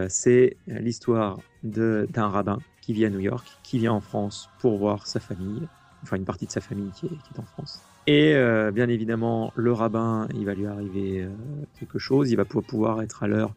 c'est 0.09 0.57
l'histoire 0.67 1.39
de- 1.63 2.07
d'un 2.11 2.27
rabbin 2.27 2.59
qui 2.81 2.93
vit 2.93 3.05
à 3.05 3.09
New 3.09 3.19
York, 3.19 3.47
qui 3.63 3.79
vient 3.79 3.93
en 3.93 4.01
France 4.01 4.49
pour 4.59 4.77
voir 4.77 5.07
sa 5.07 5.19
famille, 5.19 5.67
enfin 6.03 6.17
une 6.17 6.25
partie 6.25 6.45
de 6.47 6.51
sa 6.51 6.61
famille 6.61 6.91
qui 6.91 7.05
est, 7.05 7.09
qui 7.09 7.33
est 7.35 7.39
en 7.39 7.45
France. 7.45 7.81
Et 8.07 8.33
euh, 8.33 8.71
bien 8.71 8.89
évidemment, 8.89 9.53
le 9.55 9.71
rabbin, 9.71 10.27
il 10.33 10.45
va 10.45 10.53
lui 10.55 10.65
arriver 10.65 11.21
euh, 11.21 11.29
quelque 11.79 11.99
chose, 11.99 12.31
il 12.31 12.35
va 12.35 12.45
pou- 12.45 12.61
pouvoir 12.61 13.01
être 13.01 13.23
à 13.23 13.27
l'heure 13.27 13.53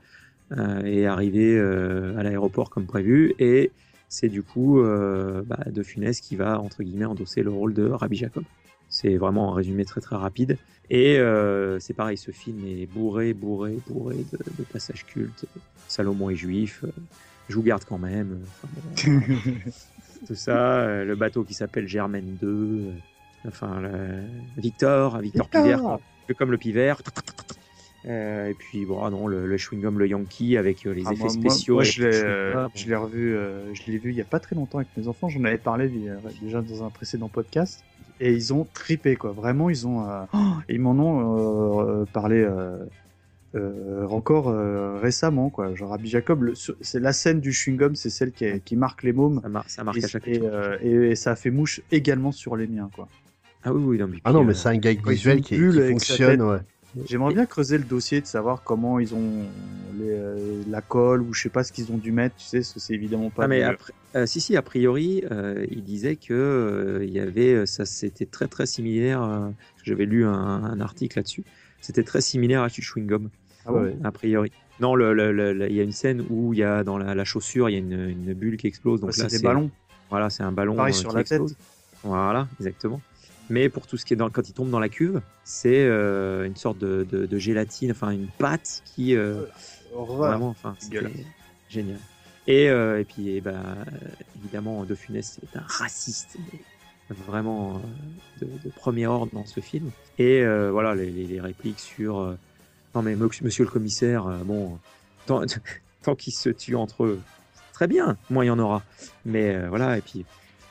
euh, 0.53 0.82
et 0.84 1.07
arriver 1.07 1.59
à 1.59 2.22
l'aéroport 2.22 2.70
comme 2.70 2.86
prévu. 2.86 3.34
Et 3.38 3.70
c'est 4.09 4.28
du 4.28 4.42
coup 4.42 4.80
bah, 4.82 5.59
De 5.66 5.82
Funès 5.82 6.20
qui 6.20 6.36
va, 6.36 6.61
entre 6.61 6.82
guillemets, 6.82 7.07
endosser 7.07 7.42
le 7.42 7.51
rôle 7.51 7.74
de 7.74 7.88
Rabbi 7.88 8.16
Jacob. 8.16 8.45
C'est 8.88 9.16
vraiment 9.16 9.51
un 9.53 9.55
résumé 9.57 9.84
très 9.84 10.01
très 10.01 10.16
rapide. 10.16 10.59
Et 10.90 11.18
c'est 11.80 11.95
pareil, 11.95 12.16
ce 12.16 12.30
film 12.30 12.59
est 12.64 12.86
bourré, 12.86 13.32
bourré, 13.32 13.78
bourré 13.88 14.16
de, 14.16 14.38
de 14.59 14.64
passages 14.72 15.05
cultes. 15.07 15.47
Salomon 15.88 16.30
est 16.30 16.36
juif, 16.36 16.84
je 17.49 17.55
vous 17.57 17.62
garde 17.62 17.84
quand 17.84 17.99
même. 17.99 18.38
Enfin, 18.62 18.68
tout 20.26 20.34
ça, 20.34 21.03
le 21.03 21.16
bateau 21.16 21.42
qui 21.42 21.55
s'appelle 21.55 21.88
Germaine 21.88 22.36
2, 22.40 22.47
euh, 22.47 22.92
enfin 23.47 23.80
le- 23.80 24.22
Victor, 24.57 25.18
Victor 25.18 25.47
Victor. 25.47 25.62
Pivert, 25.62 25.99
comme 26.38 26.51
le 26.51 26.59
Pivert. 26.59 27.03
Euh, 28.07 28.49
et 28.51 28.55
puis 28.55 28.84
bon, 28.84 29.03
ah 29.03 29.09
non, 29.09 29.26
le, 29.26 29.47
le 29.47 29.57
chewing-gum, 29.57 29.99
le 29.99 30.07
Yankee 30.07 30.59
avec 30.59 30.84
euh, 30.86 30.92
les 30.92 31.05
Ah, 31.07 31.12
effets 31.12 31.22
moi- 31.22 31.30
spéciaux. 31.30 31.74
Moi, 31.76 31.84
je 31.84 32.03
l'ai, 32.03 32.14
euh, 32.22 32.66
revu, 32.99 33.34
euh, 33.34 33.72
je 33.72 33.90
l'ai 33.90 33.97
vu 33.97 34.11
il 34.11 34.16
y 34.16 34.20
a 34.20 34.24
pas 34.26 34.40
très 34.40 34.55
longtemps 34.55 34.76
avec 34.78 34.88
mes 34.97 35.09
enfants. 35.09 35.30
J'en 35.30 35.42
avais 35.45 35.57
parlé 35.57 35.90
déjà 36.42 36.61
dans 36.61 36.84
un 36.84 36.90
précédent 36.90 37.28
podcast. 37.28 37.82
Et 38.20 38.32
ils 38.32 38.53
ont 38.53 38.66
tripé, 38.74 39.16
quoi. 39.16 39.32
Vraiment, 39.32 39.70
ils 39.70 39.86
ont, 39.86 40.05
oh, 40.32 40.36
ils 40.68 40.80
m'en 40.80 40.92
ont 40.92 42.05
parlé 42.12 42.47
encore 44.11 44.55
récemment, 45.01 45.49
quoi. 45.51 45.74
Genre, 45.74 45.90
Rabbi 45.90 46.09
Jacob, 46.09 46.53
c'est 46.80 47.01
la 47.01 47.12
scène 47.12 47.40
du 47.40 47.53
chewing-gum, 47.53 47.95
c'est 47.95 48.11
celle 48.11 48.32
qui, 48.32 48.45
est- 48.45 48.61
qui 48.62 48.76
marque 48.76 49.03
les 49.03 49.12
mômes. 49.12 49.40
Ça, 49.42 49.49
mar- 49.49 49.64
ça 49.68 49.84
marque 49.84 49.99
et, 49.99 50.05
à 50.05 50.09
chaque 50.09 50.28
et- 50.28 50.40
et 51.11 51.14
ça 51.14 51.32
a 51.32 51.36
fait 51.36 51.51
mouche 51.51 51.80
également 51.90 52.32
sur 52.32 52.57
les 52.57 52.66
miens, 52.66 52.90
quoi. 52.95 53.09
Ah 53.65 53.73
oui, 53.73 53.83
oui, 53.83 53.99
non, 53.99 54.07
mais 54.09 54.19
Ah 54.25 54.33
non, 54.33 54.45
mais 54.45 54.51
euh, 54.51 54.55
c'est 54.55 54.69
un 54.69 54.77
gag 54.77 55.07
visuel 55.07 55.41
qui, 55.41 55.55
une 55.57 55.61
bulle 55.62 55.85
qui 55.87 55.93
fonctionne, 55.93 56.43
ouais. 56.43 56.59
J'aimerais 57.07 57.35
bien 57.35 57.47
creuser 57.47 57.77
le 57.79 57.85
dossier 57.85 58.21
de 58.21 58.27
savoir 58.27 58.62
comment 58.62 59.01
ils 59.01 59.15
ont 59.15 59.49
les, 59.99 60.11
euh, 60.11 60.62
la 60.69 60.81
colle 60.81 61.23
ou 61.23 61.33
je 61.33 61.43
sais 61.43 61.49
pas 61.49 61.65
ce 61.65 61.73
qu'ils 61.73 61.91
ont 61.91 61.99
dû 61.99 62.12
mettre, 62.12 62.37
tu 62.37 62.45
sais, 62.45 62.62
c'est 62.62 62.95
évidemment 62.95 63.31
pas. 63.31 63.45
Ah, 63.45 63.49
mais 63.49 63.62
après, 63.62 63.93
euh, 64.15 64.27
si, 64.27 64.41
si, 64.41 64.57
a 64.57 64.62
priori, 64.62 65.25
euh, 65.31 65.67
il 65.71 65.83
disait 65.83 66.15
que 66.15 66.33
euh, 66.33 67.05
il 67.05 67.11
y 67.11 67.19
avait, 67.19 67.67
ça 67.67 67.85
c'était 67.85 68.27
très 68.27 68.47
très 68.47 68.67
similaire. 68.67 69.23
euh, 69.23 69.49
J'avais 69.83 70.07
lu 70.07 70.25
un, 70.25 70.31
un 70.33 70.81
article 70.81 71.19
là-dessus. 71.19 71.43
C'était 71.81 72.05
très 72.05 72.21
similaire 72.21 72.62
à 72.62 72.69
chewing 72.69 73.07
gum, 73.07 73.29
Ah 73.65 73.73
Ouais. 73.73 73.97
a 74.05 74.12
priori. 74.12 74.53
Non, 74.81 74.95
le- 74.95 75.15
le- 75.15 75.33
le- 75.33 75.53
le- 75.53 75.69
il 75.69 75.75
y 75.77 75.81
a 75.81 75.85
une 75.85 75.93
scène 75.93 76.25
où 76.31 76.53
il 76.53 76.61
y 76.61 76.62
a 76.62 76.85
dans 76.85 76.99
la, 76.99 77.15
la 77.15 77.25
chaussure, 77.25 77.69
il 77.71 77.73
y 77.73 77.77
a 77.77 77.79
une, 77.79 78.09
une 78.09 78.35
bulle 78.35 78.57
qui 78.57 78.67
explose. 78.67 79.01
Donc 79.01 79.17
là, 79.17 79.29
c'est 79.29 79.39
des 79.39 79.45
ballons. 79.45 79.71
Voilà, 80.11 80.31
c'est 80.31 80.43
un 80.43 80.53
ballon 80.53 80.77
Pareil 80.77 80.95
euh, 80.95 80.97
sur 80.97 81.11
qui 81.11 81.17
la 81.17 81.25
tête. 81.25 81.43
Voilà, 82.03 82.49
exactement. 82.61 83.01
Mais 83.51 83.68
pour 83.68 83.86
tout 83.86 83.97
ce 83.97 84.05
qui 84.05 84.14
est 84.14 84.16
dans, 84.16 84.30
quand 84.30 84.49
il 84.49 84.53
tombe 84.55 84.70
dans 84.70 84.80
la 84.80 84.88
cuve, 84.88 85.20
c'est 85.45 85.84
euh, 85.84 86.47
une 86.47 86.57
sorte 86.57 86.78
de, 86.78 87.07
de- 87.11 87.26
de 87.26 87.38
gélatine, 87.38 87.90
enfin 87.90 88.11
une 88.11 88.26
pâte 88.38 88.82
qui 88.84 89.14
euh, 89.14 89.45
Horreur. 89.95 90.28
vraiment, 90.28 90.49
enfin, 90.49 90.74
génial. 91.68 91.99
Et, 92.47 92.68
euh, 92.68 93.01
et 93.01 93.05
puis, 93.05 93.30
eh 93.36 93.40
ben, 93.40 93.84
évidemment, 94.36 94.84
De 94.84 94.95
Funès 94.95 95.38
est 95.42 95.57
un 95.57 95.64
raciste, 95.66 96.36
vraiment 97.11 97.76
euh, 97.76 98.45
de, 98.45 98.51
de 98.64 98.70
premier 98.70 99.07
ordre 99.07 99.32
dans 99.32 99.47
ce 99.47 99.61
film. 99.61 99.90
Et 100.18 100.42
voilà, 100.70 100.95
les, 100.95 101.40
répliques 101.40 101.80
sur 101.80 102.36
non 102.95 103.03
mais 103.03 103.16
mo- 103.16 103.28
Monsieur 103.42 103.64
le 103.64 103.70
commissaire, 103.70 104.24
bon, 104.45 104.78
tant, 105.26 105.42
tant 106.03 106.14
qu'ils 106.14 106.34
se 106.34 106.49
tuent 106.51 106.76
entre 106.76 107.05
eux, 107.05 107.20
très 107.72 107.86
bien, 107.88 108.16
moins 108.30 108.45
il 108.45 108.49
y 108.49 108.51
en 108.51 108.59
aura. 108.59 108.82
Mais 109.24 109.66
voilà, 109.68 109.99
et 109.99 110.01
puis. 110.01 110.24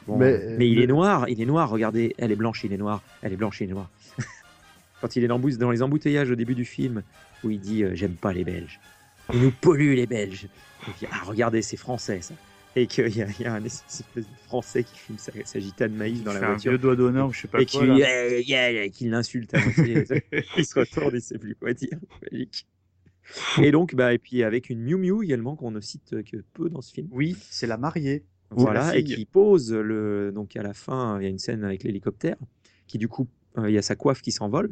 Bon, 0.08 0.18
Mais, 0.18 0.32
mais, 0.58 0.66
euh, 0.66 0.68
il 0.68 0.76
le- 0.76 0.84
est 0.84 0.88
noir, 0.88 1.30
il 1.30 1.42
est 1.42 1.46
noir, 1.46 1.70
regardez, 1.70 2.14
elle 2.18 2.32
est 2.32 2.36
blanche, 2.36 2.64
il 2.64 2.74
est 2.74 2.78
noir, 2.78 3.02
elle 3.22 3.34
est 3.34 3.38
blanche, 3.38 3.62
il 3.62 3.70
est 3.70 3.74
noir. 3.74 3.90
Quand 5.02 5.16
il 5.16 5.24
est 5.24 5.28
dans, 5.28 5.38
les 5.72 5.82
embouteillages 5.82 6.32
au 6.32 6.36
début 6.36 6.56
du 6.56 6.66
film, 6.66 7.04
où 7.44 7.50
il 7.50 7.60
dit 7.60 7.84
euh, 7.84 7.96
J'aime 7.96 8.16
pas 8.16 8.34
les 8.34 8.44
Belges, 8.44 8.80
ils 9.34 9.40
nous 9.40 9.52
polluent 9.52 9.96
les 9.96 10.08
Belges. 10.08 10.46
Et 10.46 10.92
puis, 10.98 11.08
ah, 11.12 11.22
regardez, 11.26 11.62
c'est 11.62 11.78
français 11.78 12.22
ça. 12.22 12.34
Et 12.76 12.88
qu'il 12.88 13.16
y, 13.16 13.22
a- 13.22 13.28
il 13.40 13.42
y 13.42 13.46
a 13.46 13.54
un 13.54 13.64
espèce 13.64 14.04
de 14.16 14.24
français 14.46 14.84
qui 14.84 14.98
fume 14.98 15.18
sa, 15.18 15.32
sa 15.46 15.60
gitane 15.60 15.94
maïs 15.94 16.24
dans 16.24 16.34
la 16.34 16.40
fait 16.40 16.46
un 16.46 16.50
voiture 16.54 16.72
vieux 16.72 16.80
doigt 16.80 16.96
d'honneur 16.96 17.32
je 17.32 17.42
sais 17.42 17.48
pas 17.48 17.62
et 17.62 17.66
quoi. 17.66 17.82
qui, 17.82 17.88
là. 17.88 18.40
yeah, 18.40 18.90
qui 18.90 19.08
l'insulte 19.08 19.54
à 19.54 19.62
moitié. 19.62 20.04
il 20.58 20.66
se 20.66 20.80
retourne, 20.80 21.16
il 21.16 21.22
sait 21.22 21.38
plus 21.38 21.56
quoi 21.56 21.74
dire. 21.74 21.98
Magique. 22.24 22.68
Et 23.62 23.72
donc, 23.72 23.96
bah, 23.96 24.14
et 24.14 24.18
puis 24.18 24.44
avec 24.44 24.70
une 24.70 24.82
Miu 24.82 24.98
Miu 24.98 25.24
également 25.24 25.56
qu'on 25.56 25.72
ne 25.72 25.80
cite 25.80 26.24
que 26.24 26.38
peu 26.54 26.70
dans 26.70 26.82
ce 26.82 26.92
film. 26.94 27.08
Oui, 27.12 27.38
c'est 27.50 27.68
la 27.68 27.78
mariée. 27.78 28.26
Voilà, 28.52 28.96
et 28.96 29.04
qui 29.04 29.26
pose 29.26 29.74
le. 29.74 30.32
Donc 30.34 30.56
à 30.56 30.62
la 30.64 30.74
fin, 30.74 31.20
il 31.20 31.24
y 31.24 31.26
a 31.26 31.30
une 31.30 31.40
scène 31.40 31.64
avec 31.64 31.84
l'hélicoptère, 31.84 32.36
qui 32.88 32.98
du 32.98 33.08
coup, 33.08 33.28
euh, 33.58 33.70
il 33.70 33.74
y 33.74 33.78
a 33.78 33.82
sa 33.82 33.96
coiffe 33.96 34.22
qui 34.22 34.32
s'envole, 34.32 34.70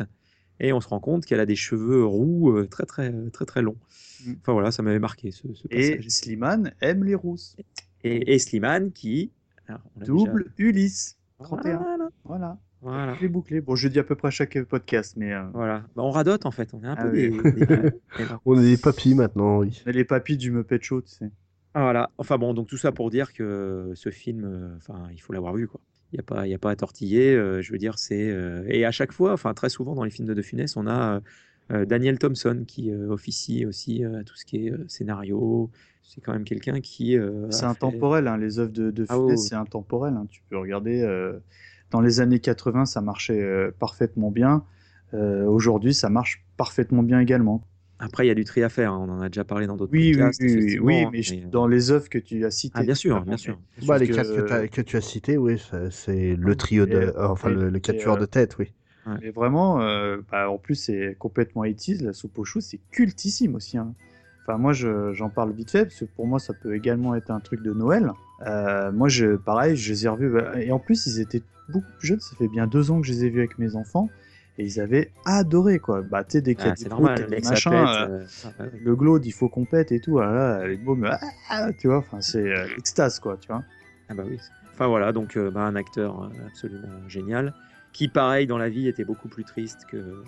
et 0.59 0.71
on 0.73 0.81
se 0.81 0.87
rend 0.87 0.99
compte 0.99 1.25
qu'elle 1.25 1.39
a 1.39 1.45
des 1.47 1.55
cheveux 1.55 2.05
roux 2.05 2.51
euh, 2.51 2.67
très 2.67 2.85
très 2.85 3.11
très 3.31 3.45
très 3.45 3.61
longs. 3.63 3.77
Mm. 4.25 4.33
Enfin 4.41 4.53
voilà, 4.53 4.71
ça 4.71 4.83
m'avait 4.83 4.99
marqué 4.99 5.31
ce, 5.31 5.51
ce 5.53 5.67
Et 5.71 5.91
passage. 5.95 6.09
Slimane 6.09 6.73
aime 6.81 7.03
les 7.03 7.15
rousses. 7.15 7.55
Et, 8.03 8.33
et 8.33 8.39
Slimane 8.39 8.91
qui. 8.91 9.31
alors, 9.67 9.81
on 9.95 9.99
l'a 10.01 10.05
Double 10.05 10.43
déjà- 10.57 10.69
Ulysse. 10.69 11.17
31. 11.39 11.77
Voilà. 11.77 12.09
Voilà. 12.23 12.57
Voilà. 12.83 13.15
Les 13.21 13.27
bouclés. 13.27 13.61
Bon, 13.61 13.75
je 13.75 13.87
le 13.87 13.93
dis 13.93 13.99
à 13.99 14.03
peu 14.03 14.15
près 14.15 14.27
à 14.27 14.31
chaque 14.31 14.61
podcast, 14.63 15.15
mais 15.17 15.33
euh, 15.33 15.43
Voilà. 15.53 15.85
Bah, 15.95 16.03
on 16.03 16.11
radote 16.11 16.45
en 16.45 16.51
fait, 16.51 16.73
on 16.75 16.83
est 16.83 16.87
un 16.87 16.95
Ah 16.97 17.03
peu 17.05 17.11
oui. 17.11 17.29
des- 17.31 17.65
des- 17.65 17.91
On 18.45 18.59
est 18.59 18.63
des 18.63 18.77
papis 18.77 19.15
maintenant, 19.15 19.59
oui. 19.59 19.81
on 19.85 19.89
est 19.89 19.93
les 19.93 20.03
papis 20.05 20.37
du 20.37 20.51
Muppet 20.51 20.79
Show, 20.81 21.01
tu 21.01 21.09
sais. 21.11 21.31
Voilà. 21.73 22.09
Enfin 22.17 22.37
bon, 22.37 22.53
donc 22.53 22.67
tout 22.67 22.77
ça 22.77 22.91
pour 22.91 23.09
dire 23.09 23.31
que 23.33 23.91
ce 23.95 24.09
film, 24.09 24.43
euh, 24.45 24.75
enfin, 24.77 25.07
il 25.13 25.21
faut 25.21 25.31
l'avoir 25.33 25.53
vu 25.53 25.67
quoi. 25.67 25.79
Il 26.11 26.17
n'y 26.17 26.19
a 26.19 26.23
pas, 26.23 26.45
il 26.45 26.49
y 26.49 26.53
a 26.53 26.57
pas 26.59 26.71
à 26.71 26.75
tortiller. 26.75 27.33
euh, 27.33 27.61
je 27.61 27.71
veux 27.71 27.77
dire, 27.77 27.97
c'est 27.97 28.29
euh, 28.29 28.65
et 28.67 28.83
à 28.83 28.91
chaque 28.91 29.13
fois, 29.13 29.31
enfin 29.33 29.53
très 29.53 29.69
souvent 29.69 29.95
dans 29.95 30.03
les 30.03 30.09
films 30.11 30.27
de 30.27 30.33
De 30.33 30.41
Funès, 30.41 30.75
on 30.75 30.85
a 30.87 31.21
euh, 31.71 31.85
Daniel 31.85 32.19
Thompson 32.19 32.65
qui 32.67 32.91
officie 32.93 33.65
aussi 33.65 34.03
à 34.03 34.23
tout 34.25 34.35
ce 34.35 34.43
qui 34.45 34.67
est 34.67 34.73
scénario. 34.89 35.69
C'est 36.03 36.19
quand 36.19 36.33
même 36.33 36.43
quelqu'un 36.43 36.81
qui. 36.81 37.15
C'est 37.51 37.59
fait- 37.61 37.65
intemporel, 37.65 38.27
hein, 38.27 38.35
les 38.35 38.59
œuvres 38.59 38.73
de, 38.73 38.91
de 38.91 39.05
Ah 39.07 39.15
Funès, 39.15 39.29
ouais. 39.29 39.37
c'est 39.37 39.55
intemporel. 39.55 40.13
hein. 40.15 40.25
Tu 40.29 40.41
peux 40.49 40.57
regarder. 40.57 41.07
dans 41.91 42.01
les 42.01 42.19
années 42.19 42.39
80, 42.39 42.83
ça 42.85 42.99
marchait 42.99 43.71
parfaitement 43.79 44.31
bien. 44.31 44.65
Aujourd'hui, 45.13 45.93
ça 45.93 46.09
marche 46.09 46.43
parfaitement 46.57 47.03
bien 47.03 47.21
également. 47.21 47.63
Après, 48.03 48.25
il 48.25 48.27
y 48.29 48.31
a 48.31 48.35
du 48.35 48.43
tri 48.43 48.63
à 48.63 48.69
faire. 48.69 48.91
hein, 48.93 49.05
On 49.07 49.11
en 49.11 49.21
a 49.21 49.29
déjà 49.29 49.43
parlé 49.43 49.67
dans 49.67 49.77
d'autres 49.77 49.91
Oui, 49.91 50.11
oui, 50.15 50.17
podcasts. 50.17 50.41
oui, 50.41 50.55
oui, 50.55 50.79
oui, 50.81 51.05
mais 51.11 51.21
je- 51.21 51.35
mais, 51.35 51.41
dans 51.41 51.67
les 51.67 51.91
œuvres 51.91 52.09
que 52.09 52.17
tu 52.17 52.43
as 52.45 52.51
citées. 52.51 52.73
Ah, 52.79 52.83
bien 52.83 52.95
sûr, 52.95 53.21
bien 53.21 53.37
sûr. 53.37 53.59
Bah, 53.87 53.97
les 53.97 54.07
que- 54.07 54.13
quatre 54.15 54.67
que, 54.67 54.81
tu 54.81 54.97
as 54.97 55.01
cités, 55.01 55.37
oui, 55.37 55.61
c'est 55.91 56.35
le 56.35 56.55
trio 56.55 56.85
de. 56.85 56.99
Et- 57.15 57.17
enfin, 57.19 57.49
et- 57.51 57.55
le, 57.55 57.69
le 57.69 57.77
et, 57.77 57.81
quatuor 57.81 58.15
euh, 58.15 58.19
de 58.19 58.25
tête, 58.25 58.57
oui. 58.57 58.71
Mais 59.21 59.29
vraiment, 59.31 59.81
euh, 59.81 60.17
bah, 60.31 60.49
en 60.49 60.57
plus, 60.57 60.75
c'est 60.75 61.15
complètement 61.17 61.63
80 61.63 62.03
La 62.05 62.13
soupe 62.13 62.37
aux 62.39 62.45
choux, 62.45 62.61
c'est 62.61 62.79
cultissime 62.91 63.55
aussi. 63.55 63.77
hein. 63.77 63.93
Enfin, 64.43 64.57
moi, 64.57 64.73
je- 64.73 65.13
j'en 65.13 65.29
parle 65.29 65.51
vite 65.53 65.69
fait, 65.71 65.85
parce 65.85 65.99
que 65.99 66.05
pour 66.05 66.25
moi, 66.27 66.39
ça 66.39 66.53
peut 66.53 66.75
également 66.75 67.13
être 67.15 67.29
un 67.31 67.39
truc 67.39 67.61
de 67.61 67.73
Noël. 67.73 68.11
Euh, 68.47 68.91
moi, 68.91 69.07
je, 69.09 69.35
pareil, 69.35 69.75
je 69.75 69.91
les 69.91 70.05
ai 70.05 70.09
revus. 70.09 70.31
bah, 70.31 70.59
et 70.61 70.71
en 70.71 70.79
plus, 70.79 71.05
ils 71.07 71.19
étaient 71.19 71.43
beaucoup 71.69 71.91
plus 71.99 72.07
jeunes. 72.07 72.19
Ça 72.19 72.35
fait 72.35 72.47
bien 72.47 72.65
deux 72.67 72.89
ans 72.91 72.99
que 73.01 73.05
je 73.07 73.13
les 73.13 73.25
ai 73.25 73.29
vus 73.29 73.39
avec 73.39 73.59
mes 73.59 73.75
enfants. 73.75 74.09
Et 74.61 74.65
ils 74.65 74.79
avaient 74.79 75.11
adoré, 75.25 75.79
quoi. 75.79 76.03
Bah, 76.03 76.23
tu 76.23 76.33
sais, 76.33 76.41
dès 76.41 76.53
qu'il 76.53 76.65
y 76.65 76.69
a 76.69 76.73
ah, 76.73 76.83
des 76.83 76.89
normal. 76.89 77.25
des 77.25 77.39
machins, 77.41 77.73
euh, 77.73 78.19
euh, 78.19 78.25
ah, 78.45 78.49
bah 78.59 78.65
le 78.79 78.95
glaude, 78.95 79.25
il 79.25 79.31
faut 79.31 79.49
qu'on 79.49 79.65
pète 79.65 79.91
et 79.91 79.99
tout. 79.99 80.19
Ah 80.19 80.31
là, 80.31 80.67
les 80.67 80.77
mômes, 80.77 81.09
ah, 81.49 81.73
tu 81.73 81.87
vois, 81.87 81.97
enfin, 81.97 82.21
c'est 82.21 82.47
euh, 82.47 82.67
l'extase, 82.75 83.19
quoi, 83.19 83.37
tu 83.37 83.47
vois. 83.47 83.63
Ah 84.07 84.13
bah 84.13 84.21
oui. 84.23 84.37
Enfin 84.75 84.85
voilà, 84.85 85.11
donc 85.13 85.35
euh, 85.35 85.49
bah, 85.49 85.61
un 85.61 85.75
acteur 85.75 86.29
absolument 86.45 87.07
génial, 87.07 87.55
qui 87.91 88.07
pareil 88.07 88.45
dans 88.45 88.59
la 88.59 88.69
vie 88.69 88.87
était 88.87 89.03
beaucoup 89.03 89.29
plus 89.29 89.45
triste 89.45 89.85
que, 89.89 90.23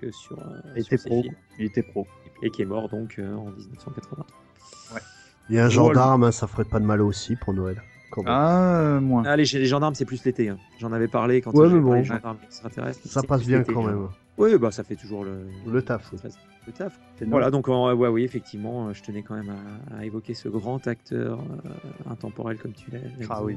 que 0.00 0.10
sur, 0.10 0.40
euh, 0.40 0.60
Il 0.74 0.82
sur 0.82 0.94
était 0.94 0.96
ses 0.96 1.08
pro. 1.08 1.22
films. 1.22 1.34
Il 1.60 1.66
était 1.66 1.82
pro. 1.84 2.06
Et 2.42 2.50
qui 2.50 2.62
est 2.62 2.66
mort 2.66 2.88
donc 2.88 3.20
euh, 3.20 3.32
en 3.32 3.50
1980. 3.52 4.26
Et 5.50 5.60
un 5.60 5.68
gendarme, 5.68 6.24
hein, 6.24 6.32
ça 6.32 6.48
ferait 6.48 6.64
pas 6.64 6.80
de 6.80 6.84
mal 6.84 7.00
aussi 7.00 7.36
pour 7.36 7.54
Noël. 7.54 7.80
Quand 8.12 8.22
même. 8.22 8.32
Ah, 8.32 8.78
euh, 8.80 9.00
moins. 9.00 9.22
Ah, 9.26 9.36
les, 9.36 9.44
les 9.44 9.66
gendarmes, 9.66 9.94
c'est 9.94 10.04
plus 10.04 10.24
l'été. 10.24 10.48
hein. 10.50 10.58
J'en 10.78 10.92
avais 10.92 11.08
parlé 11.08 11.40
quand 11.40 11.52
Ouais, 11.54 11.68
j'ai 11.68 11.74
mais 11.74 11.80
bon. 11.80 11.96
des 11.98 12.04
gendarmes 12.04 12.38
extraterrestres. 12.44 13.00
Ça 13.08 13.22
passe 13.22 13.44
bien 13.44 13.64
quand 13.64 13.82
même. 13.84 14.06
Oui, 14.38 14.56
bah 14.58 14.70
ça 14.70 14.84
fait 14.84 14.96
toujours 14.96 15.24
le, 15.24 15.46
Le 15.66 15.82
taf, 15.82 16.10
le 16.66 16.72
taf. 16.72 16.98
Voilà, 17.26 17.50
donc 17.50 17.68
euh, 17.68 17.92
ouais, 17.94 18.08
oui, 18.08 18.22
effectivement, 18.24 18.88
euh, 18.88 18.92
je 18.94 19.02
tenais 19.02 19.22
quand 19.22 19.34
même 19.34 19.50
à, 19.90 19.98
à 19.98 20.04
évoquer 20.06 20.34
ce 20.34 20.48
grand 20.48 20.86
acteur 20.86 21.40
euh, 21.40 22.10
intemporel 22.10 22.56
comme 22.58 22.72
tu 22.72 22.90
l'as 22.90 22.98
Ah 23.28 23.40
dit. 23.40 23.44
oui. 23.44 23.56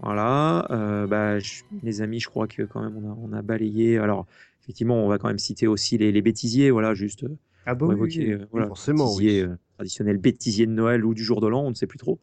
Voilà, 0.00 0.66
euh, 0.70 1.06
bah, 1.08 1.38
je- 1.40 1.62
les 1.82 2.02
amis, 2.02 2.20
je 2.20 2.28
crois 2.28 2.46
que 2.46 2.62
quand 2.62 2.80
même 2.82 2.96
on 2.96 3.10
a, 3.10 3.16
on 3.20 3.32
a 3.36 3.42
balayé. 3.42 3.98
Alors, 3.98 4.26
effectivement, 4.62 4.94
on 5.04 5.08
va 5.08 5.18
quand 5.18 5.26
même 5.28 5.38
citer 5.40 5.66
aussi 5.66 5.98
les, 5.98 6.12
les 6.12 6.22
bêtisiers, 6.22 6.70
voilà, 6.70 6.94
juste 6.94 7.24
euh, 7.24 7.36
Ah 7.66 7.74
bah 7.74 7.80
pour 7.80 7.88
oui, 7.88 7.94
évoquer 7.94 8.26
oui. 8.26 8.32
euh, 8.42 8.46
voilà, 8.52 8.66
forcément, 8.68 9.06
bêtisier, 9.06 9.42
oui. 9.44 9.48
euh, 9.50 9.56
traditionnel 9.76 10.18
bêtisier 10.18 10.66
de 10.66 10.72
Noël 10.72 11.04
ou 11.04 11.14
du 11.14 11.24
jour 11.24 11.40
de 11.40 11.48
l'an, 11.48 11.62
on 11.64 11.70
ne 11.70 11.74
sait 11.74 11.88
plus 11.88 11.98
trop. 11.98 12.20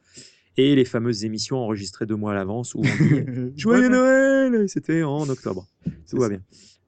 Et 0.57 0.75
les 0.75 0.85
fameuses 0.85 1.25
émissions 1.25 1.57
enregistrées 1.57 2.05
deux 2.05 2.15
mois 2.15 2.31
à 2.31 2.35
l'avance 2.35 2.75
où 2.75 2.79
on 2.79 2.81
dit 2.83 3.51
Joyeux 3.57 3.89
Noël 3.89 4.69
C'était 4.69 5.03
en 5.03 5.27
octobre. 5.29 5.67
Tout 6.09 6.17
va 6.17 6.29
bien. 6.29 6.41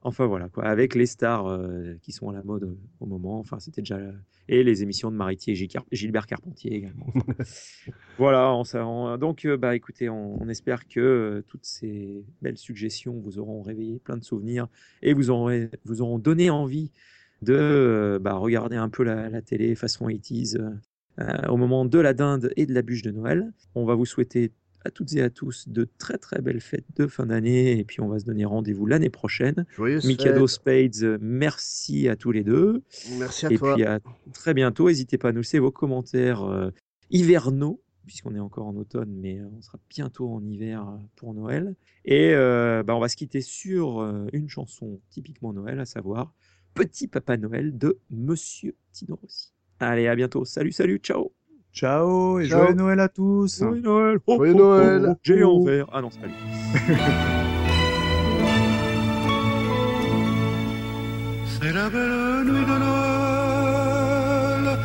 Enfin 0.03 0.25
voilà, 0.25 0.47
quoi, 0.47 0.63
avec 0.63 0.95
les 0.95 1.05
stars 1.07 1.47
euh, 1.47 1.95
qui 2.01 2.13
sont 2.13 2.29
à 2.29 2.33
la 2.33 2.43
mode 2.43 2.63
euh, 2.63 2.77
au 3.01 3.05
moment. 3.07 3.39
Enfin, 3.39 3.59
c'était 3.59 3.81
déjà. 3.81 3.99
Et 4.47 4.63
les 4.63 4.81
émissions 4.83 5.11
de 5.11 5.17
Maritier 5.17 5.53
et 5.61 5.67
Car- 5.67 5.83
Gilbert 5.91 6.27
Carpentier 6.27 6.73
également. 6.75 7.07
voilà, 8.17 8.53
on, 8.53 8.63
ça- 8.63 8.85
on- 8.85 9.17
donc 9.17 9.43
euh, 9.43 9.57
bah 9.57 9.75
écoutez, 9.75 10.07
on, 10.07 10.41
on 10.41 10.47
espère 10.47 10.87
que 10.87 11.43
toutes 11.47 11.65
ces 11.65 12.23
belles 12.41 12.57
suggestions 12.57 13.19
vous 13.19 13.37
auront 13.39 13.61
réveillé 13.61 13.99
plein 13.99 14.15
de 14.15 14.23
souvenirs 14.23 14.67
et 15.01 15.13
vous 15.13 15.29
aurez, 15.29 15.69
vous 15.83 16.01
auront 16.01 16.19
donné 16.19 16.49
envie 16.49 16.91
de 17.41 18.17
bah, 18.21 18.35
regarder 18.35 18.77
un 18.77 18.89
peu 18.89 19.03
la, 19.03 19.29
la 19.29 19.41
télé 19.41 19.75
façon 19.75 20.07
80s 20.07 20.57
euh, 21.19 21.47
au 21.49 21.57
moment 21.57 21.85
de 21.85 21.99
la 21.99 22.13
dinde 22.13 22.51
et 22.55 22.65
de 22.65 22.73
la 22.73 22.81
bûche 22.81 23.01
de 23.01 23.11
Noël. 23.11 23.53
On 23.75 23.85
va 23.85 23.95
vous 23.95 24.05
souhaiter 24.05 24.51
à 24.87 24.91
toutes 24.91 25.13
et 25.13 25.21
à 25.21 25.29
tous 25.29 25.67
de 25.67 25.87
très 25.97 26.17
très 26.17 26.41
belles 26.41 26.61
fêtes 26.61 26.85
de 26.95 27.07
fin 27.07 27.25
d'année 27.25 27.77
et 27.77 27.83
puis 27.83 28.01
on 28.01 28.07
va 28.07 28.19
se 28.19 28.25
donner 28.25 28.45
rendez-vous 28.45 28.85
l'année 28.85 29.09
prochaine. 29.09 29.65
Joyeuses 29.75 30.05
Mikado. 30.05 30.47
Spades, 30.47 31.19
merci 31.21 32.07
à 32.07 32.15
tous 32.15 32.31
les 32.31 32.43
deux. 32.43 32.83
Merci 33.17 33.45
à 33.45 33.51
et 33.51 33.57
toi. 33.57 33.75
puis 33.75 33.83
à 33.83 33.99
très 34.33 34.53
bientôt. 34.53 34.87
N'hésitez 34.87 35.17
pas 35.17 35.29
à 35.29 35.31
nous 35.31 35.39
laisser 35.39 35.59
vos 35.59 35.71
commentaires 35.71 36.43
euh, 36.43 36.71
hivernaux, 37.09 37.81
puisqu'on 38.05 38.35
est 38.35 38.39
encore 38.39 38.67
en 38.67 38.75
automne, 38.75 39.13
mais 39.13 39.41
on 39.41 39.61
sera 39.61 39.77
bientôt 39.89 40.31
en 40.31 40.43
hiver 40.45 40.87
euh, 40.87 40.97
pour 41.15 41.33
Noël. 41.33 41.75
Et 42.05 42.33
euh, 42.33 42.83
bah, 42.83 42.95
on 42.95 42.99
va 42.99 43.09
se 43.09 43.17
quitter 43.17 43.41
sur 43.41 44.01
une 44.31 44.47
chanson 44.47 45.01
typiquement 45.09 45.51
Noël, 45.53 45.79
à 45.79 45.85
savoir 45.85 46.33
Petit 46.73 47.07
Papa 47.07 47.37
Noël 47.37 47.77
de 47.77 47.99
Monsieur 48.09 48.75
Tino 48.93 49.19
Rossi. 49.21 49.56
Allez, 49.79 50.07
à 50.07 50.15
bientôt. 50.15 50.43
Salut, 50.45 50.71
salut, 50.71 50.97
ciao. 50.97 51.31
Ciao 51.73 52.39
et 52.39 52.47
Ciao. 52.47 52.61
joyeux 52.61 52.73
Noël 52.75 52.99
à 52.99 53.07
tous. 53.09 53.59
Joyeux 53.59 53.81
Noël. 53.81 54.17
Oh, 54.25 54.35
Joyeux 54.37 54.53
oh, 54.55 54.59
oh, 54.59 54.63
Noël. 54.63 55.07
oh, 55.11 55.15
Géant 55.23 55.63
vert. 55.63 55.85
Ah 55.93 56.01
non, 56.01 56.09
salut. 56.09 56.33
C'est 61.61 61.73
la 61.73 61.89
belle 61.89 62.43
nuit 62.45 62.65
de 62.65 62.77
Noël, 62.85 64.77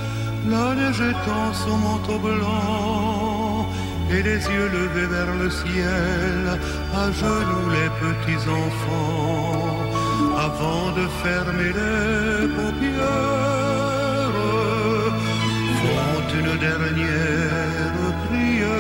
la 0.51 0.75
neige 0.75 1.01
étend 1.01 1.53
son 1.53 1.77
manteau 1.77 2.19
blanc, 2.19 3.67
et 4.11 4.23
les 4.23 4.41
yeux 4.53 4.69
levés 4.79 5.07
vers 5.07 5.35
le 5.37 5.51
ciel, 5.51 6.59
à 6.95 7.11
genoux 7.13 7.69
les 7.77 7.91
petits 8.03 8.43
enfants, 8.49 9.77
avant 10.47 10.93
de 10.99 11.07
fermer 11.23 11.73
les 11.81 12.49
paupières, 12.57 13.62
une 16.53 16.59
dernière 16.59 17.93
prière. 18.29 18.73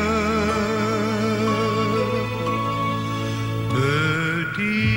Petit 3.70 4.91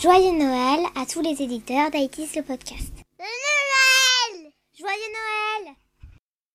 Joyeux 0.00 0.32
Noël 0.38 0.80
à 0.96 1.04
tous 1.04 1.20
les 1.20 1.42
éditeurs 1.42 1.90
d'Haïtis 1.90 2.30
le 2.34 2.40
podcast. 2.40 2.90
Noël 3.18 4.50
Joyeux 4.78 5.12
Noël 5.12 5.74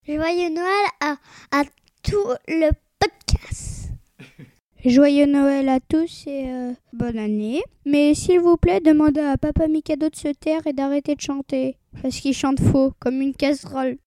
Joyeux 0.07 0.49
Noël 0.49 0.85
à, 0.99 1.15
à 1.51 1.63
tout 2.01 2.33
le 2.47 2.71
podcast. 2.99 3.91
Joyeux 4.83 5.27
Noël 5.27 5.69
à 5.69 5.79
tous 5.79 6.23
et 6.25 6.49
euh, 6.49 6.73
bonne 6.91 7.19
année. 7.19 7.61
Mais 7.85 8.15
s'il 8.15 8.39
vous 8.39 8.57
plaît, 8.57 8.79
demandez 8.79 9.21
à 9.21 9.37
Papa 9.37 9.67
Mikado 9.67 10.09
de 10.09 10.15
se 10.15 10.29
taire 10.29 10.65
et 10.65 10.73
d'arrêter 10.73 11.13
de 11.13 11.21
chanter. 11.21 11.77
Parce 12.01 12.19
qu'il 12.19 12.33
chante 12.33 12.59
faux, 12.59 12.93
comme 12.99 13.21
une 13.21 13.35
casserole. 13.35 13.97